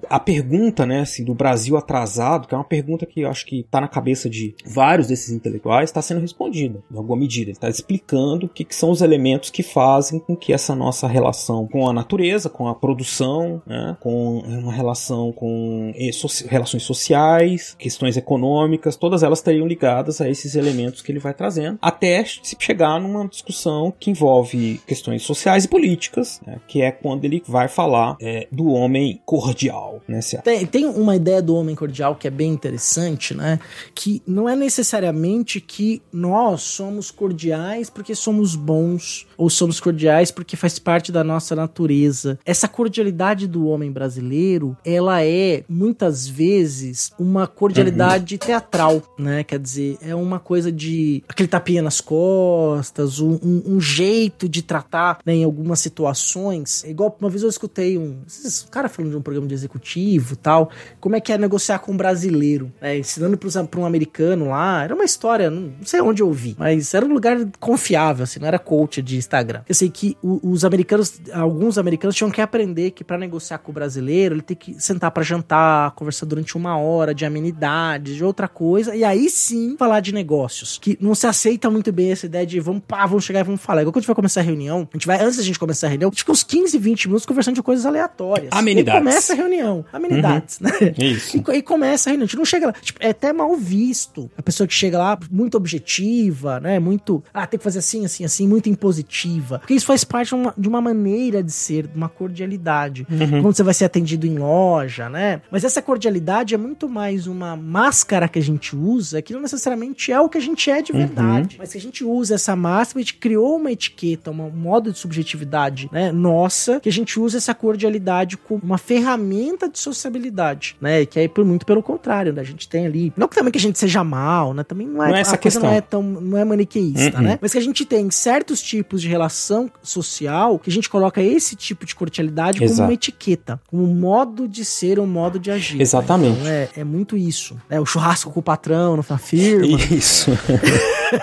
a 0.10 0.20
pergunta, 0.20 0.86
né, 0.86 1.02
assim, 1.02 1.24
do 1.24 1.34
Brasil 1.34 1.78
atrasado, 1.78 2.48
que 2.48 2.54
é 2.54 2.58
uma 2.58 2.64
pergunta 2.64 3.06
que 3.06 3.22
eu 3.22 3.30
acho 3.30 3.46
que 3.46 3.64
tá 3.70 3.82
na 3.82 3.88
cabeça 3.88 4.30
de 4.30 4.56
vários 4.66 5.08
desses 5.08 5.32
intelectuais, 5.32 5.90
está 5.90 6.02
sendo 6.02 6.22
respondida, 6.22 6.84
em 6.92 6.98
alguma 6.98 7.18
medida. 7.18 7.52
Ele 7.52 7.58
tá 7.58 7.70
explicando 7.70 8.46
o 8.46 8.50
que, 8.50 8.64
que 8.64 8.76
são 8.76 8.90
os 8.90 9.02
elementos 9.02 9.50
que 9.50 9.64
fazem 9.64 10.20
com 10.20 10.36
que 10.36 10.54
essa 10.54 10.76
nossa 10.76 11.08
relação 11.08 11.68
com 11.68 11.88
a 11.90 11.94
natureza, 11.94 12.50
com 12.50 12.68
a 12.68 12.76
produção, 12.76 13.62
né, 13.66 13.96
com 14.00 14.40
uma 14.40 14.74
relação 14.74 15.32
com 15.32 15.94
eh, 15.96 16.12
relações 16.48 16.84
sociais, 16.84 17.76
questões 17.78 18.18
econômicas, 18.18 18.97
todas 19.00 19.24
elas 19.24 19.40
estariam 19.40 19.68
ligadas 19.68 20.22
a 20.22 20.30
esses 20.30 20.56
elementos 20.56 21.02
que 21.02 21.12
ele 21.12 21.20
vai 21.20 21.34
trazendo, 21.34 21.78
até 21.82 22.24
se 22.24 22.56
chegar 22.60 23.00
numa 23.00 23.28
discussão 23.28 23.94
que 24.00 24.12
envolve 24.12 24.82
questões 24.86 25.24
sociais 25.24 25.66
e 25.66 25.68
políticas, 25.68 26.42
né, 26.46 26.58
que 26.68 26.82
é 26.82 26.92
quando 26.92 27.26
ele 27.26 27.44
vai 27.48 27.68
falar 27.68 28.18
eh, 28.22 28.48
do 28.52 28.68
homem 28.68 29.22
cordial, 29.26 30.02
né, 30.08 30.20
Tem, 30.44 30.66
tem 30.66 30.86
uma 30.86 31.16
ideia 31.16 31.42
do 31.42 31.56
homem 31.56 31.76
cordial 31.76 32.16
que 32.16 32.28
é 32.28 32.32
bem 32.32 32.52
interessante, 32.52 33.34
né? 33.34 33.60
Que 33.94 34.22
não 34.26 34.48
é 34.50 34.56
necessariamente 34.56 35.62
que 35.62 36.02
nós 36.12 36.62
somos 36.62 37.12
cordiais 37.12 37.90
porque 37.90 38.16
somos 38.16 38.56
bons, 38.56 39.28
ou 39.38 39.50
somos 39.50 39.80
cordiais 39.80 40.32
porque 40.32 40.56
faz 40.56 40.80
parte 40.80 41.12
da 41.12 41.24
nossa 41.24 41.56
natureza. 41.56 42.40
Essa 42.46 42.68
cordialidade 42.68 43.48
do 43.48 43.68
homem 43.68 43.92
brasileiro, 43.92 44.76
ela 44.86 45.24
é 45.24 45.64
muitas 45.70 46.28
vezes 46.28 47.12
uma 47.20 47.48
cordialidade 47.48 48.38
teatral, 48.38 48.87
né? 49.18 49.44
Quer 49.44 49.60
dizer, 49.60 49.98
é 50.02 50.14
uma 50.16 50.40
coisa 50.40 50.72
de 50.72 51.24
aquele 51.28 51.48
tapinha 51.48 51.82
nas 51.82 52.02
costas, 52.02 53.20
um, 53.20 53.34
um- 53.44 53.64
um 53.76 53.80
jeito 53.82 54.48
de 54.50 54.62
tratar 54.62 55.20
né, 55.26 55.34
em 55.36 55.44
algumas 55.44 55.80
situações. 55.80 56.84
É 56.84 56.90
igual 56.90 57.16
uma 57.20 57.30
vez 57.30 57.44
eu 57.44 57.50
escutei 57.50 57.98
um, 57.98 58.22
esses 58.28 58.68
cara 58.70 58.90
falando 58.90 59.12
de 59.12 59.18
um 59.18 59.22
programa 59.22 59.48
de 59.48 59.54
executivo 59.54 60.36
tal, 60.36 60.70
como 61.00 61.16
é 61.16 61.22
que 61.22 61.32
é 61.32 61.38
negociar 61.38 61.80
com 61.80 61.92
um 61.94 61.98
brasileiro, 61.98 62.72
né, 62.82 62.98
ensinando 62.98 63.38
para 63.38 63.80
um 63.80 63.86
americano 63.86 64.50
lá. 64.50 64.84
Era 64.84 64.94
uma 64.96 65.04
história, 65.06 65.50
não, 65.50 65.74
não 65.80 65.86
sei 65.86 66.02
onde 66.02 66.22
eu 66.22 66.32
vi, 66.32 66.56
mas 66.58 66.94
era 66.94 67.06
um 67.06 67.14
lugar 67.14 67.38
confiável, 67.60 68.24
assim, 68.24 68.40
não 68.40 68.48
era 68.48 68.60
coach 68.60 69.02
de 69.02 69.18
Instagram. 69.18 69.62
Eu 69.68 69.76
sei 69.76 69.90
que 69.90 70.18
os 70.22 70.64
americanos, 70.66 71.20
alguns 71.34 71.78
americanos 71.78 72.16
tinham 72.16 72.32
que 72.32 72.42
aprender 72.42 72.92
que 72.92 73.04
para 73.04 73.18
negociar 73.18 73.58
com 73.60 73.72
o 73.72 73.74
brasileiro, 73.74 74.36
ele 74.36 74.42
tem 74.42 74.56
que 74.58 74.80
sentar 74.82 75.12
para 75.12 75.24
jantar, 75.24 75.92
conversar 75.92 76.26
durante 76.26 76.56
uma 76.58 76.78
hora 76.78 77.14
de 77.14 77.26
amenidades, 77.26 78.16
de 78.16 78.24
outra 78.24 78.48
coisa, 78.48 78.77
e 78.80 79.04
aí 79.04 79.30
sim 79.30 79.76
falar 79.78 80.00
de 80.00 80.14
negócios. 80.14 80.78
Que 80.78 80.98
não 81.02 81.16
se 81.16 81.26
aceita 81.26 81.70
muito 81.70 81.92
bem 81.92 82.12
essa 82.12 82.26
ideia 82.26 82.46
de 82.46 82.60
vamos, 82.60 82.84
pá, 82.88 83.06
vamos 83.06 83.24
chegar 83.24 83.40
e 83.40 83.44
vamos 83.44 83.62
falar. 83.62 83.82
Igual 83.82 83.94
quando 83.94 83.98
a 83.98 84.02
gente 84.02 84.08
vai 84.08 84.16
começar 84.16 84.42
a 84.42 84.44
reunião, 84.44 84.88
a 84.92 84.98
gente 84.98 85.08
vai, 85.08 85.22
antes 85.22 85.38
da 85.38 85.44
gente 85.44 85.60
começar 85.60 85.88
a 85.88 85.90
reunião, 85.90 86.10
a 86.10 86.12
gente 86.12 86.20
fica 86.20 86.32
uns 86.32 86.44
15, 86.44 86.78
20 86.78 87.08
minutos 87.08 87.26
conversando 87.26 87.56
de 87.56 87.64
coisas 87.64 87.86
aleatórias. 87.86 88.50
Amenidades. 88.52 89.02
E 89.02 89.04
começa 89.04 89.34
a 89.34 89.36
reunião. 89.36 89.86
Amenidades, 89.92 90.60
né? 90.60 90.72
Isso. 90.98 91.38
E, 91.38 91.58
e 91.58 91.62
começa 91.62 92.10
a 92.10 92.12
reunião. 92.12 92.26
A 92.26 92.28
gente 92.28 92.38
não 92.38 92.46
chega 92.46 92.68
lá. 92.68 92.74
Tipo, 92.74 93.00
é 93.02 93.10
até 93.10 93.34
mal 93.34 93.56
visto. 93.56 94.30
A 94.38 94.42
pessoa 94.42 94.68
que 94.68 94.74
chega 94.74 94.98
lá 94.98 95.18
muito 95.32 95.56
objetiva, 95.58 96.60
né? 96.60 96.80
Muito. 96.80 97.24
Ah, 97.34 97.48
tem 97.48 97.58
que 97.58 97.64
fazer 97.64 97.80
assim, 97.80 98.06
assim, 98.06 98.24
assim, 98.26 98.48
muito 98.48 98.70
impositiva. 98.70 99.60
Porque 99.60 99.74
isso 99.74 99.86
faz 99.86 100.04
parte 100.04 100.30
de 100.30 100.36
uma, 100.36 100.54
de 100.58 100.68
uma 100.68 100.82
maneira 100.82 101.42
de 101.44 101.52
ser, 101.52 101.88
de 101.88 101.98
uma 101.98 102.10
cordialidade. 102.10 103.08
Uhum. 103.10 103.42
Quando 103.42 103.56
você 103.56 103.64
vai 103.64 103.74
ser 103.74 103.86
atendido 103.86 104.28
em 104.28 104.38
loja, 104.38 105.10
né? 105.10 105.42
Mas 105.52 105.64
essa 105.64 105.82
cordialidade 105.82 106.54
é 106.54 106.58
muito 106.58 106.90
mais 106.90 107.28
uma 107.28 107.56
máscara 107.56 108.28
que 108.28 108.40
a 108.40 108.42
gente 108.42 108.67
usa, 108.76 109.22
que 109.22 109.34
não 109.34 109.42
necessariamente 109.42 110.12
é 110.12 110.20
o 110.20 110.30
que 110.30 110.38
a 110.38 110.42
gente 110.42 110.70
é 110.70 110.82
de 110.82 110.92
Uhum. 110.92 111.00
verdade. 111.00 111.56
Mas 111.60 111.72
que 111.72 111.78
a 111.78 111.82
gente 111.82 112.04
usa 112.04 112.36
essa 112.36 112.56
máscara, 112.56 113.00
a 113.00 113.04
gente 113.04 113.16
criou 113.16 113.58
uma 113.58 113.72
etiqueta, 113.72 114.32
um 114.32 114.50
modo 114.50 114.92
de 114.92 114.98
subjetividade, 115.00 115.90
né? 115.92 116.12
Nossa, 116.12 116.80
que 116.80 116.90
a 116.90 116.92
gente 116.92 117.20
usa 117.20 117.38
essa 117.38 117.54
cordialidade 117.54 118.38
como 118.38 118.62
uma 118.64 118.78
ferramenta 118.78 119.70
de 119.70 119.80
sociabilidade, 119.80 120.76
né? 120.82 121.06
Que 121.06 121.20
aí, 121.20 121.28
por 121.28 121.46
muito 121.46 121.66
pelo 121.66 121.82
contrário, 121.84 122.34
né? 122.34 122.42
A 122.42 122.46
gente 122.46 122.68
tem 122.68 122.86
ali. 122.86 123.14
Não 123.16 123.28
que 123.28 123.36
também 123.36 123.52
que 123.52 123.58
a 123.58 123.62
gente 123.62 123.78
seja 123.80 124.04
mal, 124.04 124.54
né? 124.54 124.64
Também 124.64 124.88
não 124.88 125.04
é, 125.04 125.10
Não 125.10 125.16
é 125.16 125.22
essa 125.22 125.36
a 125.36 125.38
coisa 125.38 125.60
questão. 125.60 125.70
não 125.70 125.78
é 125.78 125.82
tão. 125.82 126.02
não 126.04 126.38
é 126.38 126.44
maniqueísta, 126.46 127.18
Uhum. 127.18 127.24
né? 127.24 127.40
Mas 127.42 127.52
que 127.52 127.58
a 127.58 127.62
gente 127.62 127.86
tem 127.86 128.10
certos 128.12 128.62
tipos 128.62 129.02
de 129.02 129.08
relação 129.08 129.70
social 129.82 130.60
que 130.60 130.70
a 130.70 130.74
gente 130.74 130.90
coloca 130.90 131.22
esse 131.22 131.56
tipo 131.56 131.86
de 131.86 131.96
cordialidade 131.96 132.60
como 132.60 132.70
Exato. 132.72 132.90
uma 132.90 132.94
etiqueta, 132.94 133.60
como 133.68 133.84
um 133.84 133.94
modo 133.94 134.48
de 134.48 134.64
ser, 134.66 135.00
um 135.00 135.06
modo 135.08 135.40
de 135.40 135.52
agir. 135.52 135.82
Exatamente. 135.82 136.40
Então, 136.40 136.48
é, 136.52 136.70
é 136.78 136.84
muito 136.84 137.16
isso. 137.18 137.58
né? 137.70 137.80
O 137.80 137.86
churrasco 137.86 138.32
com 138.32 138.40
o 138.40 138.44
patrão 138.58 138.98
na 138.98 139.18
firma. 139.18 139.78
Isso. 139.92 140.32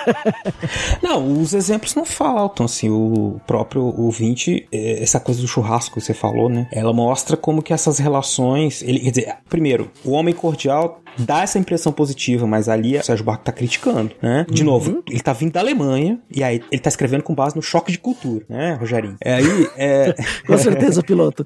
não, 1.02 1.40
os 1.40 1.52
exemplos 1.52 1.94
não 1.94 2.04
faltam, 2.04 2.64
assim, 2.66 2.88
o 2.88 3.40
próprio 3.46 3.82
ouvinte, 3.82 4.66
eh, 4.72 5.02
essa 5.02 5.18
coisa 5.18 5.40
do 5.40 5.48
churrasco 5.48 5.96
que 5.96 6.00
você 6.00 6.14
falou, 6.14 6.48
né? 6.48 6.68
Ela 6.72 6.92
mostra 6.92 7.36
como 7.36 7.62
que 7.62 7.72
essas 7.72 7.98
relações, 7.98 8.82
ele, 8.82 9.00
quer 9.00 9.10
dizer, 9.10 9.36
primeiro, 9.48 9.90
o 10.04 10.12
homem 10.12 10.34
cordial 10.34 11.02
dá 11.18 11.42
essa 11.42 11.58
impressão 11.58 11.92
positiva, 11.92 12.46
mas 12.46 12.68
ali 12.68 12.96
o 12.96 13.04
Sérgio 13.04 13.24
Barco 13.24 13.44
tá 13.44 13.52
criticando, 13.52 14.12
né? 14.20 14.46
De 14.50 14.64
novo, 14.64 15.02
ele 15.08 15.20
tá 15.20 15.32
vindo 15.32 15.52
da 15.52 15.60
Alemanha 15.60 16.18
e 16.30 16.42
aí 16.42 16.60
ele 16.70 16.80
tá 16.80 16.88
escrevendo 16.88 17.22
com 17.22 17.34
base 17.34 17.54
no 17.56 17.62
choque 17.62 17.92
de 17.92 17.98
cultura, 17.98 18.44
né, 18.48 18.74
Rogerinho? 18.74 19.16
É 19.20 19.34
aí, 19.34 19.68
é... 19.76 20.14
Com 20.46 20.58
certeza, 20.58 21.02
piloto. 21.02 21.44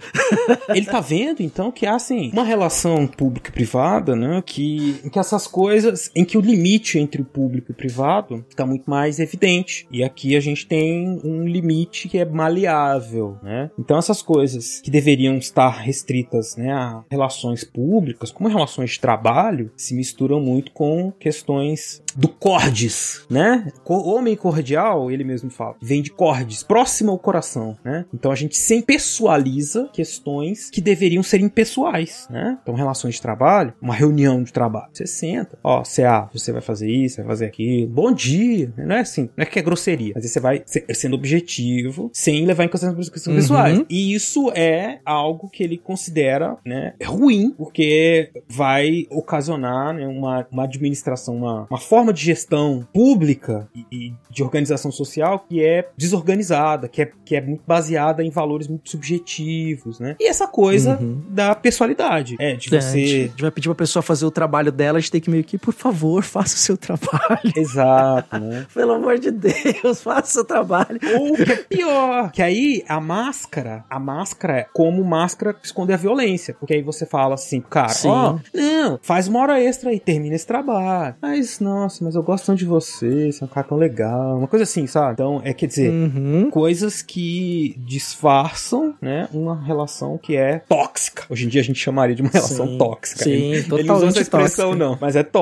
ele 0.71 0.87
tá 0.87 1.01
vendo 1.01 1.43
então 1.43 1.71
que 1.71 1.87
há 1.87 1.95
assim 1.95 2.31
uma 2.33 2.45
relação 2.45 3.07
pública 3.07 3.51
e 3.51 3.53
privada, 3.53 4.17
né, 4.17 4.43
que 4.45 5.01
em 5.05 5.09
que 5.09 5.19
essas 5.19 5.47
coisas, 5.47 5.78
em 6.15 6.25
que 6.25 6.39
o 6.39 6.41
limite 6.41 6.99
entre 6.99 7.23
o 7.23 7.25
público 7.25 7.71
e 7.71 7.73
o 7.73 7.77
privado 7.77 8.45
tá 8.55 8.67
muito 8.67 8.89
mais 8.89 9.19
evidente. 9.19 9.87
E 9.91 10.03
aqui 10.03 10.37
a 10.37 10.41
gente 10.41 10.67
tem 10.67 11.21
um 11.25 11.47
limite 11.47 12.09
que 12.09 12.19
é 12.19 12.25
maleável, 12.25 13.39
né? 13.43 13.71
Então 13.79 13.99
essas 13.99 14.23
coisas 14.23 14.81
que 14.81 14.91
deveriam 14.91 15.37
estar 15.37 15.71
restritas, 15.71 16.57
né, 16.57 16.73
a 16.73 17.05
relações 17.11 17.65
públicas, 17.65 18.31
como 18.31 18.49
relações 18.49 18.93
de 18.93 19.01
trabalho, 19.01 19.71
se 19.77 19.95
misturam 19.95 20.41
muito 20.41 20.73
com 20.73 21.13
questões 21.13 22.03
do 22.17 22.29
cordes, 22.29 23.25
né? 23.31 23.71
Homem 23.85 24.37
cordial, 24.37 25.11
ele 25.11 25.25
mesmo 25.25 25.51
fala, 25.51 25.77
vem 25.81 26.03
de 26.03 26.11
cordes, 26.11 26.63
próximo 26.63 27.11
ao 27.11 27.19
coração, 27.19 27.77
né? 27.85 28.05
Então 28.13 28.31
a 28.31 28.35
gente 28.35 28.57
sempre 28.57 28.99
pessoaliza 28.99 29.89
questões 29.93 30.71
que 30.71 30.81
deveriam 30.81 31.23
ser 31.23 31.41
impessoais, 31.41 32.27
né? 32.31 32.59
Então 32.63 32.75
relações 32.75 33.15
de 33.15 33.23
trabalho, 33.23 33.75
uma 33.81 33.95
reunião 33.95 34.43
de 34.43 34.53
trabalho, 34.53 34.91
você 34.93 35.07
senta, 35.07 35.58
ó, 35.63 35.85
você, 35.85 36.05
ah, 36.05 36.29
você 36.33 36.53
vai 36.53 36.61
fazer 36.61 36.91
isso, 36.91 37.17
vai 37.19 37.27
fazer 37.27 37.47
aquilo, 37.47 37.89
bom 37.89 38.13
dia, 38.13 38.73
não 38.77 38.97
é 38.97 39.01
assim, 39.01 39.29
não 39.37 39.43
é 39.43 39.47
que 39.47 39.59
é 39.59 39.63
grosseria, 39.63 40.13
mas 40.15 40.31
você 40.31 40.41
vai 40.41 40.63
se- 40.67 40.85
sendo 40.95 41.15
objetivo, 41.15 42.11
sem 42.13 42.45
levar 42.47 42.65
em 42.65 42.69
consideração 42.69 43.01
as 43.01 43.09
questões 43.09 43.35
Uhum. 43.35 43.41
pessoais. 43.41 43.83
E 43.89 44.15
isso 44.15 44.51
é 44.55 45.01
algo 45.05 45.49
que 45.49 45.63
ele 45.63 45.77
considera, 45.79 46.57
né, 46.65 46.95
ruim, 47.05 47.51
porque 47.57 48.31
vai 48.49 49.07
ocasionar 49.11 49.95
né, 49.95 50.07
uma, 50.07 50.47
uma 50.51 50.65
administração, 50.65 51.37
uma, 51.37 51.67
uma 51.71 51.79
forma 51.79 52.13
de 52.13 52.23
gestão 52.25 52.87
pública 52.93 53.69
e, 53.75 53.85
e 53.91 54.13
de 54.31 54.43
organização 54.43 54.91
social 54.91 55.45
que 55.49 55.65
é 55.65 55.89
desorganizada, 55.97 56.89
que 56.89 57.03
é, 57.03 57.11
que 57.25 57.37
é 57.37 57.41
muito 57.41 57.63
baseada 57.67 58.23
em 58.23 58.31
valores 58.31 58.67
muito 58.69 58.91
subjetivos, 58.91 60.01
né? 60.01 60.17
E 60.21 60.29
essa 60.29 60.47
coisa 60.47 60.99
Uhum. 61.01 61.23
da 61.31 61.55
pessoalidade, 61.55 62.37
é, 62.39 62.55
de 62.57 62.75
É, 62.75 62.81
você... 62.81 62.99
a 62.99 63.07
gente 63.29 63.43
vai 63.43 63.51
pedir 63.51 63.69
pra 63.69 63.75
pessoa 63.75 64.03
fazer 64.03 64.25
o 64.27 64.31
trabalho 64.31 64.73
dela, 64.73 64.99
a 64.99 65.01
gente 65.01 65.11
tem 65.11 65.21
que 65.21 65.31
meio 65.31 65.45
que, 65.49 65.59
por 65.59 65.73
favor, 65.75 66.23
faça 66.25 66.55
o 66.55 66.59
seu 66.59 66.77
trabalho. 66.77 67.53
Exato, 67.57 68.39
né? 68.39 68.67
Pelo 68.75 68.93
amor 68.93 69.19
de 69.19 69.31
Deus, 69.31 70.01
faça 70.03 70.23
o 70.29 70.33
seu 70.33 70.45
trabalho. 70.45 70.99
Ou 71.15 71.33
o 71.33 71.37
que 71.37 71.53
é 71.53 71.57
pior, 71.57 72.31
que 72.31 72.43
aí 72.43 72.85
a 72.89 73.01
máscara, 73.01 73.85
a 73.89 73.99
máscara 73.99 74.59
é 74.59 74.67
como 74.73 75.03
máscara 75.05 75.57
esconder 75.63 75.95
a 75.95 75.97
violência. 75.97 76.55
Porque 76.59 76.75
aí 76.75 76.83
você 76.83 77.07
fala 77.07 77.35
assim, 77.35 77.61
cara, 77.61 77.93
ó, 78.05 78.39
não, 78.55 78.99
faz 79.03 79.29
uma 79.29 79.41
hora 79.41 79.61
extra 79.61 79.91
aí, 79.91 79.99
termina 79.99 80.35
esse 80.37 80.47
trabalho. 80.47 81.15
Mas, 81.21 81.61
nossa, 81.61 82.05
mas 82.05 82.15
eu 82.15 82.23
gosto 82.23 82.47
tanto 82.47 82.59
de 82.59 82.65
você, 82.67 83.33
você 83.33 83.43
é 83.43 83.47
um 83.47 83.49
cara 83.51 83.67
tão 83.67 83.79
legal. 83.79 84.37
Uma 84.39 84.49
coisa 84.49 84.65
assim, 84.65 84.87
sabe? 84.87 85.13
Então, 85.15 85.41
é 85.45 85.53
quer 85.53 85.67
dizer, 85.67 85.89
Uhum. 85.91 86.51
coisas 86.51 87.03
que 87.03 87.75
disfarçam, 87.79 88.95
né, 89.01 89.29
uma 89.33 89.61
relação 89.63 90.19
que 90.19 90.37
é 90.37 90.59
tóxica. 90.69 91.25
Hoje 91.31 91.47
em 91.47 91.49
dia 91.49 91.61
a 91.61 91.65
gente 91.65 91.79
chamaria 91.79 92.15
de 92.15 92.23
uma 92.23 92.31
relação 92.31 92.67
Sim, 92.67 92.79
tóxica. 92.79 93.25
sim, 93.25 93.31
Ele- 93.31 93.47
Ele 93.57 93.63
totalmente 93.65 93.87
não 93.89 93.97
usa 93.97 94.07
essa 94.09 94.21
expressão, 94.21 94.67
tóxica. 94.71 94.85
não, 94.89 94.99
mas 95.01 95.17
é 95.17 95.23
tóxica, 95.23 95.38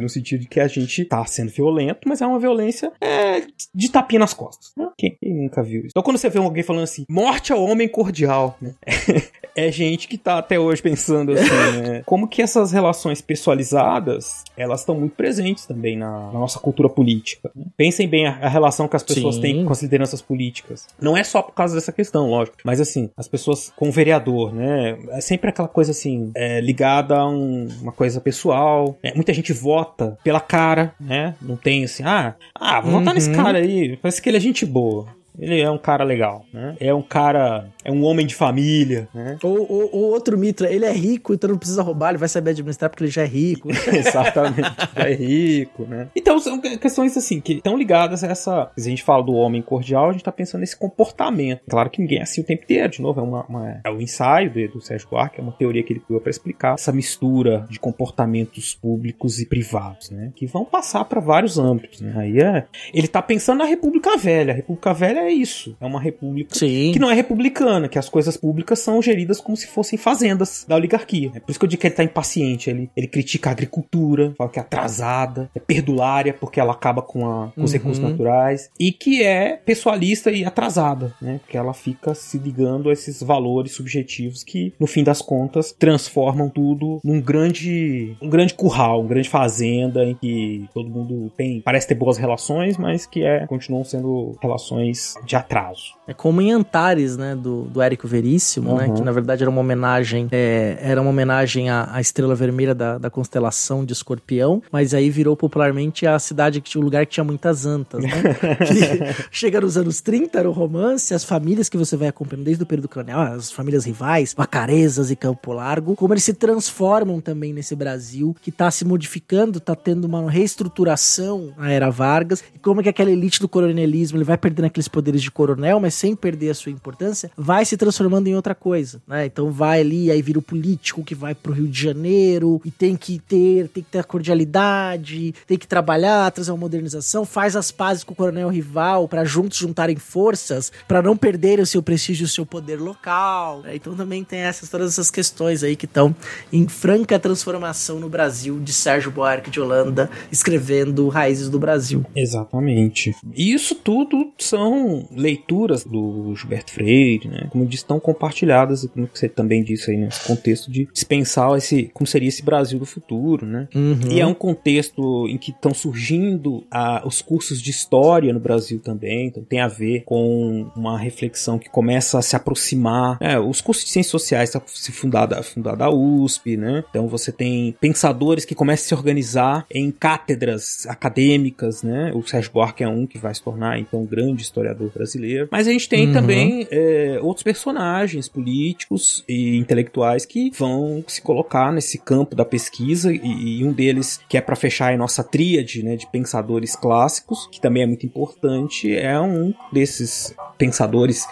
no 0.00 0.08
sentido 0.08 0.40
de 0.40 0.48
que 0.48 0.60
a 0.60 0.68
gente 0.68 1.04
tá 1.04 1.24
sendo 1.26 1.50
violento, 1.50 2.08
mas 2.08 2.20
é 2.20 2.26
uma 2.26 2.38
violência 2.38 2.92
é, 3.00 3.42
de 3.74 3.90
tapinha 3.90 4.18
nas 4.20 4.34
costas. 4.34 4.72
Né? 4.76 4.88
Quem 4.96 5.18
nunca 5.22 5.62
viu 5.62 5.80
isso? 5.80 5.90
Então 5.90 6.02
quando 6.02 6.18
você 6.18 6.28
vê 6.28 6.38
alguém 6.38 6.62
falando 6.62 6.84
assim, 6.84 7.04
morte 7.08 7.52
ao 7.52 7.62
homem 7.62 7.88
cordial, 7.88 8.56
né? 8.60 8.74
é 9.56 9.70
gente 9.70 10.08
que 10.08 10.18
tá 10.18 10.38
até 10.38 10.58
hoje 10.58 10.82
pensando 10.82 11.32
assim, 11.32 11.48
né? 11.82 12.02
Como 12.06 12.28
que 12.28 12.42
essas 12.42 12.72
relações 12.72 13.20
pessoalizadas, 13.20 14.44
elas 14.56 14.80
estão 14.80 14.94
muito 14.98 15.14
presentes 15.16 15.66
também 15.66 15.96
na, 15.96 16.10
na 16.32 16.38
nossa 16.38 16.58
cultura 16.58 16.88
política. 16.88 17.50
né? 17.54 17.64
Pensem 17.76 18.06
bem 18.08 18.26
a, 18.26 18.30
a 18.42 18.48
relação 18.48 18.88
que 18.88 18.96
as 18.96 19.02
pessoas 19.02 19.36
Sim. 19.36 19.40
têm 19.40 19.64
com 19.64 19.72
as 19.72 19.82
lideranças 19.82 20.20
políticas. 20.20 20.86
Não 21.00 21.16
é 21.16 21.24
só 21.24 21.42
por 21.42 21.52
causa 21.54 21.74
dessa 21.74 21.92
questão, 21.92 22.28
lógico. 22.28 22.56
Mas 22.64 22.80
assim, 22.80 23.10
as 23.16 23.28
pessoas 23.28 23.72
com 23.76 23.88
o 23.88 23.92
vereador, 23.92 24.52
né? 24.52 24.98
É 25.10 25.20
sempre 25.20 25.50
aquela 25.50 25.68
coisa 25.68 25.90
assim, 25.92 26.30
é, 26.34 26.60
ligada 26.60 27.16
a 27.16 27.28
um- 27.28 27.68
uma 27.80 27.92
coisa 27.92 28.20
pessoal. 28.20 28.96
É, 29.02 29.14
muita 29.14 29.32
gente 29.32 29.52
vota 29.52 30.18
pela 30.22 30.40
cara, 30.40 30.94
né? 31.00 31.34
Não 31.40 31.56
tem 31.56 31.84
assim, 31.84 32.02
ah, 32.04 32.34
ah 32.54 32.80
vou 32.80 32.92
votar 32.98 33.14
nesse 33.14 33.30
Uhum. 33.30 33.36
cara 33.36 33.58
aí. 33.58 33.96
Parece 33.96 34.20
que 34.20 34.28
ele 34.28 34.36
é 34.36 34.40
gente 34.40 34.64
boa. 34.66 35.06
Ele 35.38 35.60
é 35.60 35.70
um 35.70 35.78
cara 35.78 36.04
legal, 36.04 36.44
né? 36.52 36.76
É 36.80 36.94
um 36.94 37.02
cara, 37.02 37.66
é 37.84 37.90
um 37.90 38.04
homem 38.04 38.26
de 38.26 38.34
família, 38.34 39.08
né? 39.14 39.36
Ou, 39.42 39.58
ou- 39.70 39.90
ou 39.92 40.02
outro 40.12 40.38
mito, 40.38 40.64
ele 40.64 40.84
é 40.84 40.92
rico, 40.92 41.34
então 41.34 41.50
não 41.50 41.58
precisa 41.58 41.82
roubar, 41.82 42.10
ele 42.10 42.18
vai 42.18 42.28
saber 42.28 42.50
administrar 42.50 42.88
porque 42.88 43.04
ele 43.04 43.10
já 43.10 43.22
é 43.22 43.26
rico. 43.26 43.68
Exatamente, 43.92 44.62
já 44.96 45.08
é 45.10 45.14
rico, 45.14 45.84
né? 45.84 46.08
Então 46.14 46.38
são 46.38 46.60
que- 46.60 46.78
questões 46.78 47.16
assim 47.16 47.40
que 47.40 47.54
estão 47.54 47.76
ligadas 47.76 48.22
a 48.22 48.28
essa. 48.28 48.70
Se 48.76 48.86
a 48.86 48.90
gente 48.90 49.02
fala 49.02 49.22
do 49.22 49.32
homem 49.34 49.60
cordial, 49.62 50.10
a 50.10 50.12
gente 50.12 50.24
tá 50.24 50.32
pensando 50.32 50.60
nesse 50.60 50.76
comportamento. 50.76 51.62
Claro 51.68 51.90
que 51.90 52.00
ninguém 52.00 52.18
é 52.18 52.22
assim 52.22 52.40
o 52.40 52.44
tempo 52.44 52.62
inteiro, 52.64 52.88
de 52.92 53.02
novo, 53.02 53.20
é, 53.20 53.22
uma, 53.22 53.44
uma- 53.46 53.80
é 53.84 53.90
o 53.90 54.00
ensaio 54.00 54.50
do, 54.50 54.68
do 54.74 54.80
Sérgio 54.80 55.08
Buarque, 55.10 55.40
é 55.40 55.42
uma 55.42 55.52
teoria 55.52 55.82
que 55.82 55.92
ele 55.92 56.00
criou 56.00 56.20
para 56.20 56.30
explicar 56.30 56.74
essa 56.74 56.92
mistura 56.92 57.66
de 57.68 57.78
comportamentos 57.80 58.74
públicos 58.74 59.40
e 59.40 59.46
privados, 59.46 60.10
né? 60.10 60.32
Que 60.36 60.46
vão 60.46 60.64
passar 60.64 61.04
para 61.04 61.20
vários 61.20 61.58
âmbitos, 61.58 62.00
né? 62.00 62.12
Aí 62.16 62.38
é. 62.38 62.66
Ele 62.92 63.08
tá 63.08 63.20
pensando 63.20 63.58
na 63.58 63.64
República 63.64 64.16
Velha. 64.16 64.52
A 64.52 64.56
República 64.56 64.92
Velha 64.94 65.23
é 65.24 65.32
isso. 65.32 65.76
É 65.80 65.86
uma 65.86 66.00
república 66.00 66.54
Sim. 66.54 66.90
que 66.92 66.98
não 66.98 67.10
é 67.10 67.14
republicana, 67.14 67.88
que 67.88 67.98
as 67.98 68.08
coisas 68.08 68.36
públicas 68.36 68.78
são 68.78 69.00
geridas 69.02 69.40
como 69.40 69.56
se 69.56 69.66
fossem 69.66 69.98
fazendas 69.98 70.64
da 70.68 70.76
oligarquia. 70.76 71.30
É 71.34 71.40
por 71.40 71.50
isso 71.50 71.58
que 71.58 71.64
eu 71.64 71.68
digo 71.68 71.80
que 71.80 71.86
ele 71.86 71.94
tá 71.94 72.04
impaciente. 72.04 72.70
Ele, 72.70 72.90
ele 72.96 73.06
critica 73.06 73.50
a 73.50 73.52
agricultura, 73.52 74.34
fala 74.36 74.50
que 74.50 74.58
é 74.58 74.62
atrasada, 74.62 75.50
é 75.54 75.58
perdulária, 75.60 76.32
porque 76.34 76.60
ela 76.60 76.72
acaba 76.72 77.02
com, 77.02 77.26
a- 77.26 77.52
com 77.54 77.62
os 77.62 77.72
Uhum. 77.72 77.78
recursos 77.78 78.02
naturais, 78.02 78.70
e 78.78 78.92
que 78.92 79.22
é 79.22 79.56
pessoalista 79.56 80.30
e 80.30 80.44
atrasada, 80.44 81.14
né? 81.20 81.38
Porque 81.42 81.56
ela 81.56 81.72
fica 81.74 82.14
se 82.14 82.38
ligando 82.38 82.88
a 82.88 82.92
esses 82.92 83.22
valores 83.22 83.72
subjetivos 83.72 84.42
que, 84.44 84.72
no 84.78 84.86
fim 84.86 85.02
das 85.02 85.20
contas, 85.22 85.72
transformam 85.72 86.48
tudo 86.48 87.00
num 87.04 87.20
grande, 87.20 88.16
um 88.20 88.28
grande 88.28 88.54
curral, 88.54 89.00
uma 89.00 89.08
grande 89.08 89.28
fazenda 89.28 90.04
em 90.04 90.14
que 90.14 90.64
todo 90.74 90.88
mundo 90.90 91.30
tem, 91.36 91.60
parece 91.60 91.86
ter 91.88 91.94
boas 91.94 92.16
relações, 92.16 92.76
mas 92.76 93.06
que 93.06 93.22
é, 93.22 93.46
continuam 93.46 93.84
sendo 93.84 94.36
relações 94.42 95.13
de 95.24 95.36
atraso. 95.36 95.94
É 96.06 96.12
como 96.12 96.40
em 96.40 96.52
Antares, 96.52 97.16
né, 97.16 97.34
do, 97.34 97.62
do 97.62 97.80
Érico 97.80 98.06
Veríssimo, 98.06 98.76
né, 98.76 98.86
Uhum. 98.86 98.94
que 98.94 99.02
na 99.02 99.12
verdade 99.12 99.42
era 99.42 99.50
uma 99.50 99.60
homenagem, 99.60 100.28
é, 100.32 100.78
era 100.80 101.00
uma 101.00 101.10
homenagem 101.10 101.70
à, 101.70 101.88
à 101.92 102.00
estrela 102.00 102.34
vermelha 102.34 102.74
da, 102.74 102.98
da 102.98 103.08
constelação 103.08 103.84
de 103.84 103.92
Escorpião, 103.92 104.62
mas 104.70 104.92
aí 104.92 105.08
virou 105.10 105.36
popularmente 105.36 106.06
a 106.06 106.18
cidade 106.18 106.60
que 106.60 106.68
tinha 106.70 106.80
o 106.80 106.84
lugar 106.84 107.06
que 107.06 107.12
tinha 107.12 107.24
muitas 107.24 107.64
antas, 107.64 108.02
né? 108.02 108.10
chega 109.30 109.60
nos 109.60 109.76
anos 109.76 110.00
30, 110.00 110.38
era 110.38 110.48
o 110.48 110.52
romance, 110.52 111.14
as 111.14 111.24
famílias 111.24 111.68
que 111.68 111.76
você 111.76 111.96
vai 111.96 112.08
acompanhando 112.08 112.44
desde 112.44 112.62
o 112.62 112.66
período 112.66 112.88
colonial, 112.88 113.22
as 113.22 113.50
famílias 113.50 113.84
rivais, 113.84 114.34
Vacarezas 114.36 115.10
e 115.10 115.16
Campo 115.16 115.52
Largo, 115.52 115.94
como 115.96 116.12
eles 116.12 116.24
se 116.24 116.34
transformam 116.34 117.20
também 117.20 117.52
nesse 117.52 117.74
Brasil 117.74 118.36
que 118.42 118.50
tá 118.52 118.70
se 118.70 118.84
modificando, 118.84 119.60
tá 119.60 119.74
tendo 119.74 120.04
uma 120.06 120.30
reestruturação 120.30 121.52
na 121.56 121.70
era 121.70 121.90
Vargas, 121.90 122.42
e 122.54 122.58
como 122.58 122.80
é 122.80 122.82
que 122.82 122.88
aquela 122.88 123.10
elite 123.10 123.40
do 123.40 123.48
coronelismo, 123.48 124.18
ele 124.18 124.24
vai 124.24 124.36
perdendo 124.36 124.66
aqueles 124.66 124.88
poderes 124.88 125.03
de 125.12 125.30
coronel, 125.30 125.80
mas 125.80 125.94
sem 125.94 126.14
perder 126.14 126.50
a 126.50 126.54
sua 126.54 126.72
importância, 126.72 127.30
vai 127.36 127.64
se 127.64 127.76
transformando 127.76 128.28
em 128.28 128.34
outra 128.34 128.54
coisa, 128.54 129.00
né? 129.06 129.26
Então 129.26 129.50
vai 129.50 129.80
ali, 129.80 130.10
aí 130.10 130.20
vira 130.22 130.38
o 130.38 130.42
político 130.42 131.04
que 131.04 131.14
vai 131.14 131.34
pro 131.34 131.52
Rio 131.52 131.68
de 131.68 131.80
Janeiro 131.80 132.60
e 132.64 132.70
tem 132.70 132.96
que 132.96 133.18
ter, 133.18 133.68
tem 133.68 133.82
que 133.82 133.90
ter 133.90 133.98
a 133.98 134.04
cordialidade, 134.04 135.34
tem 135.46 135.58
que 135.58 135.66
trabalhar, 135.66 136.30
trazer 136.30 136.50
uma 136.50 136.58
modernização, 136.58 137.24
faz 137.24 137.56
as 137.56 137.70
pazes 137.70 138.04
com 138.04 138.12
o 138.12 138.16
coronel 138.16 138.48
rival 138.48 139.08
para 139.08 139.24
juntos 139.24 139.58
juntarem 139.58 139.96
forças, 139.96 140.72
para 140.86 141.02
não 141.02 141.16
perderem 141.16 141.62
o 141.62 141.66
seu 141.66 141.82
prestígio 141.82 142.24
e 142.24 142.26
o 142.26 142.28
seu 142.28 142.46
poder 142.46 142.80
local. 142.80 143.62
né? 143.62 143.74
Então 143.74 143.94
também 143.94 144.22
tem 144.22 144.40
essas 144.40 144.68
todas 144.68 144.92
essas 144.92 145.10
questões 145.10 145.62
aí 145.62 145.76
que 145.76 145.86
estão 145.86 146.14
em 146.52 146.68
franca 146.68 147.18
transformação 147.18 147.98
no 147.98 148.08
Brasil 148.08 148.60
de 148.60 148.72
Sérgio 148.72 149.10
Buarque 149.10 149.50
de 149.50 149.60
Holanda 149.60 150.10
escrevendo 150.30 151.08
Raízes 151.08 151.48
do 151.48 151.58
Brasil. 151.58 152.04
Exatamente. 152.14 153.14
Isso 153.34 153.74
tudo 153.74 154.32
são 154.38 154.93
leituras 155.10 155.84
do 155.84 156.34
Gilberto 156.34 156.72
Freire, 156.72 157.28
né? 157.28 157.48
Como 157.50 157.64
eu 157.64 157.68
disse, 157.68 157.82
estão 157.82 158.00
compartilhadas, 158.00 158.86
como 158.86 159.08
você 159.12 159.28
também 159.28 159.62
disse 159.62 159.90
aí 159.90 159.96
nesse 159.96 160.26
contexto 160.26 160.70
de 160.70 160.88
se 160.92 161.04
pensar 161.04 161.56
esse, 161.56 161.90
como 161.92 162.06
seria 162.06 162.28
esse 162.28 162.42
Brasil 162.42 162.78
do 162.78 162.86
futuro, 162.86 163.46
né? 163.46 163.68
Uhum. 163.74 164.10
E 164.10 164.20
é 164.20 164.26
um 164.26 164.34
contexto 164.34 165.26
em 165.28 165.38
que 165.38 165.50
estão 165.50 165.72
surgindo 165.72 166.64
ah, 166.70 167.02
os 167.04 167.22
cursos 167.22 167.60
de 167.60 167.70
história 167.70 168.32
no 168.32 168.40
Brasil 168.40 168.80
também, 168.80 169.28
então 169.28 169.42
tem 169.42 169.60
a 169.60 169.68
ver 169.68 170.02
com 170.04 170.70
uma 170.76 170.98
reflexão 170.98 171.58
que 171.58 171.68
começa 171.68 172.18
a 172.18 172.22
se 172.22 172.36
aproximar. 172.36 173.18
É, 173.20 173.38
os 173.38 173.60
cursos 173.60 173.84
de 173.84 173.90
ciências 173.90 174.10
sociais 174.10 174.48
estão 174.48 174.62
se 174.66 174.92
fundada, 174.92 175.42
fundada 175.42 175.84
a 175.84 175.90
USP, 175.90 176.56
né? 176.56 176.84
Então 176.90 177.08
você 177.08 177.32
tem 177.32 177.76
pensadores 177.80 178.44
que 178.44 178.54
começam 178.54 178.84
a 178.84 178.88
se 178.88 178.94
organizar 178.94 179.66
em 179.70 179.90
cátedras 179.90 180.86
acadêmicas, 180.88 181.82
né? 181.82 182.12
O 182.14 182.22
Sérgio 182.22 182.52
Buarque 182.52 182.84
é 182.84 182.88
um 182.88 183.06
que 183.06 183.18
vai 183.18 183.34
se 183.34 183.42
tornar 183.42 183.78
então 183.78 184.02
um 184.02 184.06
grande 184.06 184.42
historiador 184.42 184.83
brasileiro. 184.92 185.48
Mas 185.50 185.66
a 185.68 185.70
gente 185.72 185.88
tem 185.88 186.06
Uhum. 186.08 186.12
também 186.12 186.66
é, 186.70 187.18
outros 187.22 187.42
personagens 187.42 188.28
políticos 188.28 189.24
e 189.28 189.56
intelectuais 189.56 190.24
que 190.26 190.50
vão 190.56 191.04
se 191.06 191.22
colocar 191.22 191.72
nesse 191.72 191.98
campo 191.98 192.34
da 192.36 192.44
pesquisa 192.44 193.12
e, 193.12 193.60
e 193.60 193.64
um 193.64 193.72
deles 193.72 194.20
que 194.28 194.36
é 194.36 194.40
para 194.40 194.56
fechar 194.56 194.92
a 194.92 194.96
nossa 194.96 195.22
tríade, 195.24 195.82
né, 195.82 195.96
de 195.96 196.06
pensadores 196.10 196.76
clássicos, 196.76 197.48
que 197.50 197.60
também 197.60 197.82
é 197.82 197.86
muito 197.86 198.04
importante, 198.06 198.94
é 198.94 199.18
um 199.20 199.52
desses 199.72 200.34
pensadores, 200.58 201.26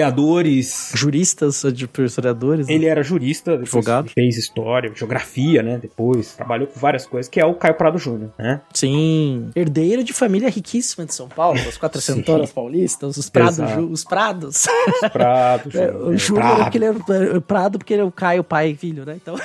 historiadores. 0.00 0.92
Juristas, 0.94 1.62
de 1.74 1.88
historiadores. 2.04 2.66
né? 2.66 2.74
Ele 2.74 2.86
era 2.86 3.02
jurista, 3.02 3.54
Advogado. 3.54 4.10
fez 4.10 4.36
história, 4.36 4.92
geografia, 4.94 5.62
né? 5.62 5.78
Depois 5.80 6.34
trabalhou 6.34 6.66
com 6.66 6.78
várias 6.78 7.06
coisas, 7.06 7.28
que 7.28 7.40
é 7.40 7.44
o 7.44 7.54
Caio 7.54 7.74
Prado 7.74 7.98
Júnior, 7.98 8.32
né? 8.38 8.60
Sim. 8.72 9.50
Herdeiro 9.54 10.02
de 10.04 10.12
família 10.12 10.48
riquíssima 10.48 11.04
de 11.06 11.14
São 11.14 11.28
Paulo, 11.28 11.58
as 11.60 11.76
quatrocentonas 11.78 12.52
paulistas, 12.52 12.89
os 13.02 13.28
prados. 13.30 13.58
Exato. 13.58 13.80
Ju- 13.80 13.90
os 13.90 14.04
prados. 14.04 14.66
Prado 15.12 15.70
É, 15.78 15.90
o 15.92 16.12
é, 16.12 16.16
Júnior, 16.16 16.56
Prado. 16.56 16.74
ele 16.76 16.84
é 16.84 17.40
Prado, 17.40 17.78
porque 17.78 17.94
ele 17.94 18.02
é 18.02 18.04
o 18.04 18.10
Caio, 18.12 18.42
pai 18.44 18.70
e 18.70 18.76
filho, 18.76 19.04
né? 19.04 19.16
Então. 19.20 19.36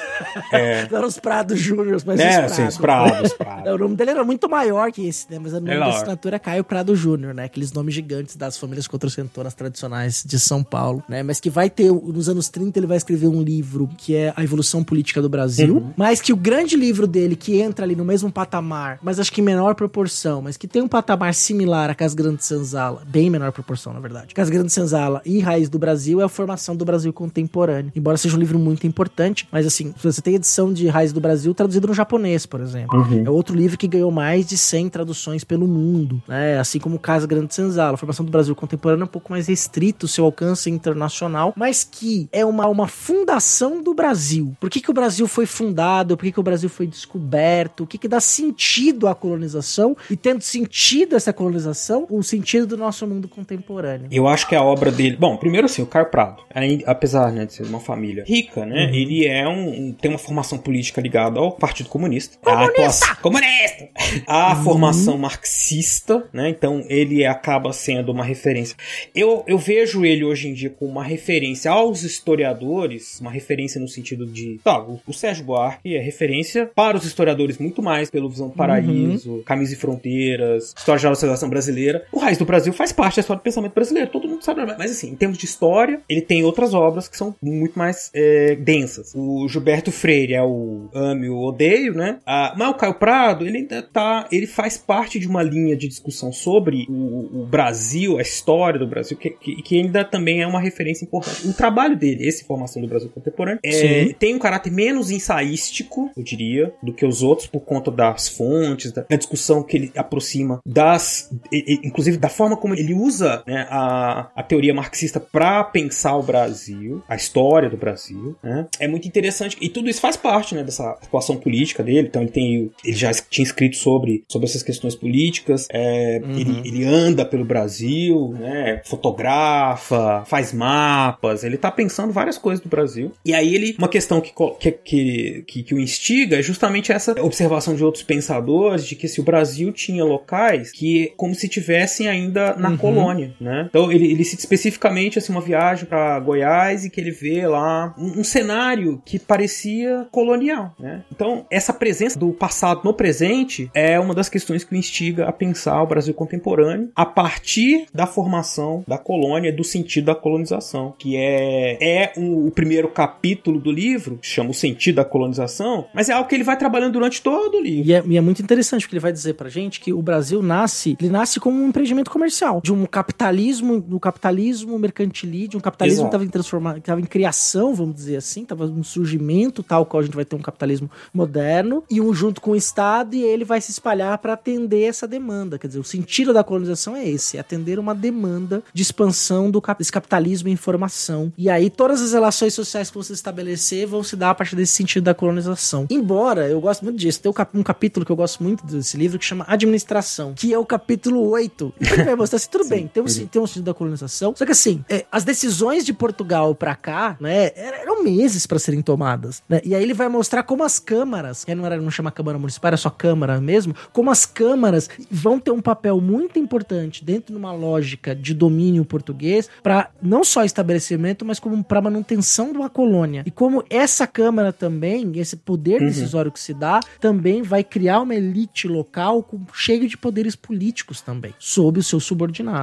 É. 0.51 0.87
Não 0.91 0.97
eram 0.97 1.07
os 1.07 1.19
Prados 1.19 1.59
Júnior, 1.59 2.01
mas 2.05 2.19
É, 2.19 2.45
os 2.45 2.51
sim, 2.51 2.55
Prados. 2.57 2.73
os 2.75 2.77
Prados, 2.77 3.33
Prados. 3.33 3.65
O 3.75 3.77
nome 3.77 3.95
dele 3.95 4.11
era 4.11 4.23
muito 4.23 4.49
maior 4.49 4.91
que 4.91 5.05
esse, 5.07 5.25
né? 5.29 5.39
Mas 5.41 5.51
o 5.53 5.59
nome 5.59 5.77
da 5.77 5.87
assinatura 5.87 6.35
é 6.35 6.39
Caio 6.39 6.63
Prado 6.63 6.95
Júnior, 6.95 7.33
né? 7.33 7.45
Aqueles 7.45 7.71
nomes 7.73 7.93
gigantes 7.93 8.35
das 8.35 8.57
famílias 8.57 8.87
quatrocentonas 8.87 9.53
tradicionais 9.53 10.23
de 10.25 10.39
São 10.39 10.63
Paulo, 10.63 11.03
né? 11.09 11.23
Mas 11.23 11.39
que 11.39 11.49
vai 11.49 11.69
ter, 11.69 11.91
nos 11.91 12.29
anos 12.29 12.47
30, 12.49 12.79
ele 12.79 12.87
vai 12.87 12.97
escrever 12.97 13.27
um 13.27 13.41
livro 13.41 13.89
que 13.97 14.15
é 14.15 14.33
A 14.35 14.43
Evolução 14.43 14.83
Política 14.83 15.21
do 15.21 15.29
Brasil, 15.29 15.75
Uhum. 15.77 15.91
mas 15.97 16.21
que 16.21 16.31
o 16.31 16.35
grande 16.35 16.75
livro 16.75 17.07
dele, 17.07 17.35
que 17.35 17.59
entra 17.59 17.85
ali 17.85 17.95
no 17.95 18.05
mesmo 18.05 18.31
patamar, 18.31 18.99
mas 19.01 19.19
acho 19.19 19.31
que 19.31 19.41
em 19.41 19.43
menor 19.43 19.75
proporção, 19.75 20.41
mas 20.41 20.55
que 20.57 20.67
tem 20.67 20.81
um 20.81 20.87
patamar 20.87 21.33
similar 21.33 21.89
a 21.89 21.95
Cas 21.95 22.13
Grande 22.13 22.43
Senzala, 22.43 23.01
bem 23.07 23.24
menor 23.29 23.51
proporção, 23.51 23.93
na 23.93 23.99
verdade. 23.99 24.33
Cas 24.33 24.49
Grande 24.49 24.71
Senzala 24.71 25.21
e 25.25 25.39
Raiz 25.39 25.69
do 25.69 25.79
Brasil 25.79 26.21
é 26.21 26.23
a 26.23 26.29
formação 26.29 26.75
do 26.75 26.85
Brasil 26.85 27.11
contemporâneo. 27.13 27.91
Embora 27.95 28.17
seja 28.17 28.35
um 28.35 28.39
livro 28.39 28.59
muito 28.59 28.85
importante, 28.87 29.47
mas 29.51 29.65
assim, 29.65 29.93
você 30.01 30.21
tem 30.21 30.35
edição 30.35 30.73
de 30.73 30.87
Raiz 30.87 31.11
do 31.11 31.19
Brasil 31.19 31.53
traduzido 31.53 31.87
no 31.87 31.93
japonês, 31.93 32.45
por 32.45 32.61
exemplo. 32.61 32.99
Uhum. 32.99 33.23
É 33.25 33.29
outro 33.29 33.55
livro 33.55 33.77
que 33.77 33.87
ganhou 33.87 34.11
mais 34.11 34.45
de 34.45 34.57
100 34.57 34.89
traduções 34.89 35.43
pelo 35.43 35.67
mundo, 35.67 36.21
né? 36.27 36.59
Assim 36.59 36.79
como 36.79 36.99
Casa 36.99 37.27
Grande 37.27 37.53
Senzala. 37.53 37.95
A 37.95 37.97
formação 37.97 38.25
do 38.25 38.31
Brasil 38.31 38.55
contemporâneo 38.55 39.03
é 39.03 39.05
um 39.05 39.09
pouco 39.09 39.31
mais 39.31 39.47
restrito, 39.47 40.05
o 40.05 40.09
seu 40.09 40.25
alcance 40.25 40.69
internacional, 40.69 41.53
mas 41.55 41.83
que 41.83 42.27
é 42.31 42.45
uma, 42.45 42.67
uma 42.67 42.87
fundação 42.87 43.81
do 43.81 43.93
Brasil. 43.93 44.55
Por 44.59 44.69
que, 44.69 44.81
que 44.81 44.91
o 44.91 44.93
Brasil 44.93 45.27
foi 45.27 45.45
fundado? 45.45 46.17
Por 46.17 46.23
que, 46.23 46.31
que 46.31 46.39
o 46.39 46.43
Brasil 46.43 46.69
foi 46.69 46.87
descoberto? 46.87 47.83
O 47.83 47.87
que, 47.87 47.97
que 47.97 48.07
dá 48.07 48.19
sentido 48.19 49.07
à 49.07 49.15
colonização? 49.15 49.95
E 50.09 50.15
tendo 50.15 50.41
sentido 50.41 51.15
essa 51.15 51.31
colonização, 51.31 52.05
o 52.09 52.21
sentido 52.23 52.67
do 52.67 52.77
nosso 52.77 53.05
mundo 53.07 53.14
contemporâneo. 53.27 54.07
Eu 54.11 54.27
acho 54.27 54.47
que 54.47 54.55
a 54.55 54.61
obra 54.63 54.91
dele. 54.91 55.15
Bom, 55.17 55.37
primeiro 55.37 55.65
assim, 55.65 55.81
o 55.81 55.85
Caio 55.87 56.07
Prado, 56.07 56.43
ainda- 56.53 56.83
apesar 56.87 57.31
né, 57.31 57.45
de 57.45 57.53
ser 57.53 57.63
uma 57.63 57.79
família 57.79 58.23
rica, 58.27 58.65
né? 58.65 58.89
Ele 58.93 59.25
é 59.25 59.47
um, 59.47 59.87
um- 59.87 59.91
tem 59.93 60.09
uma 60.11 60.17
formação 60.17 60.57
política 60.57 61.01
ligada 61.01 61.39
ao 61.39 61.51
Partido 61.51 61.89
Comunista. 61.89 62.37
Comunista! 62.41 62.71
A 62.71 62.81
atuação- 62.81 63.15
comunista! 63.21 63.89
A 64.27 64.55
formação 64.57 65.17
marxista, 65.17 66.23
né? 66.33 66.49
Então 66.49 66.83
ele 66.89 67.25
acaba 67.25 67.71
sendo 67.73 68.11
uma 68.11 68.23
referência. 68.23 68.75
Eu, 69.13 69.43
eu 69.47 69.57
vejo 69.57 70.05
ele 70.05 70.23
hoje 70.23 70.47
em 70.47 70.53
dia 70.53 70.69
como 70.69 70.91
uma 70.91 71.03
referência 71.03 71.71
aos 71.71 72.03
historiadores, 72.03 73.19
uma 73.19 73.31
referência 73.31 73.79
no 73.79 73.87
sentido 73.87 74.25
de. 74.25 74.59
Tá, 74.63 74.79
o, 74.81 74.99
o 75.07 75.13
Sérgio 75.13 75.45
Buarque 75.45 75.95
é 75.95 75.99
referência 75.99 76.69
para 76.75 76.97
os 76.97 77.05
historiadores 77.05 77.57
muito 77.57 77.81
mais 77.81 78.09
pelo 78.09 78.29
Visão 78.29 78.49
do 78.49 78.55
Paraíso, 78.55 79.41
Caminhos 79.45 79.71
e 79.71 79.75
Fronteiras, 79.75 80.73
História 80.77 81.09
da 81.09 81.15
Civilização 81.15 81.49
Brasileira. 81.49 82.05
O 82.11 82.19
Raiz 82.19 82.37
do 82.37 82.45
Brasil 82.45 82.73
faz 82.73 82.91
parte 82.91 83.04
da 83.13 83.19
história 83.21 83.39
do 83.39 83.43
pensamento 83.43 83.73
brasileiro, 83.73 84.09
todo 84.09 84.27
mundo 84.27 84.43
sabe. 84.43 84.65
Mas 84.77 84.91
assim, 84.91 85.11
em 85.11 85.15
termos 85.15 85.37
de 85.37 85.45
história, 85.45 86.01
ele 86.09 86.21
tem 86.21 86.43
outras 86.43 86.73
obras 86.73 87.07
que 87.07 87.17
são 87.17 87.35
muito 87.41 87.77
mais 87.77 88.09
é, 88.13 88.55
densas. 88.55 89.13
O 89.15 89.47
Gilberto 89.47 89.91
Freire 89.91 90.33
é 90.33 90.43
o 90.43 90.89
ame 90.93 91.29
ou 91.29 91.47
odeio, 91.49 91.93
né? 91.93 92.17
Ah, 92.25 92.53
mas 92.57 92.69
o 92.69 92.73
Caio 92.73 92.93
Prado, 92.95 93.45
ele 93.45 93.57
ainda 93.59 93.81
tá. 93.81 94.27
Ele 94.31 94.47
faz 94.47 94.77
parte 94.77 95.19
de 95.19 95.27
uma 95.27 95.43
linha 95.43 95.75
de 95.75 95.87
discussão 95.87 96.31
sobre 96.31 96.85
o, 96.89 97.41
o 97.41 97.45
Brasil, 97.45 98.17
a 98.17 98.21
história 98.21 98.79
do 98.79 98.87
Brasil, 98.87 99.17
que, 99.17 99.29
que, 99.29 99.61
que 99.61 99.79
ainda 99.81 100.03
também 100.03 100.41
é 100.41 100.47
uma 100.47 100.59
referência 100.59 101.05
importante. 101.05 101.47
O 101.47 101.53
trabalho 101.53 101.95
dele, 101.97 102.27
esse 102.27 102.43
Formação 102.45 102.81
do 102.81 102.87
Brasil 102.87 103.09
Contemporâneo, 103.09 103.59
é, 103.63 104.13
tem 104.17 104.33
um 104.35 104.39
caráter 104.39 104.71
menos 104.71 105.11
ensaístico, 105.11 106.09
eu 106.15 106.23
diria, 106.23 106.73
do 106.81 106.93
que 106.93 107.05
os 107.05 107.21
outros, 107.21 107.47
por 107.47 107.59
conta 107.61 107.91
das 107.91 108.27
fontes, 108.27 108.91
da, 108.91 109.05
da 109.09 109.15
discussão 109.15 109.61
que 109.63 109.77
ele 109.77 109.91
aproxima 109.95 110.59
das. 110.65 111.29
e- 111.51 111.73
e- 111.75 111.87
inclusive 111.87 112.17
da 112.17 112.29
forma 112.29 112.57
como 112.57 112.73
ele 112.73 112.93
usa 112.95 113.43
né, 113.45 113.67
a, 113.69 114.29
a 114.35 114.43
teoria 114.43 114.73
marxista 114.73 115.19
para 115.19 115.63
pensar 115.63 116.15
o 116.15 116.23
Brasil, 116.23 117.03
a 117.07 117.15
história 117.15 117.69
do 117.69 117.77
Brasil. 117.77 118.35
né. 118.43 118.67
É 118.79 118.87
muito 118.87 119.07
interessante. 119.07 119.57
E 119.61 119.69
tudo 119.69 119.89
isso 119.89 120.01
faz 120.01 120.17
parte 120.17 120.55
né, 120.55 120.63
dessa 120.63 120.91
atuação 120.91 121.37
política 121.37 121.83
dele. 121.83 122.07
Então 122.07 122.21
ele 122.21 122.31
tem. 122.31 122.71
Ele 122.83 122.95
já 122.95 123.11
tinha 123.13 123.43
escrito 123.43 123.75
sobre, 123.75 124.23
sobre 124.27 124.47
essas 124.47 124.63
questões 124.63 124.95
políticas. 124.95 125.67
é, 125.71 126.17
ele, 126.17 126.61
ele 126.65 126.83
anda 126.85 127.25
pelo 127.25 127.45
Brasil, 127.45 128.33
né, 128.39 128.81
fotografa, 128.85 130.23
faz 130.25 130.53
mapas, 130.53 131.43
ele 131.43 131.57
tá 131.57 131.71
pensando 131.71 132.11
várias 132.11 132.37
coisas 132.37 132.63
do 132.63 132.69
Brasil. 132.69 133.11
E 133.23 133.33
aí 133.33 133.53
ele, 133.55 133.75
uma 133.77 133.87
questão 133.87 134.21
que, 134.21 134.31
que, 134.59 134.71
que, 134.71 135.43
que, 135.47 135.63
que 135.63 135.73
o 135.73 135.79
instiga 135.79 136.39
é 136.39 136.41
justamente 136.41 136.91
essa 136.91 137.11
observação 137.21 137.75
de 137.75 137.83
outros 137.83 138.03
pensadores 138.03 138.85
de 138.85 138.95
que 138.95 139.07
se 139.07 139.19
o 139.19 139.23
Brasil 139.23 139.71
tinha 139.71 140.03
locais 140.03 140.71
que 140.71 141.13
como 141.17 141.35
se 141.35 141.47
tivessem 141.47 142.07
ainda 142.07 142.55
na 142.55 142.77
colônia, 142.93 143.33
né? 143.39 143.65
Então 143.69 143.91
ele, 143.91 144.11
ele 144.11 144.23
cita 144.23 144.41
especificamente 144.41 145.17
assim 145.19 145.31
uma 145.31 145.41
viagem 145.41 145.85
para 145.85 146.19
Goiás 146.19 146.85
e 146.85 146.89
que 146.89 146.99
ele 146.99 147.11
vê 147.11 147.45
lá 147.47 147.93
um, 147.97 148.19
um 148.19 148.23
cenário 148.23 149.01
que 149.05 149.19
parecia 149.19 150.07
colonial, 150.11 150.73
né? 150.79 151.03
Então 151.11 151.45
essa 151.49 151.73
presença 151.73 152.17
do 152.17 152.31
passado 152.31 152.81
no 152.83 152.93
presente 152.93 153.69
é 153.73 153.99
uma 153.99 154.13
das 154.13 154.29
questões 154.29 154.63
que 154.63 154.73
o 154.73 154.77
instiga 154.77 155.25
a 155.25 155.31
pensar 155.31 155.81
o 155.81 155.87
Brasil 155.87 156.13
contemporâneo 156.13 156.89
a 156.95 157.05
partir 157.05 157.85
da 157.93 158.05
formação 158.07 158.83
da 158.87 158.97
colônia, 158.97 159.51
do 159.51 159.63
sentido 159.63 160.05
da 160.05 160.15
colonização, 160.15 160.93
que 160.97 161.15
é, 161.17 161.77
é 161.81 162.13
um- 162.17 162.47
o 162.47 162.51
primeiro 162.51 162.87
capítulo 162.89 163.59
do 163.59 163.71
livro, 163.71 164.17
que 164.17 164.27
chama 164.27 164.51
o 164.51 164.53
sentido 164.53 164.95
da 164.95 165.05
colonização, 165.05 165.85
mas 165.93 166.09
é 166.09 166.13
algo 166.13 166.27
que 166.29 166.35
ele 166.35 166.43
vai 166.43 166.57
trabalhando 166.57 166.93
durante 166.93 167.21
todo 167.21 167.57
o 167.57 167.61
livro. 167.61 167.89
E 167.89 167.93
é, 167.93 168.03
e 168.05 168.17
é 168.17 168.21
muito 168.21 168.41
interessante 168.41 168.81
porque 168.83 168.95
ele 168.95 169.01
vai 169.01 169.11
dizer 169.11 169.33
pra 169.33 169.49
gente 169.49 169.79
que 169.79 169.91
o 169.93 170.01
Brasil 170.01 170.41
nasce, 170.41 170.95
ele 170.99 171.09
nasce 171.09 171.39
como 171.39 171.57
um 171.61 171.67
empreendimento 171.69 172.09
comercial, 172.11 172.61
de 172.63 172.71
um 172.75 172.85
capitalismo, 172.85 173.79
do 173.79 173.99
capitalismo 173.99 174.77
mercantilista, 174.77 175.49
de 175.51 175.57
um 175.57 175.59
capitalismo 175.59 176.01
Exato. 176.01 176.09
que 176.09 176.15
estava 176.15 176.25
em 176.25 176.29
transformação, 176.29 176.73
que 176.75 176.79
estava 176.81 177.01
em 177.01 177.05
criação, 177.05 177.73
vamos 177.73 177.95
dizer 177.95 178.17
assim, 178.17 178.41
estava 178.43 178.65
um 178.65 178.83
surgimento 178.83 179.61
tal 179.63 179.85
qual 179.85 180.01
a 180.01 180.03
gente 180.03 180.15
vai 180.15 180.25
ter 180.25 180.35
um 180.35 180.41
capitalismo 180.41 180.89
moderno 181.13 181.83
e 181.89 182.01
um 182.01 182.13
junto 182.13 182.41
com 182.41 182.51
o 182.51 182.55
Estado 182.55 183.15
e 183.15 183.23
ele 183.23 183.45
vai 183.45 183.61
se 183.61 183.71
espalhar 183.71 184.17
para 184.17 184.33
atender 184.33 184.83
essa 184.83 185.07
demanda. 185.07 185.57
Quer 185.57 185.67
dizer, 185.67 185.79
o 185.79 185.83
sentido 185.83 186.33
da 186.33 186.43
colonização 186.43 186.95
é 186.95 187.07
esse, 187.07 187.37
é 187.37 187.39
atender 187.39 187.79
uma 187.79 187.95
demanda 187.95 188.63
de 188.73 188.81
expansão 188.81 189.49
do 189.49 189.61
cap- 189.61 189.79
desse 189.79 189.91
capitalismo 189.91 190.49
em 190.49 190.51
informação. 190.53 191.31
E 191.37 191.49
aí 191.49 191.69
todas 191.69 192.01
as 192.01 192.13
relações 192.13 192.53
sociais 192.53 192.89
que 192.89 192.97
você 192.97 193.13
estabelecer 193.13 193.87
vão 193.87 194.03
se 194.03 194.15
dar 194.15 194.31
a 194.31 194.35
partir 194.35 194.55
desse 194.55 194.73
sentido 194.73 195.03
da 195.05 195.13
colonização. 195.13 195.85
Embora 195.89 196.47
eu 196.47 196.59
gosto 196.61 196.83
muito 196.83 196.97
disso, 196.97 197.21
tem 197.21 197.29
um 197.29 197.33
cap- 197.33 197.57
um 197.57 197.63
capítulo 197.63 198.05
que 198.05 198.11
eu 198.11 198.15
gosto 198.15 198.43
muito 198.43 198.65
desse 198.65 198.97
livro 198.97 199.17
que 199.19 199.25
chama 199.25 199.45
Administração, 199.47 200.33
que 200.35 200.53
é 200.53 200.57
o 200.59 200.65
capítulo 200.65 201.27
8. 201.29 201.73
E 201.79 201.87
ele 201.87 202.03
vai 202.03 202.15
mostrar 202.15 202.37
assim, 202.37 202.49
tudo 202.49 202.64
bem, 202.69 202.87
tem 202.87 203.01
um, 203.03 203.07
sen- 203.07 203.25
tem 203.27 203.41
um 203.41 203.47
sentido 203.47 203.65
da 203.65 203.73
colonização, 203.73 204.33
só 204.35 204.45
que 204.45 204.51
assim, 204.51 204.83
é, 204.89 205.05
as 205.11 205.23
decisões 205.23 205.85
de 205.85 205.93
Portugal 205.93 206.53
pra 206.55 206.75
cá, 206.75 207.17
né, 207.19 207.51
eram 207.55 208.03
meses 208.03 208.45
pra 208.45 208.59
serem 208.59 208.81
tomadas, 208.81 209.41
né? 209.49 209.61
E 209.63 209.73
aí 209.75 209.81
ele 209.83 209.93
vai 209.93 210.07
mostrar 210.07 210.43
como 210.43 210.63
as 210.63 210.79
câmaras, 210.79 211.43
que 211.43 211.53
não 211.55 211.65
era 211.65 211.77
não 211.77 211.91
chama 211.91 212.11
Câmara 212.11 212.37
Municipal, 212.37 212.69
era 212.69 212.77
só 212.77 212.89
Câmara 212.89 213.39
mesmo, 213.41 213.75
como 213.93 214.09
as 214.11 214.25
câmaras 214.25 214.89
vão 215.09 215.39
ter 215.39 215.51
um 215.51 215.61
papel 215.61 215.99
muito 216.01 216.37
importante 216.39 217.03
dentro 217.03 217.33
de 217.33 217.37
uma 217.39 217.51
lógica 217.53 218.15
de 218.15 218.33
domínio 218.33 218.85
português 218.85 219.49
para 219.63 219.89
não 220.01 220.23
só 220.23 220.43
estabelecimento, 220.43 221.25
mas 221.25 221.39
como 221.39 221.63
para 221.63 221.81
manutenção 221.81 222.51
de 222.51 222.57
uma 222.57 222.69
colônia. 222.69 223.23
E 223.25 223.31
como 223.31 223.63
essa 223.69 224.05
câmara 224.07 224.51
também, 224.53 225.11
esse 225.19 225.35
poder 225.35 225.81
Uhum. 225.81 225.87
decisório 225.87 226.31
que 226.31 226.39
se 226.39 226.53
dá, 226.53 226.79
também 226.99 227.41
vai 227.41 227.63
criar 227.63 228.01
uma 228.01 228.15
elite 228.15 228.67
local 228.67 229.21
com, 229.23 229.41
cheio 229.53 229.87
de 229.87 229.97
poderes 229.97 230.35
políticos 230.35 231.01
também, 231.01 231.33
sob 231.39 231.79
os 231.79 231.87
seus 231.87 232.03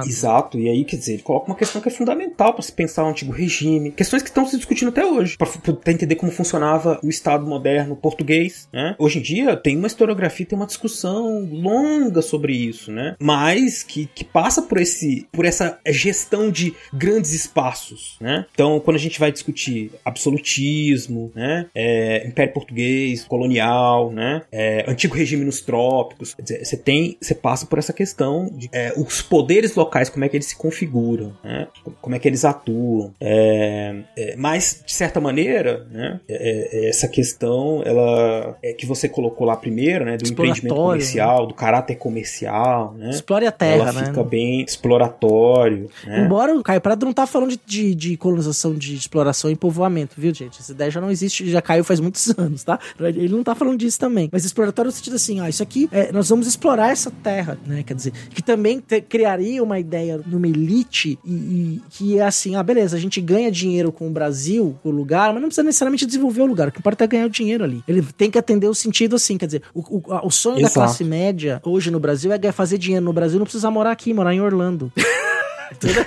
Exato, 0.05 0.59
e 0.59 0.69
aí, 0.69 0.83
quer 0.83 0.97
dizer, 0.97 1.13
ele 1.13 1.23
coloca 1.23 1.47
uma 1.47 1.55
questão 1.55 1.81
que 1.81 1.87
é 1.87 1.91
fundamental 1.91 2.53
para 2.53 2.61
se 2.61 2.71
pensar 2.71 3.03
o 3.03 3.07
antigo 3.07 3.31
regime, 3.31 3.91
questões 3.91 4.21
que 4.21 4.29
estão 4.29 4.45
se 4.45 4.57
discutindo 4.57 4.89
até 4.89 5.05
hoje, 5.05 5.37
para 5.37 5.91
entender 5.91 6.15
como 6.15 6.31
funcionava 6.31 6.99
o 7.03 7.09
Estado 7.09 7.45
moderno 7.45 7.95
português, 7.95 8.67
né? 8.71 8.95
Hoje 8.97 9.19
em 9.19 9.21
dia 9.21 9.55
tem 9.55 9.77
uma 9.77 9.87
historiografia, 9.87 10.45
tem 10.45 10.57
uma 10.57 10.65
discussão 10.65 11.47
longa 11.51 12.21
sobre 12.21 12.53
isso, 12.53 12.91
né? 12.91 13.15
Mas 13.19 13.83
que, 13.83 14.07
que 14.13 14.23
passa 14.23 14.61
por 14.61 14.79
esse 14.79 15.27
por 15.31 15.45
essa 15.45 15.79
gestão 15.87 16.51
de 16.51 16.73
grandes 16.93 17.33
espaços, 17.33 18.17
né? 18.19 18.45
Então, 18.53 18.79
quando 18.79 18.95
a 18.95 18.99
gente 18.99 19.19
vai 19.19 19.31
discutir 19.31 19.91
absolutismo, 20.03 21.31
né? 21.35 21.67
É, 21.73 22.27
Império 22.27 22.53
Português, 22.53 23.23
colonial, 23.23 24.11
né? 24.11 24.43
É, 24.51 24.85
antigo 24.87 25.15
regime 25.15 25.45
nos 25.45 25.61
trópicos, 25.61 26.33
quer 26.33 26.41
dizer, 26.41 26.65
você 26.65 26.77
tem, 26.77 27.17
você 27.21 27.35
passa 27.35 27.65
por 27.65 27.79
essa 27.79 27.93
questão 27.93 28.49
de 28.51 28.69
é, 28.71 28.93
os 28.97 29.21
poderes 29.21 29.72
locais, 29.75 30.09
como 30.09 30.25
é 30.25 30.29
que 30.29 30.37
eles 30.37 30.47
se 30.47 30.55
configuram, 30.55 31.33
né? 31.43 31.67
Como 32.01 32.15
é 32.15 32.19
que 32.19 32.27
eles 32.27 32.45
atuam. 32.45 33.13
É, 33.19 33.95
é, 34.17 34.35
mas, 34.37 34.83
de 34.85 34.93
certa 34.93 35.19
maneira, 35.19 35.87
né? 35.91 36.19
é, 36.27 36.85
é, 36.85 36.89
essa 36.89 37.07
questão, 37.07 37.81
ela 37.85 38.57
é 38.61 38.73
que 38.73 38.85
você 38.85 39.07
colocou 39.09 39.45
lá 39.47 39.55
primeiro, 39.55 40.05
né? 40.05 40.17
Do 40.17 40.27
empreendimento 40.29 40.65
Exploratório, 40.65 41.01
comercial, 41.01 41.47
do 41.47 41.53
caráter 41.53 41.95
comercial, 41.95 42.93
né? 42.97 43.09
Explore 43.09 43.45
a 43.45 43.51
terra, 43.51 43.89
ela 43.89 43.93
né? 43.93 44.05
fica 44.05 44.23
bem 44.23 44.61
exploratório, 44.61 45.89
né? 46.05 46.25
Embora 46.25 46.55
o 46.55 46.63
Caio 46.63 46.81
Prado 46.81 47.05
não 47.05 47.13
tá 47.13 47.25
falando 47.25 47.51
de, 47.51 47.59
de, 47.65 47.95
de 47.95 48.17
colonização, 48.17 48.73
de 48.73 48.95
exploração 48.95 49.49
e 49.49 49.55
povoamento, 49.55 50.15
viu, 50.17 50.33
gente? 50.33 50.59
Essa 50.59 50.71
ideia 50.71 50.91
já 50.91 51.01
não 51.01 51.11
existe, 51.11 51.49
já 51.49 51.61
caiu 51.61 51.83
faz 51.83 51.99
muitos 51.99 52.33
anos, 52.37 52.63
tá? 52.63 52.79
Ele 52.99 53.29
não 53.29 53.43
tá 53.43 53.55
falando 53.55 53.77
disso 53.77 53.99
também. 53.99 54.29
Mas 54.31 54.45
exploratório 54.45 54.89
no 54.89 54.95
sentido 54.95 55.15
assim, 55.15 55.41
ó, 55.41 55.47
isso 55.47 55.63
aqui, 55.63 55.87
é, 55.91 56.11
nós 56.11 56.29
vamos 56.29 56.47
explorar 56.47 56.91
essa 56.91 57.11
terra, 57.23 57.57
né? 57.65 57.83
Quer 57.83 57.93
dizer, 57.95 58.13
que 58.33 58.41
também 58.41 58.79
te- 58.79 59.01
criaria 59.01 59.62
uma 59.63 59.79
ideia 59.79 60.19
numa 60.25 60.47
elite 60.47 61.17
e, 61.25 61.31
e 61.33 61.81
que 61.89 62.17
é 62.19 62.23
assim, 62.25 62.55
ah, 62.55 62.63
beleza, 62.63 62.95
a 62.95 62.99
gente 62.99 63.19
ganha 63.21 63.51
dinheiro 63.51 63.91
com 63.91 64.07
o 64.07 64.11
Brasil, 64.11 64.75
o 64.83 64.89
lugar, 64.91 65.31
mas 65.33 65.41
não 65.41 65.49
precisa 65.49 65.63
necessariamente 65.63 66.05
desenvolver 66.05 66.41
o 66.41 66.45
lugar. 66.45 66.67
O 66.67 66.71
que 66.71 66.79
importa 66.79 67.03
é 67.03 67.07
ganhar 67.07 67.25
o 67.25 67.29
dinheiro 67.29 67.63
ali. 67.63 67.83
Ele 67.87 68.01
tem 68.17 68.29
que 68.31 68.37
atender 68.37 68.67
o 68.67 68.73
sentido 68.75 69.15
assim, 69.15 69.37
quer 69.37 69.45
dizer, 69.47 69.61
o, 69.73 69.79
o, 69.97 70.13
a- 70.13 70.25
o 70.25 70.31
sonho 70.31 70.55
da 70.55 70.61
Exato. 70.63 70.73
classe 70.75 71.03
média 71.03 71.61
hoje 71.63 71.89
no 71.91 71.99
Brasil 71.99 72.31
é 72.31 72.51
fazer 72.51 72.77
dinheiro 72.77 73.05
no 73.05 73.13
Brasil, 73.13 73.37
não 73.39 73.45
precisa 73.45 73.69
morar 73.71 73.91
aqui, 73.91 74.13
morar 74.13 74.33
em 74.33 74.41
Orlando. 74.41 74.91
Entendeu? 75.75 76.03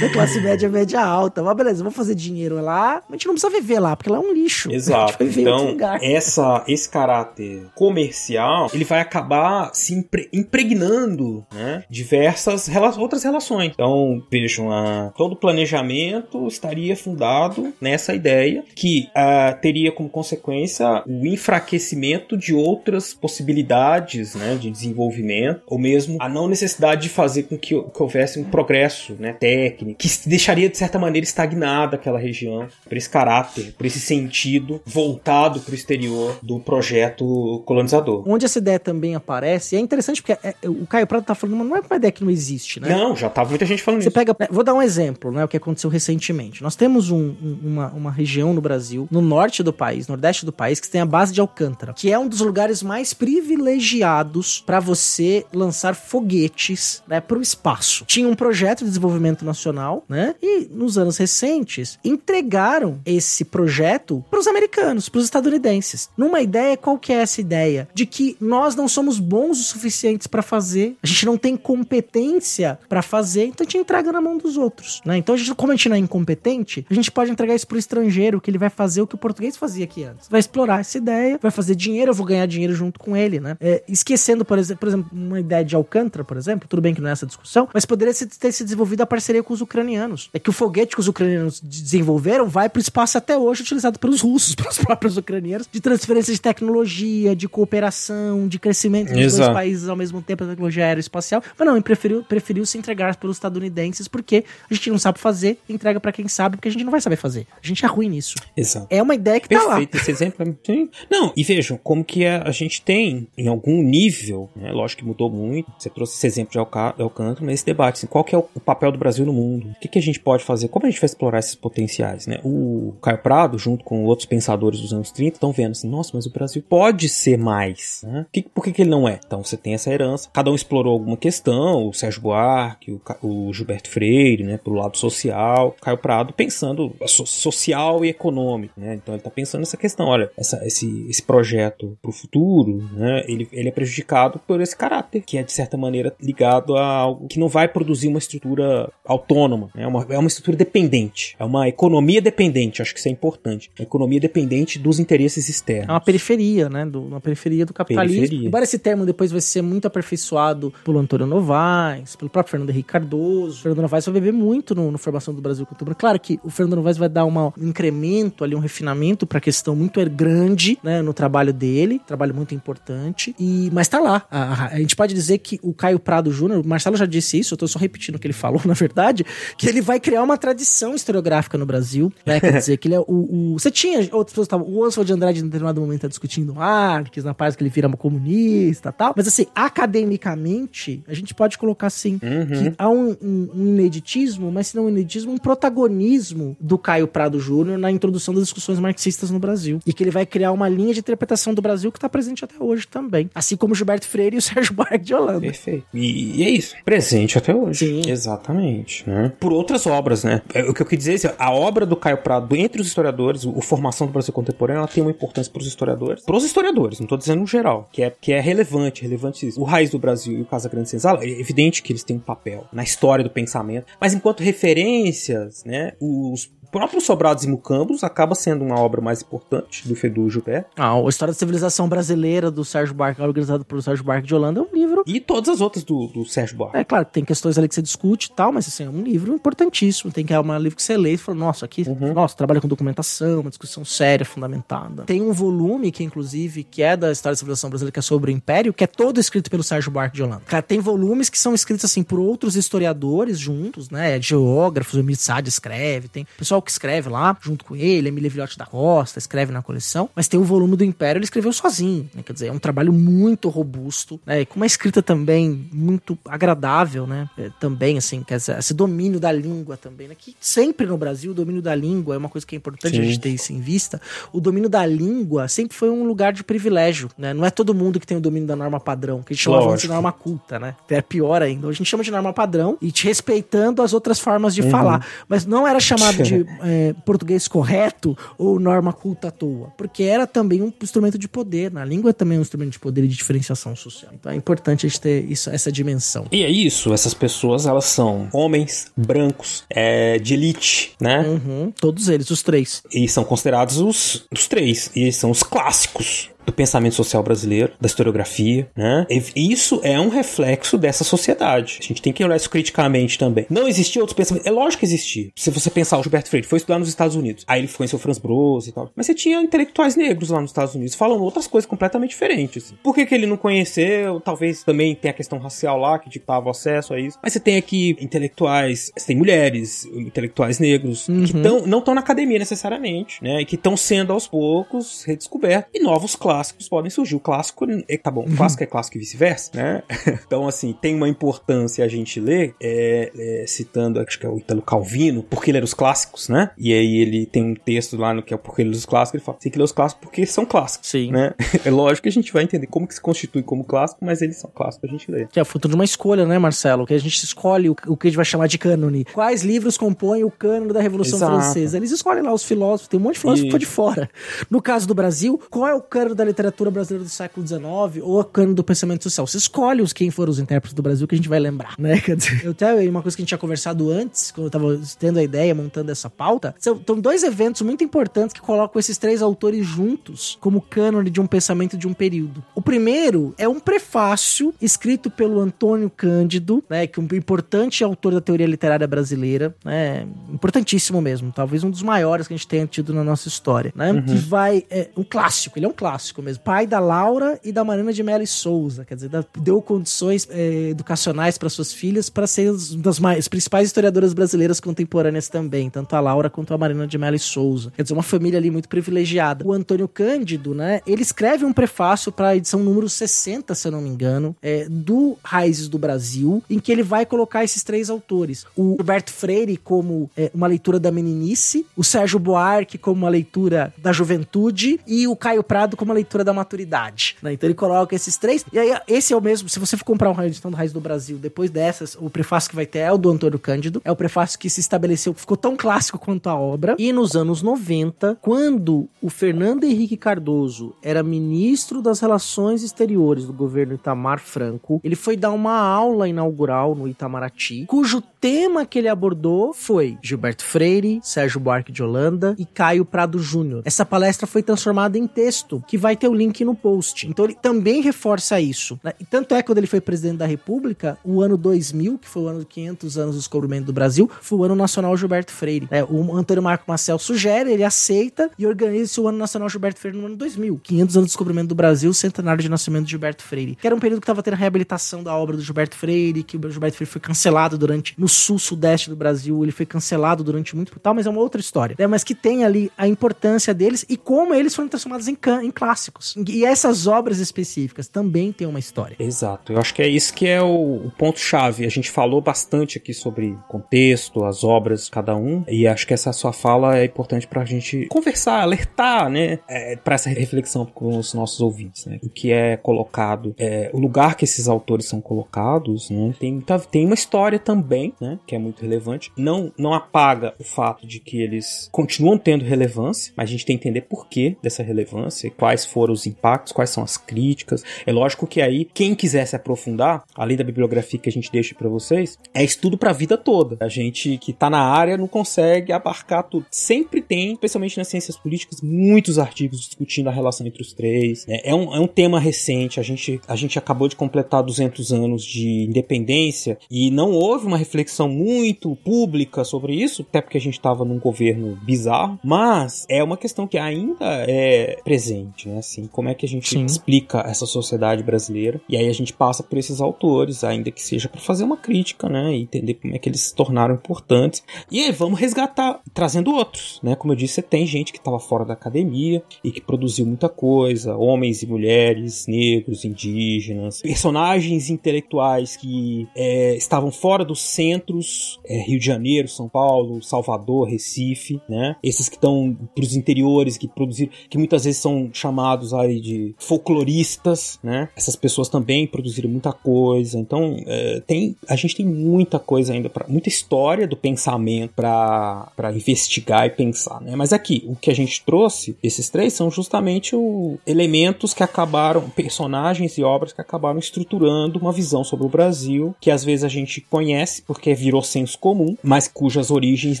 da 0.00 0.08
classe 0.12 0.40
média, 0.40 0.68
média 0.68 1.00
alta. 1.00 1.42
Mas 1.42 1.56
beleza, 1.56 1.82
vamos 1.82 1.96
fazer 1.96 2.14
dinheiro 2.14 2.60
lá. 2.60 3.02
A 3.08 3.12
gente 3.12 3.26
não 3.26 3.34
precisa 3.34 3.52
viver 3.52 3.78
lá, 3.80 3.96
porque 3.96 4.10
lá 4.10 4.16
é 4.18 4.20
um 4.20 4.32
lixo. 4.32 4.70
Exato. 4.72 5.22
outro 5.22 5.40
Então, 5.40 5.76
essa, 6.00 6.64
esse 6.68 6.88
caráter 6.88 7.66
comercial, 7.74 8.70
ele 8.72 8.84
vai 8.84 9.00
acabar 9.00 9.70
se 9.74 9.94
impre- 9.94 10.28
impregnando, 10.32 11.44
né? 11.52 11.84
Diversas 11.90 12.66
rela- 12.66 12.98
outras 12.98 13.22
relações. 13.24 13.72
Então, 13.74 14.22
vejam, 14.30 14.70
a, 14.72 15.12
todo 15.16 15.32
o 15.32 15.36
planejamento 15.36 16.46
estaria 16.48 16.96
fundado 16.96 17.72
nessa 17.80 18.14
ideia 18.14 18.64
que 18.74 19.08
ah, 19.14 19.56
teria 19.60 19.92
como 19.92 20.08
consequência 20.08 21.02
o 21.06 21.26
enfraquecimento 21.26 22.36
de 22.36 22.54
outras 22.54 23.14
possibilidades, 23.14 24.34
né? 24.34 24.56
De 24.60 24.70
desenvolvimento, 24.70 25.62
ou 25.66 25.78
mesmo 25.78 26.16
a 26.20 26.28
não 26.28 26.48
necessidade 26.48 27.02
de 27.02 27.08
fazer 27.08 27.44
com 27.44 27.56
que, 27.58 27.80
que 27.80 28.02
houvesse 28.02 28.38
um 28.40 28.44
progresso 28.44 28.71
progresso 28.72 29.14
né, 29.18 29.34
técnico, 29.34 29.98
que 29.98 30.08
deixaria 30.26 30.68
de 30.68 30.78
certa 30.78 30.98
maneira 30.98 31.24
estagnada 31.24 31.96
aquela 31.96 32.18
região, 32.18 32.66
por 32.88 32.96
esse 32.96 33.08
caráter, 33.08 33.74
por 33.76 33.84
esse 33.84 34.00
sentido 34.00 34.80
voltado 34.86 35.60
para 35.60 35.72
o 35.72 35.74
exterior 35.74 36.38
do 36.42 36.58
projeto 36.58 37.62
colonizador. 37.66 38.24
Onde 38.26 38.46
essa 38.46 38.58
ideia 38.58 38.78
também 38.80 39.14
aparece, 39.14 39.76
é 39.76 39.78
interessante 39.78 40.22
porque 40.22 40.32
é, 40.46 40.54
o 40.66 40.86
Caio 40.86 41.06
Prado 41.06 41.24
tá 41.24 41.34
falando, 41.34 41.56
mas 41.58 41.68
não 41.68 41.76
é 41.76 41.80
uma 41.80 41.96
ideia 41.96 42.10
que 42.12 42.24
não 42.24 42.30
existe, 42.30 42.80
né? 42.80 42.88
Não, 42.88 43.14
já 43.14 43.28
tava 43.28 43.50
muita 43.50 43.66
gente 43.66 43.82
falando 43.82 44.00
Você 44.00 44.08
isso. 44.08 44.14
pega, 44.14 44.34
vou 44.50 44.64
dar 44.64 44.72
um 44.74 44.80
exemplo, 44.82 45.30
né, 45.30 45.44
o 45.44 45.48
que 45.48 45.56
aconteceu 45.56 45.90
recentemente. 45.90 46.62
Nós 46.62 46.74
temos 46.74 47.10
um- 47.10 47.34
um- 47.42 47.58
uma, 47.62 47.88
uma 47.92 48.10
região 48.10 48.54
no 48.54 48.60
Brasil, 48.60 49.06
no 49.10 49.20
norte 49.20 49.62
do 49.62 49.72
país, 49.72 50.08
nordeste 50.08 50.46
do 50.46 50.52
país, 50.52 50.80
que 50.80 50.88
tem 50.88 51.00
a 51.00 51.06
base 51.06 51.32
de 51.32 51.40
Alcântara, 51.40 51.92
que 51.92 52.10
é 52.10 52.18
um 52.18 52.26
dos 52.26 52.40
lugares 52.40 52.82
mais 52.82 53.12
privilegiados 53.12 54.62
para 54.64 54.80
você 54.80 55.44
lançar 55.52 55.94
foguetes, 55.94 57.02
né, 57.06 57.20
para 57.20 57.36
o 57.38 57.42
espaço. 57.42 58.04
Tinha 58.06 58.26
um 58.28 58.34
projeto 58.34 58.61
de 58.84 58.84
desenvolvimento 58.84 59.44
nacional, 59.44 60.04
né, 60.08 60.34
e 60.42 60.66
nos 60.70 60.96
anos 60.98 61.16
recentes 61.16 61.98
entregaram 62.04 63.00
esse 63.04 63.44
projeto 63.44 64.24
para 64.30 64.38
os 64.38 64.46
americanos, 64.46 65.08
para 65.08 65.18
os 65.18 65.24
estadunidenses. 65.24 66.08
Numa 66.16 66.40
ideia, 66.40 66.76
qual 66.76 66.98
que 66.98 67.12
é 67.12 67.16
essa 67.16 67.40
ideia? 67.40 67.88
De 67.94 68.06
que 68.06 68.36
nós 68.40 68.74
não 68.74 68.88
somos 68.88 69.18
bons 69.18 69.58
o 69.60 69.62
suficientes 69.64 70.26
para 70.26 70.42
fazer, 70.42 70.96
a 71.02 71.06
gente 71.06 71.26
não 71.26 71.36
tem 71.36 71.56
competência 71.56 72.78
para 72.88 73.02
fazer, 73.02 73.44
então 73.46 73.64
a 73.66 73.70
gente 73.70 73.78
entrega 73.78 74.10
na 74.12 74.20
mão 74.20 74.36
dos 74.38 74.56
outros, 74.56 75.00
né? 75.04 75.16
Então 75.18 75.34
a 75.34 75.38
gente, 75.38 75.54
como 75.54 75.72
a 75.72 75.76
gente 75.76 75.88
não 75.88 75.96
é 75.96 75.98
incompetente, 75.98 76.86
a 76.90 76.94
gente 76.94 77.10
pode 77.10 77.30
entregar 77.30 77.54
isso 77.54 77.66
pro 77.66 77.78
estrangeiro, 77.78 78.40
que 78.40 78.50
ele 78.50 78.58
vai 78.58 78.70
fazer 78.70 79.02
o 79.02 79.06
que 79.06 79.14
o 79.14 79.18
português 79.18 79.56
fazia 79.56 79.84
aqui 79.84 80.04
antes. 80.04 80.28
Vai 80.28 80.40
explorar 80.40 80.80
essa 80.80 80.98
ideia, 80.98 81.38
vai 81.40 81.50
fazer 81.50 81.74
dinheiro, 81.74 82.10
eu 82.10 82.14
vou 82.14 82.26
ganhar 82.26 82.46
dinheiro 82.46 82.74
junto 82.74 82.98
com 82.98 83.16
ele, 83.16 83.40
né? 83.40 83.56
É, 83.60 83.82
esquecendo, 83.88 84.44
por 84.44 84.58
exemplo, 84.58 84.80
por 84.80 84.88
exemplo, 84.88 85.10
uma 85.12 85.40
ideia 85.40 85.64
de 85.64 85.74
Alcântara, 85.76 86.24
por 86.24 86.36
exemplo, 86.36 86.68
tudo 86.68 86.80
bem 86.82 86.94
que 86.94 87.00
não 87.00 87.08
é 87.08 87.12
essa 87.12 87.26
discussão, 87.26 87.68
mas 87.72 87.84
poderia 87.84 88.12
se- 88.12 88.28
ter 88.52 88.56
se 88.58 88.64
desenvolvido 88.64 89.00
a 89.00 89.06
parceria 89.06 89.42
com 89.42 89.52
os 89.52 89.60
ucranianos. 89.60 90.30
É 90.32 90.38
que 90.38 90.50
o 90.50 90.52
foguete 90.52 90.94
que 90.94 91.00
os 91.00 91.08
ucranianos 91.08 91.60
desenvolveram 91.60 92.46
vai 92.46 92.68
pro 92.68 92.80
espaço 92.80 93.18
até 93.18 93.36
hoje, 93.36 93.62
utilizado 93.62 93.98
pelos 93.98 94.20
russos, 94.20 94.54
pelos 94.56 94.78
próprios 94.78 95.16
ucranianos, 95.16 95.68
de 95.70 95.80
transferência 95.80 96.32
de 96.32 96.40
tecnologia, 96.40 97.34
de 97.34 97.48
cooperação, 97.48 98.46
de 98.46 98.58
crescimento 98.58 99.12
dos 99.12 99.36
dois 99.36 99.48
países 99.48 99.88
ao 99.88 99.96
mesmo 99.96 100.20
tempo, 100.22 100.44
a 100.44 100.48
tecnologia 100.48 100.84
aeroespacial. 100.86 101.42
Mas 101.58 101.66
não, 101.66 101.74
ele 101.74 101.82
preferiu, 101.82 102.22
preferiu 102.22 102.64
se 102.66 102.78
entregar 102.78 103.16
pelos 103.16 103.36
estadunidenses 103.36 104.06
porque 104.06 104.44
a 104.70 104.74
gente 104.74 104.90
não 104.90 104.98
sabe 104.98 105.18
fazer, 105.18 105.58
entrega 105.68 105.98
pra 105.98 106.12
quem 106.12 106.28
sabe, 106.28 106.56
porque 106.56 106.68
a 106.68 106.72
gente 106.72 106.84
não 106.84 106.90
vai 106.90 107.00
saber 107.00 107.16
fazer. 107.16 107.46
A 107.62 107.66
gente 107.66 107.84
é 107.84 107.88
ruim 107.88 108.08
nisso. 108.08 108.34
Exato. 108.56 108.86
É 108.90 109.02
uma 109.02 109.14
ideia 109.14 109.40
que 109.40 109.48
tá 109.48 109.62
lá. 109.62 109.76
Perfeito, 109.76 109.96
esse 109.96 110.10
exemplo 110.10 110.46
é 110.46 110.54
sim. 110.64 110.90
Não, 111.10 111.32
e 111.36 111.42
vejam, 111.42 111.78
como 111.82 112.04
que 112.04 112.26
a, 112.26 112.42
a 112.42 112.50
gente 112.50 112.82
tem, 112.82 113.28
em 113.36 113.48
algum 113.48 113.82
nível, 113.82 114.50
né, 114.54 114.70
lógico 114.72 115.02
que 115.02 115.06
mudou 115.06 115.30
muito, 115.30 115.72
você 115.78 115.88
trouxe 115.88 116.16
esse 116.16 116.26
exemplo 116.26 116.52
de, 116.52 116.58
Alcântara, 116.58 117.44
mas 117.44 117.54
esse 117.54 117.66
debate, 117.66 117.96
assim, 117.96 118.06
qual 118.06 118.24
que 118.24 118.34
é 118.34 118.41
o, 118.42 118.48
o 118.56 118.60
papel 118.60 118.92
do 118.92 118.98
Brasil 118.98 119.24
no 119.26 119.32
mundo? 119.32 119.68
O 119.76 119.80
que, 119.80 119.88
que 119.88 119.98
a 119.98 120.02
gente 120.02 120.20
pode 120.20 120.44
fazer? 120.44 120.68
Como 120.68 120.86
a 120.86 120.90
gente 120.90 121.00
vai 121.00 121.06
explorar 121.06 121.38
esses 121.38 121.54
potenciais? 121.54 122.26
Né? 122.26 122.38
O 122.44 122.94
Caio 123.02 123.18
Prado, 123.18 123.58
junto 123.58 123.84
com 123.84 124.04
outros 124.04 124.26
pensadores 124.26 124.80
dos 124.80 124.92
anos 124.92 125.10
30, 125.10 125.36
estão 125.36 125.52
vendo 125.52 125.72
assim, 125.72 125.88
nossa, 125.88 126.10
mas 126.14 126.26
o 126.26 126.30
Brasil 126.32 126.62
pode 126.68 127.08
ser 127.08 127.36
mais. 127.38 128.02
Né? 128.04 128.26
Que- 128.32 128.42
por 128.42 128.64
que, 128.64 128.72
que 128.72 128.82
ele 128.82 128.90
não 128.90 129.08
é? 129.08 129.18
Então 129.24 129.42
você 129.42 129.56
tem 129.56 129.74
essa 129.74 129.90
herança, 129.92 130.28
cada 130.32 130.50
um 130.50 130.54
explorou 130.54 130.92
alguma 130.92 131.16
questão, 131.16 131.88
o 131.88 131.92
Sérgio 131.92 132.20
Buarque, 132.22 132.92
o, 132.92 133.00
o 133.48 133.52
Gilberto 133.52 133.88
Freire, 133.90 134.42
né, 134.44 134.56
pro 134.58 134.74
lado 134.74 134.96
social, 134.96 135.74
Caio 135.80 135.98
Prado 135.98 136.32
pensando 136.32 136.92
so- 137.06 137.26
social 137.26 138.04
e 138.04 138.08
econômico, 138.08 138.74
né? 138.80 138.94
Então 138.94 139.14
ele 139.14 139.22
tá 139.22 139.30
pensando 139.30 139.60
nessa 139.60 139.76
questão, 139.76 140.06
olha, 140.06 140.30
essa- 140.36 140.64
esse, 140.66 141.06
esse 141.08 141.22
projeto 141.22 141.96
pro 142.02 142.12
futuro, 142.12 142.78
né, 142.92 143.24
ele, 143.26 143.48
ele 143.52 143.68
é 143.68 143.72
prejudicado 143.72 144.40
por 144.46 144.60
esse 144.60 144.76
caráter, 144.76 145.22
que 145.22 145.38
é 145.38 145.42
de 145.42 145.52
certa 145.52 145.76
maneira 145.76 146.14
ligado 146.20 146.76
a 146.76 146.84
algo 146.86 147.26
que 147.28 147.38
não 147.38 147.48
vai 147.48 147.68
produzir 147.68 148.08
uma 148.08 148.18
estrutura 148.36 148.90
autônoma, 149.04 149.68
né? 149.74 149.82
é, 149.82 149.86
uma, 149.86 150.06
é 150.08 150.18
uma 150.18 150.28
estrutura 150.28 150.56
dependente, 150.56 151.36
é 151.38 151.44
uma 151.44 151.68
economia 151.68 152.20
dependente, 152.20 152.80
acho 152.82 152.92
que 152.94 152.98
isso 153.00 153.08
é 153.08 153.10
importante, 153.10 153.70
uma 153.78 153.82
economia 153.84 154.20
dependente 154.20 154.78
dos 154.78 154.98
interesses 154.98 155.48
externos. 155.48 155.88
É 155.88 155.92
uma 155.92 156.00
periferia, 156.00 156.68
né? 156.68 156.84
Do, 156.86 157.02
uma 157.02 157.20
periferia 157.20 157.64
do 157.66 157.72
capitalismo. 157.72 158.18
Periferia. 158.20 158.48
Embora 158.48 158.64
esse 158.64 158.78
termo 158.78 159.04
depois 159.06 159.30
vai 159.30 159.40
ser 159.40 159.62
muito 159.62 159.86
aperfeiçoado 159.86 160.72
pelo 160.84 160.98
Antônio 160.98 161.26
Novaes, 161.26 162.16
pelo 162.16 162.30
próprio 162.30 162.50
Fernando 162.50 162.70
Henrique 162.70 162.88
Cardoso. 162.88 163.58
O 163.58 163.62
Fernando 163.62 163.82
Novaes 163.82 164.04
vai 164.04 164.14
beber 164.14 164.32
muito 164.32 164.74
no, 164.74 164.90
no 164.90 164.98
Formação 164.98 165.34
do 165.34 165.40
Brasil 165.40 165.64
Contemporâneo. 165.66 165.98
Claro 165.98 166.20
que 166.20 166.38
o 166.44 166.50
Fernando 166.50 166.76
Novaes 166.76 166.96
vai 166.96 167.08
dar 167.08 167.24
uma- 167.24 167.52
um 167.58 167.68
incremento 167.68 168.44
ali, 168.44 168.54
um 168.54 168.58
refinamento 168.60 169.26
pra 169.26 169.40
questão 169.40 169.74
muito 169.76 170.00
er- 170.00 170.08
grande, 170.08 170.78
né? 170.82 171.02
No 171.02 171.12
trabalho 171.12 171.52
dele. 171.52 172.00
Trabalho 172.06 172.34
muito 172.34 172.54
importante. 172.54 173.34
E, 173.38 173.70
mas 173.72 173.88
tá 173.88 173.98
lá. 174.00 174.24
A, 174.30 174.42
a- 174.42 174.66
a 174.68 174.78
gente 174.78 174.96
pode 174.96 175.14
dizer 175.14 175.38
que 175.38 175.58
o 175.62 175.72
Caio 175.72 175.98
Prado 175.98 176.30
Júnior, 176.32 176.60
o 176.64 176.66
Marcelo 176.68 176.96
já 176.96 177.06
disse 177.06 177.38
isso, 177.38 177.54
eu 177.54 177.58
tô 177.58 177.66
só 177.68 177.78
repetindo 177.78 178.18
que 178.22 178.26
ele 178.28 178.32
falou, 178.32 178.60
na 178.66 178.74
verdade, 178.74 179.24
que 179.58 179.68
ele 179.68 179.80
vai 179.82 180.00
criar 180.00 180.22
uma 180.22 180.38
tradição 180.38 180.94
historiográfica 180.94 181.58
no 181.58 181.66
Brasil, 181.66 182.10
né? 182.24 182.40
Quer 182.40 182.52
dizer, 182.54 182.76
que 182.78 182.88
ele 182.88 182.94
é 182.94 183.00
o. 183.00 183.04
o- 183.08 183.52
você 183.58 183.70
tinha 183.70 183.98
outras 184.12 184.30
pessoas 184.32 184.48
que 184.48 184.54
estavam. 184.54 184.66
O 184.66 184.78
Oswald 184.80 185.06
de 185.06 185.12
Andrade, 185.12 185.40
em 185.40 185.44
determinado 185.44 185.80
momento, 185.80 186.02
tá 186.02 186.08
discutindo 186.08 186.54
Marx, 186.54 187.22
na 187.24 187.34
parte 187.34 187.56
que 187.58 187.62
ele 187.62 187.70
vira 187.70 187.88
comunista 187.90 188.88
e 188.88 188.92
tal. 188.92 189.12
Mas 189.16 189.26
assim, 189.28 189.46
academicamente, 189.54 191.02
a 191.06 191.14
gente 191.14 191.34
pode 191.34 191.58
colocar 191.58 191.86
assim 191.88 192.18
que 192.18 192.72
há 192.78 192.88
um, 192.88 193.16
um- 193.22 193.48
um 193.54 193.66
ineditismo, 193.68 194.50
mas 194.50 194.68
se 194.68 194.76
não 194.76 194.84
um 194.86 194.88
ineditismo, 194.88 195.32
um 195.32 195.38
protagonismo 195.38 196.56
do 196.60 196.78
Caio 196.78 197.06
Prado 197.08 197.38
Júnior 197.40 197.78
na 197.78 197.90
introdução 197.90 198.34
das 198.34 198.44
discussões 198.44 198.78
marxistas 198.78 199.30
no 199.30 199.38
Brasil. 199.38 199.80
E 199.86 199.92
que 199.92 200.02
ele 200.02 200.10
vai 200.10 200.26
criar 200.26 200.52
uma 200.52 200.68
linha 200.68 200.92
de 200.94 201.00
interpretação 201.00 201.54
do 201.54 201.62
Brasil 201.62 201.90
que 201.90 201.98
está 201.98 202.08
presente 202.08 202.44
até 202.44 202.54
hoje 202.62 202.86
também. 202.86 203.30
Assim 203.34 203.56
como 203.56 203.74
Gilberto 203.74 204.06
Freire 204.06 204.36
e 204.36 204.38
o 204.38 204.42
Sérgio 204.42 204.74
Buarque 204.74 204.98
de 205.04 205.14
Holanda. 205.14 205.40
Perfeito. 205.40 205.84
E, 205.94 206.36
e 206.40 206.42
é 206.44 206.50
isso. 206.50 206.74
Presente 206.84 207.38
até 207.38 207.54
hoje. 207.54 207.78
Sim. 208.02 208.10
Exatamente. 208.12 209.08
Né? 209.08 209.32
Por 209.40 209.52
outras 209.52 209.86
obras, 209.86 210.24
né? 210.24 210.42
É, 210.54 210.62
O 210.62 210.74
que 210.74 210.82
eu 210.82 210.86
quis 210.86 210.98
dizer 210.98 211.12
é 211.12 211.14
assim, 211.14 211.28
a 211.38 211.52
obra 211.52 211.84
do 211.86 211.96
Caio 211.96 212.18
Prado, 212.18 212.54
entre 212.54 212.80
os 212.80 212.88
historiadores, 212.88 213.44
o, 213.44 213.60
Formação 213.60 214.06
do 214.06 214.12
Brasil 214.12 214.32
Contemporâneo, 214.32 214.80
ela 214.80 214.88
tem 214.88 215.02
uma 215.02 215.10
importância 215.10 215.50
para 215.50 215.60
os 215.60 215.66
historiadores. 215.66 216.24
Para 216.24 216.36
os 216.36 216.44
historiadores, 216.44 216.98
não 216.98 217.04
estou 217.04 217.16
dizendo 217.16 217.40
no 217.40 217.46
geral, 217.46 217.88
que 217.92 218.02
é, 218.02 218.12
que 218.20 218.32
é 218.32 218.40
relevante, 218.40 219.02
relevante 219.02 219.46
isso. 219.46 219.60
O 219.60 219.64
Raiz 219.64 219.90
do 219.90 219.98
Brasil 219.98 220.38
e 220.38 220.42
o 220.42 220.44
Casa 220.44 220.68
Grande 220.68 220.90
Senzala, 220.90 221.24
é 221.24 221.28
evidente 221.28 221.82
que 221.82 221.92
eles 221.92 222.04
têm 222.04 222.16
um 222.16 222.20
papel 222.20 222.66
na 222.72 222.82
história 222.82 223.24
do 223.24 223.30
pensamento, 223.30 223.86
mas 224.00 224.12
enquanto 224.12 224.42
referências, 224.42 225.64
né? 225.64 225.92
Os 226.00 226.50
próprios 226.72 227.04
Sobrados 227.04 227.44
e 227.44 227.48
Mucambos 227.48 228.02
acaba 228.02 228.34
sendo 228.34 228.64
uma 228.64 228.80
obra 228.80 229.02
mais 229.02 229.20
importante 229.20 229.86
do 229.86 229.94
Fedu 229.94 230.28
Gilberto. 230.30 230.70
Ah, 230.76 230.94
a 230.94 231.08
História 231.08 231.32
da 231.34 231.38
Civilização 231.38 231.86
Brasileira 231.86 232.50
do 232.50 232.64
Sérgio 232.64 232.94
Buarque, 232.94 233.20
organizado 233.20 233.62
pelo 233.62 233.82
Sérgio 233.82 234.02
Buarque 234.02 234.26
de 234.26 234.34
Holanda, 234.34 234.60
é 234.60 234.62
um 234.62 234.74
livro. 234.74 235.02
E 235.06 235.20
todas 235.20 235.50
as 235.50 235.60
outras 235.60 235.84
do, 235.84 236.06
do 236.06 236.24
Sérgio 236.24 236.56
Buarque. 236.56 236.78
É 236.78 236.82
claro, 236.82 237.04
tem 237.04 237.24
questões 237.24 237.58
ali 237.58 237.68
que 237.68 237.74
você 237.74 237.82
discute 237.82 238.30
e 238.30 238.34
tal, 238.34 238.50
mas 238.50 238.66
assim, 238.66 238.84
é 238.84 238.88
um 238.88 239.02
livro 239.02 239.34
importantíssimo. 239.34 240.10
Tem 240.10 240.24
que 240.24 240.32
é 240.32 240.40
um 240.40 240.58
livro 240.58 240.76
que 240.76 240.82
você 240.82 240.96
lê 240.96 241.12
e 241.12 241.16
fala, 241.18 241.36
nossa, 241.36 241.66
aqui, 241.66 241.84
nossa, 242.14 242.34
trabalha 242.34 242.60
com 242.60 242.66
documentação, 242.66 243.40
uma 243.40 243.50
discussão 243.50 243.84
séria, 243.84 244.24
fundamentada. 244.24 245.02
Tem 245.02 245.20
um 245.20 245.32
volume 245.32 245.92
que, 245.92 246.02
inclusive, 246.02 246.64
que 246.64 246.82
é 246.82 246.96
da 246.96 247.12
História 247.12 247.34
da 247.34 247.38
Civilização 247.38 247.68
Brasileira, 247.68 247.92
que 247.92 247.98
é 247.98 248.02
sobre 248.02 248.32
o 248.32 248.34
Império, 248.34 248.72
que 248.72 248.82
é 248.82 248.86
todo 248.86 249.20
escrito 249.20 249.50
pelo 249.50 249.62
Sérgio 249.62 249.90
Buarque 249.90 250.16
de 250.16 250.22
Holanda. 250.22 250.42
Cara, 250.46 250.62
tem 250.62 250.80
volumes 250.80 251.28
que 251.28 251.38
são 251.38 251.54
escritos 251.54 251.84
assim 251.84 252.02
por 252.02 252.18
outros 252.18 252.56
historiadores 252.56 253.38
juntos, 253.38 253.90
né? 253.90 254.18
Geógrafos, 254.20 254.94
o 254.94 255.00
Emir 255.00 255.16
Saad 255.16 255.46
escreve, 255.46 256.08
tem 256.08 256.26
pessoal 256.38 256.61
que 256.62 256.70
escreve 256.70 257.08
lá 257.08 257.36
junto 257.40 257.64
com 257.64 257.74
ele, 257.76 258.08
Emília 258.08 258.30
Vilhote 258.30 258.56
da 258.56 258.64
Costa 258.66 259.18
escreve 259.18 259.52
na 259.52 259.62
coleção, 259.62 260.08
mas 260.14 260.28
tem 260.28 260.38
o 260.38 260.44
volume 260.44 260.76
do 260.76 260.84
Império, 260.84 261.18
ele 261.18 261.24
escreveu 261.24 261.52
sozinho, 261.52 262.08
né? 262.14 262.22
Quer 262.24 262.32
dizer, 262.32 262.46
é 262.48 262.52
um 262.52 262.58
trabalho 262.58 262.92
muito 262.92 263.48
robusto, 263.48 264.20
né? 264.24 264.40
E 264.42 264.46
com 264.46 264.56
uma 264.56 264.66
escrita 264.66 265.02
também 265.02 265.68
muito 265.72 266.16
agradável, 266.26 267.06
né? 267.06 267.28
É, 267.38 267.50
também, 267.60 267.98
assim, 267.98 268.22
quer 268.22 268.36
dizer, 268.38 268.58
esse 268.58 268.74
domínio 268.74 269.18
da 269.20 269.30
língua 269.32 269.76
também, 269.76 270.08
né? 270.08 270.14
Que 270.18 270.34
sempre 270.40 270.86
no 270.86 270.96
Brasil 270.96 271.32
o 271.32 271.34
domínio 271.34 271.62
da 271.62 271.74
língua 271.74 272.14
é 272.14 272.18
uma 272.18 272.28
coisa 272.28 272.46
que 272.46 272.54
é 272.54 272.58
importante 272.58 272.98
a 272.98 273.02
Sim. 273.02 273.08
gente 273.08 273.20
ter 273.20 273.30
isso 273.30 273.52
em 273.52 273.60
vista. 273.60 274.00
O 274.32 274.40
domínio 274.40 274.68
da 274.68 274.84
língua 274.86 275.48
sempre 275.48 275.76
foi 275.76 275.90
um 275.90 276.04
lugar 276.04 276.32
de 276.32 276.42
privilégio, 276.44 277.10
né? 277.16 277.32
Não 277.34 277.44
é 277.44 277.50
todo 277.50 277.74
mundo 277.74 277.98
que 278.00 278.06
tem 278.06 278.16
o 278.16 278.20
domínio 278.20 278.46
da 278.48 278.56
norma 278.56 278.78
padrão, 278.80 279.22
que 279.22 279.32
a 279.32 279.34
gente 279.34 279.44
chamava 279.44 279.76
de 279.76 279.88
norma 279.88 280.12
culta, 280.12 280.58
né? 280.58 280.74
É 280.88 281.00
pior 281.00 281.42
ainda. 281.42 281.66
Hoje 281.66 281.76
a 281.76 281.78
gente 281.78 281.88
chama 281.90 282.04
de 282.04 282.10
norma 282.10 282.32
padrão 282.32 282.76
e 282.80 282.90
te 282.92 283.04
respeitando 283.06 283.82
as 283.82 283.92
outras 283.92 284.18
formas 284.18 284.56
Uhum. 284.56 284.64
de 284.64 284.70
falar. 284.70 285.06
Mas 285.28 285.46
não 285.46 285.66
era 285.66 285.78
chamado 285.80 286.20
de 286.22 286.44
é, 286.62 286.94
português 287.04 287.48
correto 287.48 288.16
ou 288.38 288.58
norma 288.58 288.92
culta 288.92 289.28
à 289.28 289.30
toa. 289.30 289.72
Porque 289.76 290.02
era 290.02 290.26
também 290.26 290.62
um 290.62 290.72
instrumento 290.82 291.18
de 291.18 291.28
poder. 291.28 291.70
Na 291.70 291.84
língua 291.84 292.10
é 292.10 292.12
também 292.12 292.38
um 292.38 292.42
instrumento 292.42 292.72
de 292.72 292.78
poder 292.78 293.04
e 293.04 293.08
de 293.08 293.16
diferenciação 293.16 293.74
social. 293.76 294.12
Então 294.14 294.32
é 294.32 294.36
importante 294.36 294.86
a 294.86 294.88
gente 294.88 295.00
ter 295.00 295.30
isso, 295.30 295.50
essa 295.50 295.70
dimensão. 295.70 296.26
E 296.30 296.42
é 296.42 296.50
isso, 296.50 296.92
essas 296.92 297.14
pessoas, 297.14 297.66
elas 297.66 297.86
são 297.86 298.28
homens 298.32 298.90
brancos, 298.96 299.64
é, 299.70 300.18
de 300.18 300.34
elite, 300.34 300.92
né? 301.00 301.20
Uhum, 301.20 301.72
todos 301.80 302.08
eles, 302.08 302.30
os 302.30 302.42
três. 302.42 302.82
E 302.92 303.08
são 303.08 303.24
considerados 303.24 303.78
os, 303.78 304.26
os 304.32 304.46
três, 304.46 304.90
e 304.94 305.12
são 305.12 305.30
os 305.30 305.42
clássicos. 305.42 306.30
Do 306.44 306.52
pensamento 306.52 306.94
social 306.94 307.22
brasileiro, 307.22 307.72
da 307.80 307.86
historiografia, 307.86 308.68
né? 308.76 309.06
E 309.08 309.52
isso 309.52 309.80
é 309.82 309.98
um 309.98 310.08
reflexo 310.08 310.76
dessa 310.76 311.04
sociedade. 311.04 311.78
A 311.80 311.84
gente 311.84 312.02
tem 312.02 312.12
que 312.12 312.24
olhar 312.24 312.36
isso 312.36 312.50
criticamente 312.50 313.18
também. 313.18 313.46
Não 313.48 313.68
existia 313.68 314.02
outros 314.02 314.16
pensamentos. 314.16 314.46
É 314.46 314.50
lógico 314.50 314.80
que 314.80 314.86
existia. 314.86 315.30
Se 315.36 315.50
você 315.50 315.70
pensar, 315.70 315.98
o 315.98 316.02
Gilberto 316.02 316.28
Freire 316.28 316.46
foi 316.46 316.58
estudar 316.58 316.78
nos 316.78 316.88
Estados 316.88 317.16
Unidos. 317.16 317.44
Aí 317.46 317.60
ele 317.60 317.68
conheceu 317.68 317.98
Franz 317.98 318.18
Bros 318.18 318.66
e 318.66 318.72
tal. 318.72 318.90
Mas 318.96 319.06
você 319.06 319.14
tinha 319.14 319.40
intelectuais 319.40 319.96
negros 319.96 320.30
lá 320.30 320.40
nos 320.40 320.50
Estados 320.50 320.74
Unidos 320.74 320.94
falando 320.94 321.22
outras 321.22 321.46
coisas 321.46 321.68
completamente 321.68 322.10
diferentes. 322.10 322.64
Assim. 322.66 322.74
Por 322.82 322.94
que, 322.94 323.06
que 323.06 323.14
ele 323.14 323.26
não 323.26 323.36
conheceu? 323.36 324.20
Talvez 324.20 324.62
também 324.62 324.94
tem 324.94 325.10
a 325.10 325.14
questão 325.14 325.38
racial 325.38 325.78
lá 325.78 325.98
que 325.98 326.08
ditava 326.10 326.46
o 326.46 326.50
acesso 326.50 326.94
a 326.94 327.00
isso. 327.00 327.18
Mas 327.22 327.32
você 327.32 327.40
tem 327.40 327.56
aqui 327.56 327.96
intelectuais, 328.00 328.90
você 328.96 329.06
tem 329.06 329.16
mulheres, 329.16 329.84
intelectuais 329.94 330.58
negros, 330.58 331.08
Uhum. 331.08 331.24
que 331.24 331.32
tão, 331.40 331.66
não 331.66 331.78
estão 331.78 331.94
na 331.94 332.00
academia 332.00 332.38
necessariamente, 332.38 333.22
né? 333.22 333.40
E 333.40 333.44
que 333.44 333.54
estão 333.56 333.76
sendo 333.76 334.12
aos 334.12 334.26
poucos 334.26 335.02
redescobertos. 335.04 335.70
E 335.74 335.80
novos 335.82 336.14
clássicos 336.32 336.68
podem 336.68 336.90
surgir. 336.90 337.14
O 337.14 337.20
clássico, 337.20 337.66
é, 337.86 337.98
tá 337.98 338.10
bom, 338.10 338.24
o 338.24 338.36
clássico 338.36 338.62
é 338.62 338.66
clássico 338.66 338.96
e 338.96 339.00
vice-versa, 339.00 339.50
né? 339.54 339.82
então, 340.26 340.48
assim, 340.48 340.72
tem 340.72 340.94
uma 340.94 341.08
importância 341.08 341.84
a 341.84 341.88
gente 341.88 342.18
ler, 342.18 342.54
é, 342.60 343.12
é, 343.16 343.46
citando, 343.46 344.00
acho 344.00 344.18
que 344.18 344.24
é 344.24 344.28
o 344.28 344.38
Italo 344.38 344.62
Calvino, 344.62 345.22
porque 345.22 345.50
ele 345.50 345.58
era 345.58 345.64
os 345.64 345.74
clássicos, 345.74 346.28
né? 346.28 346.50
E 346.56 346.72
aí 346.72 346.96
ele 346.96 347.26
tem 347.26 347.44
um 347.44 347.54
texto 347.54 347.96
lá 347.98 348.14
no 348.14 348.22
que 348.22 348.32
é 348.32 348.36
o 348.36 348.38
Porque 348.38 348.62
ele 348.62 348.70
era 348.70 348.78
os 348.78 348.86
clássicos, 348.86 349.18
ele 349.18 349.24
fala, 349.24 349.38
tem 349.38 349.52
que 349.52 349.58
ler 349.58 349.64
os 349.64 349.72
clássicos 349.72 350.02
porque 350.02 350.24
são 350.24 350.46
clássicos, 350.46 350.88
Sim. 350.88 351.12
né? 351.12 351.34
É 351.64 351.70
lógico 351.70 352.04
que 352.04 352.08
a 352.08 352.12
gente 352.12 352.32
vai 352.32 352.42
entender 352.42 352.66
como 352.66 352.88
que 352.88 352.94
se 352.94 353.00
constitui 353.00 353.42
como 353.42 353.62
clássico, 353.62 354.04
mas 354.04 354.20
eles 354.22 354.36
são 354.36 354.50
clássicos 354.52 354.88
a 354.88 354.92
gente 354.92 355.10
lê. 355.10 355.26
Que 355.26 355.38
é 355.38 355.44
fruto 355.44 355.68
de 355.68 355.74
uma 355.74 355.84
escolha, 355.84 356.26
né, 356.26 356.38
Marcelo? 356.38 356.86
Que 356.86 356.94
a 356.94 356.98
gente 356.98 357.22
escolhe 357.22 357.68
o, 357.68 357.76
o 357.86 357.96
que 357.96 358.08
a 358.08 358.10
gente 358.10 358.16
vai 358.16 358.24
chamar 358.24 358.48
de 358.48 358.58
cânone. 358.58 359.04
Quais 359.04 359.42
livros 359.42 359.76
compõem 359.76 360.24
o 360.24 360.30
cânone 360.30 360.72
da 360.72 360.80
Revolução 360.80 361.18
Exato. 361.18 361.32
Francesa? 361.32 361.76
Eles 361.76 361.90
escolhem 361.90 362.22
lá 362.22 362.32
os 362.32 362.42
filósofos, 362.42 362.88
tem 362.88 362.98
um 362.98 363.02
monte 363.02 363.14
de 363.14 363.20
filósofo 363.20 363.44
que 363.44 363.50
foi 363.50 363.60
de 363.60 363.66
fora. 363.66 364.10
No 364.50 364.62
caso 364.62 364.88
do 364.88 364.94
Brasil, 364.94 365.40
qual 365.50 365.68
é 365.68 365.74
o 365.74 365.80
cânone 365.80 366.14
da 366.14 366.21
literatura 366.24 366.70
brasileira 366.70 367.04
do 367.04 367.10
século 367.10 367.46
XIX 367.46 367.62
ou 368.02 368.20
o 368.20 368.24
cânone 368.24 368.54
do 368.54 368.64
pensamento 368.64 369.02
social? 369.02 369.26
Você 369.26 369.38
escolhe 369.38 369.82
os 369.82 369.92
quem 369.92 370.10
foram 370.10 370.30
os 370.30 370.38
intérpretes 370.38 370.74
do 370.74 370.82
Brasil 370.82 371.06
que 371.06 371.14
a 371.14 371.18
gente 371.18 371.28
vai 371.28 371.38
lembrar, 371.38 371.74
né? 371.78 372.00
Eu 372.42 372.52
até 372.52 372.74
uma 372.88 373.02
coisa 373.02 373.16
que 373.16 373.22
a 373.22 373.24
gente 373.24 373.28
tinha 373.28 373.38
conversado 373.38 373.90
antes, 373.90 374.30
quando 374.30 374.46
eu 374.46 374.50
tava 374.50 374.80
tendo 374.98 375.18
a 375.18 375.22
ideia, 375.22 375.54
montando 375.54 375.90
essa 375.90 376.10
pauta, 376.10 376.54
são, 376.58 376.80
são 376.86 376.98
dois 376.98 377.22
eventos 377.22 377.62
muito 377.62 377.82
importantes 377.82 378.32
que 378.32 378.40
colocam 378.40 378.78
esses 378.78 378.98
três 378.98 379.22
autores 379.22 379.66
juntos 379.66 380.36
como 380.40 380.60
cânone 380.60 381.10
de 381.10 381.20
um 381.20 381.26
pensamento 381.26 381.76
de 381.76 381.86
um 381.86 381.94
período. 381.94 382.42
O 382.54 382.62
primeiro 382.62 383.34
é 383.38 383.48
um 383.48 383.60
prefácio 383.60 384.54
escrito 384.60 385.10
pelo 385.10 385.40
Antônio 385.40 385.90
Cândido, 385.90 386.62
né, 386.68 386.86
que 386.86 386.98
é 386.98 387.02
um 387.02 387.16
importante 387.16 387.82
autor 387.82 388.14
da 388.14 388.20
teoria 388.20 388.46
literária 388.46 388.86
brasileira, 388.86 389.54
né, 389.64 390.06
importantíssimo 390.30 391.00
mesmo, 391.00 391.32
talvez 391.32 391.64
um 391.64 391.70
dos 391.70 391.82
maiores 391.82 392.26
que 392.26 392.34
a 392.34 392.36
gente 392.36 392.48
tenha 392.48 392.66
tido 392.66 392.92
na 392.92 393.04
nossa 393.04 393.28
história, 393.28 393.72
né, 393.74 394.02
que 394.06 394.14
vai, 394.14 394.64
é 394.70 394.90
um 394.96 395.04
clássico, 395.04 395.58
ele 395.58 395.66
é 395.66 395.68
um 395.68 395.72
clássico 395.72 396.11
mesmo, 396.20 396.42
pai 396.42 396.66
da 396.66 396.80
Laura 396.80 397.38
e 397.44 397.52
da 397.52 397.62
Marina 397.64 397.92
de 397.92 398.02
Mello 398.02 398.26
Souza, 398.26 398.84
quer 398.84 398.96
dizer, 398.96 399.10
deu 399.38 399.62
condições 399.62 400.26
é, 400.30 400.70
educacionais 400.70 401.38
para 401.38 401.48
suas 401.48 401.72
filhas 401.72 402.10
para 402.10 402.26
ser 402.26 402.50
as- 402.50 402.74
das 402.74 402.98
mais, 402.98 403.28
principais 403.28 403.68
historiadoras 403.68 404.12
brasileiras 404.12 404.58
contemporâneas 404.60 405.28
também, 405.28 405.70
tanto 405.70 405.94
a 405.94 406.00
Laura 406.00 406.28
quanto 406.28 406.52
a 406.52 406.58
Marina 406.58 406.86
de 406.86 406.98
Mello 406.98 407.18
Souza, 407.18 407.72
quer 407.76 407.82
dizer, 407.82 407.94
uma 407.94 408.02
família 408.02 408.38
ali 408.38 408.50
muito 408.50 408.68
privilegiada. 408.68 409.44
O 409.46 409.52
Antônio 409.52 409.86
Cândido, 409.86 410.54
né, 410.54 410.80
ele 410.86 411.02
escreve 411.02 411.44
um 411.44 411.52
prefácio 411.52 412.10
para 412.10 412.28
a 412.28 412.36
edição 412.36 412.60
número 412.60 412.88
60, 412.88 413.54
se 413.54 413.68
eu 413.68 413.72
não 413.72 413.80
me 413.80 413.88
engano, 413.88 414.34
é, 414.42 414.66
do 414.68 415.16
Raízes 415.22 415.68
do 415.68 415.78
Brasil, 415.78 416.42
em 416.50 416.58
que 416.58 416.72
ele 416.72 416.82
vai 416.82 417.06
colocar 417.06 417.44
esses 417.44 417.62
três 417.62 417.88
autores. 417.90 418.44
O 418.56 418.74
Roberto 418.76 419.12
Freire 419.12 419.56
como 419.56 420.10
é, 420.16 420.30
uma 420.34 420.46
leitura 420.46 420.80
da 420.80 420.90
meninice, 420.90 421.64
o 421.76 421.84
Sérgio 421.84 422.18
Buarque 422.18 422.78
como 422.78 423.02
uma 423.02 423.08
leitura 423.08 423.72
da 423.78 423.92
juventude 423.92 424.80
e 424.86 425.06
o 425.06 425.14
Caio 425.14 425.42
Prado 425.42 425.76
como 425.76 425.90
uma 425.90 425.94
leitura 425.94 426.01
da 426.24 426.32
maturidade. 426.32 427.16
né? 427.22 427.32
Então 427.32 427.46
ele 427.48 427.54
coloca 427.54 427.94
esses 427.94 428.16
três. 428.16 428.44
E 428.52 428.58
aí, 428.58 428.74
esse 428.86 429.12
é 429.12 429.16
o 429.16 429.20
mesmo. 429.20 429.48
Se 429.48 429.58
você 429.58 429.76
for 429.76 429.84
comprar 429.84 430.10
uma 430.10 430.26
edição 430.26 430.50
do 430.50 430.56
Raiz 430.56 430.72
do 430.72 430.80
Brasil, 430.80 431.18
depois 431.18 431.50
dessas, 431.50 431.96
o 432.00 432.10
prefácio 432.10 432.50
que 432.50 432.56
vai 432.56 432.66
ter 432.66 432.80
é 432.80 432.92
o 432.92 432.98
do 432.98 433.10
Antônio 433.10 433.38
Cândido. 433.38 433.80
É 433.84 433.90
o 433.90 433.96
prefácio 433.96 434.38
que 434.38 434.50
se 434.50 434.60
estabeleceu, 434.60 435.14
ficou 435.14 435.36
tão 435.36 435.56
clássico 435.56 435.98
quanto 435.98 436.28
a 436.28 436.34
obra. 436.34 436.76
E 436.78 436.92
nos 436.92 437.14
anos 437.16 437.42
90, 437.42 438.18
quando 438.20 438.88
o 439.00 439.10
Fernando 439.10 439.64
Henrique 439.64 439.96
Cardoso 439.96 440.74
era 440.82 441.02
ministro 441.02 441.82
das 441.82 442.00
Relações 442.00 442.62
Exteriores 442.62 443.26
do 443.26 443.32
governo 443.32 443.74
Itamar 443.74 444.20
Franco, 444.20 444.80
ele 444.84 444.96
foi 444.96 445.16
dar 445.16 445.32
uma 445.32 445.58
aula 445.58 446.08
inaugural 446.08 446.74
no 446.74 446.88
Itamaraty, 446.88 447.66
cujo 447.66 448.02
tema 448.20 448.64
que 448.64 448.78
ele 448.78 448.88
abordou 448.88 449.52
foi 449.52 449.98
Gilberto 450.02 450.44
Freire, 450.44 451.00
Sérgio 451.02 451.40
Buarque 451.40 451.72
de 451.72 451.82
Holanda 451.82 452.34
e 452.38 452.44
Caio 452.44 452.84
Prado 452.84 453.18
Júnior. 453.18 453.62
Essa 453.64 453.84
palestra 453.84 454.26
foi 454.26 454.42
transformada 454.42 454.96
em 454.96 455.06
texto, 455.06 455.62
que 455.66 455.76
vai 455.76 455.91
ter 455.96 456.08
o 456.08 456.14
link 456.14 456.44
no 456.44 456.54
post. 456.54 457.06
Então 457.06 457.24
ele 457.24 457.34
também 457.34 457.80
reforça 457.82 458.40
isso. 458.40 458.78
né? 458.82 458.92
E 459.00 459.04
tanto 459.04 459.34
é 459.34 459.42
que 459.42 459.46
quando 459.46 459.58
ele 459.58 459.66
foi 459.66 459.80
presidente 459.80 460.16
da 460.18 460.26
República, 460.26 460.98
o 461.04 461.20
ano 461.22 461.36
2000, 461.36 461.98
que 461.98 462.08
foi 462.08 462.22
o 462.22 462.28
ano 462.28 462.40
de 462.40 462.46
500 462.46 462.98
anos 462.98 463.14
do 463.14 463.18
descobrimento 463.18 463.66
do 463.66 463.72
Brasil, 463.72 464.10
foi 464.20 464.38
o 464.38 464.44
ano 464.44 464.54
nacional 464.54 464.96
Gilberto 464.96 465.32
Freire. 465.32 465.68
né? 465.70 465.84
o 465.84 466.16
Antônio 466.16 466.42
Marco 466.42 466.64
Marcel 466.66 466.98
sugere, 466.98 467.52
ele 467.52 467.64
aceita 467.64 468.30
e 468.38 468.46
organiza 468.46 469.00
o 469.00 469.08
ano 469.08 469.18
nacional 469.18 469.48
Gilberto 469.48 469.80
Freire 469.80 469.98
no 469.98 470.06
ano 470.06 470.16
2000. 470.16 470.60
500 470.62 470.96
anos 470.96 471.06
do 471.06 471.10
descobrimento 471.10 471.48
do 471.48 471.54
Brasil, 471.54 471.92
centenário 471.92 472.42
de 472.42 472.48
nascimento 472.48 472.84
de 472.84 472.90
Gilberto 472.90 473.22
Freire. 473.22 473.56
Que 473.56 473.66
era 473.66 473.74
um 473.76 473.80
período 473.80 474.00
que 474.00 474.04
estava 474.04 474.22
tendo 474.22 474.34
a 474.34 474.36
reabilitação 474.36 475.02
da 475.02 475.14
obra 475.16 475.36
do 475.36 475.42
Gilberto 475.42 475.76
Freire, 475.76 476.22
que 476.22 476.36
o 476.36 476.50
Gilberto 476.50 476.76
Freire 476.76 476.90
foi 476.90 477.00
cancelado 477.00 477.56
durante 477.58 477.94
no 477.98 478.08
sul 478.08 478.38
sudeste 478.38 478.88
do 478.90 478.96
Brasil, 478.96 479.42
ele 479.42 479.52
foi 479.52 479.66
cancelado 479.66 480.22
durante 480.24 480.54
muito 480.56 480.72
tal, 480.80 480.94
mas 480.94 481.06
é 481.06 481.10
uma 481.10 481.20
outra 481.20 481.40
história. 481.40 481.76
né? 481.78 481.86
Mas 481.86 482.02
que 482.04 482.14
tem 482.14 482.44
ali 482.44 482.70
a 482.76 482.86
importância 482.88 483.52
deles 483.54 483.84
e 483.88 483.96
como 483.96 484.34
eles 484.34 484.54
foram 484.54 484.68
transformados 484.68 485.08
em, 485.08 485.14
can- 485.14 485.42
em 485.44 485.50
clássicos. 485.50 485.81
E 486.28 486.44
essas 486.44 486.86
obras 486.86 487.18
específicas 487.18 487.88
também 487.88 488.32
têm 488.32 488.46
uma 488.46 488.58
história. 488.58 488.96
Exato. 488.98 489.52
Eu 489.52 489.58
acho 489.58 489.74
que 489.74 489.82
é 489.82 489.88
isso 489.88 490.14
que 490.14 490.26
é 490.26 490.40
o, 490.42 490.86
o 490.86 490.90
ponto-chave. 490.96 491.64
A 491.64 491.70
gente 491.70 491.90
falou 491.90 492.20
bastante 492.20 492.78
aqui 492.78 492.92
sobre 492.94 493.36
contexto, 493.48 494.24
as 494.24 494.44
obras 494.44 494.88
cada 494.88 495.16
um, 495.16 495.44
e 495.48 495.66
acho 495.66 495.86
que 495.86 495.94
essa 495.94 496.12
sua 496.12 496.32
fala 496.32 496.78
é 496.78 496.84
importante 496.84 497.26
pra 497.26 497.44
gente 497.44 497.86
conversar, 497.86 498.40
alertar, 498.42 499.08
né, 499.08 499.38
é, 499.48 499.76
para 499.76 499.94
essa 499.94 500.10
reflexão 500.10 500.66
com 500.66 500.98
os 500.98 501.14
nossos 501.14 501.40
ouvintes, 501.40 501.86
né, 501.86 501.98
o 502.02 502.08
que 502.08 502.32
é 502.32 502.56
colocado, 502.56 503.34
é, 503.38 503.70
o 503.72 503.78
lugar 503.78 504.16
que 504.16 504.24
esses 504.24 504.48
autores 504.48 504.86
são 504.86 505.00
colocados, 505.00 505.90
né, 505.90 506.14
tem, 506.18 506.40
tá- 506.40 506.58
tem 506.58 506.84
uma 506.84 506.94
história 506.94 507.38
também, 507.38 507.94
né, 508.00 508.18
que 508.26 508.34
é 508.34 508.38
muito 508.38 508.62
relevante. 508.62 509.12
Não, 509.16 509.52
não 509.58 509.74
apaga 509.74 510.34
o 510.38 510.44
fato 510.44 510.86
de 510.86 511.00
que 511.00 511.20
eles 511.20 511.68
continuam 511.72 512.18
tendo 512.18 512.44
relevância, 512.44 513.12
mas 513.16 513.28
a 513.28 513.32
gente 513.32 513.46
tem 513.46 513.56
que 513.56 513.68
entender 513.68 513.82
por 513.82 514.08
que 514.08 514.36
dessa 514.42 514.62
relevância, 514.62 515.26
e 515.26 515.30
quais 515.30 515.64
foram 515.72 515.94
os 515.94 516.06
impactos, 516.06 516.52
quais 516.52 516.70
são 516.70 516.82
as 516.82 516.96
críticas. 516.96 517.64
É 517.86 517.92
lógico 517.92 518.26
que 518.26 518.40
aí, 518.40 518.64
quem 518.64 518.94
quiser 518.94 519.26
se 519.26 519.34
aprofundar, 519.34 520.04
além 520.14 520.36
da 520.36 520.44
bibliografia 520.44 521.00
que 521.00 521.08
a 521.08 521.12
gente 521.12 521.32
deixa 521.32 521.54
pra 521.54 521.68
vocês, 521.68 522.18
é 522.34 522.44
estudo 522.44 522.76
pra 522.76 522.92
vida 522.92 523.16
toda. 523.16 523.56
A 523.60 523.68
gente 523.68 524.18
que 524.18 524.32
tá 524.32 524.50
na 524.50 524.60
área 524.60 524.96
não 524.96 525.08
consegue 525.08 525.72
abarcar 525.72 526.24
tudo. 526.24 526.46
Sempre 526.50 527.00
tem, 527.00 527.32
especialmente 527.32 527.78
nas 527.78 527.88
ciências 527.88 528.16
políticas, 528.16 528.60
muitos 528.60 529.18
artigos 529.18 529.60
discutindo 529.60 530.08
a 530.08 530.12
relação 530.12 530.46
entre 530.46 530.62
os 530.62 530.72
três. 530.72 531.26
É, 531.28 531.50
é 531.50 531.54
um, 531.54 531.74
é 531.74 531.80
um 531.80 531.86
tema 531.86 532.20
recente. 532.20 532.78
A 532.78 532.82
gente, 532.82 533.20
a 533.26 533.36
gente 533.36 533.58
acabou 533.58 533.88
de 533.88 533.96
completar 533.96 534.42
200 534.42 534.92
anos 534.92 535.24
de 535.24 535.64
independência 535.64 536.58
e 536.70 536.90
não 536.90 537.12
houve 537.12 537.46
uma 537.46 537.56
reflexão 537.56 538.08
muito 538.08 538.76
pública 538.76 539.44
sobre 539.44 539.74
isso, 539.74 540.02
até 540.02 540.20
porque 540.20 540.38
a 540.38 540.40
gente 540.40 540.54
estava 540.54 540.84
num 540.84 540.98
governo 540.98 541.58
bizarro, 541.62 542.18
mas 542.22 542.86
é 542.88 543.02
uma 543.02 543.16
questão 543.16 543.46
que 543.46 543.58
ainda 543.58 544.24
é 544.28 544.78
presente, 544.84 545.48
né? 545.52 545.58
Assim, 545.58 545.86
como 545.86 546.08
é 546.08 546.14
que 546.14 546.24
a 546.24 546.28
gente 546.28 546.48
Sim. 546.48 546.64
explica 546.64 547.20
essa 547.20 547.46
sociedade 547.46 548.02
brasileira? 548.02 548.60
E 548.68 548.76
aí 548.76 548.88
a 548.88 548.92
gente 548.92 549.12
passa 549.12 549.42
por 549.42 549.58
esses 549.58 549.80
autores, 549.80 550.42
ainda 550.42 550.70
que 550.70 550.82
seja 550.82 551.08
para 551.08 551.20
fazer 551.20 551.44
uma 551.44 551.56
crítica, 551.56 552.08
né? 552.08 552.34
E 552.34 552.42
entender 552.42 552.74
como 552.74 552.94
é 552.94 552.98
que 552.98 553.08
eles 553.08 553.20
se 553.20 553.34
tornaram 553.34 553.74
importantes. 553.74 554.42
E 554.70 554.80
aí 554.80 554.92
vamos 554.92 555.20
resgatar, 555.20 555.80
trazendo 555.92 556.32
outros, 556.32 556.80
né? 556.82 556.94
Como 556.94 557.12
eu 557.12 557.16
disse, 557.16 557.34
você 557.34 557.42
tem 557.42 557.66
gente 557.66 557.92
que 557.92 557.98
estava 557.98 558.18
fora 558.18 558.44
da 558.44 558.54
academia 558.54 559.22
e 559.44 559.50
que 559.50 559.60
produziu 559.60 560.06
muita 560.06 560.28
coisa, 560.28 560.96
homens 560.96 561.42
e 561.42 561.46
mulheres, 561.46 562.26
negros, 562.26 562.84
indígenas, 562.84 563.82
personagens 563.82 564.70
intelectuais 564.70 565.56
que 565.56 566.08
é, 566.16 566.56
estavam 566.56 566.90
fora 566.90 567.24
dos 567.24 567.40
centros, 567.40 568.40
é, 568.46 568.62
Rio 568.62 568.78
de 568.78 568.86
Janeiro, 568.86 569.28
São 569.28 569.48
Paulo, 569.48 570.02
Salvador, 570.02 570.68
Recife, 570.68 571.40
né? 571.48 571.76
Esses 571.82 572.08
que 572.08 572.16
estão 572.16 572.56
pros 572.74 572.96
interiores, 572.96 573.56
que 573.56 573.68
produziram, 573.68 574.12
que 574.28 574.38
muitas 574.38 574.64
vezes 574.64 574.80
são 574.80 575.10
chamados 575.12 575.41
aí 575.74 576.00
de 576.00 576.34
folcloristas, 576.38 577.58
né? 577.62 577.88
Essas 577.96 578.16
pessoas 578.16 578.48
também 578.48 578.86
produziram 578.86 579.30
muita 579.30 579.52
coisa. 579.52 580.18
Então, 580.18 580.56
é, 580.66 581.02
tem, 581.06 581.36
a 581.48 581.56
gente 581.56 581.76
tem 581.76 581.86
muita 581.86 582.38
coisa 582.38 582.72
ainda, 582.72 582.88
pra, 582.88 583.06
muita 583.08 583.28
história 583.28 583.86
do 583.86 583.96
pensamento 583.96 584.72
para 584.74 585.72
investigar 585.74 586.46
e 586.46 586.50
pensar, 586.50 587.00
né? 587.00 587.14
Mas 587.16 587.32
aqui, 587.32 587.64
o 587.66 587.76
que 587.76 587.90
a 587.90 587.94
gente 587.94 588.22
trouxe, 588.24 588.76
esses 588.82 589.08
três, 589.08 589.32
são 589.32 589.50
justamente 589.50 590.14
o, 590.14 590.58
elementos 590.66 591.34
que 591.34 591.42
acabaram, 591.42 592.08
personagens 592.10 592.96
e 592.98 593.02
obras 593.02 593.32
que 593.32 593.40
acabaram 593.40 593.78
estruturando 593.78 594.58
uma 594.58 594.72
visão 594.72 595.04
sobre 595.04 595.26
o 595.26 595.28
Brasil, 595.28 595.94
que 596.00 596.10
às 596.10 596.24
vezes 596.24 596.44
a 596.44 596.48
gente 596.48 596.80
conhece 596.80 597.42
porque 597.42 597.74
virou 597.74 598.02
senso 598.02 598.38
comum, 598.38 598.76
mas 598.82 599.08
cujas 599.08 599.50
origens 599.50 600.00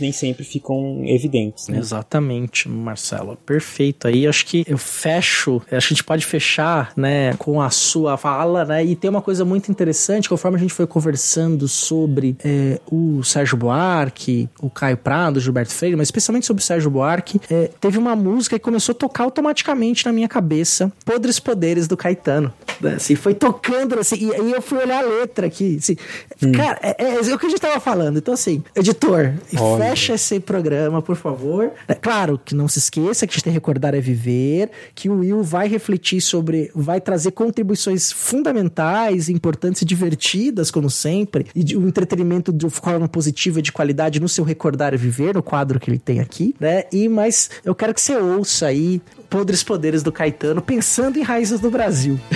nem 0.00 0.12
sempre 0.12 0.44
ficam 0.44 1.02
evidentes, 1.04 1.68
né? 1.68 1.78
Exatamente, 1.78 2.68
Marcelo. 2.68 3.36
Perfeito. 3.36 4.08
Aí 4.08 4.26
acho 4.26 4.46
que 4.46 4.64
eu 4.66 4.78
fecho 4.78 5.31
fecho, 5.32 5.56
acho 5.56 5.66
que 5.66 5.74
a 5.74 5.80
gente 5.80 6.04
pode 6.04 6.26
fechar, 6.26 6.92
né, 6.96 7.34
com 7.38 7.60
a 7.60 7.70
sua 7.70 8.16
fala, 8.16 8.64
né, 8.64 8.84
e 8.84 8.94
tem 8.94 9.10
uma 9.10 9.22
coisa 9.22 9.44
muito 9.44 9.70
interessante, 9.70 10.28
conforme 10.28 10.56
a 10.56 10.60
gente 10.60 10.74
foi 10.74 10.86
conversando 10.86 11.66
sobre 11.66 12.36
é, 12.44 12.78
o 12.90 13.22
Sérgio 13.24 13.56
Buarque, 13.56 14.48
o 14.60 14.68
Caio 14.68 14.96
Prado, 14.96 15.38
o 15.38 15.40
Gilberto 15.40 15.72
Freire, 15.72 15.96
mas 15.96 16.08
especialmente 16.08 16.46
sobre 16.46 16.62
o 16.62 16.64
Sérgio 16.64 16.90
Buarque, 16.90 17.40
é, 17.50 17.70
teve 17.80 17.98
uma 17.98 18.14
música 18.14 18.58
que 18.58 18.64
começou 18.64 18.92
a 18.92 18.96
tocar 18.96 19.24
automaticamente 19.24 20.04
na 20.06 20.12
minha 20.12 20.28
cabeça, 20.28 20.92
Podres 21.04 21.38
Poderes 21.40 21.88
do 21.88 21.96
Caetano. 21.96 22.52
Assim, 22.96 23.14
foi 23.14 23.34
tocando, 23.34 23.98
assim, 23.98 24.26
e 24.26 24.34
aí 24.34 24.52
eu 24.52 24.60
fui 24.60 24.78
olhar 24.78 25.04
a 25.04 25.06
letra 25.06 25.46
aqui, 25.46 25.78
assim, 25.78 25.96
cara, 26.52 26.78
é, 26.82 26.96
é, 26.98 27.14
é 27.14 27.34
o 27.34 27.38
que 27.38 27.46
a 27.46 27.48
gente 27.48 27.60
tava 27.60 27.80
falando, 27.80 28.18
então 28.18 28.34
assim, 28.34 28.62
editor, 28.74 29.32
Olha. 29.56 29.84
fecha 29.84 30.14
esse 30.14 30.40
programa, 30.40 31.00
por 31.00 31.16
favor. 31.16 31.70
É 31.86 31.94
claro 31.94 32.40
que 32.44 32.54
não 32.54 32.68
se 32.68 32.78
esqueça 32.78 33.26
que 33.26 33.32
a 33.32 33.34
gente 33.34 33.44
tem 33.44 33.52
que 33.52 33.58
recordar 33.58 33.94
é 33.94 34.00
viver, 34.00 34.70
que 34.94 35.08
o 35.08 35.21
Will 35.22 35.42
vai 35.42 35.68
refletir 35.68 36.20
sobre, 36.20 36.70
vai 36.74 37.00
trazer 37.00 37.30
contribuições 37.30 38.10
fundamentais, 38.10 39.28
importantes 39.28 39.82
e 39.82 39.84
divertidas, 39.84 40.70
como 40.70 40.90
sempre, 40.90 41.46
e 41.54 41.76
o 41.76 41.86
entretenimento 41.86 42.52
de 42.52 42.68
forma 42.68 43.08
positiva 43.08 43.60
e 43.60 43.62
de 43.62 43.70
qualidade 43.70 44.18
no 44.20 44.28
seu 44.28 44.44
recordar 44.44 44.92
é 44.92 44.96
viver, 44.96 45.34
no 45.34 45.42
quadro 45.42 45.78
que 45.78 45.88
ele 45.88 45.98
tem 45.98 46.20
aqui, 46.20 46.54
né? 46.58 46.84
E 46.92 47.08
mas 47.08 47.50
eu 47.64 47.74
quero 47.74 47.94
que 47.94 48.00
você 48.00 48.16
ouça 48.16 48.66
aí 48.66 49.00
Podres 49.30 49.62
Poderes 49.62 50.02
do 50.02 50.10
Caetano, 50.12 50.60
pensando 50.60 51.18
em 51.18 51.22
raízes 51.22 51.60
do 51.60 51.70
Brasil. 51.70 52.20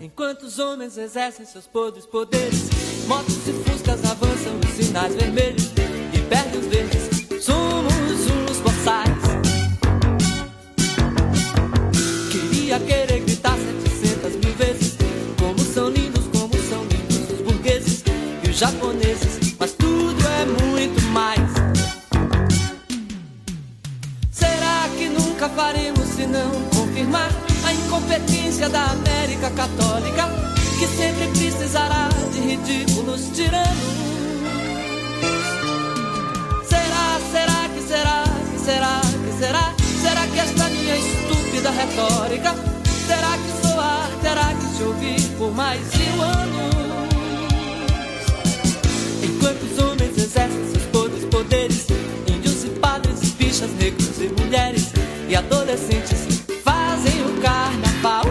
Enquanto 0.00 0.42
os 0.42 0.58
homens 0.58 0.98
exercem 0.98 1.46
seus 1.46 1.66
podres 1.66 2.04
poderes, 2.04 2.68
motos 3.06 3.38
e 3.46 3.52
fuscas 3.52 4.04
avançam 4.04 4.60
sinais 4.74 5.14
vermelhos 5.14 5.70
e 6.12 6.18
perdem 6.28 6.60
verdes. 6.68 7.02
Japoneses, 18.62 19.56
mas 19.58 19.72
tudo 19.72 20.24
é 20.24 20.44
muito 20.44 21.02
mais. 21.08 21.50
Será 24.30 24.88
que 24.96 25.08
nunca 25.08 25.48
faremos 25.48 26.06
se 26.10 26.24
não 26.26 26.48
confirmar 26.70 27.28
a 27.66 27.72
incompetência 27.72 28.68
da 28.68 28.84
América 28.84 29.50
Católica, 29.50 30.28
que 30.78 30.86
sempre 30.86 31.26
precisará 31.36 32.08
de 32.32 32.38
ridículos 32.38 33.30
tiranos? 33.34 33.66
Será, 36.68 37.18
será 37.32 37.68
que 37.74 37.82
será, 37.82 38.24
que 38.52 38.60
será, 38.64 39.00
que 39.24 39.38
será? 39.40 39.74
Será 40.00 40.26
que 40.28 40.38
esta 40.38 40.68
minha 40.68 40.96
estúpida 40.96 41.70
retórica 41.72 42.54
terá 43.08 43.36
que 43.38 43.66
soar, 43.66 44.08
terá 44.22 44.54
que 44.54 44.76
se 44.76 44.82
ouvir 44.84 45.20
por 45.36 45.52
mais 45.52 45.80
mil 45.96 46.22
anos? 46.22 46.52
Enquanto 46.52 47.11
os 49.50 49.78
homens 49.78 50.16
exercem 50.16 50.64
seus 50.70 50.84
podres 50.86 51.24
poderes, 51.24 51.86
índios 52.28 52.64
e 52.64 52.68
padres, 52.78 53.20
bichas, 53.32 53.70
negros 53.72 54.18
e 54.20 54.28
mulheres 54.40 54.92
e 55.28 55.34
adolescentes 55.34 56.42
fazem 56.62 57.24
o 57.26 57.40
carnaval. 57.40 58.24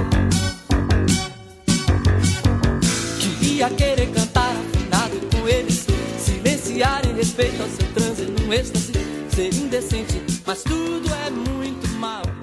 Queria 3.20 3.70
querer 3.72 4.08
cantar 4.12 4.56
afinado 4.56 5.20
com 5.32 5.48
eles, 5.48 5.86
silenciar 6.18 7.02
em 7.06 7.16
respeito 7.16 7.62
ao 7.62 7.70
seu 7.70 7.88
transe 7.94 8.24
num 8.24 8.54
êxtase, 8.54 8.94
ser 9.34 9.54
indecente, 9.54 10.22
mas 10.46 10.64
tudo 10.64 11.10
é 11.14 11.30
muito 11.30 11.88
mal. 12.00 12.41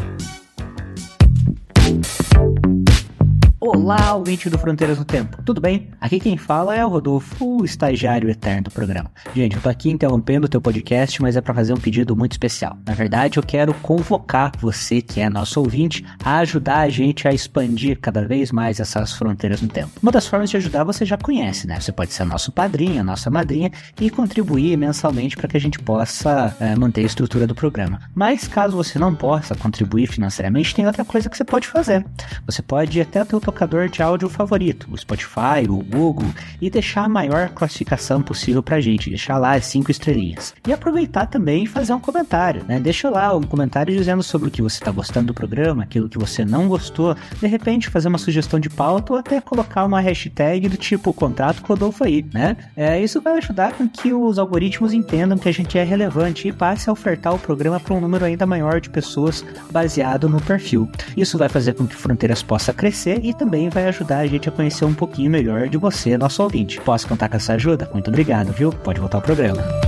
Olá, 3.71 4.15
ouvinte 4.15 4.49
do 4.49 4.59
Fronteiras 4.59 4.99
no 4.99 5.05
Tempo. 5.05 5.43
Tudo 5.43 5.61
bem? 5.61 5.91
Aqui 6.01 6.19
quem 6.19 6.39
fala 6.39 6.75
é 6.75 6.83
o 6.83 6.89
Rodolfo, 6.89 7.59
o 7.61 7.65
estagiário 7.67 8.31
eterno 8.31 8.63
do 8.63 8.71
programa. 8.71 9.11
Gente, 9.35 9.57
eu 9.57 9.63
tô 9.63 9.69
aqui 9.69 9.91
interrompendo 9.91 10.47
o 10.47 10.49
teu 10.49 10.59
podcast, 10.59 11.21
mas 11.21 11.37
é 11.37 11.43
para 11.43 11.53
fazer 11.53 11.75
um 11.75 11.77
pedido 11.77 12.17
muito 12.17 12.33
especial. 12.33 12.79
Na 12.87 12.95
verdade, 12.95 13.39
eu 13.39 13.43
quero 13.43 13.75
convocar 13.75 14.53
você, 14.59 15.03
que 15.03 15.21
é 15.21 15.29
nosso 15.29 15.61
ouvinte, 15.61 16.03
a 16.25 16.39
ajudar 16.39 16.79
a 16.79 16.89
gente 16.89 17.29
a 17.29 17.35
expandir 17.35 17.99
cada 18.01 18.27
vez 18.27 18.51
mais 18.51 18.81
essas 18.81 19.13
fronteiras 19.13 19.61
no 19.61 19.69
tempo. 19.69 19.91
Uma 20.03 20.13
das 20.13 20.27
formas 20.27 20.49
de 20.49 20.57
ajudar 20.57 20.85
você 20.85 21.05
já 21.05 21.19
conhece, 21.19 21.67
né? 21.67 21.79
Você 21.79 21.93
pode 21.93 22.15
ser 22.15 22.25
nosso 22.25 22.51
padrinho, 22.51 23.05
nossa 23.05 23.29
madrinha 23.31 23.71
e 24.01 24.09
contribuir 24.09 24.79
mensalmente 24.79 25.37
para 25.37 25.47
que 25.47 25.59
a 25.59 25.61
gente 25.61 25.79
possa 25.79 26.57
é, 26.59 26.75
manter 26.75 27.03
a 27.03 27.07
estrutura 27.07 27.47
do 27.47 27.55
programa. 27.55 28.01
Mas 28.15 28.49
caso 28.49 28.75
você 28.75 28.99
não 28.99 29.15
possa 29.15 29.55
contribuir 29.55 30.07
financeiramente, 30.07 30.75
tem 30.75 30.87
outra 30.87 31.05
coisa 31.05 31.29
que 31.29 31.37
você 31.37 31.45
pode 31.45 31.69
fazer. 31.69 32.07
Você 32.47 32.63
pode 32.63 32.99
ir 32.99 33.03
até 33.03 33.21
o 33.21 33.27
teu 33.27 33.58
tocador 33.59 33.89
de 33.89 34.01
áudio 34.01 34.29
favorito, 34.29 34.89
o 34.89 34.97
Spotify, 34.97 35.67
o 35.69 35.79
Google, 35.83 36.29
e 36.61 36.71
deixar 36.71 37.05
a 37.05 37.09
maior 37.09 37.49
classificação 37.49 38.23
possível 38.23 38.63
pra 38.63 38.81
gente, 38.81 39.11
deixar 39.11 39.37
lá 39.37 39.55
as 39.55 39.67
cinco 39.67 39.91
estrelinhas. 39.91 40.55
E 40.65 40.73
aproveitar 40.73 41.27
também 41.27 41.65
e 41.65 41.67
fazer 41.67 41.93
um 41.93 41.99
comentário, 41.99 42.65
né? 42.69 42.79
Deixa 42.79 43.11
lá 43.11 43.37
um 43.37 43.43
comentário 43.43 43.93
dizendo 43.93 44.23
sobre 44.23 44.47
o 44.47 44.51
que 44.51 44.63
você 44.63 44.77
está 44.77 44.93
gostando 44.93 45.29
do 45.29 45.35
programa, 45.35 45.83
aquilo 45.83 46.09
que 46.09 46.17
você 46.17 46.45
não 46.45 46.69
gostou, 46.69 47.17
de 47.41 47.47
repente 47.49 47.91
fazer 47.91 48.07
uma 48.07 48.19
sugestão 48.19 48.61
de 48.61 48.71
pauta 48.71 49.13
ou 49.13 49.19
até 49.19 49.41
colocar 49.41 49.85
uma 49.85 50.01
hashtag 50.01 50.69
do 50.69 50.77
tipo 50.77 51.13
contrato 51.13 51.61
Rodolfo 51.67 52.05
aí, 52.05 52.25
né? 52.33 52.57
É, 52.77 53.03
isso 53.03 53.21
vai 53.21 53.39
ajudar 53.39 53.73
com 53.73 53.89
que 53.89 54.13
os 54.13 54.39
algoritmos 54.39 54.93
entendam 54.93 55.37
que 55.37 55.49
a 55.49 55.53
gente 55.53 55.77
é 55.77 55.83
relevante 55.83 56.47
e 56.47 56.53
passe 56.53 56.89
a 56.89 56.93
ofertar 56.93 57.35
o 57.35 57.39
programa 57.41 57.81
para 57.81 57.95
um 57.95 58.01
número 58.01 58.25
ainda 58.25 58.47
maior 58.47 58.81
de 58.81 58.89
pessoas 58.89 59.45
baseado 59.73 60.29
no 60.29 60.41
perfil. 60.41 60.89
Isso 61.17 61.37
vai 61.37 61.49
fazer 61.49 61.75
com 61.75 61.87
que 61.89 61.97
Fronteiras 61.97 62.41
possa 62.41 62.73
crescer 62.73 63.21
e 63.25 63.35
também 63.39 63.69
vai 63.69 63.87
ajudar 63.87 64.19
a 64.19 64.27
gente 64.27 64.49
a 64.49 64.53
conhecer 64.53 64.85
um 64.85 64.93
pouquinho 64.93 65.31
melhor 65.31 65.69
de 65.69 65.79
você, 65.79 66.19
nosso 66.19 66.43
ouvinte. 66.43 66.81
Posso 66.81 67.07
contar 67.07 67.29
com 67.29 67.37
essa 67.37 67.55
ajuda? 67.55 67.89
Muito 67.93 68.09
obrigado, 68.09 68.53
viu? 68.53 68.73
Pode 68.73 68.99
voltar 68.99 69.19
ao 69.19 69.23
programa. 69.23 69.88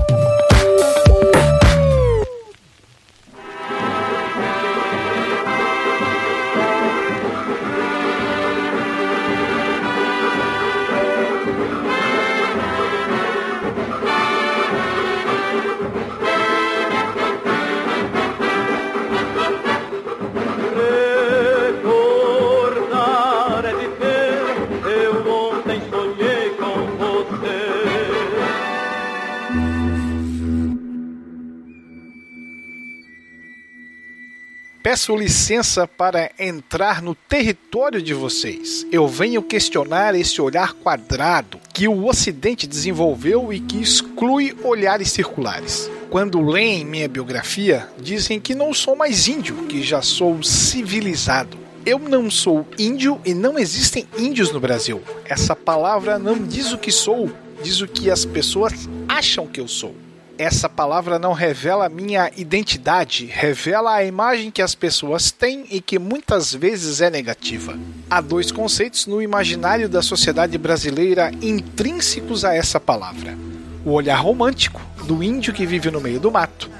Peço 34.90 35.14
licença 35.14 35.86
para 35.86 36.32
entrar 36.36 37.00
no 37.00 37.14
território 37.14 38.02
de 38.02 38.12
vocês. 38.12 38.84
Eu 38.90 39.06
venho 39.06 39.40
questionar 39.40 40.16
esse 40.16 40.42
olhar 40.42 40.72
quadrado 40.72 41.60
que 41.72 41.86
o 41.86 42.06
Ocidente 42.06 42.66
desenvolveu 42.66 43.52
e 43.52 43.60
que 43.60 43.80
exclui 43.80 44.52
olhares 44.64 45.12
circulares. 45.12 45.88
Quando 46.10 46.40
leem 46.40 46.84
minha 46.84 47.06
biografia, 47.06 47.86
dizem 48.00 48.40
que 48.40 48.52
não 48.52 48.74
sou 48.74 48.96
mais 48.96 49.28
índio, 49.28 49.54
que 49.68 49.80
já 49.80 50.02
sou 50.02 50.42
civilizado. 50.42 51.56
Eu 51.86 52.00
não 52.00 52.28
sou 52.28 52.66
índio 52.76 53.20
e 53.24 53.32
não 53.32 53.56
existem 53.60 54.08
índios 54.18 54.50
no 54.50 54.58
Brasil. 54.58 55.00
Essa 55.24 55.54
palavra 55.54 56.18
não 56.18 56.36
diz 56.36 56.72
o 56.72 56.78
que 56.78 56.90
sou, 56.90 57.30
diz 57.62 57.80
o 57.80 57.86
que 57.86 58.10
as 58.10 58.24
pessoas 58.24 58.72
acham 59.08 59.46
que 59.46 59.60
eu 59.60 59.68
sou 59.68 59.94
essa 60.40 60.70
palavra 60.70 61.18
não 61.18 61.34
revela 61.34 61.86
minha 61.90 62.30
identidade, 62.34 63.26
revela 63.26 63.92
a 63.92 64.04
imagem 64.04 64.50
que 64.50 64.62
as 64.62 64.74
pessoas 64.74 65.30
têm 65.30 65.66
e 65.70 65.82
que 65.82 65.98
muitas 65.98 66.54
vezes 66.54 67.02
é 67.02 67.10
negativa. 67.10 67.78
Há 68.08 68.22
dois 68.22 68.50
conceitos 68.50 69.06
no 69.06 69.20
imaginário 69.20 69.86
da 69.86 70.00
sociedade 70.00 70.56
brasileira 70.56 71.30
intrínsecos 71.42 72.42
a 72.42 72.54
essa 72.54 72.80
palavra: 72.80 73.36
o 73.84 73.90
olhar 73.90 74.16
romântico, 74.16 74.80
do 75.04 75.22
índio 75.22 75.52
que 75.52 75.66
vive 75.66 75.90
no 75.90 76.00
meio 76.00 76.18
do 76.18 76.30
mato, 76.30 76.70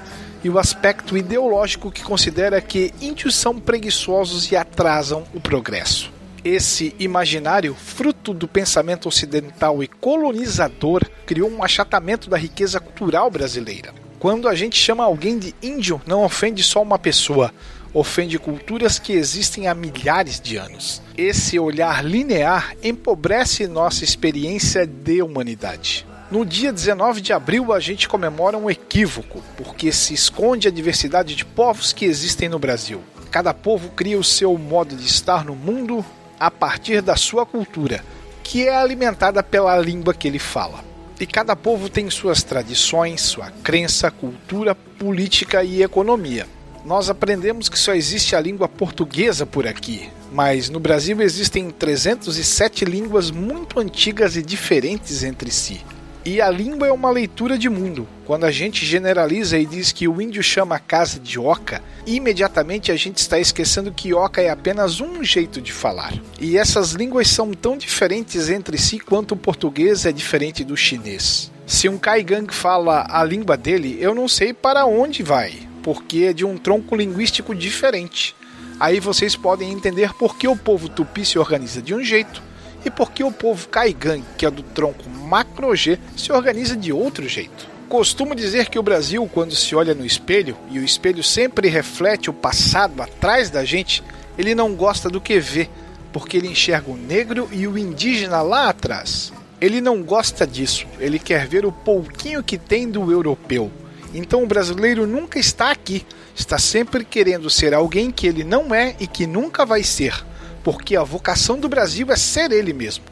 e 0.43 0.49
o 0.49 0.57
aspecto 0.57 1.15
ideológico 1.15 1.91
que 1.91 2.01
considera 2.01 2.59
que 2.61 2.91
índios 2.99 3.35
são 3.35 3.59
preguiçosos 3.59 4.51
e 4.51 4.55
atrasam 4.55 5.23
o 5.35 5.39
progresso. 5.39 6.11
Esse 6.43 6.95
imaginário, 6.97 7.75
fruto 7.75 8.33
do 8.33 8.47
pensamento 8.47 9.07
ocidental 9.07 9.83
e 9.83 9.87
colonizador, 9.87 11.07
criou 11.23 11.47
um 11.47 11.63
achatamento 11.63 12.27
da 12.27 12.37
riqueza 12.37 12.79
cultural 12.79 13.29
brasileira. 13.29 13.93
Quando 14.17 14.47
a 14.47 14.55
gente 14.55 14.75
chama 14.75 15.03
alguém 15.03 15.37
de 15.37 15.53
índio, 15.61 16.01
não 16.05 16.23
ofende 16.23 16.63
só 16.63 16.81
uma 16.81 16.97
pessoa, 16.97 17.53
ofende 17.93 18.39
culturas 18.39 18.97
que 18.97 19.13
existem 19.13 19.67
há 19.67 19.75
milhares 19.75 20.39
de 20.39 20.57
anos. 20.57 21.01
Esse 21.15 21.59
olhar 21.59 22.03
linear 22.03 22.75
empobrece 22.81 23.67
nossa 23.67 24.03
experiência 24.03 24.87
de 24.87 25.21
humanidade. 25.21 26.07
No 26.31 26.43
dia 26.43 26.73
19 26.73 27.21
de 27.21 27.33
abril, 27.33 27.71
a 27.71 27.79
gente 27.79 28.09
comemora 28.09 28.57
um 28.57 28.69
equívoco, 28.69 29.43
porque 29.57 29.91
se 29.91 30.15
esconde 30.15 30.67
a 30.67 30.71
diversidade 30.71 31.35
de 31.35 31.45
povos 31.45 31.93
que 31.93 32.05
existem 32.05 32.49
no 32.49 32.57
Brasil. 32.57 33.01
Cada 33.29 33.53
povo 33.53 33.89
cria 33.89 34.17
o 34.17 34.23
seu 34.23 34.57
modo 34.57 34.95
de 34.95 35.05
estar 35.05 35.45
no 35.45 35.55
mundo 35.55 36.03
a 36.41 36.49
partir 36.49 37.03
da 37.03 37.15
sua 37.15 37.45
cultura, 37.45 38.03
que 38.43 38.67
é 38.67 38.75
alimentada 38.75 39.43
pela 39.43 39.77
língua 39.77 40.11
que 40.11 40.27
ele 40.27 40.39
fala. 40.39 40.83
E 41.19 41.25
cada 41.27 41.55
povo 41.55 41.87
tem 41.87 42.09
suas 42.09 42.41
tradições, 42.41 43.21
sua 43.21 43.51
crença, 43.63 44.09
cultura, 44.09 44.73
política 44.73 45.63
e 45.63 45.83
economia. 45.83 46.47
Nós 46.83 47.11
aprendemos 47.11 47.69
que 47.69 47.77
só 47.77 47.93
existe 47.93 48.35
a 48.35 48.41
língua 48.41 48.67
portuguesa 48.67 49.45
por 49.45 49.67
aqui, 49.67 50.09
mas 50.31 50.67
no 50.67 50.79
Brasil 50.79 51.21
existem 51.21 51.69
307 51.69 52.85
línguas 52.85 53.29
muito 53.29 53.79
antigas 53.79 54.35
e 54.35 54.41
diferentes 54.41 55.23
entre 55.23 55.51
si. 55.51 55.85
E 56.23 56.39
a 56.39 56.51
língua 56.51 56.87
é 56.87 56.91
uma 56.91 57.09
leitura 57.09 57.57
de 57.57 57.67
mundo. 57.67 58.07
Quando 58.25 58.43
a 58.43 58.51
gente 58.51 58.85
generaliza 58.85 59.57
e 59.57 59.65
diz 59.65 59.91
que 59.91 60.07
o 60.07 60.21
índio 60.21 60.43
chama 60.43 60.75
a 60.75 60.79
casa 60.79 61.19
de 61.19 61.39
oca, 61.39 61.81
imediatamente 62.05 62.91
a 62.91 62.95
gente 62.95 63.17
está 63.17 63.39
esquecendo 63.39 63.91
que 63.91 64.13
oca 64.13 64.39
é 64.39 64.51
apenas 64.51 65.01
um 65.01 65.23
jeito 65.23 65.59
de 65.59 65.71
falar. 65.71 66.13
E 66.39 66.59
essas 66.59 66.91
línguas 66.91 67.27
são 67.27 67.51
tão 67.53 67.75
diferentes 67.75 68.49
entre 68.49 68.77
si 68.77 68.99
quanto 68.99 69.31
o 69.31 69.37
português 69.37 70.05
é 70.05 70.11
diferente 70.11 70.63
do 70.63 70.77
chinês. 70.77 71.51
Se 71.65 71.89
um 71.89 71.97
Kaigang 71.97 72.53
fala 72.53 73.07
a 73.09 73.23
língua 73.23 73.57
dele, 73.57 73.97
eu 73.99 74.13
não 74.13 74.27
sei 74.27 74.53
para 74.53 74.85
onde 74.85 75.23
vai, 75.23 75.53
porque 75.81 76.25
é 76.29 76.33
de 76.33 76.45
um 76.45 76.55
tronco 76.55 76.95
linguístico 76.95 77.55
diferente. 77.55 78.35
Aí 78.79 78.99
vocês 78.99 79.35
podem 79.35 79.71
entender 79.71 80.13
por 80.13 80.37
que 80.37 80.47
o 80.47 80.55
povo 80.55 80.87
tupi 80.87 81.25
se 81.25 81.39
organiza 81.39 81.81
de 81.81 81.95
um 81.95 82.03
jeito 82.03 82.50
e 82.85 82.89
por 82.89 83.11
que 83.11 83.23
o 83.23 83.31
povo 83.31 83.67
Kaigan, 83.67 84.21
que 84.37 84.45
é 84.45 84.51
do 84.51 84.63
tronco 84.63 85.09
Macro-G, 85.09 85.99
se 86.15 86.31
organiza 86.31 86.75
de 86.75 86.91
outro 86.91 87.27
jeito. 87.27 87.69
Costumo 87.87 88.33
dizer 88.33 88.69
que 88.69 88.79
o 88.79 88.83
Brasil, 88.83 89.29
quando 89.33 89.55
se 89.55 89.75
olha 89.75 89.93
no 89.93 90.05
espelho, 90.05 90.57
e 90.69 90.79
o 90.79 90.83
espelho 90.83 91.23
sempre 91.23 91.67
reflete 91.67 92.29
o 92.29 92.33
passado 92.33 93.01
atrás 93.01 93.49
da 93.49 93.65
gente, 93.65 94.01
ele 94.37 94.55
não 94.55 94.73
gosta 94.73 95.09
do 95.09 95.21
que 95.21 95.39
vê, 95.39 95.69
porque 96.13 96.37
ele 96.37 96.47
enxerga 96.47 96.89
o 96.89 96.97
negro 96.97 97.49
e 97.51 97.67
o 97.67 97.77
indígena 97.77 98.41
lá 98.41 98.69
atrás. 98.69 99.33
Ele 99.59 99.79
não 99.81 100.01
gosta 100.01 100.47
disso, 100.47 100.87
ele 100.99 101.19
quer 101.19 101.47
ver 101.47 101.65
o 101.65 101.71
pouquinho 101.71 102.41
que 102.41 102.57
tem 102.57 102.89
do 102.89 103.11
europeu. 103.11 103.69
Então 104.13 104.43
o 104.43 104.47
brasileiro 104.47 105.05
nunca 105.05 105.37
está 105.37 105.69
aqui, 105.69 106.05
está 106.35 106.57
sempre 106.57 107.05
querendo 107.05 107.49
ser 107.49 107.73
alguém 107.73 108.09
que 108.09 108.25
ele 108.25 108.43
não 108.43 108.73
é 108.73 108.95
e 108.99 109.05
que 109.05 109.27
nunca 109.27 109.65
vai 109.65 109.83
ser 109.83 110.25
porque 110.63 110.95
a 110.95 111.03
vocação 111.03 111.59
do 111.59 111.69
Brasil 111.69 112.11
é 112.11 112.15
ser 112.15 112.51
ele 112.51 112.73
mesmo. 112.73 113.03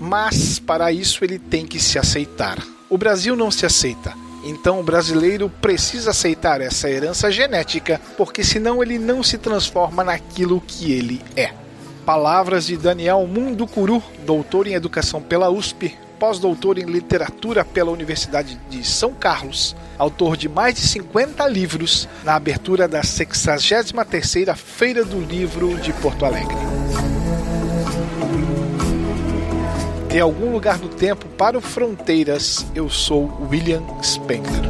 Mas 0.00 0.58
para 0.58 0.92
isso 0.92 1.24
ele 1.24 1.38
tem 1.38 1.66
que 1.66 1.78
se 1.78 1.98
aceitar. 1.98 2.58
O 2.88 2.96
Brasil 2.96 3.36
não 3.36 3.50
se 3.50 3.66
aceita. 3.66 4.14
Então 4.44 4.80
o 4.80 4.82
brasileiro 4.82 5.50
precisa 5.60 6.10
aceitar 6.10 6.60
essa 6.60 6.88
herança 6.88 7.30
genética, 7.30 8.00
porque 8.16 8.44
senão 8.44 8.82
ele 8.82 8.98
não 8.98 9.22
se 9.22 9.36
transforma 9.36 10.04
naquilo 10.04 10.60
que 10.60 10.92
ele 10.92 11.20
é. 11.36 11.52
Palavras 12.06 12.66
de 12.66 12.76
Daniel 12.76 13.26
Munducuru, 13.26 14.02
doutor 14.24 14.66
em 14.66 14.74
educação 14.74 15.20
pela 15.20 15.50
USP, 15.50 15.98
pós-doutor 16.18 16.78
em 16.78 16.84
literatura 16.84 17.64
pela 17.64 17.90
Universidade 17.90 18.58
de 18.70 18.86
São 18.86 19.12
Carlos, 19.12 19.76
autor 19.98 20.36
de 20.36 20.48
mais 20.48 20.74
de 20.74 20.80
50 20.80 21.46
livros, 21.48 22.08
na 22.24 22.34
abertura 22.34 22.86
da 22.86 23.02
63ª 23.02 24.54
Feira 24.54 25.04
do 25.04 25.20
Livro 25.20 25.76
de 25.78 25.92
Porto 25.94 26.24
Alegre. 26.24 26.56
De 30.08 30.20
algum 30.20 30.52
lugar 30.52 30.78
do 30.78 30.88
tempo 30.88 31.26
para 31.36 31.58
o 31.58 31.60
Fronteiras, 31.60 32.64
eu 32.74 32.88
sou 32.88 33.46
William 33.50 33.82
Spengler. 34.02 34.62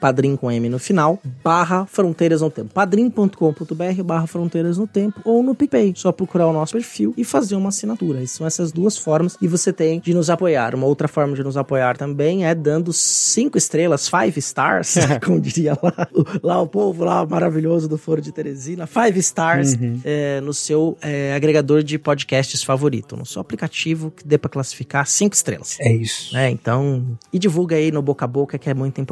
padrim 0.00 0.36
com 0.36 0.50
M 0.50 0.68
no 0.68 0.78
final, 0.78 1.18
barra 1.42 1.86
Fronteiras 1.86 2.40
no 2.40 2.50
Tempo. 2.50 2.72
padrim.com.br 2.74 4.02
barra 4.04 4.26
Fronteiras 4.26 4.78
no 4.78 4.86
Tempo 4.86 5.20
ou 5.24 5.42
no 5.42 5.54
PicPay. 5.54 5.92
Só 5.96 6.12
procurar 6.12 6.46
o 6.46 6.52
nosso 6.52 6.72
perfil 6.72 7.14
e 7.16 7.24
fazer 7.24 7.54
uma 7.54 7.68
assinatura. 7.68 8.26
São 8.26 8.46
essas 8.46 8.72
duas 8.72 8.96
formas 8.96 9.36
e 9.40 9.48
você 9.48 9.72
tem 9.72 10.00
de 10.00 10.14
nos 10.14 10.30
apoiar. 10.30 10.74
Uma 10.74 10.86
outra 10.86 11.08
forma 11.08 11.34
de 11.34 11.42
nos 11.42 11.56
apoiar 11.56 11.96
também 11.96 12.46
é 12.46 12.54
dando 12.54 12.92
cinco 12.92 13.56
estrelas, 13.58 14.08
five 14.08 14.38
stars, 14.38 14.94
como 15.24 15.40
diria 15.40 15.76
lá, 15.82 16.08
lá 16.42 16.62
o 16.62 16.66
povo 16.66 17.04
lá 17.04 17.24
maravilhoso 17.26 17.88
do 17.88 17.98
Foro 17.98 18.20
de 18.20 18.32
Teresina, 18.32 18.86
five 18.86 19.18
stars 19.20 19.72
Uhum. 19.74 20.00
é, 20.04 20.40
no 20.40 20.52
seu 20.52 20.96
é, 21.00 21.32
agregador 21.34 21.82
de 21.82 21.98
podcasts 21.98 22.62
favorito, 22.62 23.16
no 23.16 23.24
seu 23.24 23.40
aplicativo 23.40 24.10
que 24.10 24.26
dê 24.26 24.36
pra 24.36 24.50
classificar 24.50 25.06
cinco 25.06 25.34
estrelas. 25.34 25.76
É 25.80 25.92
isso. 25.92 26.36
É, 26.36 26.50
então. 26.50 27.18
E 27.32 27.38
divulga 27.38 27.76
aí 27.76 27.90
no 27.90 28.02
boca 28.02 28.24
a 28.24 28.28
boca, 28.28 28.58
que 28.58 28.68
é 28.68 28.74
muito 28.74 29.00
importante. 29.00 29.11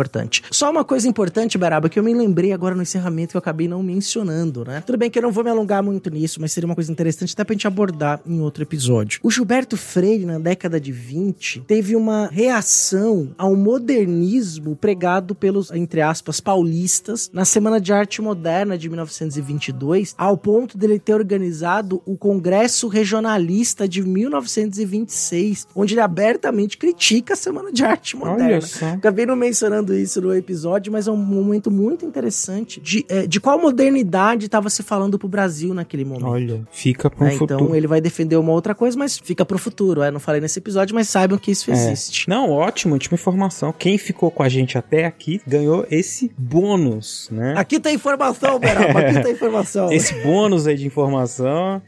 Só 0.51 0.71
uma 0.71 0.85
coisa 0.85 1.09
importante, 1.09 1.59
Beraba, 1.59 1.89
que 1.89 1.99
eu 1.99 2.03
me 2.03 2.15
lembrei 2.15 2.53
agora 2.53 2.75
no 2.75 2.83
encerramento 2.83 3.33
que 3.33 3.37
eu 3.37 3.41
acabei 3.41 3.69
não 3.69 3.83
mencionando, 3.83 4.65
né? 4.65 4.83
Tudo 4.85 4.99
bem 4.99 5.11
que 5.11 5.19
eu 5.19 5.23
não 5.23 5.33
vou 5.33 5.45
me 5.45 5.51
alongar 5.51 5.83
muito 5.83 6.11
nisso, 6.11 6.41
mas 6.41 6.53
seria 6.53 6.67
uma 6.67 6.75
coisa 6.75 6.91
interessante 6.91 7.33
até 7.33 7.45
pra 7.45 7.55
gente 7.55 7.67
abordar 7.67 8.21
em 8.27 8.41
outro 8.41 8.63
episódio. 8.63 9.21
O 9.23 9.31
Gilberto 9.31 9.77
Freire, 9.77 10.25
na 10.25 10.39
década 10.39 10.81
de 10.81 10.93
20, 10.93 11.61
teve 11.67 11.97
uma 11.97 12.29
reação 12.29 13.31
ao 13.37 13.55
modernismo 13.57 14.77
pregado 14.77 15.35
pelos, 15.35 15.71
entre 15.71 16.01
aspas, 16.01 16.41
paulistas 16.41 17.31
na 17.33 17.45
Semana 17.45 17.81
de 17.81 17.93
Arte 17.93 18.23
Moderna 18.23 18.77
de 18.79 18.89
1922, 18.89 20.15
ao 20.17 20.37
ponto 20.37 20.77
dele 20.77 20.99
ter 20.99 21.15
organizado 21.15 22.03
o 22.05 22.17
Congresso 22.17 22.89
Regionalista 22.89 23.89
de 23.89 24.03
1926, 24.03 25.67
onde 25.75 25.95
ele 25.95 26.01
abertamente 26.01 26.77
critica 26.77 27.35
a 27.35 27.37
Semana 27.37 27.73
de 27.73 27.85
Arte 27.85 28.17
Moderna. 28.17 28.61
Acabei 28.95 29.27
não 29.27 29.37
mencionando 29.37 29.90
isso 29.95 30.21
no 30.21 30.35
episódio, 30.35 30.93
mas 30.93 31.07
é 31.09 31.11
um 31.11 31.17
momento 31.17 31.71
muito 31.71 32.05
interessante 32.05 32.81
de, 32.81 33.05
é, 33.09 33.27
de 33.27 33.41
qual 33.41 33.59
modernidade 33.61 34.47
estava 34.47 34.69
se 34.71 34.83
falando 34.83 35.19
pro 35.19 35.29
Brasil 35.29 35.73
naquele 35.75 36.05
momento. 36.05 36.27
Olha, 36.27 36.63
fica 36.71 37.09
pro 37.11 37.27
É, 37.27 37.31
futuro. 37.33 37.63
então 37.65 37.75
ele 37.77 37.87
vai 37.87 38.01
defender 38.01 38.37
uma 38.37 38.53
outra 38.53 38.75
coisa, 38.75 38.97
mas 38.99 39.19
fica 39.19 39.45
pro 39.45 39.59
futuro. 39.59 40.03
É, 40.03 40.11
não 40.11 40.21
falei 40.21 40.41
nesse 40.41 40.59
episódio, 40.59 40.95
mas 40.95 41.09
saibam 41.09 41.39
que 41.39 41.51
isso 41.51 41.71
É. 41.71 41.75
existe. 41.75 42.29
Não, 42.29 42.51
ótimo, 42.51 42.95
última 42.95 43.15
informação. 43.15 43.73
Quem 43.77 43.99
ficou 43.99 44.31
com 44.31 44.43
a 44.43 44.49
gente 44.49 44.77
até 44.79 45.05
aqui 45.07 45.41
ganhou 45.47 45.87
esse 45.91 46.31
bônus, 46.39 47.29
né? 47.31 47.55
Aqui 47.57 47.81
tem 47.81 47.95
informação, 47.95 48.59
Beraba, 48.59 49.01
aqui 49.01 49.23
tem 49.23 49.33
informação. 49.33 49.91
Esse 49.93 50.15
bônus 50.23 50.67
aí 50.67 50.77
de 50.77 50.87
informação 50.87 51.83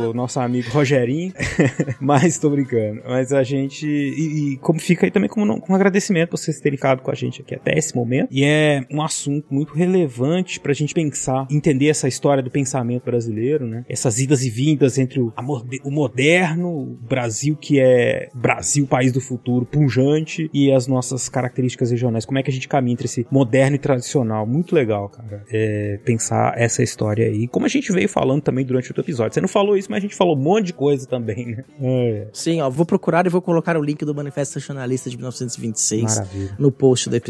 do 0.00 0.12
nosso 0.14 0.40
amigo 0.40 0.68
Rogerinho. 0.70 1.32
Mas 2.00 2.38
tô 2.38 2.50
brincando. 2.50 3.02
Mas 3.06 3.32
a 3.32 3.42
gente. 3.42 3.86
E, 3.86 4.52
e 4.54 4.56
como 4.58 4.78
fica 4.80 5.06
aí 5.06 5.10
também 5.10 5.28
como 5.28 5.60
com 5.60 5.72
um 5.72 5.76
agradecimento 5.76 6.30
por 6.30 6.38
vocês 6.38 6.60
terem 6.60 6.76
ficado 6.76 7.02
com 7.02 7.10
a 7.10 7.14
gente 7.14 7.35
aqui 7.42 7.54
até 7.54 7.76
esse 7.76 7.94
momento. 7.94 8.28
E 8.30 8.44
é 8.44 8.84
um 8.90 9.02
assunto 9.02 9.46
muito 9.50 9.74
relevante 9.74 10.60
pra 10.60 10.72
gente 10.72 10.94
pensar, 10.94 11.46
entender 11.50 11.88
essa 11.88 12.08
história 12.08 12.42
do 12.42 12.50
pensamento 12.50 13.04
brasileiro, 13.04 13.66
né? 13.66 13.84
Essas 13.88 14.18
idas 14.18 14.44
e 14.44 14.50
vindas 14.50 14.98
entre 14.98 15.20
o, 15.20 15.32
a 15.36 15.42
o 15.84 15.90
moderno, 15.90 16.68
o 16.68 16.98
Brasil 17.08 17.56
que 17.56 17.80
é 17.80 18.28
Brasil, 18.34 18.86
país 18.86 19.12
do 19.12 19.20
futuro, 19.20 19.64
pujante, 19.64 20.50
e 20.52 20.72
as 20.72 20.86
nossas 20.86 21.28
características 21.28 21.90
regionais. 21.90 22.24
Como 22.24 22.38
é 22.38 22.42
que 22.42 22.50
a 22.50 22.52
gente 22.52 22.68
caminha 22.68 22.94
entre 22.94 23.06
esse 23.06 23.26
moderno 23.30 23.76
e 23.76 23.78
tradicional? 23.78 24.46
Muito 24.46 24.74
legal, 24.74 25.08
cara. 25.08 25.44
É, 25.50 25.98
pensar 26.04 26.54
essa 26.56 26.82
história 26.82 27.26
aí. 27.26 27.46
Como 27.48 27.66
a 27.66 27.68
gente 27.68 27.92
veio 27.92 28.08
falando 28.08 28.42
também 28.42 28.64
durante 28.64 28.90
outro 28.90 29.02
episódio. 29.02 29.34
Você 29.34 29.40
não 29.40 29.48
falou 29.48 29.76
isso, 29.76 29.90
mas 29.90 29.98
a 29.98 30.00
gente 30.00 30.14
falou 30.14 30.36
um 30.36 30.40
monte 30.40 30.66
de 30.66 30.72
coisa 30.72 31.06
também, 31.06 31.46
né? 31.46 31.64
É. 31.80 32.26
Sim, 32.32 32.60
ó, 32.60 32.70
vou 32.70 32.86
procurar 32.86 33.26
e 33.26 33.28
vou 33.28 33.42
colocar 33.42 33.76
o 33.76 33.82
link 33.82 34.04
do 34.04 34.14
Manifesto 34.14 34.58
Nacionalista 34.58 35.10
de 35.10 35.16
1926 35.16 36.02
Maravilha. 36.02 36.56
no 36.58 36.72
post 36.72 37.08
do 37.08 37.16
episódio. 37.16 37.25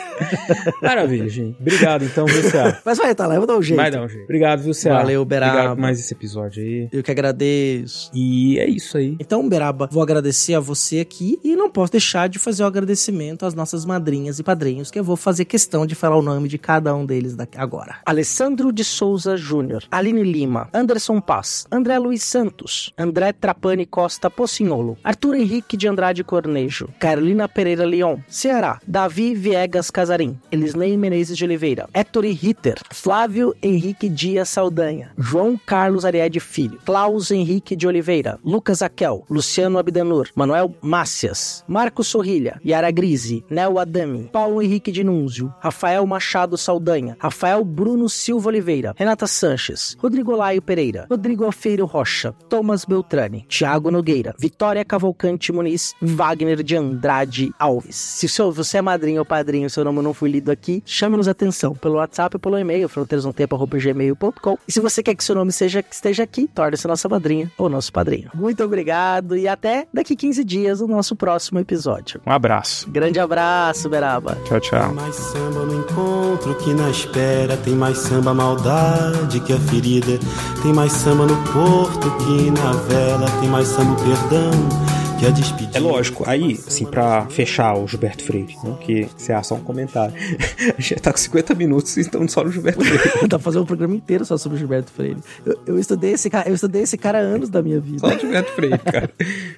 Maravilha, 0.82 1.28
gente. 1.28 1.56
Obrigado, 1.60 2.04
então, 2.04 2.26
viu, 2.26 2.42
Ceará? 2.42 2.80
mas 2.84 2.98
vai, 2.98 3.14
tá 3.14 3.26
lá, 3.26 3.34
eu 3.34 3.40
vou 3.40 3.46
dar 3.46 3.56
um 3.56 3.62
jeito. 3.62 3.76
Vai 3.76 3.90
dar 3.90 4.02
um 4.02 4.08
jeito. 4.08 4.24
Obrigado, 4.24 4.62
viu, 4.62 4.74
Ceará? 4.74 5.00
Valeu, 5.00 5.24
Beraba. 5.24 5.52
Obrigado 5.52 5.76
por 5.76 5.82
mais 5.82 5.98
esse 5.98 6.12
episódio 6.12 6.62
aí. 6.62 6.88
Eu 6.92 7.02
que 7.02 7.10
agradeço. 7.10 8.10
E 8.14 8.58
é 8.58 8.68
isso 8.68 8.96
aí. 8.96 9.16
Então, 9.18 9.48
Beraba, 9.48 9.88
vou 9.90 10.02
agradecer 10.02 10.54
a 10.54 10.60
você 10.60 11.00
aqui 11.00 11.38
e 11.42 11.56
não 11.56 11.70
posso 11.70 11.92
deixar 11.92 12.28
de 12.28 12.38
fazer 12.38 12.62
o 12.62 12.66
agradecimento 12.66 13.46
às 13.46 13.54
nossas 13.54 13.84
madrinhas 13.84 14.38
e 14.38 14.42
padrinhos, 14.42 14.90
que 14.90 14.98
eu 14.98 15.04
vou 15.04 15.16
fazer 15.16 15.44
questão 15.44 15.86
de 15.86 15.94
falar 15.94 16.16
o 16.16 16.22
nome 16.22 16.48
de 16.48 16.58
cada 16.58 16.94
um 16.94 17.04
deles 17.04 17.34
daqui 17.34 17.58
agora. 17.58 17.96
Alessandro 18.04 18.72
de 18.72 18.84
Souza 18.84 19.36
Júnior, 19.36 19.84
Aline 19.90 20.22
Lima, 20.22 20.68
Anderson 20.72 21.20
Paz, 21.20 21.66
André 21.70 21.98
Luiz 21.98 22.22
Santos, 22.22 22.92
André 22.96 23.32
Trapani 23.32 23.86
Costa 23.86 24.30
Pocinholo, 24.30 24.96
Arthur 25.02 25.34
Henrique 25.34 25.76
de 25.76 25.88
Andrade 25.88 26.22
Cornejo, 26.22 26.88
Carolina 26.98 27.48
Pereira 27.48 27.84
Leon, 27.84 28.18
Ceará, 28.28 28.59
Davi 28.86 29.34
Viegas 29.34 29.90
Casarim, 29.90 30.36
Elisnei 30.52 30.96
Menezes 30.96 31.36
de 31.36 31.44
Oliveira, 31.44 31.88
Héctor 31.94 32.24
Ritter, 32.24 32.78
Flávio 32.92 33.54
Henrique 33.62 34.08
Dias 34.08 34.48
Saldanha, 34.50 35.10
João 35.18 35.58
Carlos 35.66 36.04
Ariede 36.04 36.40
Filho, 36.40 36.78
Klaus 36.84 37.30
Henrique 37.30 37.74
de 37.74 37.86
Oliveira, 37.86 38.38
Lucas 38.44 38.82
Aquel, 38.82 39.24
Luciano 39.30 39.78
Abdenur, 39.78 40.28
Manuel 40.34 40.74
Mácias, 40.82 41.64
Marcos 41.66 42.06
Sorrilha, 42.08 42.60
Yara 42.64 42.90
Grise, 42.90 43.44
Nel 43.48 43.78
Adami, 43.78 44.28
Paulo 44.32 44.60
Henrique 44.62 44.92
de 44.92 45.02
Núnzio, 45.02 45.52
Rafael 45.60 46.06
Machado 46.06 46.56
Saldanha, 46.56 47.16
Rafael 47.18 47.64
Bruno 47.64 48.08
Silva 48.08 48.48
Oliveira, 48.48 48.94
Renata 48.98 49.26
Sanches, 49.26 49.96
Rodrigo 50.02 50.36
Laio 50.36 50.60
Pereira, 50.60 51.06
Rodrigo 51.10 51.44
Alfeiro 51.44 51.86
Rocha, 51.86 52.34
Thomas 52.48 52.84
Beltrani, 52.84 53.46
Thiago 53.48 53.90
Nogueira, 53.90 54.34
Vitória 54.38 54.84
Cavalcante 54.84 55.52
Muniz, 55.52 55.94
Wagner 56.02 56.62
de 56.62 56.76
Andrade 56.76 57.52
Alves. 57.58 57.96
Se 57.96 58.26
o 58.26 58.28
seu- 58.28 58.49
você 58.52 58.78
é 58.78 58.82
madrinho 58.82 59.20
ou 59.20 59.24
padrinho, 59.24 59.68
seu 59.70 59.84
nome 59.84 60.02
não 60.02 60.14
foi 60.14 60.30
lido 60.30 60.50
aqui, 60.50 60.82
chame-nos 60.84 61.28
atenção 61.28 61.74
pelo 61.74 61.96
WhatsApp 61.96 62.36
ou 62.36 62.40
pelo 62.40 62.58
e-mail, 62.58 62.88
fronteirasnomtempo.gmail.com. 62.88 64.58
E 64.66 64.72
se 64.72 64.80
você 64.80 65.02
quer 65.02 65.14
que 65.14 65.24
seu 65.24 65.34
nome 65.34 65.52
seja, 65.52 65.84
esteja 65.90 66.22
aqui, 66.22 66.46
torne-se 66.46 66.86
nossa 66.86 67.08
madrinha 67.08 67.50
ou 67.56 67.68
nosso 67.68 67.92
padrinho. 67.92 68.30
Muito 68.34 68.62
obrigado 68.62 69.36
e 69.36 69.46
até 69.48 69.86
daqui 69.92 70.16
15 70.16 70.44
dias 70.44 70.80
no 70.80 70.88
nosso 70.88 71.16
próximo 71.16 71.58
episódio. 71.58 72.20
Um 72.26 72.32
abraço. 72.32 72.90
Grande 72.90 73.18
abraço, 73.18 73.88
Beraba. 73.88 74.36
Tchau, 74.44 74.60
tchau. 74.60 74.86
Tem 74.86 74.94
mais 74.94 75.14
samba 75.14 75.66
no 75.66 75.80
encontro 75.80 76.54
que 76.56 76.74
na 76.74 76.90
espera. 76.90 77.56
Tem 77.56 77.74
mais 77.74 77.98
samba 77.98 78.34
maldade 78.34 79.40
que 79.40 79.52
a 79.52 79.58
ferida. 79.58 80.18
Tem 80.62 80.72
mais 80.72 80.92
samba 80.92 81.26
no 81.26 81.36
porto 81.52 82.10
que 82.18 82.50
na 82.50 82.72
vela. 82.72 83.26
Tem 83.40 83.48
mais 83.48 83.68
samba 83.68 83.92
o 83.92 83.96
perdão 83.96 84.99
a. 85.26 85.76
É 85.76 85.80
lógico, 85.80 86.24
aí, 86.26 86.52
assim, 86.66 86.84
pra 86.86 87.26
fechar 87.26 87.76
o 87.76 87.86
Gilberto 87.86 88.24
Freire, 88.24 88.56
né, 88.64 88.76
que 88.80 89.06
você 89.16 89.32
é 89.32 89.42
só 89.42 89.54
um 89.54 89.60
comentário. 89.60 90.14
A 90.76 90.80
gente 90.80 91.00
tá 91.00 91.12
com 91.12 91.18
50 91.18 91.54
minutos 91.54 91.96
e 91.96 92.00
estamos 92.00 92.32
só 92.32 92.42
no 92.44 92.50
Gilberto 92.50 92.82
Freire. 92.84 93.20
Dá 93.28 93.28
pra 93.28 93.38
fazer 93.38 93.58
um 93.58 93.64
programa 93.64 93.94
inteiro 93.94 94.24
só 94.24 94.36
sobre 94.36 94.56
o 94.56 94.58
Gilberto 94.58 94.90
Freire. 94.90 95.18
Eu, 95.44 95.58
eu 95.66 95.78
estudei 95.78 96.12
esse 96.12 96.28
cara, 96.30 96.48
eu 96.48 96.54
estudei 96.54 96.82
esse 96.82 96.96
cara 96.98 97.18
há 97.18 97.20
anos 97.22 97.48
da 97.50 97.62
minha 97.62 97.80
vida. 97.80 97.98
Só 98.00 98.08
o 98.08 98.18
Gilberto 98.18 98.52
Freire, 98.52 98.78
cara. 98.84 99.10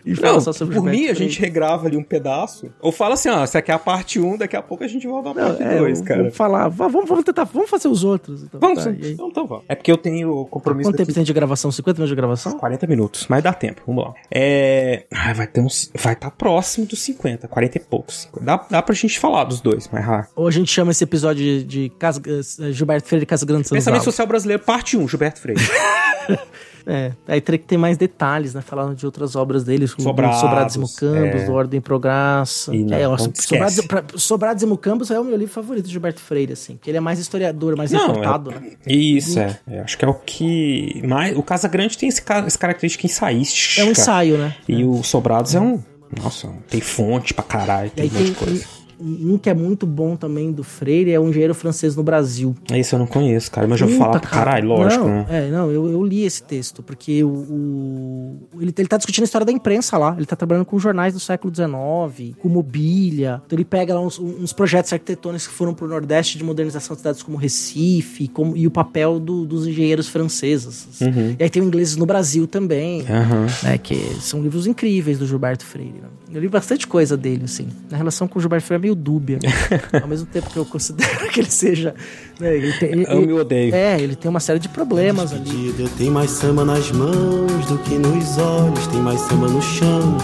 E 0.05 0.15
fala 0.15 0.35
Não, 0.35 0.41
só 0.41 0.53
sobre 0.53 0.75
o 0.77 0.83
por 0.83 0.89
Gilberto 0.91 0.99
mim, 1.07 1.11
a 1.11 1.15
Freire. 1.15 1.31
gente 1.33 1.41
regrava 1.41 1.87
ali 1.87 1.97
um 1.97 2.03
pedaço. 2.05 2.71
Ou 2.81 2.91
fala 2.93 3.15
assim, 3.15 3.29
ó, 3.29 3.43
essa 3.43 3.59
aqui 3.59 3.71
é 3.71 3.75
a 3.75 3.79
parte 3.79 4.19
1, 4.21 4.39
daqui 4.39 4.57
a 4.57 4.63
pouco 4.63 4.85
a 4.85 4.89
gente 4.89 5.07
volta 5.07 5.33
pra 5.33 5.43
Não, 5.43 5.49
parte 5.57 5.63
é, 5.63 5.79
2, 5.79 5.93
vamos 6.01 6.09
cara. 6.09 6.31
falar, 6.31 6.69
va- 6.69 6.89
vamos, 6.89 7.09
vamos 7.09 7.25
tentar, 7.25 7.45
vamos 7.45 7.71
fazer 7.71 7.89
os 7.89 8.05
outros. 8.05 8.43
Então, 8.43 8.61
Vamos, 8.61 8.85
Tá, 8.85 8.91
então, 8.91 9.29
então 9.29 9.47
vamos. 9.47 9.65
É 9.69 9.75
porque 9.75 9.91
eu 9.93 9.97
tenho 9.97 10.45
compromisso 10.47 10.89
Quanto 10.91 10.97
tempo 10.97 11.13
tem 11.13 11.23
de 11.25 11.33
gravação? 11.33 11.71
50 11.71 11.95
minutos 11.99 12.09
de 12.11 12.17
gravação? 12.17 12.59
40 12.59 12.87
minutos, 12.87 13.27
mas 13.29 13.43
dá 13.43 13.53
tempo, 13.53 13.83
vamos 13.87 14.05
lá. 14.05 14.15
É. 14.31 15.05
Ai, 15.13 15.35
vai 15.35 15.47
ter 15.53 15.61
uns. 15.61 15.91
Vai 15.95 16.15
estar 16.15 16.31
próximo 16.31 16.87
dos 16.87 17.01
50, 17.01 17.47
40 17.49 17.77
e 17.77 17.81
poucos. 17.81 18.29
Dá, 18.41 18.67
dá 18.71 18.83
pra 18.83 18.95
gente 18.95 19.19
falar 19.19 19.45
dos 19.45 19.61
dois, 19.61 19.89
mas 19.93 20.09
ah. 20.09 20.27
Ou 20.35 20.49
a 20.49 20.51
gente 20.51 20.71
chama 20.71 20.91
esse 20.91 21.05
episódio 21.05 21.45
de, 21.45 21.65
de 21.65 21.93
Casa- 21.99 22.21
eh, 22.27 22.73
Gilberto 22.73 23.09
Freire 23.09 23.25
e 23.25 23.27
Casa 23.27 23.45
Grande 23.47 23.69
Pensamento. 23.69 24.05
Social 24.05 24.27
Brasileiro, 24.27 24.63
parte 24.63 24.97
1, 24.97 25.07
Gilberto 25.09 25.41
Freire. 25.41 25.61
É, 26.87 27.13
aí 27.29 27.41
teria 27.41 27.59
que 27.59 27.65
ter 27.67 27.77
mais 27.77 27.97
detalhes, 27.97 28.55
né? 28.55 28.61
Falando 28.61 28.95
de 28.97 29.07
outras 29.07 29.37
obras 29.37 29.65
deles, 29.65 29.95
como 29.95 30.09
Sobrados, 30.09 30.37
do 30.37 30.41
Sobrados 30.41 30.75
e 30.75 30.79
Mucambos, 30.79 31.41
é. 31.43 31.45
do 31.45 31.53
Ordem 31.53 31.79
e 31.79 31.81
Prograssa. 31.81 32.75
E 32.75 32.85
não, 32.85 32.97
é, 32.97 33.03
não 33.05 33.17
Sobrados, 33.19 33.39
esquece. 33.79 33.83
pra- 33.89 34.05
Sobrados 34.17 34.63
e 34.63 34.67
Mucambos 34.67 35.11
é 35.11 35.19
o 35.21 35.25
meu 35.25 35.37
livro 35.37 35.55
favorito 35.55 35.87
de 35.87 35.93
Gilberto 35.93 36.21
Freire, 36.21 36.53
assim. 36.55 36.75
Porque 36.75 36.91
ele 36.91 36.99
é 36.99 37.01
mais 37.01 37.19
historiador, 37.19 37.77
mais 37.77 37.91
Não, 37.93 38.07
reportado, 38.09 38.51
é- 38.51 38.55
né? 38.61 38.71
Isso, 38.87 39.39
é. 39.39 39.59
É, 39.67 39.81
Acho 39.81 39.97
que 39.99 40.05
é 40.05 40.09
o 40.09 40.15
que. 40.15 41.03
Mais, 41.07 41.37
o 41.37 41.43
Casa 41.43 41.69
Grande 41.69 41.97
tem 41.97 42.09
esse, 42.09 42.23
essa 42.27 42.59
característica 42.59 43.07
ensaística. 43.07 43.81
É 43.81 43.85
um 43.85 43.91
ensaio, 43.93 44.37
né? 44.39 44.55
E 44.69 44.85
o 44.85 45.03
Sobrados 45.03 45.55
é 45.55 45.61
um. 45.61 45.81
Nossa, 46.23 46.49
tem 46.69 46.81
fonte 46.81 47.33
pra 47.33 47.43
caralho, 47.45 47.87
E 47.87 47.91
tem 47.91 48.11
um 48.11 48.13
monte 48.13 48.25
de 48.25 48.33
coisa. 48.33 48.65
um, 48.65 48.82
um 49.03 49.39
que 49.39 49.51
é 49.51 49.55
muito 49.55 49.87
bom 49.87 50.17
também 50.17 50.53
do 50.53 50.63
Freire, 50.63 51.11
é 51.13 51.19
um 51.21 51.29
engenheiro 51.29 51.55
francês 51.55 51.97
no 51.97 52.03
Brasil. 52.03 52.55
Esse 52.73 52.95
eu 52.95 52.99
não 52.99 53.07
conheço, 53.07 53.51
cara, 53.51 53.67
mas 53.67 53.81
eu 53.81 53.87
já 53.87 53.91
vou 53.91 53.99
falar 53.99 54.19
Puta, 54.21 54.29
pra 54.29 54.39
caralho, 54.39 54.69
lógico, 54.69 55.05
não, 55.05 55.11
né? 55.11 55.27
É, 55.29 55.51
não, 55.51 55.71
eu, 55.71 55.89
eu 55.91 56.03
li 56.05 56.25
esse 56.25 56.43
texto, 56.43 56.83
porque 56.83 57.23
o, 57.25 57.29
o- 57.29 58.39
ele, 58.61 58.73
ele 58.77 58.89
tá 58.89 58.97
discutindo 58.97 59.23
a 59.23 59.27
história 59.27 59.45
da 59.45 59.53
imprensa 59.53 59.97
lá. 59.99 60.15
Ele 60.17 60.27
tá 60.27 60.37
trabalhando 60.37 60.65
com 60.65 60.79
jornais 60.79 61.15
do 61.15 61.21
século 61.21 61.53
XIX, 61.55 62.35
com 62.39 62.49
mobília. 62.49 63.43
Então 63.47 63.57
ele 63.57 63.65
pega 63.65 63.95
lá 63.95 64.01
uns, 64.01 64.19
uns 64.19 64.53
projetos 64.53 64.93
arquitetônicos 64.93 65.47
que 65.47 65.53
foram 65.55 65.75
pro 65.75 65.87
Nordeste 65.89 66.39
de 66.39 66.45
modernização 66.45 66.95
de 66.95 67.01
cidades 67.01 67.23
como 67.23 67.37
Recife, 67.37 68.29
como, 68.29 68.57
e 68.57 68.67
o 68.67 68.71
papel 68.71 69.19
do- 69.19 69.45
dos 69.45 69.67
engenheiros 69.67 70.09
franceses. 70.09 70.87
Uhum. 71.01 71.37
E 71.39 71.43
aí 71.43 71.51
tem 71.51 71.63
o 71.63 71.67
Ingleses 71.67 71.97
no 71.97 72.07
Brasil 72.07 72.47
também. 72.47 73.03
Aham. 73.09 73.47
Né, 73.63 73.79
que 73.79 73.95
são 74.21 74.43
livros 74.43 74.67
incríveis 74.67 75.19
do 75.19 75.27
Gilberto 75.27 75.65
Freire. 75.65 75.95
né? 76.03 76.09
Eu 76.35 76.41
li 76.41 76.49
bastante 76.49 76.87
coisa 76.87 77.15
dele, 77.15 77.43
assim. 77.45 77.69
A 77.91 77.97
relação 77.97 78.27
com 78.27 78.39
o 78.39 78.43
Gilberto 78.43 78.67
Freire 78.67 78.81
é 78.81 78.85
meio 78.85 78.92
dúbia. 78.95 79.39
Ao 80.03 80.09
mesmo 80.09 80.27
tempo 80.27 80.51
que 80.51 80.57
eu 80.57 80.65
considero 80.65 81.29
que 81.31 81.41
ele 81.41 81.51
seja. 81.51 81.95
né, 82.41 82.57
ele 82.57 82.73
tem, 82.75 82.91
ele- 82.93 83.07
Amo 83.09 83.31
e 83.31 83.33
odeio. 83.33 83.75
É, 83.75 84.01
ele 84.01 84.15
tem 84.17 84.29
uma 84.29 84.41
série 84.41 84.59
de 84.59 84.69
problemas 84.69 85.33
ali. 85.33 85.43
Despedida. 85.45 85.89
Tem 85.99 86.11
mais 86.11 86.31
samba 86.31 86.65
nas 86.65 86.91
mãos 86.93 87.67
do 87.67 87.79
que 87.79 87.95
nos 87.99 88.39
olhos. 88.39 88.87
Tem 88.89 89.01
mais 89.01 89.21
samba 89.23 89.49
no 89.49 89.61
chão. 89.63 90.17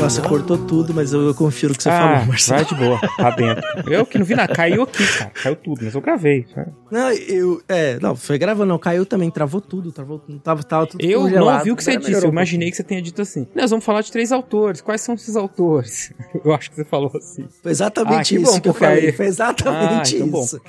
Nossa, 0.00 0.22
cortou 0.22 0.56
tudo, 0.56 0.94
mas 0.94 1.12
eu, 1.12 1.20
eu 1.26 1.34
confiro 1.34 1.74
o 1.74 1.76
que 1.76 1.82
você 1.82 1.90
ah, 1.90 1.98
falou, 2.14 2.26
Marcelo. 2.26 2.64
vai 2.64 2.68
de 2.68 2.74
boa, 2.74 3.00
tá 3.16 3.30
dentro. 3.30 3.62
Eu 3.92 4.06
que 4.06 4.18
não 4.18 4.24
vi 4.24 4.34
nada, 4.34 4.52
caiu 4.52 4.82
aqui, 4.82 5.06
cara. 5.06 5.30
Caiu 5.30 5.56
tudo, 5.56 5.84
mas 5.84 5.94
eu 5.94 6.00
gravei. 6.00 6.46
sabe? 6.54 6.72
Não, 6.90 7.12
eu. 7.12 7.60
É, 7.68 7.98
não, 8.00 8.16
foi 8.16 8.38
gravando, 8.38 8.66
não. 8.66 8.78
Caiu 8.78 9.04
também, 9.04 9.30
travou 9.30 9.60
tudo, 9.60 9.92
travou. 9.92 10.18
Tava, 10.42 10.62
tava 10.62 10.86
tudo 10.86 11.04
Eu 11.04 11.20
congelado, 11.20 11.44
não 11.44 11.58
ouvi 11.58 11.70
o 11.70 11.76
que 11.76 11.84
você 11.84 11.96
disse, 11.96 12.08
melhorou 12.08 12.28
eu 12.28 12.32
imaginei 12.32 12.70
que 12.70 12.76
você 12.78 12.82
tenha 12.82 13.02
dito 13.02 13.20
assim. 13.20 13.46
Nós 13.54 13.70
vamos 13.70 13.84
falar 13.84 14.00
de 14.00 14.10
três 14.10 14.32
autores. 14.32 14.80
Quais 14.80 15.02
são 15.02 15.14
esses 15.14 15.36
autores? 15.36 16.12
Eu 16.42 16.54
acho 16.54 16.70
que 16.70 16.76
você 16.76 16.84
falou 16.84 17.12
assim. 17.14 17.46
Foi 17.62 17.70
exatamente 17.70 18.34
Ah, 18.34 18.38
que 18.38 18.42
isso 18.42 18.52
bom, 18.54 18.60
que 18.60 18.68
eu 18.68 18.74
falei. 18.74 19.06
aí- 19.08 19.12
Foi 19.12 19.26
exatamente 19.26 20.14
Ah, 20.16 20.18
então 20.18 20.28
bom. 20.28 20.42
isso. 20.42 20.60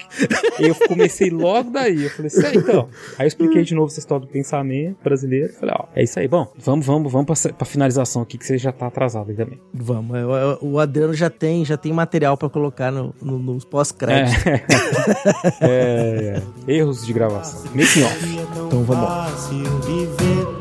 Eu 0.59 0.75
comecei 0.87 1.29
logo 1.29 1.69
daí. 1.71 2.03
Eu 2.03 2.09
falei, 2.09 2.29
sei 2.29 2.55
então. 2.55 2.89
Aí 3.17 3.25
eu 3.25 3.27
expliquei 3.27 3.63
de 3.63 3.73
novo 3.73 3.87
essa 3.89 3.99
história 3.99 4.25
do 4.25 4.31
pensamento 4.31 4.97
brasileiro. 5.01 5.53
Falei, 5.53 5.73
ó, 5.77 5.85
é 5.95 6.03
isso 6.03 6.19
aí. 6.19 6.27
Bom, 6.27 6.51
vamos, 6.57 6.85
vamos, 6.85 7.11
vamos 7.11 7.41
pra, 7.41 7.53
pra 7.53 7.65
finalização 7.65 8.21
aqui, 8.21 8.37
que 8.37 8.45
você 8.45 8.57
já 8.57 8.71
tá 8.73 8.87
atrasado 8.87 9.00
aí 9.29 9.35
também. 9.35 9.59
Vamos, 9.73 10.15
é, 10.17 10.25
o- 10.25 10.57
o 10.73 10.79
Adriano 10.79 11.13
já 11.13 11.29
tem, 11.29 11.63
já 11.65 11.77
tem 11.77 11.91
material 11.93 12.35
pra 12.37 12.49
colocar 12.49 12.91
no, 12.91 13.13
no, 13.21 13.37
nos 13.39 13.63
pós-créditos. 13.65 14.41
É. 15.61 15.67
É, 15.67 16.41
é. 16.67 16.73
Erros 16.73 17.05
de 17.05 17.13
gravação. 17.13 17.61
Making 17.73 18.03
off. 18.03 18.39
Então 18.67 18.83
vamos 18.83 19.03
lá. 19.03 20.60